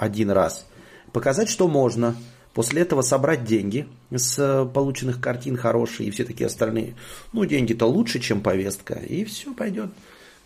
один 0.00 0.32
раз. 0.32 0.66
Показать, 1.12 1.48
что 1.48 1.68
можно. 1.68 2.16
После 2.54 2.82
этого 2.82 3.02
собрать 3.02 3.44
деньги 3.44 3.86
с 4.10 4.68
полученных 4.74 5.20
картин 5.20 5.56
хорошие 5.56 6.08
и 6.08 6.10
все 6.10 6.24
такие 6.24 6.48
остальные. 6.48 6.96
Ну, 7.32 7.44
деньги-то 7.44 7.86
лучше, 7.86 8.18
чем 8.18 8.40
повестка. 8.40 8.94
И 8.94 9.24
все 9.24 9.54
пойдет. 9.54 9.90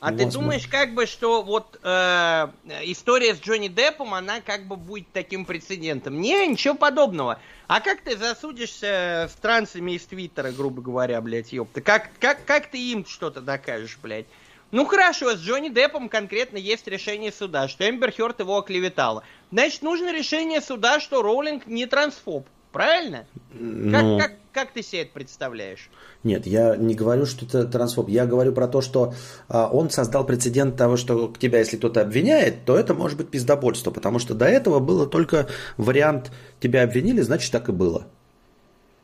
А 0.00 0.12
ты 0.12 0.24
думаешь, 0.24 0.66
как 0.66 0.94
бы, 0.94 1.04
что 1.04 1.42
вот 1.42 1.78
э, 1.82 2.48
история 2.84 3.34
с 3.34 3.40
Джонни 3.40 3.68
Деппом, 3.68 4.14
она 4.14 4.40
как 4.40 4.66
бы 4.66 4.76
будет 4.76 5.12
таким 5.12 5.44
прецедентом? 5.44 6.20
Не, 6.20 6.46
ничего 6.46 6.74
подобного. 6.74 7.38
А 7.66 7.80
как 7.80 8.00
ты 8.00 8.16
засудишься 8.16 9.28
с 9.30 9.34
трансами 9.40 9.92
из 9.92 10.06
Твиттера, 10.06 10.52
грубо 10.52 10.80
говоря, 10.80 11.20
блядь, 11.20 11.52
ёпта? 11.52 11.82
Как, 11.82 12.08
как, 12.18 12.44
как 12.46 12.70
ты 12.70 12.78
им 12.78 13.04
что-то 13.04 13.42
докажешь, 13.42 13.98
блядь? 14.02 14.26
Ну 14.70 14.86
хорошо, 14.86 15.36
с 15.36 15.40
Джонни 15.40 15.68
Деппом 15.68 16.08
конкретно 16.08 16.56
есть 16.56 16.86
решение 16.86 17.30
суда, 17.30 17.68
что 17.68 17.88
Эмбер 17.88 18.12
Хёрд 18.12 18.40
его 18.40 18.56
оклеветала. 18.56 19.22
Значит, 19.52 19.82
нужно 19.82 20.12
решение 20.12 20.62
суда, 20.62 21.00
что 21.00 21.22
Роулинг 21.22 21.66
не 21.66 21.84
трансфоб. 21.86 22.46
Правильно? 22.72 23.26
Ну... 23.52 24.18
Как, 24.18 24.30
как, 24.30 24.39
как 24.52 24.72
ты 24.72 24.82
себе 24.82 25.02
это 25.02 25.12
представляешь? 25.12 25.90
Нет, 26.24 26.46
я 26.46 26.76
не 26.76 26.94
говорю, 26.94 27.26
что 27.26 27.44
это 27.44 27.64
трансфоб. 27.64 28.08
Я 28.08 28.26
говорю 28.26 28.52
про 28.52 28.68
то, 28.68 28.80
что 28.80 29.14
а, 29.48 29.68
он 29.68 29.90
создал 29.90 30.26
прецедент 30.26 30.76
того, 30.76 30.96
что 30.96 31.28
к 31.28 31.38
тебя, 31.38 31.58
если 31.58 31.76
кто-то 31.76 32.00
обвиняет, 32.00 32.64
то 32.64 32.76
это 32.76 32.94
может 32.94 33.18
быть 33.18 33.30
пиздобольство. 33.30 33.90
Потому 33.90 34.18
что 34.18 34.34
до 34.34 34.46
этого 34.46 34.78
было 34.80 35.06
только 35.06 35.48
вариант 35.76 36.30
тебя 36.60 36.82
обвинили, 36.82 37.20
значит 37.20 37.52
так 37.52 37.68
и 37.68 37.72
было. 37.72 38.06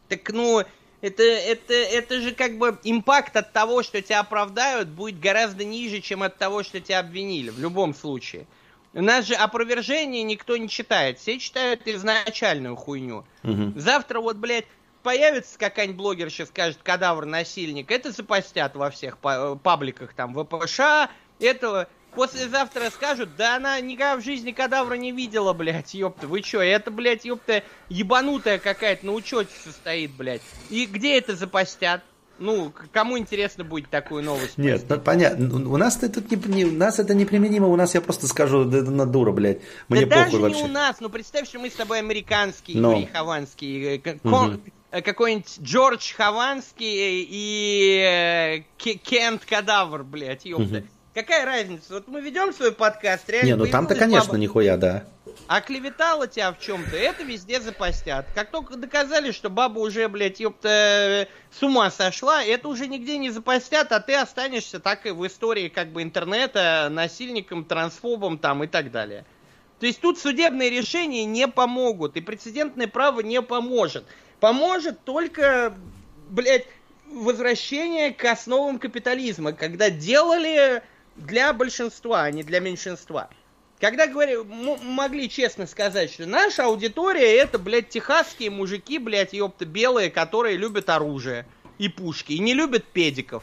Так 0.08 0.32
ну, 0.32 0.64
это, 1.00 1.22
это, 1.22 1.74
это 1.74 2.20
же 2.20 2.32
как 2.32 2.58
бы 2.58 2.78
импакт 2.84 3.36
от 3.36 3.52
того, 3.52 3.82
что 3.82 4.00
тебя 4.02 4.20
оправдают, 4.20 4.88
будет 4.88 5.20
гораздо 5.20 5.64
ниже, 5.64 6.00
чем 6.00 6.22
от 6.22 6.36
того, 6.38 6.62
что 6.62 6.80
тебя 6.80 7.00
обвинили. 7.00 7.50
В 7.50 7.58
любом 7.58 7.94
случае. 7.94 8.46
У 8.92 9.02
нас 9.02 9.26
же 9.26 9.34
опровержение 9.34 10.22
никто 10.22 10.56
не 10.56 10.68
читает. 10.68 11.18
Все 11.18 11.38
читают 11.38 11.82
изначальную 11.86 12.76
хуйню. 12.76 13.26
Угу. 13.44 13.74
Завтра 13.76 14.20
вот, 14.20 14.36
блядь, 14.36 14.64
появится 15.06 15.56
какая-нибудь 15.56 15.98
блогерша, 15.98 16.46
скажет 16.46 16.78
кадавр-насильник, 16.82 17.92
это 17.92 18.10
запостят 18.10 18.74
во 18.74 18.90
всех 18.90 19.18
пабликах, 19.18 20.14
там, 20.14 20.34
ВПШ, 20.34 20.80
этого 21.38 21.86
послезавтра 22.16 22.90
скажут, 22.90 23.36
да 23.36 23.54
она 23.54 23.78
никогда 23.80 24.16
в 24.16 24.24
жизни 24.24 24.50
кадавра 24.50 24.94
не 24.94 25.12
видела, 25.12 25.52
блядь, 25.52 25.94
ёпта, 25.94 26.26
вы 26.26 26.42
чё, 26.42 26.60
это, 26.60 26.90
блядь, 26.90 27.24
ёпта, 27.24 27.62
ебанутая 27.88 28.58
какая-то 28.58 29.06
на 29.06 29.12
учете 29.12 29.52
состоит, 29.62 30.10
блядь. 30.10 30.42
И 30.70 30.86
где 30.86 31.16
это 31.16 31.36
запостят? 31.36 32.02
Ну, 32.40 32.72
кому 32.92 33.16
интересно 33.16 33.62
будет 33.62 33.88
такую 33.88 34.24
новость? 34.24 34.58
Нет, 34.58 34.86
ну, 34.88 34.98
понятно. 34.98 35.54
У 35.68 35.76
нас 35.76 36.02
это 36.02 36.20
не, 36.20 36.36
не, 36.52 36.64
у 36.64 36.72
нас 36.72 36.98
это 36.98 37.14
неприменимо, 37.14 37.68
у 37.68 37.76
нас 37.76 37.94
я 37.94 38.00
просто 38.00 38.26
скажу, 38.26 38.64
да, 38.64 38.82
на 38.82 39.06
дура, 39.06 39.30
блядь. 39.30 39.60
Мне 39.88 40.04
да 40.04 40.24
даже 40.24 40.38
вообще. 40.38 40.58
не 40.58 40.64
у 40.64 40.68
нас, 40.68 40.96
ну 40.98 41.08
представь, 41.08 41.48
что 41.48 41.60
мы 41.60 41.70
с 41.70 41.74
тобой 41.74 42.00
американские, 42.00 42.78
Но. 42.78 42.92
Юрий 42.92 43.06
Хованский, 43.06 44.02
э, 44.04 44.18
угу. 44.24 44.60
Какой-нибудь 44.90 45.58
Джордж 45.60 46.14
Хованский 46.14 47.26
и 47.28 48.00
э, 48.00 48.62
Кент 48.78 49.44
Кадавр, 49.44 50.04
блядь, 50.04 50.44
ёпта. 50.44 50.78
Угу. 50.78 50.86
Какая 51.16 51.46
разница? 51.46 51.94
Вот 51.94 52.08
мы 52.08 52.20
ведем 52.20 52.52
свой 52.52 52.72
подкаст, 52.72 53.28
реально. 53.30 53.46
Не, 53.46 53.56
ну 53.56 53.66
там-то, 53.66 53.94
конечно, 53.94 54.32
баба... 54.32 54.38
нихуя, 54.38 54.76
да. 54.76 55.06
А 55.48 55.62
клеветала 55.62 56.26
тебя 56.26 56.52
в 56.52 56.60
чем-то, 56.60 56.94
это 56.94 57.22
везде 57.22 57.58
запостят. 57.58 58.26
Как 58.34 58.50
только 58.50 58.76
доказали, 58.76 59.32
что 59.32 59.48
баба 59.48 59.78
уже, 59.78 60.08
блядь, 60.08 60.40
ёпта, 60.40 61.26
с 61.50 61.62
ума 61.62 61.90
сошла, 61.90 62.44
это 62.44 62.68
уже 62.68 62.86
нигде 62.86 63.16
не 63.16 63.30
запостят, 63.30 63.92
а 63.92 64.00
ты 64.00 64.14
останешься 64.14 64.78
так 64.78 65.06
и 65.06 65.10
в 65.10 65.26
истории 65.26 65.68
как 65.68 65.88
бы 65.88 66.02
интернета 66.02 66.88
насильником, 66.90 67.64
трансфобом 67.64 68.36
там 68.36 68.64
и 68.64 68.66
так 68.66 68.90
далее. 68.90 69.24
То 69.80 69.86
есть 69.86 70.00
тут 70.00 70.18
судебные 70.18 70.68
решения 70.68 71.24
не 71.24 71.48
помогут, 71.48 72.16
и 72.16 72.20
прецедентное 72.20 72.88
право 72.88 73.20
не 73.20 73.40
поможет. 73.40 74.04
Поможет 74.40 75.02
только, 75.04 75.74
блядь, 76.28 76.66
возвращение 77.10 78.12
к 78.12 78.24
основам 78.24 78.78
капитализма, 78.78 79.52
когда 79.52 79.90
делали 79.90 80.82
для 81.16 81.52
большинства, 81.52 82.24
а 82.24 82.30
не 82.30 82.42
для 82.42 82.60
меньшинства. 82.60 83.30
Когда 83.80 84.06
говорю, 84.06 84.44
могли 84.44 85.28
честно 85.28 85.66
сказать, 85.66 86.10
что 86.12 86.26
наша 86.26 86.64
аудитория 86.64 87.36
это, 87.36 87.58
блядь, 87.58 87.90
техасские 87.90 88.50
мужики, 88.50 88.98
блядь, 88.98 89.34
ёпта, 89.34 89.66
белые, 89.66 90.10
которые 90.10 90.56
любят 90.56 90.88
оружие 90.88 91.46
и 91.78 91.88
пушки, 91.88 92.32
и 92.32 92.38
не 92.38 92.54
любят 92.54 92.84
педиков. 92.84 93.42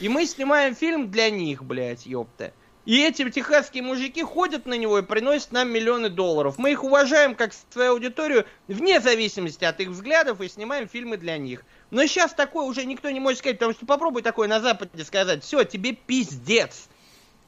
И 0.00 0.08
мы 0.08 0.26
снимаем 0.26 0.74
фильм 0.74 1.10
для 1.10 1.30
них, 1.30 1.64
блядь, 1.64 2.04
ёпта. 2.04 2.52
И 2.84 3.02
эти 3.02 3.28
техасские 3.30 3.82
мужики 3.82 4.22
ходят 4.22 4.66
на 4.66 4.74
него 4.74 4.98
и 4.98 5.02
приносят 5.02 5.52
нам 5.52 5.70
миллионы 5.70 6.10
долларов. 6.10 6.58
Мы 6.58 6.72
их 6.72 6.84
уважаем 6.84 7.34
как 7.34 7.52
свою 7.70 7.92
аудиторию, 7.92 8.44
вне 8.68 9.00
зависимости 9.00 9.64
от 9.64 9.80
их 9.80 9.88
взглядов, 9.88 10.40
и 10.42 10.48
снимаем 10.48 10.86
фильмы 10.86 11.16
для 11.16 11.38
них. 11.38 11.64
Но 11.90 12.04
сейчас 12.06 12.34
такое 12.34 12.66
уже 12.66 12.84
никто 12.84 13.08
не 13.08 13.20
может 13.20 13.38
сказать, 13.38 13.58
потому 13.58 13.72
что 13.72 13.86
попробуй 13.86 14.22
такое 14.22 14.48
на 14.48 14.60
Западе 14.60 15.02
сказать. 15.04 15.42
Все, 15.42 15.64
тебе 15.64 15.92
пиздец. 15.92 16.88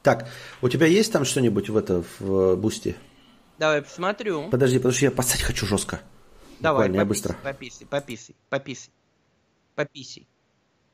Так, 0.01 0.27
у 0.61 0.69
тебя 0.69 0.87
есть 0.87 1.11
там 1.11 1.23
что-нибудь 1.23 1.69
в 1.69 1.77
это 1.77 2.03
в 2.19 2.55
бусте? 2.55 2.95
Давай 3.59 3.81
посмотрю. 3.81 4.49
Подожди, 4.49 4.77
потому 4.77 4.93
что 4.93 5.05
я 5.05 5.11
поссать 5.11 5.41
хочу 5.41 5.65
жестко. 5.65 6.01
Давай, 6.59 6.87
пописай, 6.87 6.99
я 6.99 7.05
быстро. 7.05 7.37
Пописай, 7.43 7.87
пописай, 7.87 8.35
пописай, 8.49 8.91
пописай. 9.75 10.27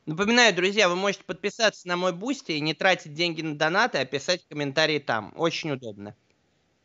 Напоминаю, 0.06 0.54
друзья, 0.54 0.90
вы 0.90 0.98
можете 0.98 1.24
подписаться 1.24 1.88
на 1.88 1.96
мой 1.96 2.12
Boosty 2.12 2.52
и 2.52 2.60
не 2.60 2.74
тратить 2.74 3.14
деньги 3.14 3.42
на 3.42 3.56
донаты, 3.56 4.00
а 4.00 4.06
писать 4.06 4.46
комментарии 4.50 5.00
там. 5.00 5.34
Очень 5.38 5.72
удобно. 5.72 6.14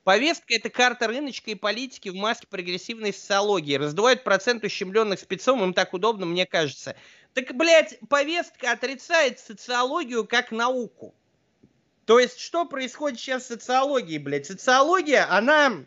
Повестка– 0.05 0.47
это 0.55 0.71
карта 0.71 1.09
рыночка 1.09 1.51
и 1.51 1.57
политики 1.57 2.11
в 2.11 2.15
маске 2.15 2.47
прогрессивной 2.47 3.13
социологии. 3.13 3.75
Раздувают 3.75 4.23
процент 4.23 4.63
ущемленных 4.65 5.19
спецом, 5.19 5.65
им 5.65 5.75
так 5.75 5.95
удобно, 5.95 6.27
мне 6.27 6.47
кажется. 6.47 6.95
Так, 7.35 7.55
блядь, 7.57 7.99
повестка 8.09 8.71
отрицает 8.71 9.41
социологию 9.41 10.25
как 10.25 10.53
науку. 10.53 11.13
То 12.05 12.21
есть, 12.21 12.39
что 12.39 12.67
происходит 12.67 13.19
сейчас 13.19 13.43
в 13.43 13.47
социологии, 13.49 14.19
блядь? 14.19 14.47
Социология, 14.47 15.29
она 15.29 15.85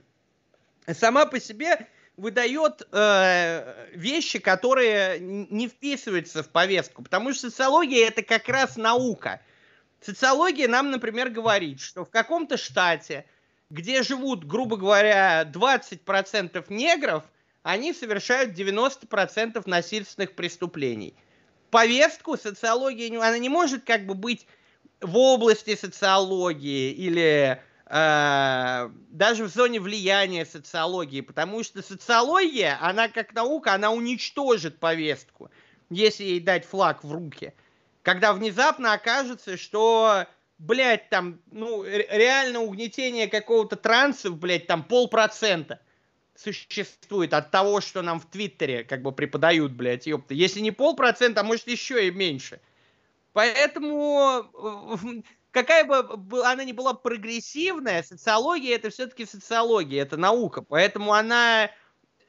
сама 0.93 1.25
по 1.25 1.39
себе 1.39 1.87
выдает 2.21 2.87
э, 2.91 3.87
вещи, 3.95 4.37
которые 4.37 5.19
не 5.19 5.67
вписываются 5.67 6.43
в 6.43 6.49
повестку, 6.49 7.01
потому 7.01 7.33
что 7.33 7.49
социология 7.49 8.07
это 8.07 8.21
как 8.21 8.47
раз 8.47 8.77
наука. 8.77 9.41
Социология 10.01 10.67
нам, 10.67 10.91
например, 10.91 11.31
говорит, 11.31 11.81
что 11.81 12.05
в 12.05 12.11
каком-то 12.11 12.57
штате, 12.57 13.25
где 13.71 14.03
живут, 14.03 14.45
грубо 14.45 14.77
говоря, 14.77 15.49
20% 15.51 16.63
негров, 16.69 17.23
они 17.63 17.91
совершают 17.91 18.51
90% 18.51 19.63
насильственных 19.65 20.33
преступлений. 20.33 21.15
Повестку 21.71 22.37
социологии, 22.37 23.15
она 23.15 23.39
не 23.39 23.49
может 23.49 23.83
как 23.83 24.05
бы 24.05 24.13
быть 24.13 24.45
в 24.99 25.17
области 25.17 25.75
социологии 25.75 26.91
или 26.91 27.59
даже 27.91 29.43
в 29.43 29.49
зоне 29.49 29.81
влияния 29.81 30.45
социологии, 30.45 31.19
потому 31.19 31.61
что 31.61 31.81
социология, 31.81 32.77
она 32.81 33.09
как 33.09 33.33
наука, 33.33 33.73
она 33.73 33.91
уничтожит 33.91 34.79
повестку, 34.79 35.51
если 35.89 36.23
ей 36.23 36.39
дать 36.39 36.65
флаг 36.65 37.03
в 37.03 37.11
руки. 37.11 37.53
Когда 38.01 38.31
внезапно 38.31 38.93
окажется, 38.93 39.57
что, 39.57 40.25
блядь, 40.57 41.09
там, 41.09 41.41
ну, 41.51 41.83
реально 41.83 42.61
угнетение 42.61 43.27
какого-то 43.27 43.75
транса, 43.75 44.31
блядь, 44.31 44.67
там 44.67 44.83
полпроцента 44.83 45.81
существует 46.33 47.33
от 47.33 47.51
того, 47.51 47.81
что 47.81 48.01
нам 48.01 48.21
в 48.21 48.25
Твиттере 48.25 48.85
как 48.85 49.01
бы 49.01 49.11
преподают, 49.11 49.73
блядь, 49.73 50.07
ёпта. 50.07 50.33
Если 50.33 50.61
не 50.61 50.71
полпроцента, 50.71 51.41
а 51.41 51.43
может 51.43 51.67
еще 51.67 52.07
и 52.07 52.11
меньше– 52.11 52.61
Поэтому 53.33 54.45
какая 55.51 55.85
бы 55.85 56.45
она 56.45 56.63
ни 56.63 56.71
была 56.71 56.93
прогрессивная, 56.93 58.03
социология 58.03 58.75
это 58.75 58.89
все-таки 58.89 59.25
социология, 59.25 60.01
это 60.01 60.17
наука. 60.17 60.61
Поэтому 60.61 61.13
она 61.13 61.69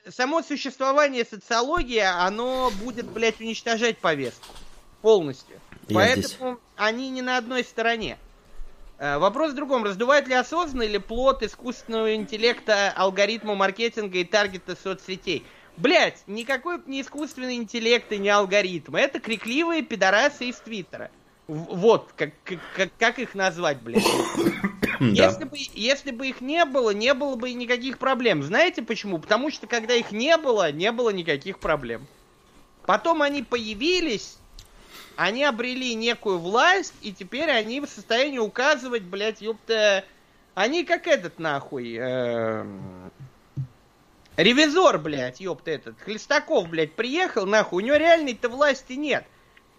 само 0.08 0.42
существование 0.42 1.24
социологии, 1.24 1.98
оно 1.98 2.70
будет, 2.82 3.06
блядь, 3.06 3.40
уничтожать 3.40 3.98
повестку 3.98 4.54
полностью. 5.00 5.60
Я 5.88 5.96
Поэтому 5.96 6.52
здесь. 6.52 6.62
они 6.76 7.10
не 7.10 7.22
на 7.22 7.36
одной 7.36 7.64
стороне. 7.64 8.18
Э, 8.98 9.18
вопрос 9.18 9.52
в 9.52 9.54
другом. 9.56 9.84
Раздувает 9.84 10.28
ли 10.28 10.34
осознанно 10.34 10.82
или 10.82 10.98
плод 10.98 11.42
искусственного 11.42 12.14
интеллекта, 12.14 12.92
алгоритма 12.94 13.54
маркетинга 13.54 14.18
и 14.18 14.24
таргета 14.24 14.76
соцсетей? 14.76 15.44
Блять, 15.76 16.22
никакой 16.26 16.80
не 16.86 17.00
искусственный 17.00 17.56
интеллект 17.56 18.12
и 18.12 18.18
не 18.18 18.28
алгоритм. 18.28 18.94
Это 18.94 19.20
крикливые 19.20 19.82
пидорасы 19.82 20.46
из 20.46 20.56
Твиттера. 20.56 21.10
Вот, 21.48 22.10
как, 22.16 22.30
как, 22.76 22.90
как 22.98 23.18
их 23.18 23.34
назвать, 23.34 23.80
блядь. 23.82 24.04
Если, 25.00 25.44
бы, 25.44 25.56
если 25.74 26.12
бы 26.12 26.28
их 26.28 26.40
не 26.40 26.64
было, 26.64 26.90
не 26.90 27.12
было 27.12 27.34
бы 27.34 27.50
и 27.50 27.54
никаких 27.54 27.98
проблем. 27.98 28.44
Знаете 28.44 28.82
почему? 28.82 29.18
Потому 29.18 29.50
что 29.50 29.66
когда 29.66 29.94
их 29.94 30.12
не 30.12 30.36
было, 30.36 30.70
не 30.70 30.92
было 30.92 31.10
никаких 31.10 31.58
проблем. 31.58 32.06
Потом 32.86 33.22
они 33.22 33.42
появились, 33.42 34.38
они 35.16 35.42
обрели 35.42 35.94
некую 35.94 36.38
власть, 36.38 36.94
и 37.02 37.12
теперь 37.12 37.50
они 37.50 37.80
в 37.80 37.86
состоянии 37.86 38.38
указывать, 38.38 39.02
блядь, 39.02 39.42
ёпта... 39.42 40.04
Они 40.54 40.84
как 40.84 41.08
этот, 41.08 41.40
нахуй... 41.40 41.96
Э 41.98 42.64
Ревизор, 44.36 44.98
блядь, 44.98 45.40
ёпта 45.40 45.72
этот, 45.72 46.00
Хлестаков, 46.00 46.68
блядь, 46.68 46.94
приехал, 46.94 47.44
нахуй, 47.44 47.82
у 47.82 47.86
него 47.86 47.96
реальной-то 47.96 48.48
власти 48.48 48.94
нет. 48.94 49.26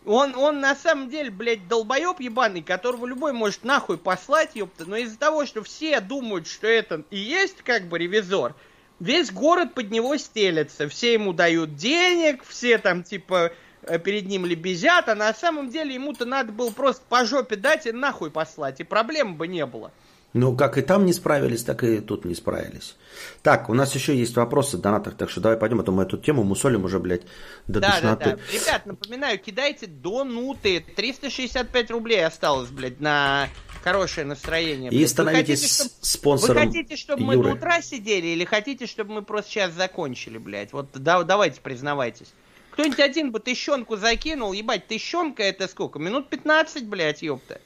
Он, 0.06 0.36
он 0.36 0.60
на 0.60 0.76
самом 0.76 1.10
деле, 1.10 1.32
блядь, 1.32 1.68
долбоеб 1.68 2.20
ебаный, 2.20 2.62
которого 2.62 3.06
любой 3.06 3.32
может 3.32 3.64
нахуй 3.64 3.98
послать, 3.98 4.52
ёпта, 4.56 4.86
но 4.86 4.98
из-за 4.98 5.18
того, 5.18 5.46
что 5.46 5.64
все 5.64 6.00
думают, 6.02 6.48
что 6.48 6.68
это 6.68 7.04
и 7.10 7.18
есть 7.18 7.62
как 7.64 7.88
бы 7.88 7.98
ревизор, 7.98 8.54
весь 9.00 9.32
город 9.32 9.74
под 9.74 9.92
него 9.92 10.18
стелется, 10.18 10.90
все 10.90 11.14
ему 11.14 11.32
дают 11.32 11.76
денег, 11.76 12.44
все 12.46 12.78
там 12.80 13.04
типа 13.04 13.54
э, 13.84 13.98
перед 14.00 14.28
ним 14.28 14.46
лебезят, 14.46 15.08
а 15.08 15.16
на 15.16 15.34
самом 15.34 15.70
деле 15.70 15.94
ему-то 15.94 16.26
надо 16.26 16.52
было 16.52 16.72
просто 16.72 17.04
по 17.08 17.24
жопе 17.24 17.56
дать 17.56 17.86
и 17.86 17.94
нахуй 17.94 18.30
послать, 18.30 18.82
и 18.82 18.84
проблем 18.84 19.36
бы 19.36 19.48
не 19.48 19.66
было. 19.66 19.92
Ну, 20.34 20.56
как 20.58 20.80
и 20.80 20.82
там 20.82 21.06
не 21.06 21.14
справились, 21.14 21.64
так 21.64 21.84
и 21.84 22.00
тут 22.00 22.26
не 22.26 22.34
справились. 22.34 22.96
Так, 23.44 23.70
у 23.70 23.76
нас 23.76 23.94
еще 23.94 24.18
есть 24.18 24.36
вопросы 24.36 24.78
в 24.78 24.82
донатах, 24.82 25.16
так 25.16 25.30
что 25.30 25.42
давай 25.42 25.58
пойдем, 25.60 25.80
а 25.80 25.84
то 25.84 25.92
мы 25.92 26.04
эту 26.04 26.18
тему 26.18 26.44
мусолим 26.44 26.86
уже, 26.86 27.00
блядь, 27.00 27.22
до 27.68 27.80
да, 27.80 27.92
душноты. 27.92 28.26
Да, 28.26 28.36
да. 28.36 28.42
Ребят, 28.52 28.86
напоминаю, 28.88 29.40
кидайте 29.40 29.86
донуты. 29.86 30.84
365 30.96 31.92
рублей 31.92 32.26
осталось, 32.26 32.70
блядь, 32.70 33.00
на 33.00 33.48
хорошее 33.84 34.26
настроение. 34.26 34.90
И 34.92 34.98
блядь. 34.98 35.10
становитесь 35.10 35.62
хотите, 35.62 35.76
чтобы... 35.76 35.92
спонсором 36.02 36.56
Вы 36.56 36.68
хотите, 36.68 36.96
чтобы 36.96 37.22
Юры. 37.22 37.38
мы 37.38 37.44
до 37.44 37.50
утра 37.52 37.82
сидели, 37.82 38.28
или 38.28 38.44
хотите, 38.44 38.88
чтобы 38.88 39.14
мы 39.14 39.22
просто 39.22 39.52
сейчас 39.52 39.74
закончили, 39.74 40.40
блядь? 40.40 40.74
Вот 40.74 40.88
да, 40.94 41.22
давайте 41.22 41.62
признавайтесь. 41.62 42.34
Кто-нибудь 42.72 43.00
один 43.00 43.32
бы 43.32 43.40
тыщенку 43.40 43.98
закинул, 43.98 44.52
ебать, 44.52 44.88
тыщенка 44.88 45.44
это 45.44 45.68
сколько? 45.68 46.00
Минут 46.00 46.30
15, 46.30 46.88
блядь, 46.88 47.22
ёпта. 47.22 47.62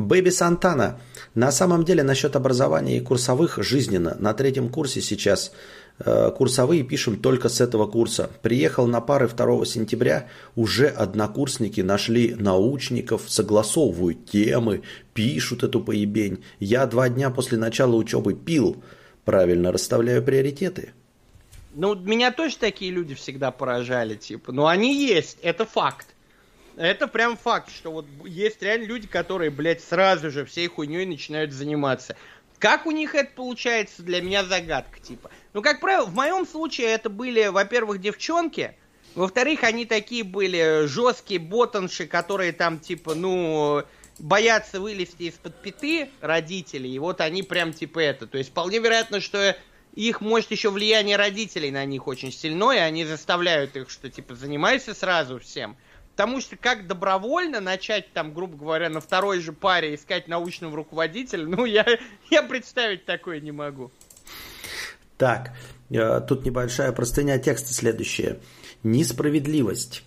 Бэби 0.00 0.30
Сантана. 0.30 1.00
На 1.34 1.52
самом 1.52 1.84
деле 1.84 2.02
насчет 2.02 2.36
образования 2.36 2.98
и 2.98 3.00
курсовых 3.00 3.58
жизненно. 3.62 4.16
На 4.18 4.34
третьем 4.34 4.68
курсе 4.68 5.00
сейчас 5.00 5.52
э, 5.98 6.30
курсовые 6.36 6.82
пишем 6.82 7.20
только 7.20 7.48
с 7.48 7.60
этого 7.60 7.86
курса. 7.86 8.30
Приехал 8.42 8.86
на 8.86 9.00
пары 9.00 9.28
2 9.28 9.64
сентября, 9.64 10.28
уже 10.56 10.88
однокурсники 10.88 11.80
нашли 11.80 12.34
научников, 12.34 13.22
согласовывают 13.28 14.26
темы, 14.26 14.82
пишут 15.14 15.62
эту 15.62 15.80
поебень. 15.80 16.42
Я 16.58 16.86
два 16.86 17.08
дня 17.08 17.30
после 17.30 17.58
начала 17.58 17.94
учебы 17.94 18.34
пил. 18.34 18.82
Правильно 19.24 19.70
расставляю 19.70 20.22
приоритеты. 20.22 20.92
Ну, 21.74 21.94
меня 21.94 22.32
тоже 22.32 22.56
такие 22.56 22.90
люди 22.90 23.14
всегда 23.14 23.50
поражали, 23.50 24.16
типа. 24.16 24.50
Но 24.50 24.66
они 24.66 24.96
есть, 24.96 25.38
это 25.42 25.64
факт. 25.64 26.08
Это 26.76 27.08
прям 27.08 27.36
факт, 27.36 27.70
что 27.70 27.92
вот 27.92 28.06
есть 28.24 28.62
реально 28.62 28.84
люди, 28.84 29.06
которые, 29.06 29.50
блядь, 29.50 29.82
сразу 29.82 30.30
же 30.30 30.44
всей 30.44 30.68
хуйней 30.68 31.04
начинают 31.06 31.52
заниматься. 31.52 32.16
Как 32.58 32.86
у 32.86 32.90
них 32.90 33.14
это 33.14 33.32
получается, 33.34 34.02
для 34.02 34.20
меня 34.20 34.44
загадка, 34.44 35.00
типа. 35.00 35.30
Ну, 35.54 35.62
как 35.62 35.80
правило, 35.80 36.04
в 36.04 36.14
моем 36.14 36.46
случае 36.46 36.88
это 36.88 37.08
были, 37.08 37.46
во-первых, 37.46 38.00
девчонки, 38.00 38.74
во-вторых, 39.14 39.64
они 39.64 39.86
такие 39.86 40.24
были 40.24 40.86
жесткие 40.86 41.40
ботанши, 41.40 42.06
которые 42.06 42.52
там, 42.52 42.78
типа, 42.78 43.14
ну, 43.14 43.82
боятся 44.18 44.80
вылезти 44.80 45.24
из-под 45.24 45.60
пяты 45.60 46.10
родителей, 46.20 46.92
и 46.92 46.98
вот 46.98 47.20
они 47.20 47.42
прям, 47.42 47.72
типа, 47.72 47.98
это. 47.98 48.26
То 48.26 48.38
есть, 48.38 48.50
вполне 48.50 48.78
вероятно, 48.78 49.20
что 49.20 49.56
их, 49.94 50.20
может, 50.20 50.50
еще 50.50 50.70
влияние 50.70 51.16
родителей 51.16 51.70
на 51.70 51.84
них 51.84 52.06
очень 52.06 52.30
сильное, 52.30 52.84
они 52.84 53.04
заставляют 53.04 53.76
их, 53.76 53.90
что, 53.90 54.08
типа, 54.08 54.34
занимайся 54.34 54.94
сразу 54.94 55.40
всем. 55.40 55.76
Потому 56.16 56.40
что 56.40 56.56
как 56.56 56.86
добровольно 56.86 57.60
начать 57.60 58.12
там, 58.12 58.34
грубо 58.34 58.56
говоря, 58.56 58.90
на 58.90 59.00
второй 59.00 59.40
же 59.40 59.52
паре 59.52 59.94
искать 59.94 60.28
научного 60.28 60.76
руководителя, 60.76 61.46
ну, 61.46 61.64
я, 61.64 61.86
я 62.30 62.42
представить 62.42 63.04
такое 63.04 63.40
не 63.40 63.52
могу. 63.52 63.90
Так, 65.16 65.52
э, 65.90 66.20
тут 66.26 66.44
небольшая 66.44 66.92
простыня 66.92 67.38
текста 67.38 67.72
следующая. 67.72 68.38
Несправедливость. 68.82 70.02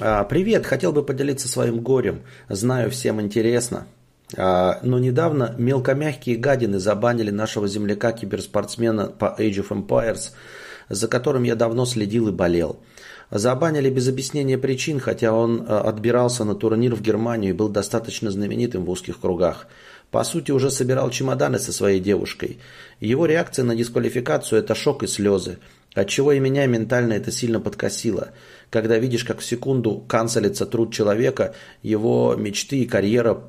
А, 0.00 0.24
Привет, 0.24 0.66
хотел 0.66 0.92
бы 0.92 1.02
поделиться 1.02 1.48
своим 1.48 1.80
горем. 1.80 2.22
Знаю, 2.48 2.90
всем 2.90 3.20
интересно. 3.20 3.86
А, 4.36 4.78
но 4.82 4.98
недавно 4.98 5.54
мелкомягкие 5.58 6.36
гадины 6.36 6.78
забанили 6.78 7.30
нашего 7.30 7.66
земляка-киберспортсмена 7.66 9.08
по 9.08 9.34
Age 9.38 9.66
of 9.66 9.68
Empires, 9.68 10.32
за 10.88 11.08
которым 11.08 11.42
я 11.42 11.54
давно 11.54 11.84
следил 11.84 12.28
и 12.28 12.32
болел. 12.32 12.80
Забанили 13.34 13.88
без 13.88 14.08
объяснения 14.08 14.58
причин, 14.58 15.00
хотя 15.00 15.32
он 15.32 15.62
э, 15.62 15.64
отбирался 15.64 16.44
на 16.44 16.54
турнир 16.54 16.94
в 16.94 17.00
Германию 17.00 17.54
и 17.54 17.56
был 17.56 17.70
достаточно 17.70 18.30
знаменитым 18.30 18.84
в 18.84 18.90
узких 18.90 19.18
кругах. 19.18 19.68
По 20.10 20.22
сути, 20.22 20.50
уже 20.50 20.70
собирал 20.70 21.08
чемоданы 21.08 21.58
со 21.58 21.72
своей 21.72 21.98
девушкой. 21.98 22.58
Его 23.00 23.24
реакция 23.24 23.64
на 23.64 23.74
дисквалификацию– 23.74 24.58
это 24.60 24.74
шок 24.74 25.02
и 25.02 25.06
слезы. 25.06 25.56
Отчего 25.94 26.32
и 26.32 26.40
меня 26.40 26.66
ментально 26.66 27.14
это 27.14 27.32
сильно 27.32 27.58
подкосило. 27.58 28.32
Когда 28.68 28.98
видишь, 28.98 29.24
как 29.24 29.38
в 29.38 29.44
секунду 29.46 30.04
канцелится 30.06 30.66
труд 30.66 30.92
человека, 30.92 31.54
его 31.82 32.34
мечты 32.36 32.80
и 32.80 32.86
карьера, 32.86 33.44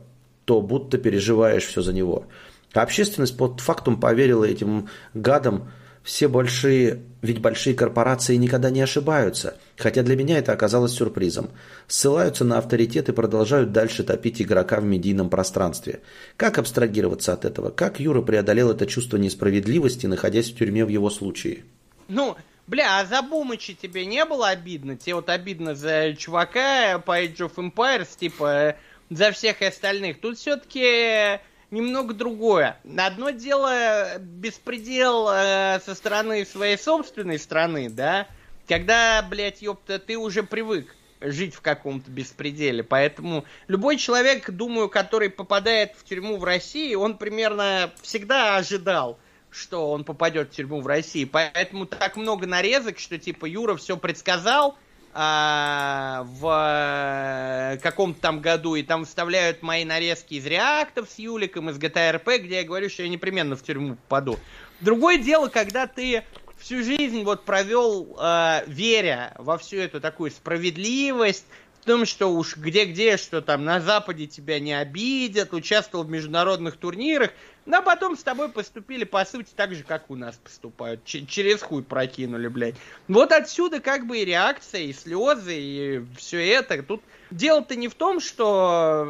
то 0.46 0.62
будто 0.62 0.98
переживаешь 0.98 1.66
все 1.66 1.82
за 1.82 1.92
него. 1.92 2.28
Общественность 2.74 3.36
под 3.36 3.60
фактум 3.60 4.00
поверила 4.00 4.46
этим 4.46 4.88
гадам, 5.14 5.70
все 6.04 6.28
большие, 6.28 7.02
ведь 7.22 7.40
большие 7.40 7.76
корпорации 7.76 8.36
никогда 8.36 8.70
не 8.70 8.82
ошибаются, 8.82 9.58
хотя 9.78 10.04
для 10.04 10.18
меня 10.18 10.38
это 10.38 10.52
оказалось 10.52 10.92
сюрпризом. 10.92 11.52
Ссылаются 11.88 12.44
на 12.44 12.58
авторитет 12.58 13.08
и 13.08 13.14
продолжают 13.14 13.72
дальше 13.72 14.04
топить 14.04 14.42
игрока 14.42 14.82
в 14.82 14.84
медийном 14.84 15.30
пространстве. 15.30 16.02
Как 16.36 16.58
абстрагироваться 16.58 17.32
от 17.32 17.46
этого? 17.46 17.70
Как 17.70 18.02
Юра 18.02 18.22
преодолел 18.22 18.72
это 18.72 18.86
чувство 18.86 19.16
несправедливости, 19.16 20.06
находясь 20.06 20.52
в 20.52 20.58
тюрьме 20.58 20.84
в 20.84 20.90
его 20.90 21.10
случае? 21.10 21.64
Ну, 22.10 22.36
бля, 22.68 23.00
а 23.00 23.06
за 23.06 23.22
Бумыча 23.22 23.74
тебе 23.74 24.06
не 24.06 24.26
было 24.26 24.50
обидно? 24.50 24.98
Тебе 24.98 25.16
вот 25.16 25.30
обидно 25.30 25.74
за 25.74 26.16
чувака 26.18 27.00
по 27.00 27.24
Age 27.24 27.50
of 27.50 27.56
Empires, 27.56 28.10
типа, 28.20 28.76
за 29.10 29.32
всех 29.32 29.62
остальных. 29.62 30.20
Тут 30.20 30.38
все-таки 30.38 31.40
немного 31.74 32.14
другое. 32.14 32.78
Одно 32.98 33.32
дело 33.32 34.18
беспредел 34.20 35.28
э, 35.30 35.80
со 35.86 35.95
стороны 35.95 36.45
своей 36.45 36.78
собственной 36.78 37.40
страны, 37.40 37.90
да, 37.90 38.28
когда, 38.68 39.26
блядь, 39.28 39.62
ёпта, 39.62 40.00
ты 40.00 40.18
уже 40.18 40.44
привык 40.44 40.95
жить 41.20 41.56
в 41.56 41.62
каком-то 41.62 42.12
беспределе. 42.12 42.84
Поэтому 42.84 43.45
любой 43.68 43.98
человек, 43.98 44.50
думаю, 44.50 44.90
который 44.90 45.30
попадает 45.30 45.94
в 45.98 46.04
тюрьму 46.04 46.38
в 46.38 46.44
России, 46.44 46.95
он 46.95 47.18
примерно 47.18 47.91
всегда 48.02 48.58
ожидал, 48.58 49.18
что 49.50 49.91
он 49.91 50.04
попадет 50.04 50.50
в 50.50 50.56
тюрьму 50.56 50.82
в 50.82 50.88
России. 50.88 51.26
Поэтому 51.26 51.86
так 51.86 52.18
много 52.18 52.45
нарезок, 52.45 53.00
что 53.00 53.18
типа 53.18 53.45
Юра 53.45 53.76
все 53.76 53.98
предсказал, 53.98 54.78
а, 55.14 56.26
в 56.40 57.80
каком-то 57.81 58.19
там 58.19 58.41
году, 58.41 58.76
и 58.76 58.84
там 58.84 59.06
вставляют 59.06 59.61
мои 59.61 59.85
нарезки 59.85 60.35
из 60.35 60.45
реактов 60.45 61.10
с 61.10 61.19
Юликом, 61.19 61.69
из 61.69 61.77
RP, 61.77 62.40
где 62.40 62.57
я 62.57 62.64
говорю, 62.64 62.90
что 62.90 63.03
я 63.03 63.10
непременно 63.10 63.56
в 63.56 63.64
тюрьму 63.64 63.95
попаду. 63.95 64.40
Другое 64.81 65.18
дело, 65.18 65.49
когда 65.49 65.88
ты 65.88 66.23
всю 66.57 66.84
жизнь 66.84 67.23
вот 67.23 67.44
провел, 67.44 68.18
э, 68.19 68.64
веря 68.68 69.34
во 69.38 69.57
всю 69.57 69.77
эту 69.77 69.99
такую 69.99 70.31
справедливость, 70.31 71.45
в 71.84 71.86
том, 71.86 72.06
что 72.06 72.28
уж 72.28 72.56
где-где, 72.56 73.18
что 73.18 73.42
там 73.42 73.66
на 73.66 73.82
Западе 73.82 74.26
тебя 74.26 74.62
не 74.62 74.72
обидят, 74.72 75.52
участвовал 75.52 76.06
в 76.06 76.10
международных 76.10 76.78
турнирах, 76.78 77.32
но 77.66 77.82
потом 77.82 78.18
с 78.18 78.24
тобой 78.24 78.48
поступили, 78.48 79.04
по 79.04 79.26
сути, 79.26 79.50
так 79.54 79.74
же, 79.74 79.84
как 79.84 80.10
у 80.10 80.16
нас 80.16 80.38
поступают. 80.38 81.04
Ч- 81.04 81.26
через 81.26 81.62
хуй 81.62 81.84
прокинули, 81.84 82.48
блядь. 82.48 82.76
Вот 83.10 83.34
отсюда 83.34 83.82
как 83.82 84.08
бы 84.08 84.20
и 84.20 84.24
реакция, 84.26 84.84
и 84.84 84.94
слезы, 84.94 85.56
и 85.58 86.06
все 86.16 86.54
это. 86.54 86.82
Тут 86.84 87.04
дело-то 87.32 87.76
не 87.76 87.90
в 87.90 87.96
том, 87.96 88.22
что 88.22 89.06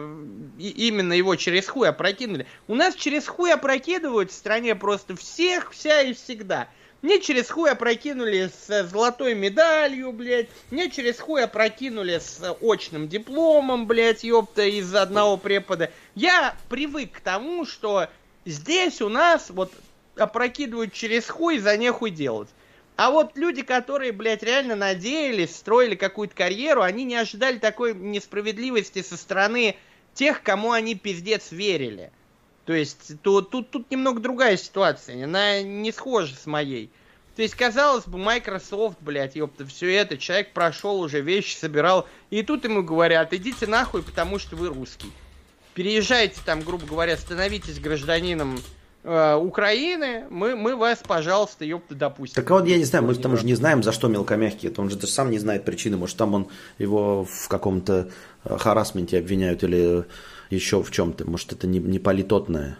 именно 0.57 1.13
его 1.13 1.35
через 1.35 1.67
хуй 1.67 1.87
опрокинули. 1.87 2.47
У 2.67 2.73
нас 2.73 2.95
через 2.95 3.27
хуй 3.27 3.53
опрокидывают 3.53 4.31
в 4.31 4.35
стране 4.35 4.73
просто 4.73 5.15
всех, 5.15 5.71
вся 5.73 6.01
и 6.01 6.13
всегда. 6.13 6.69
Мне 7.03 7.19
через 7.19 7.49
хуй 7.49 7.69
опрокинули 7.69 8.49
с 8.49 8.83
золотой 8.85 9.35
медалью, 9.35 10.13
блядь. 10.13 10.47
Мне 10.71 10.89
через 10.89 11.19
хуй 11.19 11.43
опрокинули 11.43 12.17
с 12.17 12.39
очным 12.61 13.09
дипломом, 13.09 13.87
блядь, 13.87 14.23
ёпта, 14.23 14.63
из 14.63 14.95
одного 14.95 15.35
препода. 15.35 15.91
Я 16.15 16.55
привык 16.69 17.11
к 17.11 17.19
тому, 17.19 17.65
что 17.65 18.07
здесь 18.45 19.01
у 19.01 19.09
нас 19.09 19.49
вот 19.49 19.73
опрокидывают 20.15 20.93
через 20.93 21.27
хуй 21.27 21.59
за 21.59 21.75
нехуй 21.75 22.09
делать. 22.09 22.47
А 22.95 23.11
вот 23.11 23.37
люди, 23.37 23.63
которые, 23.63 24.13
блядь, 24.13 24.41
реально 24.41 24.77
надеялись, 24.77 25.53
строили 25.53 25.95
какую-то 25.95 26.33
карьеру, 26.33 26.83
они 26.83 27.03
не 27.03 27.15
ожидали 27.15 27.57
такой 27.57 27.93
несправедливости 27.93 29.01
со 29.01 29.17
стороны 29.17 29.75
тех, 30.13 30.41
кому 30.41 30.71
они 30.71 30.95
пиздец 30.95 31.51
верили. 31.51 32.13
То 32.65 32.73
есть 32.73 33.21
тут, 33.21 33.49
тут, 33.49 33.71
тут 33.71 33.91
немного 33.91 34.21
другая 34.21 34.55
ситуация, 34.57 35.25
она 35.25 35.61
не 35.61 35.91
схожа 35.91 36.35
с 36.35 36.45
моей. 36.45 36.89
То 37.35 37.41
есть, 37.41 37.55
казалось 37.55 38.05
бы, 38.05 38.19
Microsoft, 38.19 38.97
блядь, 39.01 39.35
ёпта, 39.35 39.65
все 39.65 39.93
это, 39.93 40.17
человек 40.17 40.53
прошел 40.53 40.99
уже, 41.01 41.21
вещи 41.21 41.55
собирал, 41.55 42.07
и 42.29 42.43
тут 42.43 42.63
ему 42.63 42.83
говорят, 42.83 43.33
идите 43.33 43.65
нахуй, 43.65 44.03
потому 44.03 44.37
что 44.37 44.55
вы 44.55 44.67
русский. 44.67 45.11
Переезжайте 45.73 46.39
там, 46.45 46.61
грубо 46.61 46.85
говоря, 46.85 47.17
становитесь 47.17 47.79
гражданином 47.79 48.59
э, 49.03 49.35
Украины, 49.35 50.25
мы, 50.29 50.55
мы 50.55 50.75
вас, 50.75 50.99
пожалуйста, 51.05 51.65
ёпта, 51.65 51.95
допустим. 51.95 52.35
Так 52.35 52.51
а 52.51 52.53
вот 52.53 52.67
я 52.67 52.77
не 52.77 52.85
знаю, 52.85 53.03
мы 53.05 53.15
там 53.15 53.33
уже 53.33 53.45
не 53.45 53.55
знаем, 53.55 53.81
за 53.81 53.91
что 53.91 54.07
мелкомягкий, 54.07 54.69
это 54.69 54.81
он 54.81 54.91
же 54.91 54.97
даже 54.97 55.11
сам 55.11 55.31
не 55.31 55.39
знает 55.39 55.65
причины, 55.65 55.97
может 55.97 56.15
там 56.15 56.35
он 56.35 56.47
его 56.77 57.25
в 57.25 57.47
каком-то 57.47 58.09
э, 58.43 58.57
харасменте 58.59 59.17
обвиняют 59.17 59.63
или 59.63 60.05
еще 60.49 60.81
в 60.81 60.91
чем-то. 60.91 61.29
Может, 61.29 61.53
это 61.53 61.67
не, 61.67 61.79
не 61.79 61.99
политотное. 61.99 62.77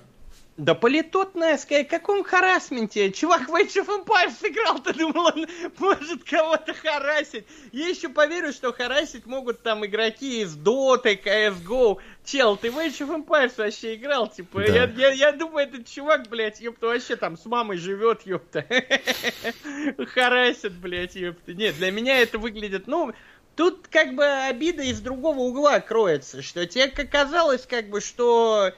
Да 0.55 0.75
политотное, 0.75 1.57
сказать, 1.57 1.87
каком 1.87 2.23
харасменте? 2.23 3.11
Чувак 3.11 3.49
в 3.49 3.55
Age 3.55 3.83
of 3.83 3.87
Empires 3.87 4.33
сыграл, 4.39 4.77
ты 4.83 4.93
думал, 4.93 5.31
он 5.35 5.47
может 5.79 6.23
кого-то 6.23 6.75
харасить. 6.75 7.45
Я 7.71 7.87
еще 7.87 8.07
поверю, 8.07 8.53
что 8.53 8.71
харасить 8.71 9.25
могут 9.25 9.63
там 9.63 9.83
игроки 9.83 10.41
из 10.41 10.55
Dota, 10.55 11.19
CSGO. 11.19 11.97
Чел, 12.23 12.55
ты 12.55 12.69
в 12.69 12.77
Age 12.77 12.99
of 12.99 13.25
Empires 13.25 13.53
вообще 13.57 13.95
играл, 13.95 14.27
типа, 14.27 14.59
да. 14.59 14.65
я, 14.65 14.83
я, 14.83 15.11
я 15.11 15.31
думаю, 15.31 15.67
этот 15.67 15.87
чувак, 15.87 16.29
блядь, 16.29 16.61
ёпта, 16.61 16.85
вообще 16.85 17.15
там 17.15 17.35
с 17.35 17.45
мамой 17.45 17.77
живет, 17.77 18.21
ёпта. 18.27 18.63
Харасит, 20.13 20.73
блядь, 20.73 21.15
ёпта. 21.15 21.55
Нет, 21.55 21.77
для 21.77 21.89
меня 21.89 22.19
это 22.19 22.37
выглядит, 22.37 22.85
ну, 22.85 23.11
Тут 23.55 23.87
как 23.87 24.15
бы 24.15 24.25
обида 24.25 24.83
из 24.83 24.99
другого 24.99 25.39
угла 25.39 25.79
кроется, 25.79 26.41
что 26.41 26.65
тебе 26.65 26.87
казалось 26.89 27.65
как 27.67 27.89
бы, 27.89 28.01
что 28.01 28.73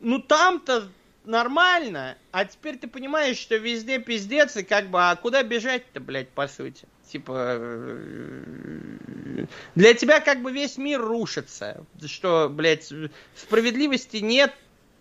ну 0.00 0.20
там-то 0.20 0.88
нормально, 1.24 2.16
а 2.32 2.44
теперь 2.44 2.78
ты 2.78 2.88
понимаешь, 2.88 3.38
что 3.38 3.56
везде 3.56 3.98
пиздец, 3.98 4.56
и 4.56 4.64
как 4.64 4.88
бы, 4.88 4.98
а 5.00 5.14
куда 5.16 5.42
бежать-то, 5.42 6.00
блядь, 6.00 6.30
по 6.30 6.48
сути? 6.48 6.86
Типа, 7.06 7.56
э, 7.58 9.46
для 9.74 9.94
тебя 9.94 10.20
как 10.20 10.42
бы 10.42 10.52
весь 10.52 10.76
мир 10.78 11.00
рушится, 11.00 11.84
что, 12.06 12.48
блядь, 12.48 12.92
справедливости 13.36 14.18
нет 14.18 14.54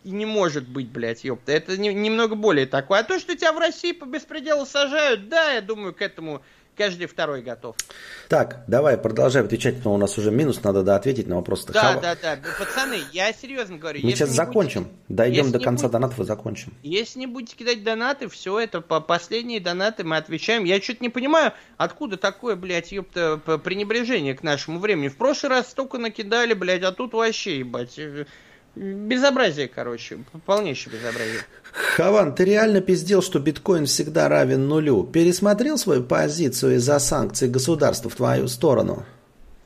и 0.04 0.12
не 0.12 0.26
может 0.26 0.68
быть, 0.68 0.88
блядь, 0.88 1.24
ёпта. 1.24 1.52
Это 1.52 1.78
не, 1.78 1.94
немного 1.94 2.36
более 2.36 2.66
такое. 2.66 3.00
А 3.00 3.04
то, 3.04 3.20
что 3.20 3.36
тебя 3.36 3.54
в 3.54 3.60
России 3.60 3.92
по 3.92 4.06
беспределу 4.06 4.66
сажают, 4.66 5.30
да, 5.30 5.54
я 5.54 5.62
думаю, 5.62 5.94
к 5.94 6.02
этому 6.02 6.42
каждый 6.80 7.08
второй 7.08 7.42
готов. 7.42 7.76
Так, 8.30 8.64
давай 8.68 8.98
продолжаем 8.98 9.48
отвечать, 9.48 9.84
но 9.84 9.94
у 9.94 9.98
нас 9.98 10.18
уже 10.18 10.32
минус, 10.32 10.64
надо 10.64 10.82
да, 10.82 10.96
ответить 10.96 11.28
на 11.28 11.36
вопрос. 11.36 11.66
Да, 11.66 11.80
Хава. 11.80 12.02
да, 12.02 12.16
да, 12.16 12.40
пацаны, 12.58 13.00
я 13.12 13.34
серьезно 13.34 13.78
говорю. 13.78 14.00
Мы 14.02 14.12
сейчас 14.12 14.30
закончим, 14.30 14.84
будете, 14.84 15.04
дойдем 15.10 15.52
до 15.52 15.60
конца 15.60 15.84
будете, 15.84 15.92
донатов 15.92 16.20
и 16.22 16.24
закончим. 16.24 16.74
Если 16.82 17.20
не 17.20 17.28
будете 17.28 17.58
кидать 17.58 17.84
донаты, 17.84 18.30
все 18.30 18.58
это 18.60 18.80
по 18.80 19.02
последние 19.02 19.60
донаты 19.60 20.06
мы 20.06 20.16
отвечаем. 20.16 20.64
Я 20.64 20.82
что-то 20.82 21.04
не 21.04 21.10
понимаю, 21.10 21.52
откуда 21.76 22.16
такое, 22.16 22.56
блядь, 22.56 22.94
ёпта, 22.94 23.38
пренебрежение 23.62 24.34
к 24.34 24.42
нашему 24.42 24.80
времени. 24.80 25.10
В 25.10 25.18
прошлый 25.18 25.50
раз 25.50 25.70
столько 25.70 25.98
накидали, 25.98 26.54
блядь, 26.54 26.84
а 26.84 26.94
тут 26.94 27.12
вообще, 27.12 27.60
ебать. 27.60 28.00
Безобразие, 28.76 29.68
короче, 29.68 30.20
полнейшее 30.46 30.94
безобразие. 30.94 31.42
Хаван, 31.96 32.34
ты 32.34 32.46
реально 32.46 32.82
пиздел, 32.82 33.22
что 33.22 33.40
биткоин 33.40 33.86
всегда 33.86 34.30
равен 34.30 34.68
нулю. 34.68 35.04
Пересмотрел 35.04 35.78
свою 35.78 36.04
позицию 36.04 36.76
из-за 36.76 37.00
санкций 37.00 37.50
государства 37.50 38.10
в 38.10 38.16
твою 38.16 38.48
сторону? 38.48 39.06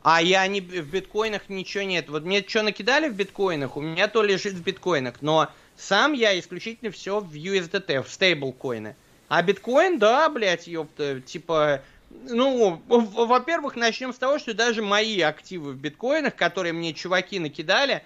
А 0.02 0.22
я 0.22 0.46
не 0.48 0.62
в 0.62 0.92
биткоинах 0.92 1.48
ничего 1.48 1.84
нет. 1.84 2.10
Вот 2.10 2.24
мне 2.24 2.44
что 2.46 2.62
накидали 2.62 3.08
в 3.08 3.16
биткоинах, 3.16 3.78
у 3.78 3.82
меня 3.82 4.08
то 4.08 4.22
лежит 4.22 4.54
в 4.54 4.64
биткоинах, 4.64 5.16
но 5.22 5.50
сам 5.78 6.14
я 6.14 6.38
исключительно 6.38 6.92
все 6.92 7.20
в 7.20 7.34
USDT, 7.34 8.04
в 8.04 8.10
стейблкоины. 8.10 8.96
А 9.30 9.42
биткоин, 9.42 10.00
да, 10.00 10.30
блядь, 10.30 10.68
ёпта, 10.68 11.22
типа, 11.22 11.82
ну, 12.10 12.82
во-первых, 12.88 13.76
начнем 13.76 14.14
с 14.14 14.18
того, 14.18 14.40
что 14.40 14.54
даже 14.54 14.82
мои 14.82 15.22
активы 15.22 15.72
в 15.72 15.78
биткоинах, 15.78 16.36
которые 16.36 16.74
мне 16.74 16.94
чуваки 16.94 17.40
накидали, 17.40 18.04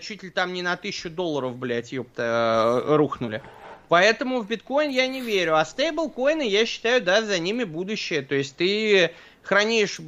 чуть 0.00 0.22
ли 0.22 0.30
там 0.30 0.52
не 0.52 0.62
на 0.62 0.76
тысячу 0.76 1.10
долларов, 1.10 1.56
блядь, 1.56 1.92
ёпта, 1.92 2.82
э, 2.84 2.96
рухнули. 2.96 3.42
Поэтому 3.88 4.40
в 4.40 4.46
биткоин 4.46 4.90
я 4.90 5.06
не 5.06 5.20
верю. 5.20 5.56
А 5.56 5.64
стейблкоины, 5.64 6.48
я 6.48 6.64
считаю, 6.66 7.02
да, 7.02 7.22
за 7.22 7.38
ними 7.38 7.64
будущее. 7.64 8.22
То 8.22 8.34
есть 8.34 8.56
ты 8.56 9.12
хранишь 9.42 9.98
э, 9.98 10.02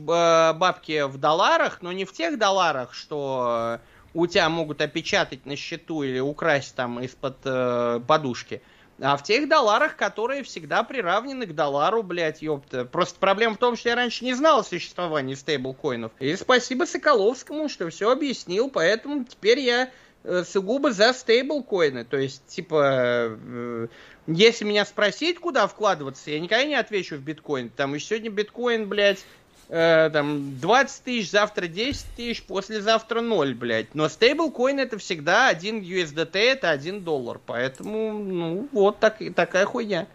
бабки 0.54 1.06
в 1.06 1.18
долларах, 1.18 1.82
но 1.82 1.92
не 1.92 2.04
в 2.04 2.12
тех 2.12 2.38
долларах, 2.38 2.94
что 2.94 3.80
у 4.14 4.26
тебя 4.26 4.48
могут 4.48 4.80
опечатать 4.80 5.44
на 5.44 5.56
счету 5.56 6.02
или 6.02 6.20
украсть 6.20 6.74
там 6.74 7.00
из-под 7.00 7.38
э, 7.44 8.00
подушки 8.06 8.62
а 9.00 9.16
в 9.16 9.22
тех 9.22 9.48
долларах, 9.48 9.96
которые 9.96 10.42
всегда 10.42 10.82
приравнены 10.82 11.46
к 11.46 11.54
доллару, 11.54 12.02
блядь, 12.02 12.42
ёпта. 12.42 12.84
Просто 12.84 13.18
проблема 13.18 13.54
в 13.54 13.58
том, 13.58 13.76
что 13.76 13.88
я 13.88 13.96
раньше 13.96 14.24
не 14.24 14.34
знал 14.34 14.60
о 14.60 14.64
существовании 14.64 15.34
стейблкоинов. 15.34 16.12
И 16.20 16.36
спасибо 16.36 16.84
Соколовскому, 16.84 17.68
что 17.68 17.88
все 17.90 18.10
объяснил, 18.10 18.70
поэтому 18.70 19.24
теперь 19.24 19.60
я 19.60 19.90
э, 20.22 20.44
сугубо 20.44 20.92
за 20.92 21.12
стейблкоины. 21.12 22.04
То 22.04 22.16
есть, 22.16 22.46
типа, 22.46 23.36
э, 23.40 23.88
если 24.26 24.64
меня 24.64 24.84
спросить, 24.84 25.38
куда 25.40 25.66
вкладываться, 25.66 26.30
я 26.30 26.38
никогда 26.38 26.64
не 26.64 26.76
отвечу 26.76 27.16
в 27.16 27.20
биткоин. 27.20 27.70
Там 27.70 27.94
еще 27.94 28.06
сегодня 28.06 28.30
биткоин, 28.30 28.88
блядь, 28.88 29.24
э, 29.68 30.10
там 30.12 30.58
20 30.58 31.04
тысяч, 31.04 31.30
завтра 31.30 31.66
10 31.66 32.06
тысяч, 32.16 32.42
послезавтра 32.42 33.20
0, 33.20 33.54
блядь. 33.54 33.94
Но 33.94 34.08
стейблкоин 34.08 34.78
это 34.78 34.98
всегда 34.98 35.48
1 35.48 35.80
USDT, 35.80 36.36
это 36.38 36.70
1 36.70 37.02
доллар. 37.02 37.40
Поэтому, 37.44 38.12
ну, 38.12 38.68
вот 38.72 38.98
так, 38.98 39.18
такая 39.34 39.66
хуйня. 39.66 40.06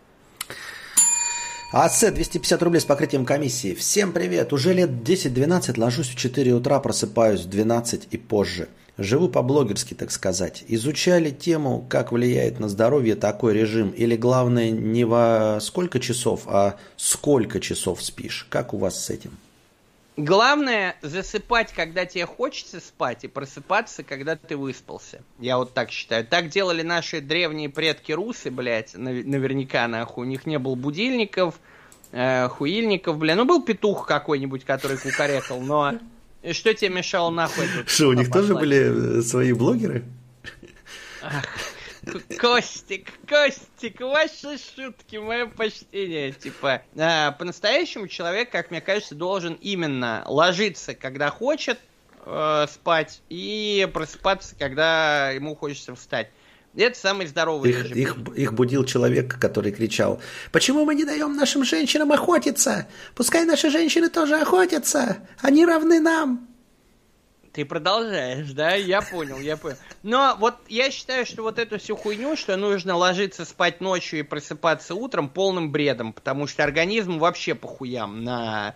АС 1.72 2.00
250 2.00 2.64
рублей 2.64 2.80
с 2.80 2.86
покрытием 2.86 3.26
комиссии. 3.26 3.76
Всем 3.76 4.12
привет. 4.12 4.54
Уже 4.54 4.74
лет 4.74 4.90
10-12 4.90 5.80
ложусь 5.80 6.08
в 6.08 6.16
4 6.16 6.52
утра, 6.56 6.80
просыпаюсь 6.80 7.42
в 7.42 7.50
12 7.50 8.08
и 8.10 8.18
позже. 8.18 8.70
Живу 8.98 9.30
по-блогерски, 9.30 9.94
так 9.94 10.10
сказать. 10.10 10.64
Изучали 10.68 11.30
тему, 11.30 11.86
как 11.88 12.12
влияет 12.12 12.60
на 12.60 12.70
здоровье 12.70 13.14
такой 13.16 13.54
режим? 13.54 13.92
Или 13.92 14.16
главное 14.16 14.72
не 14.72 15.06
во 15.06 15.60
сколько 15.62 16.00
часов, 16.00 16.46
а 16.48 16.78
сколько 16.98 17.60
часов 17.60 18.02
спишь? 18.04 18.48
Как 18.50 18.74
у 18.74 18.78
вас 18.80 19.06
с 19.06 19.12
этим? 19.12 19.38
Главное 20.20 20.98
засыпать, 21.02 21.72
когда 21.72 22.06
тебе 22.06 22.26
хочется 22.26 22.82
спать, 22.82 23.24
и 23.24 23.30
просыпаться, 23.30 24.04
когда 24.04 24.36
ты 24.36 24.58
выспался. 24.58 25.24
Я 25.40 25.58
вот 25.58 25.74
так 25.74 25.92
считаю. 25.92 26.26
Так 26.26 26.50
делали 26.50 26.82
наши 26.82 27.22
древние 27.22 27.70
предки 27.70 28.12
русы, 28.12 28.52
блядь, 28.52 28.96
наверняка, 28.96 29.88
нахуй. 29.88 30.28
У 30.28 30.30
них 30.30 30.46
не 30.46 30.60
было 30.60 30.76
будильников, 30.76 31.56
э, 32.12 32.50
хуильников, 32.50 33.18
бля. 33.18 33.36
Ну, 33.38 33.46
был 33.46 33.64
петух 33.64 34.06
какой-нибудь, 34.06 34.66
который 34.66 34.98
кукарекал, 34.98 35.62
но 35.62 35.94
что 36.52 36.74
тебе 36.74 36.90
мешало 36.90 37.30
нахуй? 37.30 37.66
Что, 37.86 38.10
у 38.10 38.14
них 38.14 38.30
тоже 38.30 38.56
были 38.56 39.20
э, 39.20 39.22
свои 39.22 39.54
блогеры? 39.54 40.04
Ах, 41.22 41.46
Костик, 42.38 43.12
Костик, 43.28 44.02
ваши 44.02 44.58
шутки, 44.58 45.18
мое 45.18 45.48
почтение. 45.48 46.32
Типа, 46.32 46.82
а, 46.98 47.32
по-настоящему 47.32 48.08
человек, 48.08 48.52
как 48.52 48.72
мне 48.72 48.82
кажется, 48.82 49.16
должен 49.16 49.54
именно 49.54 50.24
ложиться, 50.28 50.94
когда 50.94 51.30
хочет 51.30 51.80
э, 52.26 52.66
спать, 52.72 53.22
и 53.30 53.88
просыпаться, 53.94 54.56
когда 54.58 55.32
ему 55.32 55.56
хочется 55.56 55.96
встать. 55.96 56.30
Это 56.76 56.98
самый 56.98 57.26
здоровый 57.26 57.72
их, 57.72 57.96
их, 57.96 58.16
их 58.36 58.54
будил 58.54 58.86
человек, 58.86 59.40
который 59.40 59.72
кричал, 59.72 60.22
почему 60.52 60.86
мы 60.86 60.94
не 60.94 61.04
даем 61.04 61.36
нашим 61.36 61.64
женщинам 61.64 62.12
охотиться? 62.12 62.88
Пускай 63.16 63.44
наши 63.46 63.72
женщины 63.72 64.10
тоже 64.10 64.40
охотятся, 64.40 65.18
они 65.42 65.66
равны 65.66 66.00
нам. 66.00 66.49
Ты 67.60 67.66
продолжаешь, 67.66 68.52
да? 68.52 68.76
Я 68.76 69.02
понял, 69.02 69.38
я 69.38 69.58
понял. 69.58 69.76
Но 70.02 70.38
вот 70.40 70.56
я 70.70 70.90
считаю, 70.92 71.26
что 71.26 71.42
вот 71.42 71.60
эту 71.60 71.78
всю 71.78 71.98
хуйню, 71.98 72.38
что 72.38 72.56
нужно 72.56 72.96
ложиться 72.96 73.44
спать 73.44 73.82
ночью 73.82 74.20
и 74.20 74.24
просыпаться 74.24 74.96
утром, 74.96 75.28
полным 75.28 75.70
бредом, 75.70 76.14
потому 76.14 76.48
что 76.48 76.64
организм 76.64 77.18
вообще 77.18 77.56
похуям 77.56 78.24
на... 78.24 78.76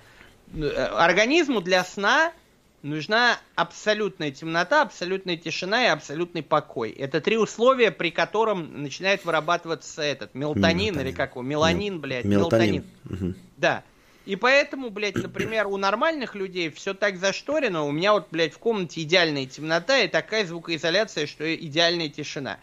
Э, 0.53 0.68
организму 0.97 1.61
для 1.61 1.85
сна 1.85 2.34
нужна 2.81 3.38
абсолютная 3.55 4.31
темнота, 4.31 4.81
абсолютная 4.81 5.38
тишина 5.38 5.85
и 5.85 5.88
абсолютный 5.88 6.43
покой. 6.43 6.91
Это 6.91 7.22
три 7.22 7.38
условия, 7.38 7.89
при 7.89 8.11
котором 8.11 8.84
начинает 8.84 9.23
вырабатываться 9.23 10.01
этот 10.01 10.35
мелатонин, 10.35 10.88
мелатонин. 10.88 10.99
или 10.99 11.11
как 11.15 11.31
его, 11.31 11.41
меланин, 11.41 12.01
блядь, 12.01 12.26
мелатонин. 12.26 12.84
мелатонин. 13.05 13.30
Угу. 13.30 13.39
Да. 13.55 13.84
И 14.25 14.37
поэтому, 14.37 14.89
блядь, 14.89 15.15
например, 15.15 15.67
у 15.67 15.75
нормальных 15.75 16.33
людей 16.33 16.69
все 16.69 16.93
так 16.93 17.17
зашторено, 17.17 17.83
у 17.83 17.91
меня 17.91 18.13
вот, 18.13 18.27
блядь, 18.31 18.53
в 18.53 18.57
комнате 18.57 19.01
идеальная 19.01 19.45
темнота 19.45 19.99
и 19.99 20.07
такая 20.07 20.45
звукоизоляция, 20.45 21.27
что 21.27 21.53
идеальная 21.53 22.07
тишина. 22.07 22.57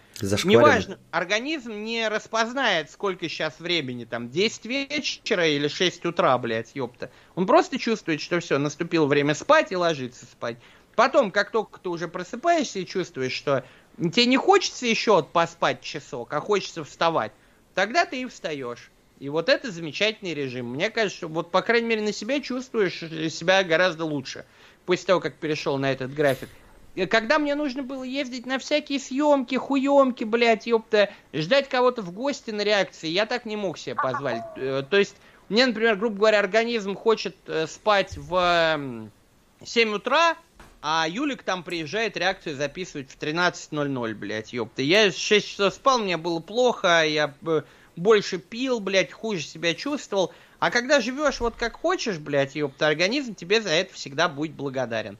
Неважно, 0.44 0.98
организм 1.10 1.72
не 1.84 2.08
распознает, 2.08 2.90
сколько 2.90 3.28
сейчас 3.28 3.60
времени, 3.60 4.06
там, 4.06 4.30
10 4.30 4.64
вечера 4.64 5.46
или 5.46 5.68
6 5.68 6.06
утра, 6.06 6.36
блядь, 6.38 6.70
ёпта. 6.74 7.10
Он 7.34 7.46
просто 7.46 7.78
чувствует, 7.78 8.22
что 8.22 8.40
все, 8.40 8.56
наступило 8.56 9.04
время 9.04 9.34
спать 9.34 9.70
и 9.70 9.76
ложиться 9.76 10.24
спать. 10.24 10.56
Потом, 10.96 11.30
как 11.30 11.50
только 11.50 11.78
ты 11.78 11.90
уже 11.90 12.08
просыпаешься 12.08 12.78
и 12.78 12.86
чувствуешь, 12.86 13.32
что 13.32 13.64
тебе 13.98 14.24
не 14.26 14.38
хочется 14.38 14.86
еще 14.86 15.22
поспать 15.22 15.82
часок, 15.82 16.32
а 16.32 16.40
хочется 16.40 16.84
вставать, 16.84 17.32
тогда 17.74 18.06
ты 18.06 18.22
и 18.22 18.26
встаешь. 18.26 18.90
И 19.20 19.28
вот 19.28 19.50
это 19.50 19.70
замечательный 19.70 20.32
режим. 20.32 20.72
Мне 20.72 20.88
кажется, 20.88 21.28
вот 21.28 21.50
по 21.50 21.60
крайней 21.60 21.86
мере 21.86 22.00
на 22.00 22.12
себя 22.12 22.40
чувствуешь 22.40 22.98
себя 23.32 23.62
гораздо 23.62 24.06
лучше 24.06 24.46
после 24.86 25.06
того, 25.06 25.20
как 25.20 25.34
перешел 25.34 25.76
на 25.76 25.92
этот 25.92 26.14
график. 26.14 26.48
Когда 27.08 27.38
мне 27.38 27.54
нужно 27.54 27.82
было 27.82 28.02
ездить 28.02 28.46
на 28.46 28.58
всякие 28.58 28.98
съемки, 28.98 29.54
хуемки, 29.56 30.24
блядь, 30.24 30.66
ёпта, 30.66 31.10
ждать 31.34 31.68
кого-то 31.68 32.02
в 32.02 32.12
гости 32.12 32.50
на 32.50 32.62
реакции, 32.62 33.08
я 33.08 33.26
так 33.26 33.44
не 33.44 33.56
мог 33.56 33.78
себе 33.78 33.94
позволить. 33.94 34.42
Э, 34.56 34.82
то 34.88 34.96
есть, 34.96 35.14
мне, 35.48 35.66
например, 35.66 35.96
грубо 35.96 36.16
говоря, 36.16 36.40
организм 36.40 36.96
хочет 36.96 37.36
э, 37.46 37.66
спать 37.68 38.16
в 38.16 39.10
7 39.62 39.94
утра, 39.94 40.36
а 40.82 41.06
Юлик 41.08 41.42
там 41.42 41.62
приезжает 41.62 42.16
реакцию 42.16 42.56
записывать 42.56 43.10
в 43.10 43.18
13.00, 43.18 44.14
блядь, 44.14 44.52
ёпта. 44.52 44.82
Я 44.82 45.12
6 45.12 45.46
часов 45.46 45.74
спал, 45.74 45.98
мне 46.00 46.16
было 46.16 46.40
плохо, 46.40 47.04
я 47.06 47.34
э, 47.46 47.62
больше 48.00 48.38
пил, 48.38 48.80
блядь, 48.80 49.12
хуже 49.12 49.42
себя 49.42 49.74
чувствовал. 49.74 50.32
А 50.58 50.70
когда 50.70 51.00
живешь 51.00 51.40
вот 51.40 51.54
как 51.56 51.76
хочешь, 51.76 52.18
блядь, 52.18 52.54
ёпта, 52.54 52.86
организм 52.86 53.34
тебе 53.34 53.60
за 53.60 53.70
это 53.70 53.94
всегда 53.94 54.28
будет 54.28 54.52
благодарен. 54.52 55.18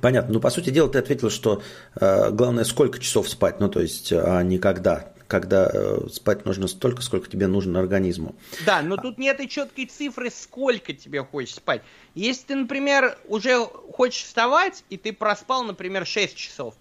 Понятно. 0.00 0.32
Ну, 0.32 0.40
по 0.40 0.50
сути 0.50 0.70
дела, 0.70 0.88
ты 0.88 0.98
ответил, 0.98 1.28
что 1.28 1.62
э, 2.00 2.30
главное, 2.30 2.64
сколько 2.64 2.98
часов 2.98 3.28
спать, 3.28 3.60
ну, 3.60 3.68
то 3.68 3.80
есть, 3.80 4.12
а 4.12 4.42
не 4.42 4.58
когда. 4.58 5.12
Когда 5.28 5.70
э, 5.72 6.08
спать 6.10 6.44
нужно 6.46 6.66
столько, 6.66 7.02
сколько 7.02 7.28
тебе 7.28 7.46
нужно 7.46 7.78
организму. 7.78 8.34
Да, 8.64 8.80
но 8.82 8.96
тут 8.96 9.18
нет 9.18 9.40
и 9.40 9.48
четкой 9.48 9.86
цифры, 9.86 10.30
сколько 10.30 10.94
тебе 10.94 11.22
хочешь 11.22 11.54
спать. 11.54 11.82
Если 12.14 12.46
ты, 12.46 12.56
например, 12.56 13.18
уже 13.28 13.66
хочешь 13.92 14.24
вставать, 14.24 14.84
и 14.88 14.96
ты 14.96 15.12
проспал, 15.12 15.64
например, 15.64 16.06
6 16.06 16.36
часов, 16.36 16.74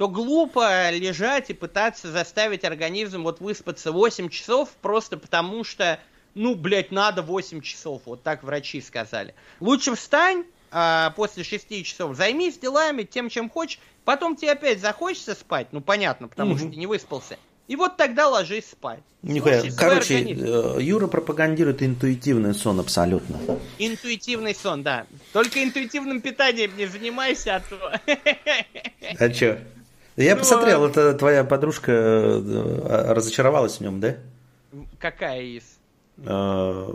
то 0.00 0.08
глупо 0.08 0.88
лежать 0.92 1.50
и 1.50 1.52
пытаться 1.52 2.10
заставить 2.10 2.64
организм 2.64 3.22
вот 3.22 3.40
выспаться 3.40 3.92
8 3.92 4.30
часов 4.30 4.70
просто 4.80 5.18
потому 5.18 5.62
что, 5.62 6.00
ну, 6.34 6.54
блядь, 6.54 6.90
надо 6.90 7.20
8 7.20 7.60
часов, 7.60 8.00
вот 8.06 8.22
так 8.22 8.42
врачи 8.42 8.80
сказали. 8.80 9.34
Лучше 9.60 9.94
встань 9.94 10.44
а, 10.70 11.10
после 11.16 11.44
6 11.44 11.84
часов, 11.84 12.16
займись 12.16 12.56
делами, 12.56 13.02
тем, 13.02 13.28
чем 13.28 13.50
хочешь, 13.50 13.78
потом 14.06 14.36
тебе 14.36 14.52
опять 14.52 14.80
захочется 14.80 15.34
спать, 15.34 15.66
ну, 15.72 15.82
понятно, 15.82 16.28
потому 16.28 16.52
угу. 16.52 16.60
что 16.60 16.70
ты 16.70 16.76
не 16.76 16.86
выспался. 16.86 17.36
И 17.68 17.76
вот 17.76 17.98
тогда 17.98 18.28
ложись 18.28 18.70
спать. 18.70 19.02
Нихуя. 19.20 19.62
Короче, 19.76 20.16
организм. 20.16 20.44
Э, 20.46 20.82
Юра 20.82 21.08
пропагандирует 21.08 21.82
интуитивный 21.82 22.54
сон 22.54 22.80
абсолютно. 22.80 23.38
Интуитивный 23.78 24.54
сон, 24.54 24.82
да. 24.82 25.06
Только 25.34 25.62
интуитивным 25.62 26.22
питанием 26.22 26.74
не 26.78 26.86
занимайся, 26.86 27.56
а 27.56 27.60
то... 27.60 28.00
А 29.18 29.28
чё? 29.28 29.58
Я 30.16 30.34
ну, 30.34 30.40
посмотрел, 30.40 30.84
а... 30.84 30.88
это 30.88 31.14
твоя 31.14 31.44
подружка 31.44 31.92
э, 31.92 33.12
разочаровалась 33.12 33.78
в 33.78 33.80
нем, 33.80 34.00
да? 34.00 34.16
Какая 34.98 35.42
из? 35.42 35.64
А, 36.24 36.88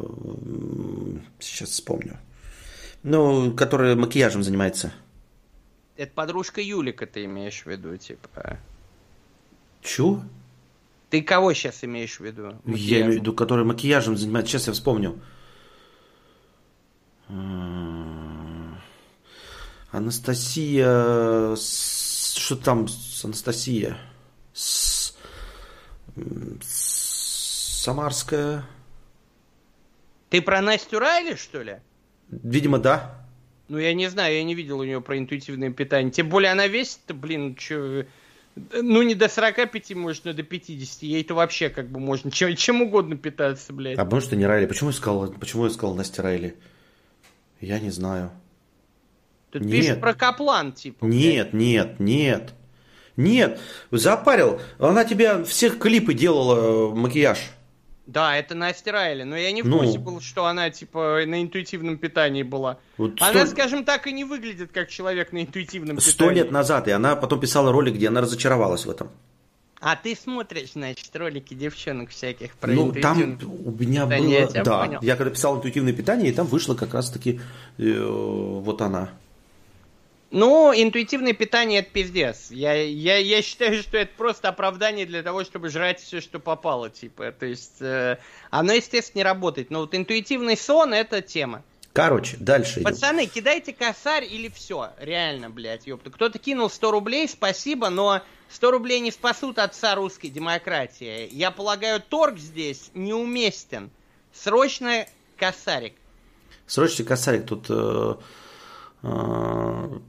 сейчас 1.39 1.69
вспомню. 1.69 2.17
Ну, 3.03 3.53
которая 3.53 3.95
макияжем 3.95 4.43
занимается. 4.43 4.93
Это 5.95 6.11
подружка 6.13 6.61
Юлика 6.61 7.05
ты 7.05 7.25
имеешь 7.25 7.63
в 7.63 7.67
виду, 7.67 7.95
типа. 7.97 8.59
Чё? 9.81 10.21
Ты 11.09 11.21
кого 11.21 11.53
сейчас 11.53 11.83
имеешь 11.83 12.19
в 12.19 12.25
виду? 12.25 12.55
Макияжем? 12.63 12.75
Я 12.75 13.01
имею 13.01 13.13
в 13.13 13.21
виду, 13.21 13.33
который 13.33 13.63
макияжем 13.63 14.17
занимается. 14.17 14.51
Сейчас 14.51 14.67
я 14.67 14.73
вспомню. 14.73 15.19
Анастасия 19.91 21.55
что 22.45 22.55
там 22.55 22.87
с 22.87 23.25
Анастасия? 23.25 23.97
С... 24.53 25.17
с... 26.61 27.81
Самарская. 27.83 28.65
Ты 30.29 30.41
про 30.41 30.61
Настю 30.61 30.99
Райли, 30.99 31.35
что 31.35 31.61
ли? 31.61 31.77
Видимо, 32.29 32.79
да. 32.79 33.27
Ну, 33.67 33.77
я 33.77 33.93
не 33.93 34.07
знаю, 34.09 34.35
я 34.35 34.43
не 34.43 34.55
видел 34.55 34.79
у 34.79 34.83
нее 34.83 35.01
про 35.01 35.17
интуитивное 35.17 35.71
питание. 35.71 36.11
Тем 36.11 36.29
более 36.29 36.51
она 36.51 36.67
весит, 36.67 36.99
блин, 37.13 37.57
что... 37.59 38.05
Ну, 38.55 39.01
не 39.01 39.15
до 39.15 39.27
45, 39.27 39.95
может, 39.95 40.25
но 40.25 40.33
до 40.33 40.43
50. 40.43 41.03
Ей-то 41.03 41.33
вообще 41.33 41.69
как 41.69 41.89
бы 41.89 41.99
можно 41.99 42.31
чем, 42.31 42.55
чем 42.55 42.81
угодно 42.81 43.17
питаться, 43.17 43.73
блядь. 43.73 43.97
А 43.97 44.03
потому 44.05 44.21
что 44.21 44.35
не 44.35 44.45
Райли. 44.45 44.65
Почему 44.65 44.91
я 44.91 44.95
сказал, 44.95 45.31
почему 45.31 45.65
я 45.65 45.71
сказал 45.71 45.95
Настя 45.95 46.21
Райли? 46.21 46.55
Я 47.59 47.79
не 47.79 47.89
знаю. 47.89 48.31
Тут 49.55 49.63
нет. 49.63 49.71
пишут 49.71 50.01
про 50.01 50.13
Каплан, 50.13 50.73
типа. 50.73 51.05
Нет, 51.05 51.53
нет, 51.53 51.97
нет. 51.97 52.53
Нет, 53.15 53.57
запарил. 53.89 54.59
Она 54.79 55.05
тебя 55.05 55.45
всех 55.45 55.79
клипы 55.79 56.13
делала 56.13 56.91
э, 56.91 56.93
макияж. 56.93 57.39
Да, 58.05 58.35
это 58.35 58.53
Настя 58.53 58.91
Райли, 58.91 59.23
но 59.23 59.37
я 59.37 59.53
не 59.53 59.61
в 59.61 59.67
ну. 59.69 59.79
курсе 59.79 59.97
был, 59.97 60.19
что 60.19 60.45
она, 60.45 60.69
типа, 60.71 61.21
на 61.25 61.41
интуитивном 61.41 61.97
питании 61.97 62.43
была. 62.43 62.79
Вот 62.97 63.13
она, 63.21 63.45
скажем 63.47 63.85
так, 63.85 64.07
и 64.07 64.11
не 64.11 64.25
выглядит 64.25 64.73
как 64.73 64.89
человек 64.89 65.31
на 65.31 65.43
интуитивном 65.43 65.95
питании. 65.95 66.11
Сто 66.11 66.29
лет 66.29 66.51
назад, 66.51 66.89
и 66.89 66.91
она 66.91 67.15
потом 67.15 67.39
писала 67.39 67.71
ролик, 67.71 67.95
где 67.95 68.09
она 68.09 68.19
разочаровалась 68.19 68.85
в 68.85 68.89
этом. 68.89 69.09
А 69.79 69.95
ты 69.95 70.17
смотришь, 70.17 70.73
значит, 70.73 71.15
ролики 71.15 71.53
девчонок 71.53 72.09
всяких 72.09 72.55
про 72.55 72.73
Ну, 72.73 72.91
там 72.91 73.39
у 73.63 73.71
меня 73.71 74.03
питание, 74.03 74.47
было... 74.47 74.53
Я 74.53 74.63
да, 74.63 74.85
понял. 74.85 74.99
я 75.01 75.15
когда 75.15 75.31
писал 75.31 75.55
интуитивное 75.55 75.93
питание, 75.93 76.29
и 76.29 76.33
там 76.33 76.45
вышло 76.45 76.75
как 76.75 76.93
раз-таки 76.93 77.39
э, 77.77 78.05
вот 78.05 78.81
она. 78.81 79.11
Ну, 80.31 80.73
интуитивное 80.75 81.33
питание 81.33 81.79
это 81.79 81.91
пиздец. 81.91 82.49
Я, 82.49 82.73
я, 82.73 83.17
я 83.17 83.41
считаю, 83.41 83.81
что 83.81 83.97
это 83.97 84.11
просто 84.17 84.49
оправдание 84.49 85.05
для 85.05 85.23
того, 85.23 85.43
чтобы 85.43 85.69
жрать 85.69 86.01
все, 86.01 86.19
что 86.19 86.39
попало, 86.39 86.89
типа. 86.89 87.31
То 87.31 87.45
есть, 87.45 87.81
э, 87.81 88.17
оно, 88.49 88.73
естественно, 88.73 89.19
не 89.19 89.23
работает. 89.23 89.69
Но 89.69 89.81
вот 89.81 89.93
интуитивный 89.95 90.57
сон 90.57 90.93
это 90.93 91.21
тема. 91.21 91.63
Короче, 91.93 92.35
дальше 92.37 92.81
Пацаны, 92.81 93.23
идем. 93.23 93.31
кидайте 93.31 93.71
косарь 93.71 94.25
или 94.25 94.49
все. 94.49 94.91
Реально, 94.99 95.49
блядь, 95.49 95.87
ёпта. 95.87 96.09
Кто-то 96.09 96.39
кинул 96.39 96.69
100 96.69 96.91
рублей, 96.91 97.29
спасибо, 97.29 97.89
но 97.89 98.21
100 98.49 98.71
рублей 98.71 98.99
не 98.99 99.11
спасут 99.11 99.59
отца 99.59 99.95
русской 99.95 100.27
демократии. 100.27 101.29
Я 101.31 101.51
полагаю, 101.51 102.01
торг 102.01 102.37
здесь 102.37 102.91
неуместен. 102.93 103.91
Срочно 104.33 105.05
косарик. 105.37 105.93
Срочно 106.67 107.05
косарик. 107.05 107.45
Тут 107.45 107.67
э, 107.69 108.15
э, 109.03 109.99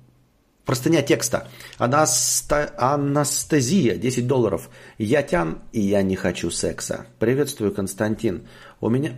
Простыня 0.67 1.01
текста. 1.01 1.47
Анаста... 1.79 2.75
Анастезия, 2.77 3.95
10 3.95 4.27
долларов. 4.27 4.69
Я 4.99 5.23
тян, 5.23 5.61
и 5.73 5.81
я 5.81 6.03
не 6.03 6.17
хочу 6.17 6.51
секса. 6.51 7.07
Приветствую, 7.21 7.73
Константин. 7.73 8.49
У 8.81 8.91
меня, 8.91 9.13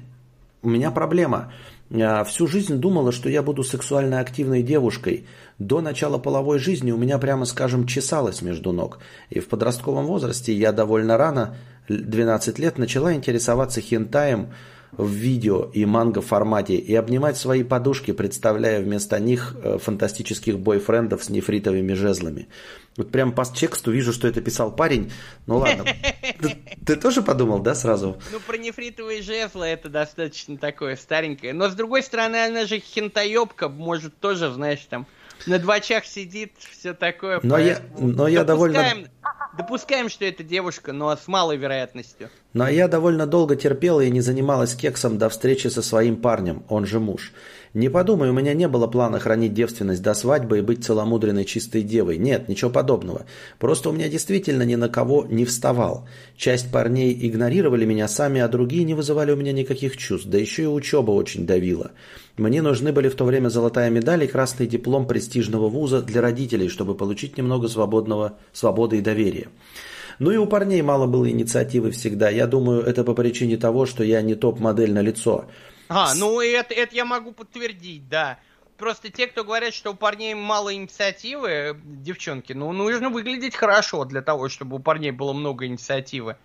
у 0.62 0.68
меня 0.68 0.90
проблема. 0.90 1.50
а, 1.90 2.22
всю 2.24 2.46
жизнь 2.46 2.74
думала, 2.76 3.12
что 3.12 3.30
я 3.30 3.42
буду 3.42 3.64
сексуально 3.64 4.20
активной 4.20 4.62
девушкой. 4.62 5.26
До 5.58 5.80
начала 5.80 6.18
половой 6.18 6.58
жизни 6.58 6.92
у 6.92 6.98
меня, 6.98 7.18
прямо 7.18 7.46
скажем, 7.46 7.86
чесалось 7.86 8.42
между 8.42 8.72
ног. 8.72 8.98
И 9.30 9.40
в 9.40 9.48
подростковом 9.48 10.04
возрасте 10.04 10.52
я 10.52 10.72
довольно 10.72 11.16
рано, 11.16 11.56
12 11.88 12.58
лет, 12.58 12.76
начала 12.76 13.14
интересоваться 13.14 13.80
хентаем, 13.80 14.52
в 14.92 15.10
видео 15.10 15.70
и 15.72 15.84
манго 15.84 16.20
формате 16.20 16.76
и 16.76 16.94
обнимать 16.94 17.36
свои 17.36 17.62
подушки, 17.62 18.12
представляя 18.12 18.80
вместо 18.80 19.18
них 19.20 19.54
э, 19.62 19.78
фантастических 19.78 20.58
бойфрендов 20.58 21.22
с 21.24 21.28
нефритовыми 21.28 21.92
жезлами. 21.92 22.48
Вот 22.96 23.12
прям 23.12 23.32
по 23.32 23.44
тексту 23.44 23.92
вижу, 23.92 24.12
что 24.12 24.26
это 24.26 24.40
писал 24.40 24.74
парень. 24.74 25.12
Ну 25.46 25.58
ладно. 25.58 25.84
Ты, 26.40 26.56
ты 26.86 26.96
тоже 26.96 27.22
подумал, 27.22 27.60
да, 27.60 27.74
сразу? 27.74 28.20
Ну, 28.32 28.40
про 28.40 28.56
нефритовые 28.56 29.22
жезлы 29.22 29.66
это 29.66 29.88
достаточно 29.88 30.56
такое 30.56 30.96
старенькое. 30.96 31.52
Но, 31.52 31.68
с 31.68 31.74
другой 31.74 32.02
стороны, 32.02 32.44
она 32.44 32.66
же 32.66 32.80
хентаёбка, 32.80 33.68
может, 33.68 34.18
тоже, 34.18 34.52
знаешь, 34.52 34.84
там 34.90 35.06
на 35.46 35.58
двачах 35.58 36.04
сидит, 36.04 36.52
все 36.58 36.94
такое. 36.94 37.40
Но 37.42 37.58
я, 37.58 37.80
но 37.98 38.26
я 38.26 38.44
довольно... 38.44 38.84
Допускаем, 39.56 40.08
что 40.08 40.24
это 40.24 40.44
девушка, 40.44 40.92
но 40.92 41.16
с 41.16 41.26
малой 41.26 41.56
вероятностью. 41.56 42.30
Но 42.52 42.68
я 42.68 42.88
довольно 42.88 43.26
долго 43.26 43.56
терпела 43.56 44.00
и 44.00 44.10
не 44.10 44.20
занималась 44.20 44.74
кексом 44.74 45.18
до 45.18 45.28
встречи 45.28 45.68
со 45.68 45.82
своим 45.82 46.16
парнем, 46.16 46.64
он 46.68 46.86
же 46.86 47.00
муж. 47.00 47.32
Не 47.74 47.90
подумай, 47.90 48.30
у 48.30 48.32
меня 48.32 48.54
не 48.54 48.66
было 48.68 48.86
плана 48.86 49.18
хранить 49.18 49.52
девственность 49.52 50.02
до 50.02 50.14
свадьбы 50.14 50.58
и 50.58 50.62
быть 50.62 50.84
целомудренной 50.84 51.44
чистой 51.44 51.82
девой. 51.82 52.16
Нет, 52.16 52.48
ничего 52.48 52.70
подобного. 52.70 53.26
Просто 53.58 53.90
у 53.90 53.92
меня 53.92 54.08
действительно 54.08 54.62
ни 54.62 54.74
на 54.74 54.88
кого 54.88 55.26
не 55.28 55.44
вставал. 55.44 56.08
Часть 56.36 56.72
парней 56.72 57.16
игнорировали 57.20 57.84
меня 57.84 58.08
сами, 58.08 58.40
а 58.40 58.48
другие 58.48 58.84
не 58.84 58.94
вызывали 58.94 59.32
у 59.32 59.36
меня 59.36 59.52
никаких 59.52 59.96
чувств. 59.96 60.28
Да 60.28 60.38
еще 60.38 60.64
и 60.64 60.66
учеба 60.66 61.10
очень 61.10 61.46
давила. 61.46 61.92
Мне 62.38 62.62
нужны 62.62 62.92
были 62.92 63.08
в 63.08 63.16
то 63.16 63.24
время 63.24 63.48
золотая 63.48 63.90
медаль 63.90 64.24
и 64.24 64.28
красный 64.28 64.66
диплом 64.66 65.06
престижного 65.06 65.68
вуза 65.68 66.02
для 66.02 66.22
родителей, 66.22 66.68
чтобы 66.68 66.94
получить 66.94 67.36
немного 67.36 67.68
свободного, 67.68 68.38
свободы 68.52 68.98
и 68.98 69.02
доверия. 69.02 69.48
Ну 70.18 70.30
и 70.30 70.36
у 70.36 70.46
парней 70.46 70.82
мало 70.82 71.06
было 71.06 71.30
инициативы 71.30 71.90
всегда. 71.90 72.28
Я 72.28 72.46
думаю, 72.46 72.82
это 72.82 73.04
по 73.04 73.14
причине 73.14 73.56
того, 73.56 73.86
что 73.86 74.02
я 74.02 74.22
не 74.22 74.34
топ-модель 74.34 74.92
на 74.92 75.02
лицо. 75.02 75.44
А, 75.88 76.14
ну 76.14 76.40
это, 76.40 76.74
это 76.74 76.94
я 76.94 77.04
могу 77.04 77.32
подтвердить, 77.32 78.08
да. 78.08 78.38
Просто 78.76 79.10
те, 79.10 79.26
кто 79.26 79.42
говорят, 79.42 79.74
что 79.74 79.90
у 79.90 79.94
парней 79.94 80.34
мало 80.34 80.72
инициативы, 80.72 81.76
девчонки, 81.84 82.52
ну 82.52 82.70
нужно 82.72 83.10
выглядеть 83.10 83.56
хорошо 83.56 84.04
для 84.04 84.22
того, 84.22 84.48
чтобы 84.48 84.76
у 84.76 84.78
парней 84.78 85.10
было 85.10 85.32
много 85.32 85.66
инициативы. 85.66 86.36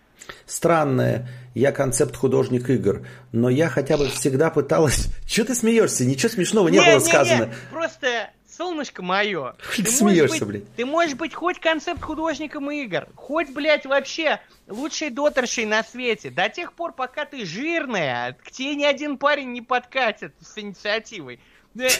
Странное, 0.45 1.27
я 1.53 1.71
концепт 1.71 2.15
художник 2.15 2.69
игр, 2.69 3.05
но 3.31 3.49
я 3.49 3.69
хотя 3.69 3.97
бы 3.97 4.07
всегда 4.09 4.49
пыталась... 4.49 5.09
Чего 5.27 5.47
ты 5.47 5.55
смеешься? 5.55 6.05
Ничего 6.05 6.29
смешного 6.29 6.69
не, 6.69 6.79
не 6.79 6.85
было 6.85 6.99
сказано. 6.99 7.45
Не, 7.45 7.53
просто 7.71 8.31
солнышко 8.55 9.01
мое. 9.01 9.55
Ты, 9.75 9.83
ты 9.83 9.91
смеешься, 9.91 10.45
блядь. 10.45 10.73
Ты 10.75 10.85
можешь 10.85 11.15
быть 11.15 11.33
хоть 11.33 11.59
концепт 11.59 12.01
художником 12.01 12.69
игр, 12.71 13.07
хоть, 13.15 13.49
блядь, 13.49 13.85
вообще 13.85 14.39
лучшей 14.67 15.09
дотершей 15.09 15.65
на 15.65 15.83
свете. 15.83 16.29
До 16.29 16.49
тех 16.49 16.73
пор, 16.73 16.93
пока 16.93 17.25
ты 17.25 17.45
жирная, 17.45 18.37
к 18.43 18.51
тебе 18.51 18.75
ни 18.75 18.83
один 18.83 19.17
парень 19.17 19.51
не 19.51 19.61
подкатит 19.61 20.33
с 20.39 20.57
инициативой. 20.57 21.39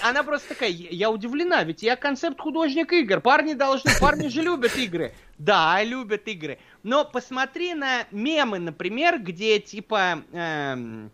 Она 0.03 0.21
просто 0.21 0.49
такая, 0.49 0.69
я 0.69 1.09
удивлена, 1.09 1.63
ведь 1.63 1.81
я 1.81 1.95
концепт 1.95 2.39
художник 2.39 2.93
игр. 2.93 3.21
Парни 3.21 3.53
должны, 3.53 3.91
парни 3.99 4.27
же 4.27 4.43
любят 4.43 4.77
игры. 4.77 5.13
Да, 5.39 5.83
любят 5.83 6.27
игры. 6.27 6.59
Но 6.83 7.05
посмотри 7.05 7.73
на 7.73 8.05
мемы, 8.11 8.59
например, 8.59 9.19
где 9.19 9.59
типа... 9.59 10.23
Эм, 10.31 11.11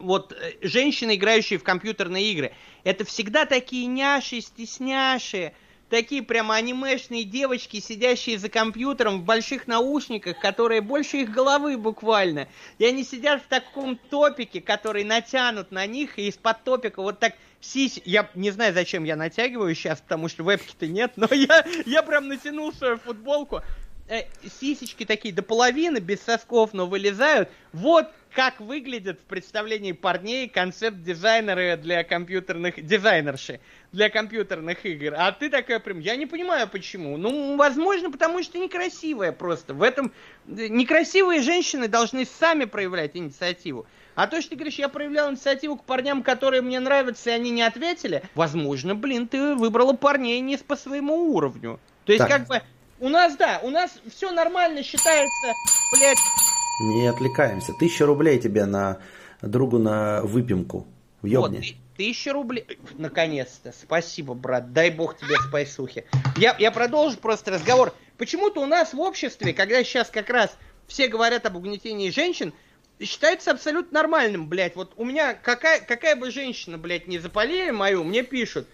вот 0.00 0.32
э, 0.32 0.54
женщины, 0.62 1.14
играющие 1.14 1.58
в 1.58 1.62
компьютерные 1.62 2.32
игры, 2.32 2.52
это 2.84 3.04
всегда 3.04 3.46
такие 3.46 3.86
няши, 3.86 4.40
стесняши, 4.40 5.52
такие 5.90 6.22
прямо 6.22 6.54
анимешные 6.54 7.24
девочки, 7.24 7.80
сидящие 7.80 8.38
за 8.38 8.48
компьютером 8.48 9.20
в 9.20 9.24
больших 9.24 9.66
наушниках, 9.66 10.40
которые 10.40 10.80
больше 10.80 11.18
их 11.18 11.30
головы 11.30 11.76
буквально. 11.76 12.48
И 12.78 12.86
они 12.86 13.04
сидят 13.04 13.42
в 13.42 13.48
таком 13.48 13.96
топике, 13.96 14.60
который 14.60 15.04
натянут 15.04 15.70
на 15.72 15.86
них, 15.86 16.18
и 16.18 16.28
из-под 16.28 16.64
топика 16.64 17.02
вот 17.02 17.18
так 17.18 17.34
сись... 17.60 18.00
Я 18.04 18.30
не 18.34 18.50
знаю, 18.50 18.72
зачем 18.72 19.04
я 19.04 19.16
натягиваю 19.16 19.74
сейчас, 19.74 20.00
потому 20.00 20.28
что 20.28 20.44
вебки-то 20.44 20.86
нет, 20.86 21.12
но 21.16 21.26
я, 21.34 21.66
я 21.84 22.02
прям 22.02 22.28
натянул 22.28 22.72
свою 22.72 22.96
футболку. 22.96 23.62
Э, 24.10 24.24
сисечки 24.60 25.04
такие 25.04 25.32
до 25.32 25.40
половины, 25.42 25.98
без 25.98 26.20
сосков, 26.20 26.72
но 26.72 26.88
вылезают. 26.88 27.48
Вот 27.72 28.08
как 28.34 28.58
выглядят 28.58 29.20
в 29.20 29.22
представлении 29.22 29.92
парней 29.92 30.48
концепт-дизайнеры 30.48 31.76
для 31.76 32.02
компьютерных... 32.02 32.84
Дизайнерши 32.84 33.60
для 33.92 34.10
компьютерных 34.10 34.84
игр. 34.84 35.14
А 35.16 35.30
ты 35.30 35.48
такая 35.48 35.78
прям, 35.78 36.00
я 36.00 36.16
не 36.16 36.26
понимаю 36.26 36.66
почему. 36.66 37.18
Ну, 37.18 37.56
возможно, 37.56 38.10
потому 38.10 38.42
что 38.42 38.58
некрасивая 38.58 39.30
просто. 39.30 39.74
В 39.74 39.82
этом 39.82 40.10
некрасивые 40.48 41.40
женщины 41.40 41.86
должны 41.86 42.24
сами 42.24 42.64
проявлять 42.64 43.16
инициативу. 43.16 43.86
А 44.16 44.26
то, 44.26 44.40
что 44.40 44.50
ты 44.50 44.56
говоришь, 44.56 44.74
я 44.74 44.88
проявлял 44.88 45.30
инициативу 45.30 45.76
к 45.76 45.84
парням, 45.84 46.24
которые 46.24 46.62
мне 46.62 46.80
нравятся, 46.80 47.30
и 47.30 47.34
они 47.34 47.50
не 47.50 47.62
ответили, 47.62 48.24
возможно, 48.34 48.96
блин, 48.96 49.28
ты 49.28 49.54
выбрала 49.54 49.92
парней 49.92 50.40
не 50.40 50.56
по 50.56 50.74
своему 50.74 51.32
уровню. 51.32 51.78
То 52.06 52.12
есть, 52.12 52.26
так. 52.26 52.38
как 52.38 52.48
бы, 52.48 52.62
у 53.00 53.08
нас, 53.08 53.36
да, 53.36 53.60
у 53.62 53.70
нас 53.70 53.98
все 54.14 54.30
нормально 54.30 54.82
считается, 54.82 55.52
блядь, 55.92 56.18
не 56.80 57.06
отвлекаемся. 57.06 57.72
Тысяча 57.78 58.06
рублей 58.06 58.38
тебе 58.38 58.64
на 58.64 58.98
другу 59.42 59.78
на 59.78 60.22
выпимку. 60.22 60.86
Въебни. 61.22 61.56
Вот, 61.56 61.96
тысяча 61.96 62.32
рублей. 62.32 62.66
Наконец-то. 62.96 63.72
Спасибо, 63.72 64.32
брат. 64.32 64.72
Дай 64.72 64.90
бог 64.90 65.18
тебе 65.18 65.36
спайсухи. 65.48 66.06
Я, 66.36 66.56
я 66.58 66.70
продолжу 66.70 67.18
просто 67.18 67.50
разговор. 67.50 67.92
Почему-то 68.16 68.62
у 68.62 68.66
нас 68.66 68.94
в 68.94 69.00
обществе, 69.00 69.52
когда 69.52 69.82
сейчас 69.84 70.08
как 70.08 70.30
раз 70.30 70.56
все 70.86 71.08
говорят 71.08 71.44
об 71.44 71.56
угнетении 71.56 72.08
женщин, 72.10 72.54
считается 72.98 73.50
абсолютно 73.50 74.00
нормальным, 74.00 74.48
блядь. 74.48 74.76
Вот 74.76 74.94
у 74.96 75.04
меня 75.04 75.34
какая, 75.34 75.80
какая 75.80 76.16
бы 76.16 76.30
женщина, 76.30 76.78
блядь, 76.78 77.06
не 77.06 77.18
запалили 77.18 77.70
мою, 77.70 78.04
мне 78.04 78.22
пишут, 78.22 78.66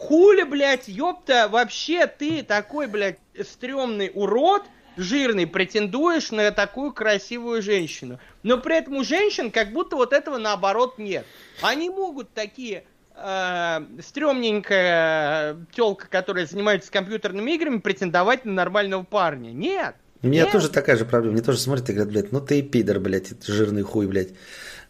хули, 0.00 0.44
блядь, 0.44 0.88
ёпта, 0.88 1.48
вообще 1.48 2.06
ты 2.06 2.42
такой, 2.42 2.86
блядь, 2.86 3.18
стрёмный 3.44 4.10
урод, 4.14 4.62
жирный 4.96 5.46
претендуешь 5.46 6.30
на 6.30 6.50
такую 6.52 6.92
красивую 6.92 7.60
женщину. 7.60 8.18
Но 8.42 8.56
при 8.58 8.78
этом 8.78 8.96
у 8.96 9.04
женщин 9.04 9.50
как 9.50 9.72
будто 9.72 9.96
вот 9.96 10.12
этого 10.12 10.38
наоборот 10.38 10.98
нет. 10.98 11.26
Они 11.60 11.90
могут 11.90 12.32
такие 12.32 12.84
э, 13.14 13.80
стрёмненькая 14.02 15.58
телка, 15.72 16.08
которая 16.08 16.46
занимается 16.46 16.90
компьютерными 16.90 17.52
играми, 17.52 17.78
претендовать 17.78 18.46
на 18.46 18.52
нормального 18.52 19.02
парня. 19.02 19.50
Нет. 19.50 19.96
У 20.22 20.26
меня 20.26 20.44
Нет. 20.44 20.52
тоже 20.52 20.68
такая 20.68 20.96
же 20.96 21.04
проблема. 21.04 21.34
Мне 21.34 21.42
тоже 21.42 21.58
смотрят 21.58 21.88
и 21.88 21.92
говорят, 21.92 22.12
блядь, 22.12 22.32
ну 22.32 22.40
ты 22.40 22.58
и 22.58 22.62
пидор, 22.62 23.00
блядь, 23.00 23.32
жирный 23.46 23.82
хуй, 23.82 24.06
блядь. 24.06 24.30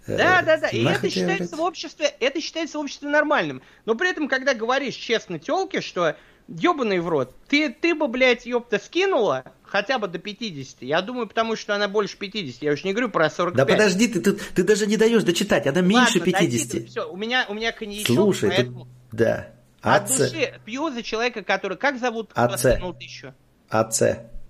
Да, 0.06 0.42
да, 0.42 0.56
да. 0.56 0.68
И 0.68 0.84
это 0.84 1.08
считается 1.10 1.56
в 1.56 1.60
обществе, 1.60 2.06
это 2.20 2.40
считается 2.40 2.78
в 2.78 2.80
обществе 2.80 3.08
нормальным. 3.08 3.62
Но 3.84 3.94
при 3.94 4.10
этом, 4.10 4.28
когда 4.28 4.54
говоришь 4.54 4.94
честно 4.94 5.38
телке, 5.38 5.80
что 5.80 6.16
ебаный 6.48 7.00
в 7.00 7.08
рот, 7.08 7.34
ты, 7.48 7.70
ты 7.70 7.94
бы, 7.94 8.08
блядь, 8.08 8.46
ёпта, 8.46 8.78
скинула, 8.78 9.44
хотя 9.62 9.98
бы 9.98 10.08
до 10.08 10.18
50. 10.18 10.82
Я 10.82 11.00
думаю, 11.02 11.28
потому 11.28 11.56
что 11.56 11.74
она 11.74 11.88
больше 11.88 12.16
50. 12.16 12.62
Я 12.62 12.72
уж 12.72 12.84
не 12.84 12.92
говорю 12.92 13.10
про 13.10 13.30
45. 13.30 13.56
Да 13.56 13.72
подожди, 13.72 14.08
ты, 14.08 14.20
ты, 14.20 14.32
ты 14.32 14.62
даже 14.64 14.86
не 14.86 14.96
даешь 14.96 15.22
дочитать, 15.22 15.66
она 15.66 15.80
меньше 15.80 16.18
Ладно, 16.18 16.32
50. 16.32 16.70
Дойди, 16.70 16.86
все, 16.88 17.10
у 17.10 17.16
меня, 17.16 17.46
у 17.48 17.54
меня 17.54 17.72
коньячок, 17.72 18.16
Слушай, 18.16 18.50
поэтому... 18.50 18.84
ты... 19.10 19.16
да. 19.16 19.50
От 19.82 20.08
души 20.08 20.60
пью 20.64 20.90
за 20.90 21.02
человека, 21.02 21.42
который... 21.42 21.78
Как 21.78 21.98
зовут? 21.98 22.32
АЦ. 22.34 22.66
еще? 23.00 23.34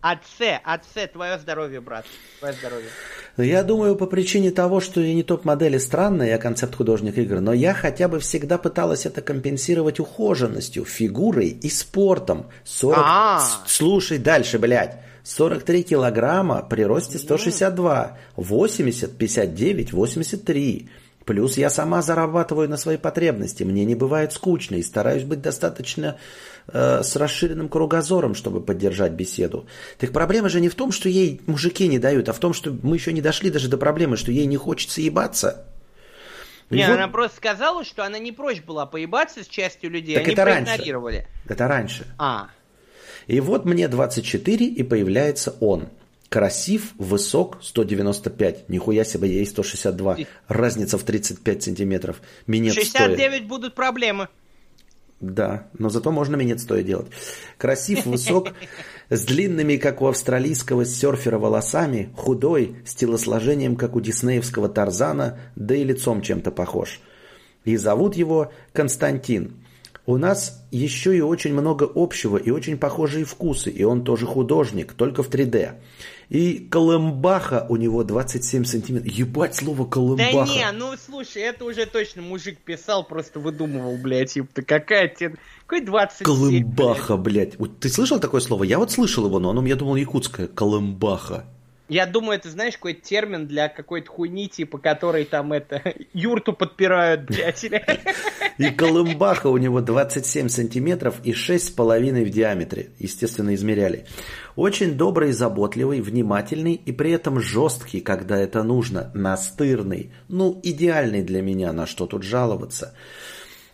АЦ, 0.00 0.60
АЦ, 0.64 1.10
твое 1.12 1.38
здоровье, 1.38 1.80
брат. 1.80 2.06
Твое 2.38 2.54
здоровье. 2.54 2.88
Ну, 3.36 3.44
я 3.44 3.62
думаю, 3.62 3.96
по 3.96 4.06
причине 4.06 4.50
того, 4.50 4.80
что 4.80 5.00
я 5.00 5.14
не 5.14 5.22
топ-модели 5.22 5.78
странная, 5.78 6.28
я 6.28 6.38
концепт 6.38 6.74
художник 6.74 7.18
игр, 7.18 7.40
но 7.40 7.52
я 7.52 7.74
хотя 7.74 8.08
бы 8.08 8.18
всегда 8.18 8.58
пыталась 8.58 9.06
это 9.06 9.20
компенсировать 9.22 10.00
ухоженностью, 10.00 10.84
фигурой 10.84 11.48
и 11.48 11.68
спортом. 11.68 12.46
40... 12.64 12.98
А-а-а. 12.98 13.66
Слушай 13.66 14.18
дальше, 14.18 14.58
блядь. 14.58 15.00
43 15.22 15.82
килограмма 15.82 16.62
при 16.62 16.82
росте 16.82 17.18
162, 17.18 18.18
80, 18.36 19.18
59, 19.18 19.92
83. 19.92 20.88
Плюс 21.26 21.56
я 21.58 21.70
сама 21.70 22.02
зарабатываю 22.02 22.68
на 22.68 22.76
свои 22.76 22.96
потребности. 22.96 23.62
Мне 23.62 23.84
не 23.84 23.94
бывает 23.94 24.32
скучно 24.32 24.76
и 24.76 24.82
стараюсь 24.82 25.24
быть 25.24 25.42
достаточно 25.42 26.16
э, 26.68 27.02
с 27.02 27.16
расширенным 27.16 27.68
кругозором, 27.68 28.34
чтобы 28.34 28.60
поддержать 28.60 29.12
беседу. 29.12 29.66
Так 29.98 30.12
проблема 30.12 30.48
же 30.48 30.60
не 30.60 30.68
в 30.68 30.74
том, 30.74 30.92
что 30.92 31.08
ей 31.08 31.40
мужики 31.46 31.88
не 31.88 31.98
дают, 31.98 32.28
а 32.28 32.32
в 32.32 32.38
том, 32.38 32.52
что 32.52 32.76
мы 32.82 32.96
еще 32.96 33.12
не 33.12 33.20
дошли 33.20 33.50
даже 33.50 33.68
до 33.68 33.76
проблемы, 33.76 34.16
что 34.16 34.32
ей 34.32 34.46
не 34.46 34.56
хочется 34.56 35.00
ебаться. 35.00 35.66
Не, 36.70 36.86
вот... 36.86 36.94
она 36.94 37.08
просто 37.08 37.36
сказала, 37.36 37.84
что 37.84 38.04
она 38.04 38.18
не 38.18 38.32
прочь 38.32 38.62
была 38.62 38.86
поебаться 38.86 39.42
с 39.42 39.48
частью 39.48 39.90
людей, 39.90 40.14
так 40.14 40.24
они 40.24 40.32
это 40.34 40.42
проигнорировали. 40.42 41.16
Раньше. 41.16 41.30
Это 41.48 41.68
раньше. 41.68 42.06
А. 42.18 42.48
И 43.26 43.40
вот 43.40 43.64
мне 43.64 43.88
24, 43.88 44.66
и 44.66 44.82
появляется 44.82 45.56
он. 45.60 45.88
Красив, 46.28 46.92
высок, 46.96 47.58
195. 47.60 48.68
Нихуя 48.68 49.02
себе, 49.04 49.28
ей 49.28 49.44
162. 49.44 50.18
Разница 50.46 50.96
в 50.96 51.02
35 51.02 51.62
сантиметров. 51.64 52.20
Минет 52.46 52.74
69 52.74 53.18
стоя. 53.18 53.42
будут 53.42 53.74
проблемы. 53.74 54.28
Да, 55.20 55.68
но 55.78 55.90
зато 55.90 56.10
можно 56.10 56.36
минет 56.36 56.60
стоя 56.60 56.82
делать. 56.82 57.08
Красив, 57.58 58.06
высок, 58.06 58.54
с 59.10 59.24
длинными, 59.26 59.76
как 59.76 60.00
у 60.00 60.06
австралийского 60.06 60.86
серфера, 60.86 61.38
волосами, 61.38 62.10
худой, 62.16 62.76
с 62.86 62.94
телосложением, 62.94 63.76
как 63.76 63.96
у 63.96 64.00
диснеевского 64.00 64.70
Тарзана, 64.70 65.38
да 65.56 65.74
и 65.74 65.84
лицом 65.84 66.22
чем-то 66.22 66.50
похож. 66.50 67.00
И 67.66 67.76
зовут 67.76 68.16
его 68.16 68.50
Константин. 68.72 69.62
У 70.06 70.16
нас 70.16 70.64
еще 70.70 71.14
и 71.14 71.20
очень 71.20 71.52
много 71.52 71.88
общего 71.94 72.38
и 72.38 72.50
очень 72.50 72.78
похожие 72.78 73.26
вкусы, 73.26 73.70
и 73.70 73.84
он 73.84 74.02
тоже 74.02 74.26
художник, 74.26 74.94
только 74.94 75.22
в 75.22 75.28
3D. 75.28 75.74
И 76.30 76.60
Колымбаха 76.70 77.66
у 77.68 77.76
него 77.76 78.04
27 78.04 78.64
сантиметров. 78.64 79.12
Ебать 79.12 79.56
слово 79.56 79.84
Колымбаха. 79.84 80.46
Да 80.46 80.54
не, 80.54 80.70
ну 80.72 80.94
слушай, 80.96 81.42
это 81.42 81.64
уже 81.64 81.86
точно 81.86 82.22
мужик 82.22 82.58
писал, 82.60 83.04
просто 83.04 83.40
выдумывал, 83.40 83.96
блядь, 83.96 84.32
типа, 84.32 84.62
какая 84.62 85.08
тебе... 85.08 85.34
Какой 85.66 85.84
27, 85.84 86.24
Колымбаха, 86.24 87.16
блядь. 87.16 87.56
блядь. 87.58 87.80
Ты 87.80 87.88
слышал 87.88 88.20
такое 88.20 88.40
слово? 88.40 88.62
Я 88.62 88.78
вот 88.78 88.92
слышал 88.92 89.26
его, 89.26 89.40
но 89.40 89.50
оно, 89.50 89.66
я 89.66 89.74
думал, 89.74 89.96
якутское. 89.96 90.46
Колымбаха. 90.46 91.46
Я 91.90 92.06
думаю, 92.06 92.38
это, 92.38 92.48
знаешь, 92.48 92.74
какой-то 92.74 93.00
термин 93.00 93.48
для 93.48 93.68
какой-то 93.68 94.08
хуйни, 94.08 94.48
типа, 94.48 94.78
которой 94.78 95.24
там 95.24 95.52
это, 95.52 95.82
юрту 96.12 96.52
подпирают, 96.52 97.26
блядь. 97.26 97.64
И 98.58 98.70
Колымбаха 98.70 99.48
у 99.48 99.56
него 99.56 99.80
27 99.80 100.48
сантиметров 100.48 101.16
и 101.24 101.32
6,5 101.32 102.24
в 102.24 102.30
диаметре. 102.30 102.90
Естественно, 103.00 103.54
измеряли. 103.56 104.06
Очень 104.54 104.94
добрый, 104.94 105.32
заботливый, 105.32 106.00
внимательный 106.00 106.74
и 106.74 106.92
при 106.92 107.10
этом 107.10 107.40
жесткий, 107.40 108.00
когда 108.00 108.38
это 108.38 108.62
нужно, 108.62 109.10
настырный. 109.12 110.12
Ну, 110.28 110.60
идеальный 110.62 111.22
для 111.22 111.42
меня, 111.42 111.72
на 111.72 111.86
что 111.86 112.06
тут 112.06 112.22
жаловаться. 112.22 112.94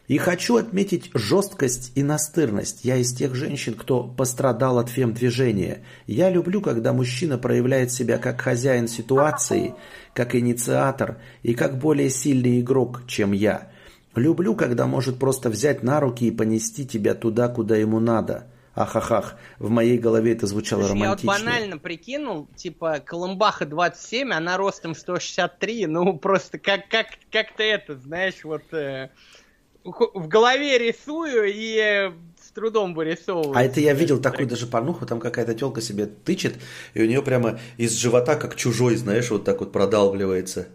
И 0.09 0.19
хочу 0.19 0.57
отметить 0.57 1.11
жесткость 1.15 1.93
и 1.97 2.03
настырность. 2.03 2.85
Я 2.85 2.97
из 2.97 3.13
тех 3.13 3.35
женщин, 3.35 3.75
кто 3.75 4.05
пострадал 4.05 4.79
от 4.79 4.89
фем-движения. 4.89 5.83
Я 6.07 6.31
люблю, 6.31 6.61
когда 6.61 6.93
мужчина 6.93 7.39
проявляет 7.39 7.91
себя 7.91 8.19
как 8.19 8.41
хозяин 8.41 8.87
ситуации, 8.87 9.75
как 10.15 10.37
инициатор 10.37 11.19
и 11.43 11.55
как 11.55 11.79
более 11.79 12.11
сильный 12.11 12.61
игрок, 12.61 13.03
чем 13.09 13.33
я. 13.33 13.71
Люблю, 14.15 14.55
когда 14.55 14.87
может 14.87 15.19
просто 15.19 15.51
взять 15.51 15.83
на 15.83 15.99
руки 16.01 16.27
и 16.27 16.31
понести 16.31 16.87
тебя 16.87 17.15
туда, 17.15 17.49
куда 17.49 17.77
ему 17.77 17.99
надо. 17.99 18.47
Ахахах, 18.75 19.37
в 19.59 19.71
моей 19.71 19.99
голове 19.99 20.33
это 20.33 20.47
звучало 20.47 20.83
Слушай, 20.83 21.01
романтично. 21.01 21.31
Я 21.31 21.39
вот 21.39 21.45
банально 21.45 21.79
прикинул, 21.79 22.47
типа, 22.57 23.01
Колымбаха 23.05 23.65
27, 23.65 24.33
она 24.33 24.59
ростом 24.59 24.95
163, 24.95 25.87
ну 25.87 26.19
просто 26.19 26.59
как, 26.59 26.87
как, 26.89 27.07
как-то 27.33 27.65
это, 27.65 27.97
знаешь, 27.97 28.45
вот... 28.45 28.63
Э 28.73 29.09
в 29.87 30.29
голове 30.29 30.79
рисую 30.79 31.45
и 31.47 31.77
э, 31.79 32.13
с 32.43 32.51
трудом 32.51 32.95
вырисовываю. 32.95 33.57
А 33.57 33.63
это 33.63 33.81
я 33.81 33.95
видел 33.95 34.21
такую 34.21 34.49
даже 34.49 34.67
порнуху, 34.67 35.07
там 35.07 35.21
какая-то 35.21 35.55
телка 35.55 35.81
себе 35.81 36.07
тычет, 36.07 36.57
и 36.95 37.03
у 37.03 37.07
нее 37.07 37.23
прямо 37.23 37.59
из 37.77 37.93
живота, 37.93 38.37
как 38.37 38.57
чужой, 38.57 38.97
знаешь, 38.97 39.31
вот 39.31 39.45
так 39.45 39.61
вот 39.61 39.73
продалбливается. 39.73 40.67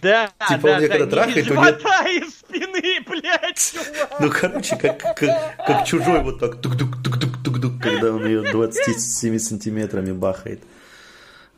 Да, 0.00 0.30
типа 0.48 0.62
да, 0.62 0.74
он 0.76 0.80
да, 0.80 0.88
когда 0.88 1.06
трахает, 1.06 1.50
у 1.50 1.54
нее... 1.54 2.24
из 2.24 2.34
спины, 2.38 3.04
блядь, 3.06 3.74
Ну, 4.18 4.30
короче, 4.30 4.76
как, 4.76 4.98
как, 4.98 5.18
как 5.66 5.84
чужой 5.84 6.22
вот 6.22 6.40
так 6.40 6.60
тук-тук-тук-тук-тук, 6.60 7.82
когда 7.82 8.12
он 8.12 8.24
ее 8.26 8.50
27 8.50 9.38
сантиметрами 9.38 10.12
бахает. 10.12 10.60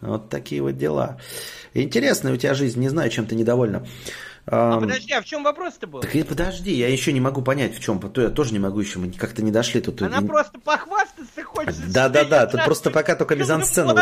Вот 0.00 0.28
такие 0.28 0.60
вот 0.60 0.76
дела. 0.76 1.18
Интересная 1.72 2.32
у 2.32 2.36
тебя 2.36 2.54
жизнь, 2.54 2.80
не 2.80 2.88
знаю, 2.88 3.10
чем 3.10 3.26
ты 3.26 3.34
недовольна. 3.34 3.86
А 4.48 4.78
подожди, 4.78 5.12
а 5.12 5.20
в 5.20 5.24
чем 5.24 5.42
вопрос-то 5.42 5.86
был? 5.88 6.00
Так 6.00 6.12
подожди, 6.28 6.72
я 6.72 6.88
еще 6.88 7.12
не 7.12 7.20
могу 7.20 7.42
понять, 7.42 7.76
в 7.76 7.80
чем. 7.80 7.98
То 7.98 8.20
я 8.20 8.28
тоже 8.28 8.52
не 8.52 8.60
могу 8.60 8.78
еще, 8.78 9.00
мы 9.00 9.10
как-то 9.10 9.42
не 9.42 9.50
дошли 9.50 9.80
тут. 9.80 10.00
Она 10.02 10.20
не... 10.20 10.26
просто 10.28 10.60
похвастаться 10.60 11.42
хочет. 11.42 11.92
Да, 11.92 12.08
да, 12.08 12.24
да, 12.24 12.46
тут 12.46 12.64
просто 12.64 12.90
пока 12.90 13.16
только 13.16 13.34
мизансцена. 13.34 13.92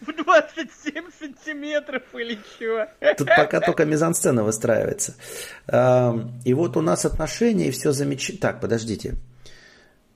В 0.00 0.24
27 0.24 1.04
сантиметров 1.18 2.02
или 2.14 2.38
чего. 2.58 2.86
Тут 3.16 3.28
пока 3.28 3.60
только 3.60 3.84
мизансцена 3.84 4.42
выстраивается. 4.42 5.14
И 5.70 6.54
вот 6.54 6.76
у 6.76 6.80
нас 6.80 7.04
отношения, 7.04 7.68
и 7.68 7.70
все 7.70 7.92
замечательно. 7.92 8.40
Так, 8.40 8.60
подождите. 8.60 9.16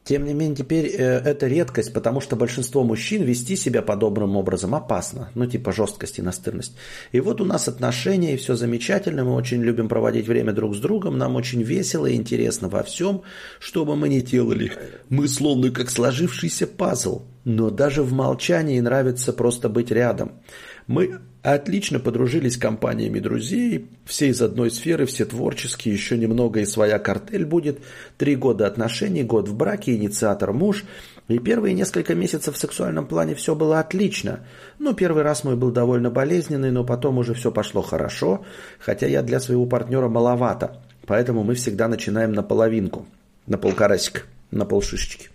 Тем 0.09 0.25
не 0.25 0.33
менее, 0.33 0.57
теперь 0.57 0.87
э, 0.87 1.19
это 1.19 1.49
редкость, 1.49 1.93
потому 1.93 2.23
что 2.23 2.35
большинство 2.35 2.83
мужчин 2.83 3.25
вести 3.25 3.57
себя 3.57 3.83
подобным 3.83 4.37
образом 4.37 4.75
опасно. 4.75 5.31
Ну, 5.35 5.45
типа 5.45 5.71
жесткость 5.71 6.19
и 6.19 6.23
настырность. 6.23 6.75
И 7.13 7.21
вот 7.21 7.43
у 7.43 7.45
нас 7.45 7.69
отношения, 7.69 8.33
и 8.33 8.39
все 8.39 8.55
замечательно. 8.55 9.25
Мы 9.25 9.35
очень 9.35 9.63
любим 9.63 9.87
проводить 9.87 10.27
время 10.27 10.55
друг 10.55 10.75
с 10.75 10.79
другом. 10.79 11.19
Нам 11.19 11.37
очень 11.37 11.63
весело 11.63 12.07
и 12.07 12.15
интересно 12.15 12.71
во 12.71 12.83
всем, 12.85 13.21
что 13.61 13.85
бы 13.85 13.97
мы 13.97 14.09
ни 14.09 14.21
делали. 14.21 14.73
Мы 15.11 15.29
словно 15.29 15.71
как 15.71 15.91
сложившийся 15.91 16.67
пазл. 16.67 17.25
Но 17.45 17.69
даже 17.69 18.03
в 18.03 18.15
молчании 18.15 18.81
нравится 18.81 19.35
просто 19.35 19.69
быть 19.69 19.91
рядом. 19.91 20.41
Мы 20.89 21.21
отлично 21.43 22.01
подружились 22.01 22.55
с 22.55 22.59
компаниями 22.59 23.21
друзей, 23.21 23.89
все 24.07 24.29
из 24.29 24.41
одной 24.41 24.71
сферы, 24.71 25.05
все 25.05 25.27
творческие, 25.27 25.95
еще 25.95 26.17
немного 26.17 26.61
и 26.61 26.67
своя 26.67 26.99
картель 26.99 27.45
будет. 27.45 27.81
Три 28.17 28.37
года 28.37 28.67
отношений, 28.67 29.23
год 29.23 29.49
в 29.49 29.55
браке, 29.55 29.95
инициатор 29.95 30.55
муж. 30.55 30.85
И 31.29 31.39
первые 31.39 31.75
несколько 31.75 32.15
месяцев 32.15 32.57
в 32.57 32.59
сексуальном 32.59 33.07
плане 33.07 33.35
все 33.35 33.55
было 33.55 33.81
отлично. 33.81 34.41
Ну, 34.79 34.95
первый 34.95 35.23
раз 35.23 35.45
мой 35.45 35.57
был 35.57 35.71
довольно 35.71 36.11
болезненный, 36.11 36.71
но 36.71 36.85
потом 36.85 37.19
уже 37.19 37.35
все 37.35 37.53
пошло 37.53 37.83
хорошо, 37.83 38.47
хотя 38.79 39.07
я 39.07 39.23
для 39.23 39.41
своего 39.41 39.67
партнера 39.67 40.09
маловато. 40.09 40.81
Поэтому 41.07 41.45
мы 41.45 41.55
всегда 41.55 41.87
начинаем 41.87 42.33
на 42.33 42.43
половинку, 42.43 43.07
на 43.47 43.59
полкарасика, 43.59 44.23
на 44.51 44.65
полшишечки. 44.65 45.29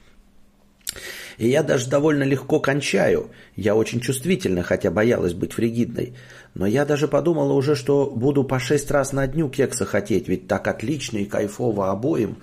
И 1.37 1.47
я 1.47 1.63
даже 1.63 1.89
довольно 1.89 2.23
легко 2.23 2.59
кончаю. 2.59 3.31
Я 3.55 3.75
очень 3.75 3.99
чувствительна, 3.99 4.63
хотя 4.63 4.91
боялась 4.91 5.33
быть 5.33 5.53
фригидной. 5.53 6.15
Но 6.53 6.65
я 6.65 6.85
даже 6.85 7.07
подумала 7.07 7.53
уже, 7.53 7.75
что 7.75 8.05
буду 8.05 8.43
по 8.43 8.59
шесть 8.59 8.91
раз 8.91 9.13
на 9.13 9.25
дню 9.27 9.49
кекса 9.49 9.85
хотеть, 9.85 10.27
ведь 10.27 10.47
так 10.47 10.67
отлично 10.67 11.17
и 11.17 11.25
кайфово 11.25 11.91
обоим. 11.91 12.37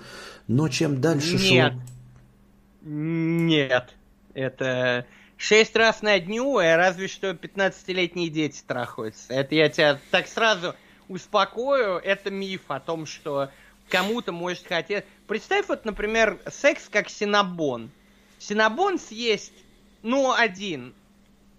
Но 0.47 0.67
чем 0.67 0.99
дальше 0.99 1.35
Нет. 1.35 1.73
Шел... 1.73 1.81
Нет. 2.83 3.95
Это 4.33 5.05
шесть 5.37 5.75
раз 5.75 6.01
на 6.01 6.19
дню, 6.19 6.59
и 6.59 6.65
разве 6.65 7.07
что 7.07 7.31
15-летние 7.31 8.29
дети 8.29 8.61
трахаются. 8.65 9.33
Это 9.33 9.55
я 9.55 9.69
тебя 9.69 9.99
так 10.09 10.27
сразу 10.27 10.75
успокою. 11.07 11.97
Это 11.97 12.31
миф 12.31 12.61
о 12.67 12.79
том, 12.79 13.05
что 13.05 13.49
кому-то 13.89 14.31
может 14.31 14.67
хотеть... 14.67 15.05
Представь 15.27 15.67
вот, 15.69 15.85
например, 15.85 16.39
секс 16.49 16.89
как 16.89 17.09
синабон. 17.09 17.91
Синабон 18.41 18.97
съесть, 18.97 19.53
ну, 20.01 20.33
один. 20.33 20.95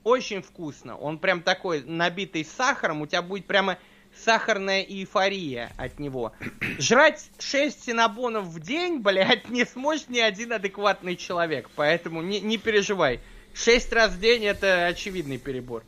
Очень 0.02 0.42
вкусно. 0.42 0.96
Он 0.96 1.18
прям 1.18 1.40
такой, 1.40 1.84
набитый 1.84 2.44
сахаром. 2.44 3.02
У 3.02 3.06
тебя 3.06 3.22
будет 3.22 3.46
прямо 3.46 3.78
сахарная 4.24 4.82
эйфория 4.82 5.70
от 5.76 6.00
него. 6.00 6.32
Жрать 6.80 7.30
6 7.38 7.84
синабонов 7.84 8.46
в 8.46 8.58
день, 8.58 8.98
блядь, 8.98 9.48
не 9.48 9.64
сможет 9.64 10.08
ни 10.08 10.18
один 10.18 10.52
адекватный 10.52 11.14
человек. 11.14 11.70
Поэтому 11.76 12.20
не, 12.20 12.40
не 12.40 12.58
переживай. 12.58 13.20
6 13.54 13.92
раз 13.92 14.12
в 14.14 14.20
день 14.20 14.44
это 14.44 14.86
очевидный 14.86 15.38
перебор. 15.38 15.84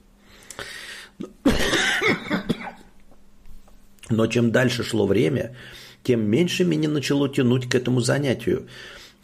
Но 4.10 4.26
чем 4.28 4.52
дальше 4.52 4.84
шло 4.84 5.08
время, 5.08 5.56
тем 6.04 6.20
меньше 6.20 6.64
меня 6.64 6.88
начало 6.88 7.28
тянуть 7.28 7.68
к 7.68 7.74
этому 7.74 7.98
занятию. 8.00 8.68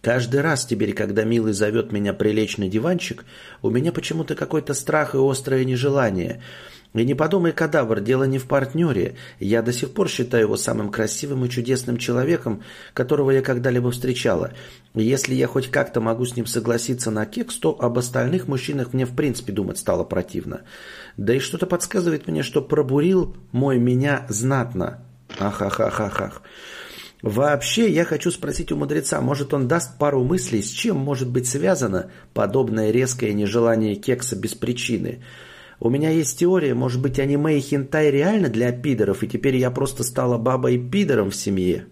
Каждый 0.02 0.40
раз 0.40 0.64
теперь, 0.64 0.94
когда 0.94 1.24
милый 1.24 1.52
зовет 1.52 1.93
меня 1.93 2.14
прилечь 2.14 2.56
на 2.56 2.68
диванчик, 2.68 3.24
у 3.60 3.70
меня 3.70 3.93
почему-то 3.93 4.35
какой-то 4.35 4.72
страх 4.72 5.14
и 5.14 5.18
острое 5.18 5.64
нежелание. 5.64 6.43
И 6.93 7.05
не 7.05 7.14
подумай, 7.14 7.52
кадавр, 7.52 8.01
дело 8.01 8.24
не 8.24 8.39
в 8.39 8.47
партнере. 8.47 9.14
Я 9.39 9.62
до 9.62 9.72
сих 9.72 9.93
пор 9.93 10.09
считаю 10.09 10.44
его 10.44 10.56
самым 10.56 10.90
красивым 10.90 11.44
и 11.44 11.51
чудесным 11.51 11.98
человеком, 11.98 12.64
которого 12.94 13.31
я 13.31 13.43
когда-либо 13.43 13.93
встречала. 13.93 14.52
И 14.94 15.02
если 15.05 15.35
я 15.35 15.47
хоть 15.47 15.70
как-то 15.70 16.01
могу 16.01 16.24
с 16.24 16.35
ним 16.35 16.47
согласиться 16.47 17.12
на 17.12 17.27
кекс, 17.27 17.56
то 17.59 17.77
об 17.81 17.98
остальных 17.98 18.48
мужчинах 18.48 18.93
мне 18.93 19.05
в 19.06 19.14
принципе 19.14 19.52
думать 19.52 19.78
стало 19.78 20.02
противно. 20.02 20.62
Да 21.16 21.35
и 21.35 21.39
что-то 21.39 21.66
подсказывает 21.66 22.27
мне, 22.27 22.43
что 22.43 22.60
пробурил 22.60 23.36
мой 23.52 23.78
меня 23.78 24.27
знатно. 24.28 25.05
Ах-ах-ах-ах-ах. 25.39 26.43
Вообще, 27.22 27.90
я 27.90 28.05
хочу 28.05 28.30
спросить 28.30 28.72
у 28.72 28.76
мудреца, 28.76 29.20
может 29.20 29.52
он 29.52 29.68
даст 29.68 29.98
пару 29.98 30.24
мыслей, 30.24 30.62
с 30.62 30.70
чем 30.70 30.97
может 30.97 31.30
быть 31.30 31.47
связано 31.47 32.10
подобное 32.32 32.90
резкое 32.90 33.34
нежелание 33.34 33.94
кекса 33.94 34.36
без 34.36 34.55
причины? 34.55 35.22
У 35.80 35.90
меня 35.90 36.10
есть 36.10 36.38
теория, 36.38 36.74
может 36.74 37.01
быть, 37.01 37.18
аниме 37.18 37.59
и 37.59 37.60
хентай 37.60 38.10
реально 38.10 38.48
для 38.48 38.72
пидоров, 38.72 39.22
и 39.22 39.28
теперь 39.28 39.56
я 39.56 39.70
просто 39.70 40.02
стала 40.02 40.38
бабой-пидором 40.38 41.30
в 41.30 41.36
семье? 41.36 41.86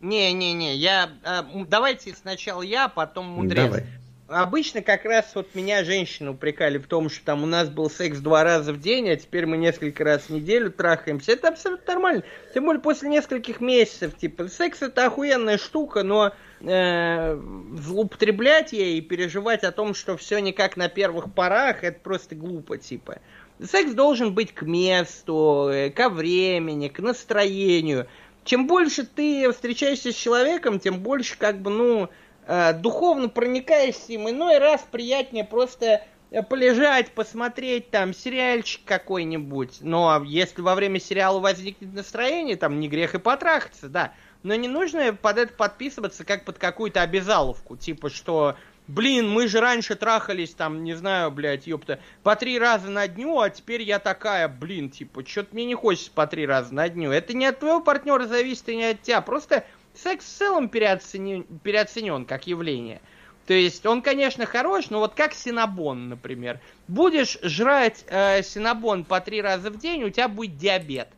Не-не-не, 0.00 0.76
я... 0.76 1.10
Э, 1.24 1.42
давайте 1.66 2.14
сначала 2.14 2.62
я, 2.62 2.88
потом 2.88 3.26
мудрец. 3.26 3.64
Давай. 3.64 3.86
Обычно 4.28 4.82
как 4.82 5.04
раз 5.04 5.32
вот 5.34 5.54
меня 5.54 5.84
женщины 5.84 6.30
упрекали 6.30 6.78
в 6.78 6.86
том, 6.86 7.08
что 7.08 7.24
там 7.24 7.42
у 7.42 7.46
нас 7.46 7.68
был 7.68 7.90
секс 7.90 8.18
два 8.18 8.44
раза 8.44 8.72
в 8.72 8.80
день, 8.80 9.10
а 9.10 9.16
теперь 9.16 9.46
мы 9.46 9.56
несколько 9.56 10.04
раз 10.04 10.24
в 10.24 10.30
неделю 10.30 10.70
трахаемся. 10.70 11.32
Это 11.32 11.48
абсолютно 11.48 11.92
нормально. 11.92 12.22
Тем 12.52 12.64
более 12.64 12.80
после 12.80 13.08
нескольких 13.08 13.60
месяцев. 13.60 14.16
Типа, 14.16 14.48
секс 14.48 14.82
это 14.82 15.06
охуенная 15.06 15.58
штука, 15.58 16.02
но 16.02 16.32
э, 16.60 17.40
злоупотреблять 17.78 18.72
ей 18.72 18.98
и 18.98 19.02
переживать 19.02 19.64
о 19.64 19.72
том, 19.72 19.94
что 19.94 20.16
все 20.16 20.38
не 20.38 20.52
как 20.52 20.76
на 20.76 20.88
первых 20.88 21.32
порах, 21.32 21.84
это 21.84 22.00
просто 22.00 22.34
глупо, 22.34 22.78
типа. 22.78 23.18
Секс 23.62 23.92
должен 23.92 24.34
быть 24.34 24.52
к 24.52 24.62
месту, 24.62 25.68
э, 25.72 25.90
ко 25.90 26.08
времени, 26.08 26.88
к 26.88 26.98
настроению. 26.98 28.08
Чем 28.44 28.66
больше 28.66 29.04
ты 29.04 29.50
встречаешься 29.52 30.12
с 30.12 30.14
человеком, 30.14 30.78
тем 30.78 31.00
больше, 31.00 31.38
как 31.38 31.62
бы, 31.62 31.70
ну, 31.70 32.10
духовно 32.46 33.28
проникаешься 33.28 34.12
им. 34.12 34.28
Иной 34.28 34.58
раз 34.58 34.86
приятнее 34.90 35.44
просто 35.44 36.04
э, 36.30 36.42
полежать, 36.42 37.12
посмотреть 37.12 37.90
там 37.90 38.12
сериальчик 38.12 38.82
какой-нибудь. 38.84 39.78
Но 39.80 40.22
если 40.24 40.60
во 40.60 40.74
время 40.74 41.00
сериала 41.00 41.40
возникнет 41.40 41.92
настроение, 41.94 42.56
там 42.56 42.80
не 42.80 42.88
грех 42.88 43.14
и 43.14 43.18
потрахаться, 43.18 43.88
да. 43.88 44.12
Но 44.42 44.54
не 44.54 44.68
нужно 44.68 45.14
под 45.14 45.38
это 45.38 45.54
подписываться 45.54 46.24
как 46.24 46.44
под 46.44 46.58
какую-то 46.58 47.00
обязаловку. 47.00 47.76
Типа, 47.76 48.10
что 48.10 48.56
Блин, 48.86 49.30
мы 49.30 49.48
же 49.48 49.60
раньше 49.60 49.94
трахались 49.94 50.52
там, 50.52 50.84
не 50.84 50.92
знаю, 50.92 51.30
блядь, 51.30 51.66
ёпта, 51.66 52.00
по 52.22 52.36
три 52.36 52.58
раза 52.58 52.90
на 52.90 53.08
дню, 53.08 53.40
а 53.40 53.48
теперь 53.48 53.80
я 53.80 53.98
такая, 53.98 54.46
блин, 54.46 54.90
типа, 54.90 55.26
что-то 55.26 55.54
мне 55.54 55.64
не 55.64 55.74
хочется 55.74 56.10
по 56.10 56.26
три 56.26 56.46
раза 56.46 56.74
на 56.74 56.86
дню. 56.90 57.10
Это 57.10 57.32
не 57.32 57.46
от 57.46 57.60
твоего 57.60 57.80
партнера 57.80 58.26
зависит 58.26 58.68
и 58.68 58.76
не 58.76 58.84
от 58.90 59.00
тебя. 59.00 59.22
Просто 59.22 59.64
секс 59.94 60.24
в 60.24 60.38
целом 60.38 60.68
переоценен, 60.68 61.44
переоценен 61.62 62.24
как 62.24 62.46
явление. 62.46 63.00
То 63.46 63.54
есть 63.54 63.84
он, 63.84 64.00
конечно, 64.00 64.46
хорош, 64.46 64.90
но 64.90 65.00
вот 65.00 65.14
как 65.14 65.34
синабон, 65.34 66.08
например. 66.08 66.60
Будешь 66.88 67.38
жрать 67.42 68.04
э, 68.08 68.42
синабон 68.42 69.04
по 69.04 69.20
три 69.20 69.42
раза 69.42 69.70
в 69.70 69.78
день, 69.78 70.02
у 70.04 70.10
тебя 70.10 70.28
будет 70.28 70.56
диабет. 70.56 71.08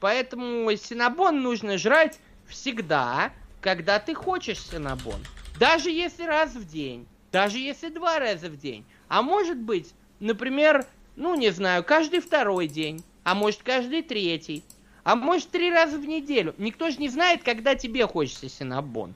Поэтому 0.00 0.74
синабон 0.76 1.42
нужно 1.42 1.78
жрать 1.78 2.18
всегда, 2.48 3.30
когда 3.60 3.98
ты 3.98 4.14
хочешь 4.14 4.60
синабон. 4.60 5.20
Даже 5.58 5.90
если 5.90 6.24
раз 6.24 6.54
в 6.54 6.66
день, 6.66 7.06
даже 7.30 7.58
если 7.58 7.88
два 7.88 8.18
раза 8.18 8.48
в 8.48 8.56
день. 8.56 8.84
А 9.08 9.22
может 9.22 9.58
быть, 9.58 9.92
например, 10.18 10.86
ну 11.16 11.34
не 11.36 11.50
знаю, 11.50 11.84
каждый 11.84 12.20
второй 12.20 12.66
день, 12.66 13.04
а 13.24 13.34
может 13.34 13.62
каждый 13.62 14.02
третий, 14.02 14.64
а 15.04 15.16
может 15.16 15.50
три 15.50 15.70
раза 15.70 15.98
в 15.98 16.06
неделю. 16.06 16.54
Никто 16.58 16.90
же 16.90 16.98
не 16.98 17.08
знает, 17.08 17.42
когда 17.42 17.74
тебе 17.74 18.06
хочется 18.06 18.48
синабон. 18.48 19.14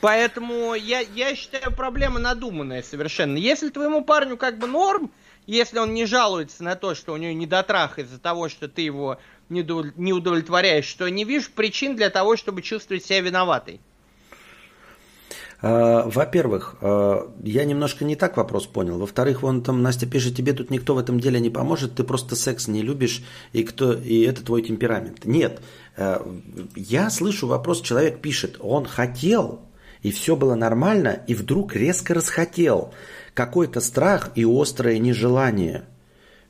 Поэтому 0.00 0.74
я, 0.74 1.00
я 1.00 1.34
считаю, 1.34 1.74
проблема 1.74 2.18
надуманная 2.18 2.82
совершенно. 2.82 3.36
Если 3.36 3.70
твоему 3.70 4.02
парню 4.02 4.36
как 4.36 4.58
бы 4.58 4.66
норм, 4.66 5.10
если 5.46 5.78
он 5.78 5.94
не 5.94 6.04
жалуется 6.04 6.64
на 6.64 6.74
то, 6.74 6.94
что 6.94 7.12
у 7.12 7.16
него 7.16 7.32
недотрах 7.32 7.98
из-за 7.98 8.18
того, 8.18 8.48
что 8.48 8.68
ты 8.68 8.82
его 8.82 9.18
не 9.48 10.12
удовлетворяешь, 10.12 10.86
что 10.86 11.08
не 11.08 11.24
вижу 11.24 11.50
причин 11.50 11.96
для 11.96 12.10
того, 12.10 12.36
чтобы 12.36 12.62
чувствовать 12.62 13.04
себя 13.04 13.20
виноватой. 13.20 13.80
А, 15.66 16.06
во-первых, 16.06 16.76
а, 16.82 17.32
я 17.42 17.64
немножко 17.64 18.04
не 18.04 18.16
так 18.16 18.36
вопрос 18.36 18.66
понял. 18.66 18.98
Во-вторых, 18.98 19.42
вон 19.42 19.62
там 19.62 19.80
Настя 19.82 20.04
пишет, 20.04 20.36
тебе 20.36 20.52
тут 20.52 20.70
никто 20.70 20.94
в 20.94 20.98
этом 20.98 21.18
деле 21.18 21.40
не 21.40 21.48
поможет, 21.48 21.94
ты 21.94 22.04
просто 22.04 22.36
секс 22.36 22.68
не 22.68 22.82
любишь, 22.82 23.24
и, 23.54 23.62
кто, 23.62 23.94
и 23.94 24.20
это 24.24 24.44
твой 24.44 24.60
темперамент. 24.60 25.24
Нет, 25.24 25.62
а, 25.96 26.22
я 26.76 27.08
слышу 27.08 27.46
вопрос, 27.46 27.80
человек 27.80 28.20
пишет, 28.20 28.58
он 28.60 28.84
хотел, 28.84 29.62
и 30.02 30.10
все 30.10 30.36
было 30.36 30.54
нормально, 30.54 31.20
и 31.26 31.34
вдруг 31.34 31.74
резко 31.74 32.12
расхотел. 32.12 32.92
Какой-то 33.32 33.80
страх 33.80 34.32
и 34.34 34.44
острое 34.44 34.98
нежелание– 34.98 35.84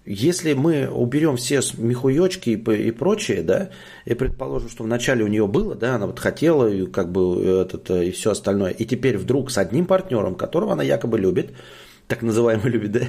если 0.06 0.52
мы 0.52 0.88
уберем 0.88 1.36
все 1.36 1.60
михуёчки 1.78 2.50
и, 2.50 2.88
и 2.88 2.90
прочее, 2.90 3.42
да, 3.42 3.70
и 4.04 4.14
предположим, 4.14 4.68
что 4.68 4.84
вначале 4.84 5.24
у 5.24 5.28
нее 5.28 5.46
было, 5.46 5.74
да, 5.74 5.96
она 5.96 6.06
вот 6.06 6.18
хотела, 6.18 6.68
и 6.68 6.86
как 6.86 7.10
бы 7.10 7.42
этот, 7.42 7.90
и 7.90 8.10
все 8.10 8.32
остальное, 8.32 8.70
и 8.70 8.84
теперь 8.84 9.16
вдруг 9.16 9.50
с 9.50 9.58
одним 9.58 9.86
партнером, 9.86 10.34
которого 10.34 10.72
она 10.72 10.82
якобы 10.82 11.18
любит, 11.18 11.52
так 12.06 12.20
называемый 12.20 12.70
любит, 12.70 12.92
да, 12.92 13.00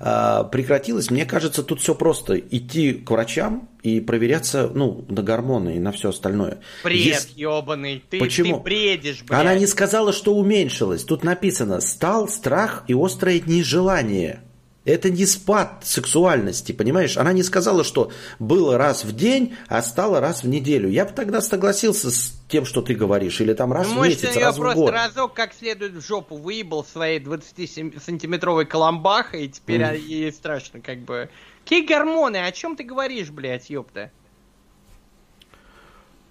а, 0.00 0.44
прекратилось, 0.44 1.10
мне 1.10 1.24
кажется, 1.24 1.62
тут 1.62 1.80
все 1.80 1.94
просто. 1.94 2.38
Идти 2.38 2.92
к 2.92 3.08
врачам 3.10 3.68
и 3.82 4.00
проверяться, 4.00 4.68
ну, 4.74 5.04
на 5.08 5.22
гормоны 5.22 5.76
и 5.76 5.80
на 5.80 5.92
все 5.92 6.08
остальное. 6.08 6.58
Бред, 6.82 6.96
Есть... 6.96 7.36
ебаный, 7.36 8.02
ты, 8.10 8.18
Почему? 8.18 8.56
ты 8.56 8.62
бредишь, 8.64 9.22
блядь. 9.22 9.40
Она 9.40 9.54
не 9.54 9.66
сказала, 9.66 10.12
что 10.12 10.34
уменьшилось. 10.34 11.04
Тут 11.04 11.22
написано, 11.22 11.80
стал 11.80 12.28
страх 12.28 12.84
и 12.88 12.94
острое 12.94 13.40
нежелание. 13.46 14.40
Это 14.84 15.10
не 15.10 15.26
спад 15.26 15.82
сексуальности, 15.84 16.72
понимаешь? 16.72 17.16
Она 17.16 17.32
не 17.32 17.44
сказала, 17.44 17.84
что 17.84 18.10
было 18.40 18.76
раз 18.76 19.04
в 19.04 19.14
день, 19.14 19.54
а 19.68 19.80
стало 19.80 20.18
раз 20.20 20.42
в 20.42 20.48
неделю. 20.48 20.88
Я 20.88 21.04
бы 21.04 21.12
тогда 21.12 21.40
согласился 21.40 22.10
с 22.10 22.32
тем, 22.48 22.64
что 22.64 22.82
ты 22.82 22.94
говоришь. 22.94 23.40
Или 23.40 23.52
там 23.52 23.72
раз 23.72 23.88
ну, 23.88 24.00
в 24.00 24.04
месяц, 24.04 24.36
раз 24.36 24.56
в 24.56 24.58
год. 24.58 24.74
просто 24.74 24.92
разок 24.92 25.34
как 25.34 25.54
следует 25.54 25.92
в 25.92 26.00
жопу 26.04 26.36
выебал 26.36 26.84
своей 26.84 27.20
20-сантиметровой 27.20 28.64
коломбахой, 28.64 29.44
и 29.44 29.48
теперь 29.48 29.82
mm. 29.82 29.98
ей 29.98 30.32
страшно 30.32 30.80
как 30.80 30.98
бы. 30.98 31.30
Какие 31.62 31.86
гормоны? 31.86 32.38
О 32.44 32.50
чем 32.50 32.74
ты 32.74 32.82
говоришь, 32.82 33.30
блядь, 33.30 33.70
ёпта? 33.70 34.10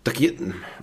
Так 0.03 0.19
я, 0.19 0.31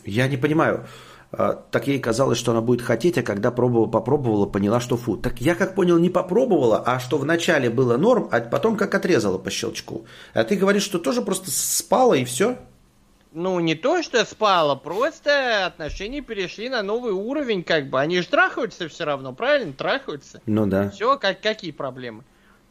я 0.06 0.26
не 0.26 0.38
понимаю. 0.38 0.86
А, 1.30 1.54
так 1.70 1.86
ей 1.86 1.98
казалось, 1.98 2.38
что 2.38 2.52
она 2.52 2.62
будет 2.62 2.80
хотеть, 2.80 3.18
а 3.18 3.22
когда 3.22 3.50
пробовала, 3.50 3.86
попробовала, 3.86 4.46
поняла, 4.46 4.80
что 4.80 4.96
фу. 4.96 5.16
Так 5.16 5.40
я 5.40 5.54
как 5.54 5.74
понял, 5.74 5.98
не 5.98 6.08
попробовала, 6.08 6.82
а 6.84 6.98
что 6.98 7.18
вначале 7.18 7.68
было 7.68 7.96
норм, 7.98 8.28
а 8.32 8.40
потом 8.40 8.76
как 8.76 8.94
отрезала 8.94 9.36
по 9.36 9.50
щелчку. 9.50 10.06
А 10.32 10.44
ты 10.44 10.56
говоришь, 10.56 10.84
что 10.84 10.98
тоже 10.98 11.20
просто 11.20 11.50
спала 11.50 12.14
и 12.14 12.24
все? 12.24 12.56
Ну, 13.32 13.60
не 13.60 13.74
то, 13.74 14.02
что 14.02 14.24
спала, 14.24 14.74
просто 14.74 15.66
отношения 15.66 16.22
перешли 16.22 16.70
на 16.70 16.82
новый 16.82 17.12
уровень, 17.12 17.62
как 17.62 17.90
бы. 17.90 18.00
Они 18.00 18.20
же 18.20 18.26
трахаются 18.26 18.88
все 18.88 19.04
равно, 19.04 19.34
правильно? 19.34 19.74
Трахаются. 19.74 20.40
Ну 20.46 20.66
да. 20.66 20.88
Все, 20.90 21.18
как, 21.18 21.42
какие 21.42 21.72
проблемы? 21.72 22.24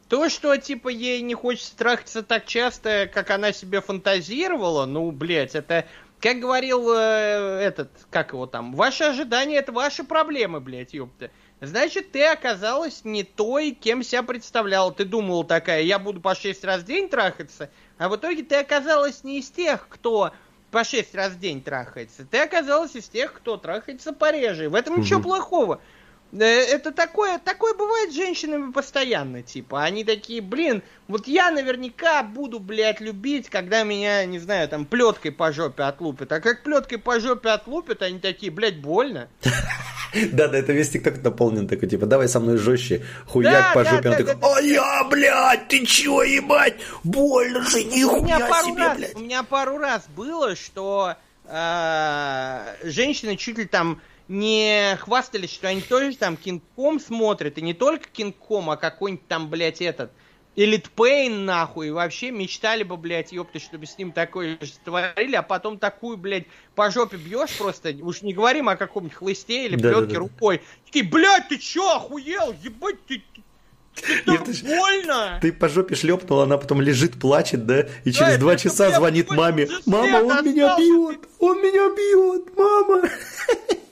То, 0.08 0.28
что, 0.28 0.56
типа, 0.56 0.88
ей 0.88 1.20
не 1.20 1.34
хочется 1.34 1.76
трахаться 1.76 2.22
так 2.22 2.46
часто, 2.46 3.08
как 3.12 3.30
она 3.30 3.52
себе 3.52 3.80
фантазировала, 3.80 4.86
ну, 4.86 5.12
блядь, 5.12 5.54
это 5.54 5.84
как 6.20 6.40
говорил 6.40 6.92
э, 6.92 7.60
этот, 7.62 7.90
как 8.10 8.32
его 8.32 8.46
там, 8.46 8.74
ваши 8.74 9.04
ожидания 9.04 9.56
это 9.56 9.72
ваши 9.72 10.04
проблемы, 10.04 10.60
блядь, 10.60 10.94
ёпта. 10.94 11.30
Значит, 11.60 12.12
ты 12.12 12.24
оказалась 12.24 13.04
не 13.04 13.24
той, 13.24 13.72
кем 13.72 14.02
себя 14.02 14.22
представляла. 14.22 14.92
Ты 14.92 15.04
думала 15.04 15.44
такая, 15.44 15.82
я 15.82 15.98
буду 15.98 16.20
по 16.20 16.34
шесть 16.34 16.64
раз 16.64 16.82
в 16.82 16.84
день 16.84 17.08
трахаться, 17.08 17.70
а 17.98 18.08
в 18.08 18.16
итоге 18.16 18.42
ты 18.42 18.56
оказалась 18.56 19.24
не 19.24 19.40
из 19.40 19.50
тех, 19.50 19.88
кто 19.88 20.32
по 20.70 20.84
шесть 20.84 21.14
раз 21.14 21.32
в 21.32 21.38
день 21.38 21.62
трахается. 21.62 22.24
Ты 22.24 22.38
оказалась 22.38 22.94
из 22.94 23.08
тех, 23.08 23.32
кто 23.32 23.56
трахается 23.56 24.12
пореже. 24.12 24.68
В 24.68 24.74
этом 24.74 24.94
угу. 24.94 25.02
ничего 25.02 25.20
плохого. 25.20 25.80
Э, 26.32 26.44
это 26.44 26.92
такое, 26.92 27.38
такое 27.38 27.74
бывает 27.74 28.12
с 28.12 28.14
женщинами 28.14 28.70
постоянно, 28.70 29.42
типа. 29.42 29.82
Они 29.82 30.04
такие, 30.04 30.40
блин, 30.40 30.82
вот 31.06 31.26
я 31.26 31.50
наверняка 31.50 32.22
буду, 32.22 32.60
блядь, 32.60 33.00
любить, 33.00 33.48
когда 33.48 33.82
меня, 33.82 34.24
не 34.26 34.38
знаю, 34.38 34.68
там, 34.68 34.84
плеткой 34.84 35.32
по 35.32 35.52
жопе 35.52 35.84
отлупят. 35.84 36.30
А 36.32 36.40
как 36.40 36.62
плеткой 36.62 36.98
по 36.98 37.18
жопе 37.20 37.50
отлупят, 37.50 38.02
они 38.02 38.18
такие, 38.18 38.52
блядь, 38.52 38.80
больно. 38.80 39.28
Да, 40.32 40.48
да, 40.48 40.56
это 40.56 40.72
весь 40.72 40.88
тикток 40.88 41.22
наполнен 41.22 41.68
такой, 41.68 41.86
типа, 41.86 42.06
давай 42.06 42.28
со 42.28 42.40
мной 42.40 42.56
жестче, 42.56 43.04
хуяк 43.26 43.74
по 43.74 43.84
жопе. 43.84 44.08
Он 44.08 44.16
такой, 44.16 44.36
а 44.40 44.60
я, 44.62 45.04
блядь, 45.04 45.68
ты 45.68 45.84
чего, 45.84 46.22
ебать, 46.22 46.76
больно 47.04 47.62
же, 47.62 47.84
нихуя 47.84 48.38
себе, 48.62 48.94
блядь. 48.96 49.14
У 49.14 49.18
меня 49.18 49.42
пару 49.42 49.76
раз 49.76 50.08
было, 50.16 50.56
что 50.56 51.14
а, 51.44 52.74
женщины 52.84 53.36
чуть 53.36 53.58
ли 53.58 53.66
там 53.66 54.00
не 54.28 54.96
хвастались, 55.00 55.52
что 55.52 55.68
они 55.68 55.80
тоже 55.80 56.16
там 56.16 56.36
Кингком 56.36 57.00
смотрят, 57.00 57.58
и 57.58 57.62
не 57.62 57.74
только 57.74 58.08
Кингком, 58.08 58.70
а 58.70 58.76
какой-нибудь 58.76 59.26
там, 59.26 59.48
блядь, 59.48 59.80
этот, 59.80 60.12
Элит 60.54 60.90
Пейн, 60.90 61.44
нахуй, 61.44 61.88
и 61.88 61.90
вообще 61.90 62.30
мечтали 62.30 62.82
бы, 62.82 62.96
блядь, 62.96 63.32
ёпты, 63.32 63.58
чтобы 63.58 63.86
с 63.86 63.96
ним 63.96 64.12
такое 64.12 64.58
же 64.60 64.72
творили, 64.84 65.36
а 65.36 65.42
потом 65.42 65.78
такую, 65.78 66.16
блядь, 66.16 66.46
по 66.74 66.90
жопе 66.90 67.16
бьешь 67.16 67.56
просто, 67.56 67.94
уж 68.02 68.22
не 68.22 68.34
говорим 68.34 68.68
о 68.68 68.76
каком-нибудь 68.76 69.16
хлысте 69.16 69.66
или 69.66 69.76
да, 69.76 69.90
плетке 69.90 70.06
да, 70.06 70.14
да. 70.14 70.18
рукой. 70.18 70.62
Такие, 70.84 71.04
блядь, 71.04 71.48
ты 71.48 71.58
чё, 71.58 71.96
охуел, 71.96 72.54
ебать, 72.60 72.96
ты, 73.06 73.22
это 74.26 74.44
ты, 74.44 74.66
больно! 74.66 75.38
Ты 75.40 75.52
по 75.52 75.68
жопе 75.68 75.94
шлепнула, 75.94 76.42
она 76.42 76.58
потом 76.58 76.80
лежит, 76.80 77.20
плачет, 77.20 77.64
да? 77.64 77.86
И 78.04 78.12
через 78.12 78.34
да, 78.34 78.38
два 78.38 78.56
часа 78.56 78.90
звонит 78.90 79.30
маме. 79.30 79.68
Мама, 79.86 80.18
он 80.18 80.44
меня 80.44 80.76
бьет! 80.76 81.20
Он 81.38 81.58
меня 81.58 81.88
бьет! 81.94 82.56
Мама! 82.56 83.08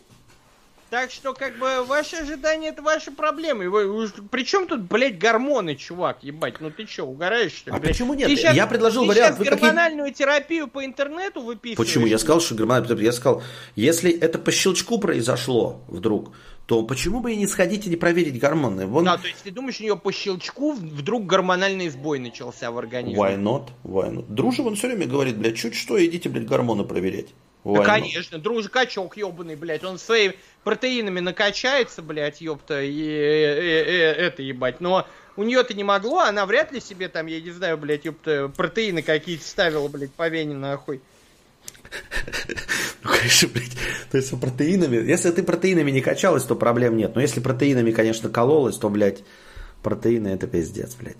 Так 0.96 1.10
что, 1.10 1.34
как 1.34 1.58
бы, 1.58 1.84
ваши 1.84 2.16
ожидания 2.16 2.68
это 2.68 2.80
ваши 2.80 3.10
проблемы. 3.10 3.68
Вы, 3.68 3.86
вы, 3.86 4.08
причем 4.30 4.66
тут, 4.66 4.80
блядь, 4.80 5.18
гормоны, 5.18 5.76
чувак, 5.76 6.22
ебать? 6.22 6.54
Ну 6.60 6.70
ты 6.70 6.86
что, 6.86 7.04
угораешь, 7.04 7.52
что 7.52 7.70
ли? 7.70 7.76
А 7.76 7.78
блядь? 7.78 7.92
почему 7.92 8.14
нет? 8.14 8.28
Ты 8.28 8.36
щас, 8.36 8.56
я 8.56 8.66
предложил 8.66 9.02
ты 9.02 9.08
вариант. 9.10 9.36
Сейчас 9.36 9.38
Вы 9.38 9.44
гормональную 9.44 10.06
какие... 10.06 10.24
терапию 10.24 10.68
по 10.68 10.82
интернету 10.86 11.42
выписываешь? 11.42 11.76
Почему? 11.76 12.06
Я 12.06 12.16
сказал, 12.16 12.40
что 12.40 12.54
гормональную 12.54 12.98
Я 12.98 13.12
сказал, 13.12 13.42
если 13.74 14.10
это 14.10 14.38
по 14.38 14.50
щелчку 14.50 14.98
произошло 14.98 15.82
вдруг, 15.88 16.32
то 16.64 16.82
почему 16.82 17.20
бы 17.20 17.34
и 17.34 17.36
не 17.36 17.46
сходить 17.46 17.86
и 17.86 17.90
не 17.90 17.96
проверить 17.96 18.40
гормоны? 18.40 18.86
Вон... 18.86 19.04
Да, 19.04 19.18
то 19.18 19.26
есть 19.26 19.42
ты 19.42 19.50
думаешь, 19.50 19.78
у 19.80 19.82
нее 19.82 19.98
по 19.98 20.10
щелчку 20.12 20.72
вдруг 20.72 21.26
гормональный 21.26 21.90
сбой 21.90 22.20
начался 22.20 22.70
в 22.70 22.78
организме? 22.78 23.22
Why 23.22 23.36
not? 23.36 23.68
Why 23.84 24.14
not? 24.14 24.24
Дружи, 24.30 24.62
он 24.62 24.76
все 24.76 24.86
время 24.86 25.06
говорит, 25.06 25.36
блядь, 25.36 25.58
чуть 25.58 25.74
что, 25.74 26.02
идите, 26.02 26.30
блядь, 26.30 26.46
гормоны 26.46 26.84
проверять. 26.84 27.34
Да, 27.74 27.84
конечно, 27.84 28.38
дружи 28.38 28.68
качок 28.68 29.16
ебаный, 29.16 29.56
блядь, 29.56 29.84
он 29.84 29.98
своими 29.98 30.34
протеинами 30.62 31.20
накачается, 31.20 32.02
блядь, 32.02 32.40
ёпта, 32.40 32.82
и, 32.82 32.90
и, 32.90 32.92
и, 32.92 33.02
это 33.02 34.42
ебать, 34.42 34.80
но 34.80 35.06
у 35.36 35.42
нее-то 35.42 35.74
не 35.74 35.84
могло, 35.84 36.20
она 36.20 36.46
вряд 36.46 36.72
ли 36.72 36.80
себе 36.80 37.08
там, 37.08 37.26
я 37.26 37.40
не 37.40 37.50
знаю, 37.50 37.76
блядь, 37.76 38.04
ёпта, 38.04 38.52
протеины 38.56 39.02
какие-то 39.02 39.44
ставила, 39.44 39.88
блядь, 39.88 40.12
по 40.12 40.28
вене 40.28 40.54
нахуй. 40.54 41.00
Ну, 43.02 43.10
конечно, 43.10 43.48
блядь. 43.48 43.76
То 44.10 44.16
есть, 44.18 44.40
протеинами... 44.40 44.96
Если 44.96 45.30
ты 45.30 45.42
протеинами 45.42 45.90
не 45.90 46.00
качалась, 46.00 46.44
то 46.44 46.56
проблем 46.56 46.96
нет. 46.96 47.14
Но 47.14 47.20
если 47.20 47.40
протеинами, 47.40 47.90
конечно, 47.92 48.28
кололась, 48.28 48.76
то, 48.76 48.88
блядь, 48.88 49.22
протеины 49.82 50.28
это 50.28 50.46
пиздец, 50.46 50.94
блядь. 50.94 51.16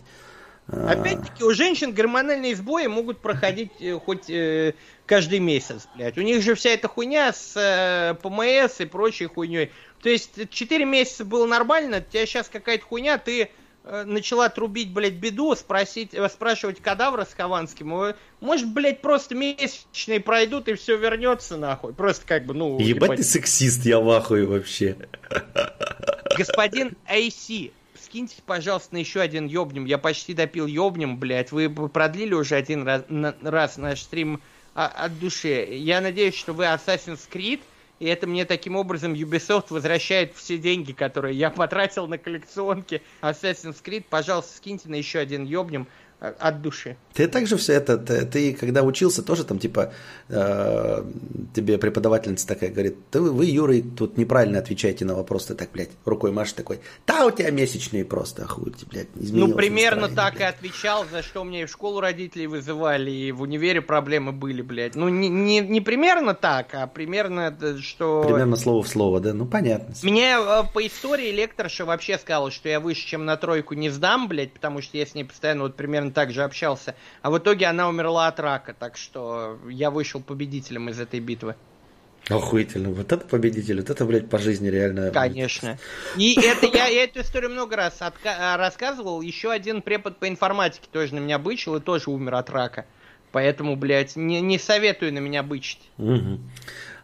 А. 0.69 0.91
Опять-таки, 0.91 1.45
у 1.45 1.53
женщин 1.53 1.93
гормональные 1.93 2.57
сбои 2.57 2.87
могут 2.87 3.21
проходить 3.21 3.71
э, 3.81 3.99
хоть 3.99 4.29
э, 4.29 4.75
каждый 5.07 5.39
месяц, 5.39 5.87
блядь. 5.95 6.19
У 6.19 6.23
них 6.23 6.43
же 6.43 6.57
вся 6.57 6.71
эта 6.71 6.89
хуйня 6.89 7.33
с 7.33 7.57
э, 7.57 8.15
ПМС 8.21 8.81
и 8.81 8.85
прочей 8.87 9.27
хуйней. 9.27 9.71
То 10.03 10.09
есть 10.09 10.51
4 10.51 10.85
месяца 10.85 11.25
было 11.25 11.47
нормально, 11.47 11.99
у 11.99 12.13
тебя 12.13 12.27
сейчас 12.27 12.49
какая-то 12.49 12.85
хуйня, 12.85 13.17
ты 13.19 13.51
э, 13.85 14.05
начала 14.05 14.49
трубить, 14.49 14.93
блядь, 14.93 15.15
беду, 15.15 15.55
спросить, 15.55 16.15
э, 16.15 16.29
спрашивать 16.29 16.81
кадавра 16.81 17.25
с 17.25 17.33
Хованским. 17.33 18.15
Может, 18.41 18.69
блядь, 18.69 19.01
просто 19.03 19.37
месячные 19.37 20.19
пройдут 20.19 20.67
и 20.67 20.75
все 20.75 20.97
вернется 20.97 21.57
нахуй. 21.57 21.95
Просто 21.95 22.27
как 22.27 22.45
бы, 22.45 22.55
ну... 22.55 22.81
Ебать, 22.81 23.05
ебать. 23.05 23.19
ты 23.19 23.23
сексист, 23.23 23.87
я 23.87 24.01
в 24.01 24.11
ахуе 24.11 24.47
вообще. 24.47 24.97
Господин 26.37 26.97
Айси, 27.07 27.73
скиньте, 28.17 28.37
пожалуйста, 28.47 28.95
на 28.95 28.99
еще 28.99 29.21
один 29.21 29.47
ёбнем. 29.47 29.85
Я 29.85 29.99
почти 29.99 30.33
допил 30.33 30.67
ёбнем, 30.67 31.19
блядь. 31.19 31.53
Вы 31.53 31.69
продлили 31.69 32.33
уже 32.33 32.57
один 32.57 32.83
раз, 32.87 33.05
на, 33.11 33.37
раз 33.43 33.77
наш 33.77 34.01
стрим 34.01 34.41
а, 34.75 34.87
от 34.87 35.19
души. 35.19 35.69
Я 35.71 36.01
надеюсь, 36.01 36.35
что 36.35 36.55
вы 36.55 36.65
Assassin's 36.65 37.29
Creed, 37.31 37.61
и 37.99 38.07
это 38.07 38.27
мне 38.27 38.47
таким 38.47 38.77
образом 38.77 39.13
Ubisoft 39.13 39.67
возвращает 39.69 40.35
все 40.35 40.57
деньги, 40.57 40.93
которые 40.93 41.37
я 41.37 41.51
потратил 41.51 42.07
на 42.07 42.17
коллекционки 42.17 43.03
Assassin's 43.21 43.83
Creed. 43.85 44.07
Пожалуйста, 44.09 44.57
скиньте 44.57 44.89
на 44.89 44.95
еще 44.95 45.19
один 45.19 45.45
ёбнем 45.45 45.87
от 46.21 46.63
души. 46.63 46.97
Ты 47.13 47.29
также 47.29 47.57
все 47.57 47.75
это, 47.75 47.99
ты, 47.99 48.25
ты 48.25 48.53
когда 48.55 48.83
учился, 48.83 49.23
тоже 49.23 49.45
там 49.45 49.59
типа 49.59 49.93
э, 50.29 51.05
тебе 51.55 51.79
преподавательница 51.79 52.47
такая 52.47 52.71
говорит, 52.71 52.97
да 53.13 53.21
вы, 53.21 53.45
Юрий, 53.45 53.83
тут 53.83 54.17
неправильно 54.17 54.59
отвечаете 54.59 55.05
на 55.05 55.15
вопрос, 55.15 55.47
ты 55.47 55.55
так, 55.55 55.71
блядь, 55.73 55.91
рукой 56.05 56.33
машешь 56.33 56.55
такой, 56.55 56.81
да 57.07 57.27
у 57.27 57.31
тебя 57.31 57.51
месячные 57.51 58.05
просто, 58.05 58.45
охуеть, 58.45 58.87
блядь, 58.89 59.09
Ну, 59.15 59.55
примерно 59.55 60.09
так 60.09 60.37
блядь. 60.37 60.55
и 60.55 60.57
отвечал, 60.57 61.05
за 61.11 61.23
что 61.23 61.45
мне 61.45 61.63
и 61.63 61.65
в 61.67 61.71
школу 61.71 62.01
родителей 62.01 62.47
вызывали, 62.47 63.11
и 63.11 63.33
в 63.33 63.43
универе 63.43 63.83
проблемы 63.83 64.33
были, 64.33 64.63
блядь. 64.63 64.95
Ну, 64.95 65.09
не, 65.09 65.29
не, 65.29 65.61
не 65.61 65.81
примерно 65.81 66.35
так, 66.35 66.69
а 66.75 66.87
примерно, 66.87 67.57
что... 67.81 68.25
Примерно 68.25 68.57
слово 68.57 68.83
в 68.83 68.89
слово, 68.89 69.21
да, 69.21 69.35
ну, 69.35 69.47
понятно. 69.47 69.95
Мне 70.03 70.37
э, 70.39 70.63
по 70.73 70.87
истории 70.87 71.31
лекторша 71.31 71.85
вообще 71.85 72.19
сказала, 72.19 72.51
что 72.51 72.69
я 72.69 72.81
выше, 72.81 73.07
чем 73.07 73.25
на 73.25 73.37
тройку 73.37 73.75
не 73.75 73.91
сдам, 73.91 74.29
блядь, 74.29 74.53
потому 74.53 74.81
что 74.81 74.97
я 74.97 75.07
с 75.07 75.15
ней 75.15 75.25
постоянно 75.25 75.65
вот 75.65 75.77
примерно 75.77 76.06
примерно 76.07 76.13
так 76.13 76.33
же 76.33 76.43
общался. 76.43 76.95
А 77.23 77.31
в 77.31 77.39
итоге 77.39 77.67
она 77.67 77.89
умерла 77.89 78.29
от 78.29 78.41
рака, 78.41 78.75
так 78.75 78.97
что 78.97 79.59
я 79.69 79.91
вышел 79.91 80.21
победителем 80.21 80.89
из 80.89 81.01
этой 81.01 81.21
битвы. 81.21 81.55
Охуительно. 82.29 82.91
Вот 82.91 83.13
это 83.13 83.25
победитель, 83.25 83.77
вот 83.77 83.91
это, 83.91 84.05
блядь, 84.05 84.29
по 84.29 84.39
жизни 84.39 84.69
реально. 84.69 85.11
Конечно. 85.11 85.79
И 86.17 86.37
это 86.41 86.67
я, 86.67 86.87
я 86.87 87.05
эту 87.05 87.21
историю 87.21 87.51
много 87.51 87.77
раз 87.77 88.01
отка- 88.01 88.57
рассказывал. 88.57 89.21
Еще 89.21 89.53
один 89.53 89.81
препод 89.81 90.19
по 90.19 90.27
информатике 90.29 90.89
тоже 90.91 91.15
на 91.15 91.21
меня 91.21 91.39
бычил 91.39 91.77
и 91.77 91.81
тоже 91.81 92.11
умер 92.11 92.35
от 92.35 92.51
рака. 92.51 92.85
Поэтому, 93.31 93.77
блядь, 93.77 94.17
не, 94.17 94.41
не 94.41 94.59
советую 94.59 95.13
на 95.13 95.19
меня 95.19 95.45
бычить. 95.45 95.91
Угу. 95.99 96.41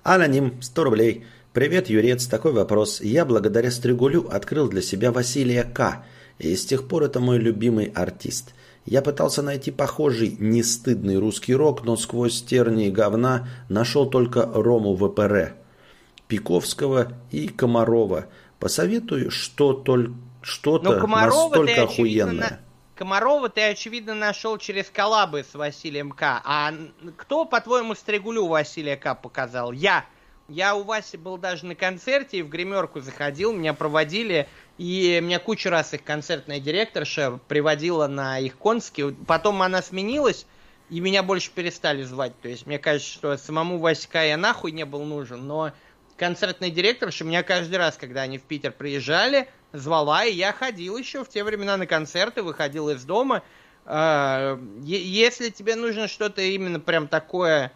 Аноним, 0.02 0.60
100 0.60 0.84
рублей. 0.84 1.24
Привет, 1.52 1.88
Юрец, 1.88 2.26
такой 2.26 2.52
вопрос. 2.52 3.00
Я 3.00 3.24
благодаря 3.24 3.70
Стригулю 3.70 4.26
открыл 4.28 4.68
для 4.68 4.82
себя 4.82 5.12
Василия 5.12 5.62
К. 5.62 6.04
И 6.38 6.56
с 6.56 6.66
тех 6.66 6.88
пор 6.88 7.04
это 7.04 7.20
мой 7.20 7.38
любимый 7.38 7.92
артист. 7.94 8.54
Я 8.84 9.00
пытался 9.02 9.42
найти 9.42 9.70
похожий, 9.70 10.36
не 10.38 10.62
стыдный 10.62 11.16
русский 11.16 11.54
рок, 11.54 11.84
но 11.84 11.96
сквозь 11.96 12.42
тернии 12.42 12.90
говна 12.90 13.48
нашел 13.68 14.10
только 14.10 14.44
Рому 14.44 14.96
ВПР, 14.96 15.54
Пиковского 16.26 17.12
и 17.30 17.48
Комарова. 17.48 18.26
Посоветую 18.58 19.30
что-то 19.30 20.12
что-то 20.42 20.98
ну, 20.98 21.06
настолько 21.06 21.84
охуенное. 21.84 22.50
На... 22.50 22.60
Комарова 22.96 23.48
ты, 23.48 23.62
очевидно, 23.62 24.14
нашел 24.14 24.58
через 24.58 24.90
коллабы 24.90 25.44
с 25.44 25.54
Василием 25.54 26.10
К. 26.10 26.42
А 26.44 26.74
кто, 27.16 27.44
по-твоему, 27.44 27.94
Стригулю 27.94 28.46
Василия 28.46 28.96
К 28.96 29.14
показал? 29.14 29.72
Я. 29.72 30.04
Я 30.48 30.74
у 30.74 30.82
Васи 30.82 31.16
был 31.16 31.38
даже 31.38 31.66
на 31.66 31.74
концерте 31.74 32.38
и 32.38 32.42
в 32.42 32.48
гримерку 32.48 33.00
заходил, 33.00 33.52
меня 33.52 33.74
проводили 33.74 34.48
и 34.78 35.20
меня 35.22 35.38
кучу 35.38 35.70
раз 35.70 35.94
их 35.94 36.02
концертная 36.02 36.58
директорша 36.58 37.38
приводила 37.48 38.06
на 38.06 38.38
их 38.38 38.56
конски. 38.56 39.12
Потом 39.26 39.62
она 39.62 39.82
сменилась, 39.82 40.46
и 40.90 41.00
меня 41.00 41.22
больше 41.22 41.50
перестали 41.50 42.02
звать. 42.02 42.32
То 42.40 42.48
есть 42.48 42.66
мне 42.66 42.78
кажется, 42.78 43.12
что 43.12 43.36
самому 43.36 43.78
Васька 43.78 44.24
я 44.24 44.36
нахуй 44.36 44.72
не 44.72 44.84
был 44.84 45.04
нужен, 45.04 45.46
но 45.46 45.72
концертная 46.16 46.70
директорша 46.70 47.24
меня 47.24 47.42
каждый 47.42 47.76
раз, 47.76 47.96
когда 47.96 48.22
они 48.22 48.38
в 48.38 48.42
Питер 48.42 48.72
приезжали, 48.72 49.48
звала, 49.72 50.24
и 50.24 50.34
я 50.34 50.52
ходил 50.52 50.96
еще 50.96 51.24
в 51.24 51.28
те 51.28 51.44
времена 51.44 51.76
на 51.76 51.86
концерты, 51.86 52.42
выходил 52.42 52.90
из 52.90 53.04
дома. 53.04 53.42
А, 53.84 54.58
если 54.82 55.50
тебе 55.50 55.76
нужно 55.76 56.08
что-то 56.08 56.42
именно 56.42 56.78
прям 56.80 57.08
такое 57.08 57.72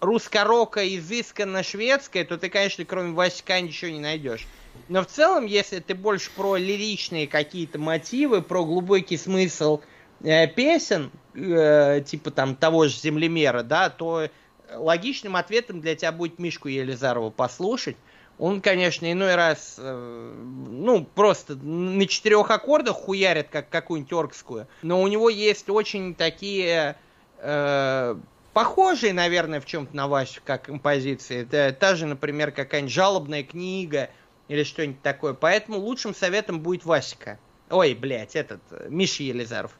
русско-рока 0.00 0.86
изысканно-шведское, 0.86 2.24
то 2.24 2.38
ты, 2.38 2.48
конечно, 2.48 2.84
кроме 2.84 3.12
Васька 3.12 3.60
ничего 3.60 3.90
не 3.90 4.00
найдешь. 4.00 4.46
Но 4.88 5.02
в 5.02 5.06
целом, 5.06 5.46
если 5.46 5.80
ты 5.80 5.94
больше 5.94 6.30
про 6.30 6.56
лиричные 6.56 7.26
какие-то 7.26 7.78
мотивы, 7.78 8.42
про 8.42 8.64
глубокий 8.64 9.16
смысл 9.16 9.80
э, 10.22 10.46
песен, 10.46 11.10
э, 11.34 12.02
типа 12.06 12.30
там 12.30 12.54
того 12.54 12.86
же 12.86 12.96
землемера, 12.96 13.62
да, 13.62 13.90
то 13.90 14.28
логичным 14.72 15.36
ответом 15.36 15.80
для 15.80 15.96
тебя 15.96 16.12
будет 16.12 16.38
Мишку 16.38 16.68
Елизарова 16.68 17.30
послушать. 17.30 17.96
Он, 18.38 18.60
конечно, 18.60 19.10
иной 19.10 19.34
раз, 19.34 19.76
э, 19.78 20.34
ну, 20.68 21.04
просто 21.04 21.56
на 21.56 22.06
четырех 22.06 22.50
аккордах 22.50 22.94
хуярит, 22.94 23.48
как 23.48 23.68
какую-нибудь 23.68 24.12
оркскую. 24.12 24.68
Но 24.82 25.02
у 25.02 25.08
него 25.08 25.28
есть 25.28 25.68
очень 25.68 26.14
такие 26.14 26.96
э, 27.38 28.16
похожие, 28.58 29.12
наверное, 29.12 29.60
в 29.60 29.66
чем-то 29.66 29.94
на 29.94 30.08
Васю, 30.08 30.40
как 30.44 30.64
композиции. 30.64 31.42
Это 31.42 31.72
та 31.78 31.94
же, 31.94 32.06
например, 32.06 32.50
какая-нибудь 32.50 32.92
жалобная 32.92 33.44
книга 33.44 34.10
или 34.48 34.64
что-нибудь 34.64 35.00
такое. 35.00 35.32
Поэтому 35.32 35.78
лучшим 35.78 36.12
советом 36.12 36.58
будет 36.58 36.84
Васика. 36.84 37.38
Ой, 37.70 37.94
блядь, 37.94 38.34
этот, 38.34 38.60
Миша 38.88 39.22
Елизаров. 39.22 39.78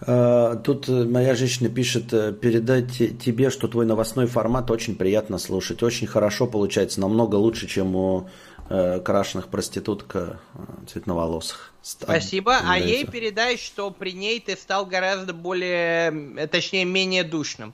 А, 0.00 0.56
тут 0.56 0.88
моя 0.88 1.36
женщина 1.36 1.68
пишет, 1.68 2.12
э, 2.12 2.32
передать 2.32 2.96
тебе, 3.20 3.50
что 3.50 3.68
твой 3.68 3.86
новостной 3.86 4.26
формат 4.26 4.72
очень 4.72 4.96
приятно 4.96 5.38
слушать. 5.38 5.84
Очень 5.84 6.08
хорошо 6.08 6.48
получается, 6.48 7.00
намного 7.00 7.36
лучше, 7.36 7.68
чем 7.68 7.94
у 7.94 8.28
э, 8.68 9.00
крашеных 9.00 9.48
проститутка 9.48 10.40
э, 10.54 10.58
цветноволосых. 10.86 11.72
Спасибо. 11.82 12.58
А 12.64 12.78
ей 12.78 13.06
передай, 13.06 13.56
что 13.56 13.90
при 13.90 14.12
ней 14.12 14.40
ты 14.40 14.56
стал 14.56 14.86
гораздо 14.86 15.32
более, 15.32 16.46
точнее, 16.48 16.84
менее 16.84 17.24
душным. 17.24 17.72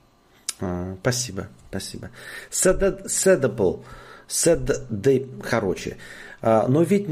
А, 0.60 0.96
спасибо, 1.00 1.48
спасибо. 1.70 2.10
Седапл. 2.50 3.76
Day, 4.28 5.28
короче. 5.42 5.96
А, 6.40 6.66
но 6.68 6.82
ведь 6.82 7.06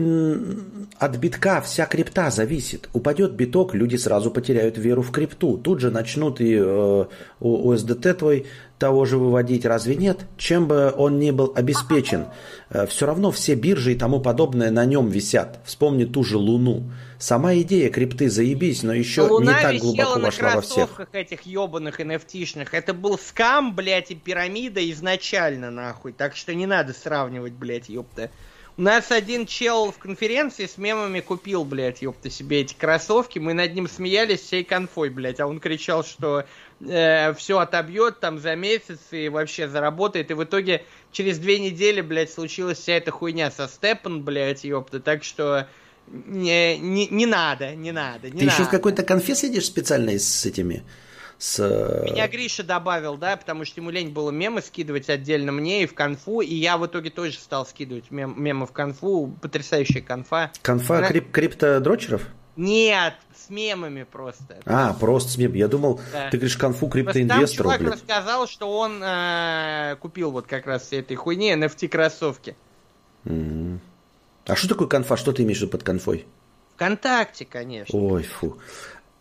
от 0.99 1.17
битка 1.17 1.61
вся 1.61 1.87
крипта 1.87 2.31
зависит. 2.31 2.89
Упадет 2.93 3.33
биток, 3.33 3.75
люди 3.75 3.97
сразу 3.97 4.31
потеряют 4.31 4.79
веру 4.79 5.03
в 5.03 5.11
крипту. 5.11 5.59
Тут 5.59 5.81
же 5.81 5.91
начнут 5.91 6.41
и 6.41 6.55
э, 6.55 7.05
USDT 7.41 8.15
твой 8.15 8.47
того 8.83 9.05
же 9.05 9.17
выводить, 9.17 9.65
разве 9.65 9.95
нет? 9.95 10.27
Чем 10.37 10.67
бы 10.67 10.93
он 10.97 11.21
ни 11.21 11.31
был 11.31 11.53
обеспечен, 11.55 12.27
э, 12.69 12.85
все 12.89 13.07
равно 13.07 13.31
все 13.31 13.55
биржи 13.55 13.93
и 13.93 13.95
тому 13.95 14.19
подобное 14.19 14.73
на 14.73 14.85
нем 14.85 15.09
висят. 15.09 15.61
Вспомни 15.65 16.05
ту 16.05 16.25
же 16.25 16.37
Луну. 16.37 16.91
Сама 17.17 17.55
идея 17.55 17.91
крипты 17.91 18.29
заебись, 18.29 18.83
но 18.83 18.93
еще 18.93 19.23
Луна 19.23 19.55
не 19.55 19.63
так 19.63 19.77
глубоко 19.77 20.19
вошла 20.19 20.57
во 20.57 20.63
всех. 20.63 21.01
этих 21.13 21.43
ебаных 21.43 22.01
nft 22.01 22.69
Это 22.73 22.93
был 22.93 23.17
скам, 23.19 23.77
блядь, 23.77 24.11
и 24.11 24.17
пирамида 24.17 24.91
изначально, 24.91 25.71
нахуй. 25.71 26.13
Так 26.13 26.35
что 26.35 26.53
не 26.53 26.67
надо 26.67 26.93
сравнивать, 26.93 27.53
блядь, 27.53 27.89
ёпта. 27.89 28.31
У 28.79 28.83
нас 28.83 29.13
один 29.13 29.45
чел 29.45 29.93
в 29.93 29.99
конференции 29.99 30.67
с 30.67 30.79
мемами 30.79 31.21
купил, 31.21 31.65
блядь, 31.65 32.01
ёпта, 32.01 32.31
себе 32.31 32.63
эти 32.63 32.75
кроссовки. 32.75 33.39
Мы 33.39 33.53
над 33.53 33.75
ним 33.75 33.87
смеялись 33.87 34.41
всей 34.41 34.65
конфой, 34.65 35.11
блядь. 35.11 35.41
А 35.41 35.47
он 35.47 35.61
кричал, 35.61 36.03
что 36.03 36.47
э, 36.87 37.35
все 37.35 37.59
отобьет 37.59 38.21
там 38.21 38.39
за 38.39 38.55
месяц 38.57 38.99
и 39.11 39.29
вообще 39.29 39.69
заработает. 39.69 40.31
И 40.31 40.35
в 40.35 40.45
итоге 40.45 40.85
через 41.11 41.39
две 41.39 41.59
недели, 41.59 42.01
блядь, 42.01 42.33
случилась 42.33 42.79
вся 42.79 42.95
эта 42.95 43.11
хуйня 43.11 43.51
со 43.51 43.69
Степан, 43.69 44.23
блядь, 44.23 44.65
ёпта. 44.65 45.01
Так 45.01 45.25
что 45.25 45.69
не, 46.09 46.79
не, 46.79 47.07
не 47.09 47.27
надо, 47.27 47.75
не 47.75 47.93
надо, 47.93 48.31
не 48.31 48.41
Ты 48.41 48.45
надо. 48.45 48.57
еще 48.57 48.65
в 48.65 48.71
какой-то 48.71 49.03
конфе 49.03 49.35
сидишь 49.35 49.67
специально 49.67 50.13
с 50.13 50.45
этими 50.45 50.85
с... 51.43 51.59
Э, 51.59 52.05
Меня 52.05 52.29
Гриша 52.29 52.63
добавил, 52.63 53.17
да, 53.17 53.37
потому 53.37 53.65
что 53.65 53.81
ему 53.81 53.91
лень 53.91 54.11
было 54.11 54.31
мемы 54.31 54.63
скидывать 54.63 55.11
отдельно 55.11 55.51
мне 55.51 55.83
и 55.83 55.87
в 55.87 55.95
конфу, 55.95 56.41
и 56.41 56.55
я 56.55 56.79
в 56.79 56.87
итоге 56.87 57.11
тоже 57.11 57.35
стал 57.35 57.67
скидывать 57.67 58.11
мем, 58.11 58.41
мемы 58.41 58.67
в 58.67 58.73
конфу, 58.73 59.37
потрясающая 59.43 60.03
конфа. 60.03 60.53
Конфа 60.63 60.99
Она... 60.99 61.09
крип 61.09 61.33
криптодрочеров? 61.33 62.29
Нет, 62.55 63.15
с 63.47 63.51
мемами 63.51 64.05
просто. 64.05 64.59
А, 64.65 64.93
просто 64.95 65.33
с 65.33 65.39
мемами. 65.39 65.59
Я 65.59 65.69
думал, 65.69 66.01
да. 66.13 66.31
ты 66.31 66.37
говоришь 66.37 66.57
конфу 66.57 66.89
криптоинвестору, 66.89 67.71
Там 67.71 67.79
чувак 67.79 67.95
рассказал, 67.95 68.47
что 68.47 68.79
он 68.79 69.03
э, 69.03 69.97
купил 70.01 70.31
вот 70.31 70.47
как 70.47 70.67
раз 70.67 70.87
все 70.87 71.01
этой 71.01 71.17
хуйни 71.17 71.53
NFT-кроссовки. 71.53 72.55
Mm-hmm. 73.25 73.79
А 74.47 74.57
что 74.57 74.69
такое 74.69 74.89
конфа? 74.89 75.17
Что 75.17 75.33
ты 75.33 75.43
имеешь 75.43 75.59
в 75.59 75.63
виду 75.63 75.73
под 75.73 75.83
конфой? 75.83 76.27
Вконтакте, 76.75 77.45
конечно. 77.45 77.99
Ой, 77.99 78.25
фу. 78.25 78.59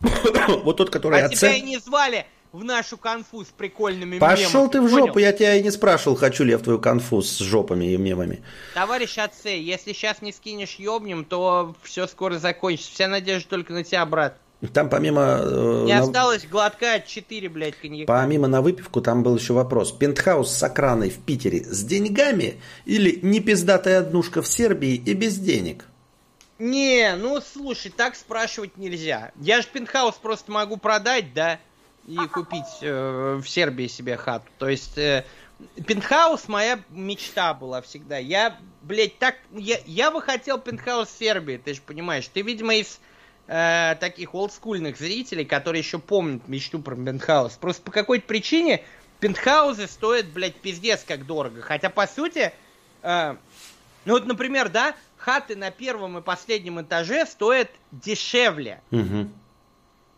вот 0.00 0.76
тот, 0.76 0.90
который... 0.90 1.20
А 1.20 1.28
тебя 1.28 1.54
и 1.54 1.62
не 1.62 1.78
звали 1.78 2.26
в 2.52 2.64
нашу 2.64 2.98
конфу 2.98 3.44
с 3.44 3.48
прикольными 3.48 4.18
Пошел 4.18 4.50
мемами. 4.50 4.70
ты 4.70 4.80
в 4.82 4.88
жопу, 4.88 5.18
я 5.18 5.32
тебя 5.32 5.56
и 5.56 5.62
не 5.62 5.70
спрашивал, 5.70 6.16
хочу 6.16 6.44
ли 6.44 6.52
я 6.52 6.58
в 6.58 6.62
твою 6.62 6.78
конфу 6.78 7.22
с 7.22 7.38
жопами 7.38 7.92
и 7.92 7.96
мемами. 7.96 8.42
Товарищ 8.74 9.18
отцы, 9.18 9.48
если 9.48 9.92
сейчас 9.92 10.20
не 10.20 10.32
скинешь 10.32 10.76
ёбнем, 10.76 11.24
то 11.24 11.74
все 11.82 12.06
скоро 12.06 12.38
закончится. 12.38 12.92
Вся 12.92 13.08
надежда 13.08 13.48
только 13.48 13.72
на 13.72 13.84
тебя, 13.84 14.04
брат. 14.04 14.36
Там 14.72 14.88
помимо... 14.88 15.40
Э, 15.40 15.82
не 15.86 15.94
на... 15.94 16.00
осталось 16.00 16.46
глотка 16.46 17.00
4, 17.00 17.48
блядь, 17.48 17.76
коньяка. 17.76 18.12
Помимо 18.12 18.46
на 18.46 18.62
выпивку, 18.62 19.00
там 19.00 19.22
был 19.24 19.36
еще 19.36 19.54
вопрос. 19.54 19.90
Пентхаус 19.90 20.50
с 20.50 20.62
окраной 20.62 21.10
в 21.10 21.18
Питере 21.18 21.64
с 21.64 21.82
деньгами 21.82 22.60
или 22.84 23.18
не 23.22 23.40
пиздатая 23.40 24.00
однушка 24.00 24.40
в 24.40 24.46
Сербии 24.46 24.94
и 24.94 25.14
без 25.14 25.36
денег? 25.36 25.86
Не, 26.60 27.16
ну 27.16 27.40
слушай, 27.40 27.90
так 27.90 28.14
спрашивать 28.14 28.76
нельзя. 28.76 29.32
Я 29.40 29.62
же 29.62 29.68
пентхаус 29.72 30.14
просто 30.14 30.52
могу 30.52 30.76
продать, 30.76 31.34
да, 31.34 31.58
и 32.06 32.16
купить 32.26 32.64
э, 32.80 33.40
в 33.42 33.48
Сербии 33.48 33.86
себе 33.86 34.16
хату. 34.16 34.46
То 34.58 34.68
есть 34.68 34.98
э, 34.98 35.24
пентхаус 35.86 36.48
моя 36.48 36.80
мечта 36.90 37.54
была 37.54 37.82
всегда. 37.82 38.18
Я, 38.18 38.58
блядь, 38.82 39.18
так, 39.18 39.36
я, 39.52 39.78
я 39.86 40.10
бы 40.10 40.20
хотел 40.20 40.58
пентхаус 40.58 41.08
в 41.08 41.18
Сербии, 41.18 41.60
ты 41.62 41.74
же 41.74 41.80
понимаешь. 41.80 42.26
Ты, 42.28 42.42
видимо, 42.42 42.74
из 42.74 43.00
э, 43.46 43.96
таких 44.00 44.34
олдскульных 44.34 44.96
зрителей, 44.98 45.44
которые 45.44 45.80
еще 45.80 45.98
помнят 45.98 46.48
мечту 46.48 46.80
про 46.80 46.96
пентхаус. 46.96 47.52
Просто 47.54 47.82
по 47.82 47.92
какой-то 47.92 48.26
причине 48.26 48.82
пентхаузы 49.20 49.86
стоят, 49.86 50.26
блядь, 50.26 50.56
пиздец 50.56 51.04
как 51.06 51.26
дорого. 51.26 51.62
Хотя, 51.62 51.90
по 51.90 52.06
сути, 52.06 52.52
э, 53.02 53.36
ну 54.04 54.12
вот, 54.12 54.26
например, 54.26 54.68
да, 54.68 54.96
хаты 55.16 55.54
на 55.56 55.70
первом 55.70 56.18
и 56.18 56.22
последнем 56.22 56.80
этаже 56.80 57.26
стоят 57.26 57.70
дешевле. 57.92 58.80
Угу. 58.90 59.28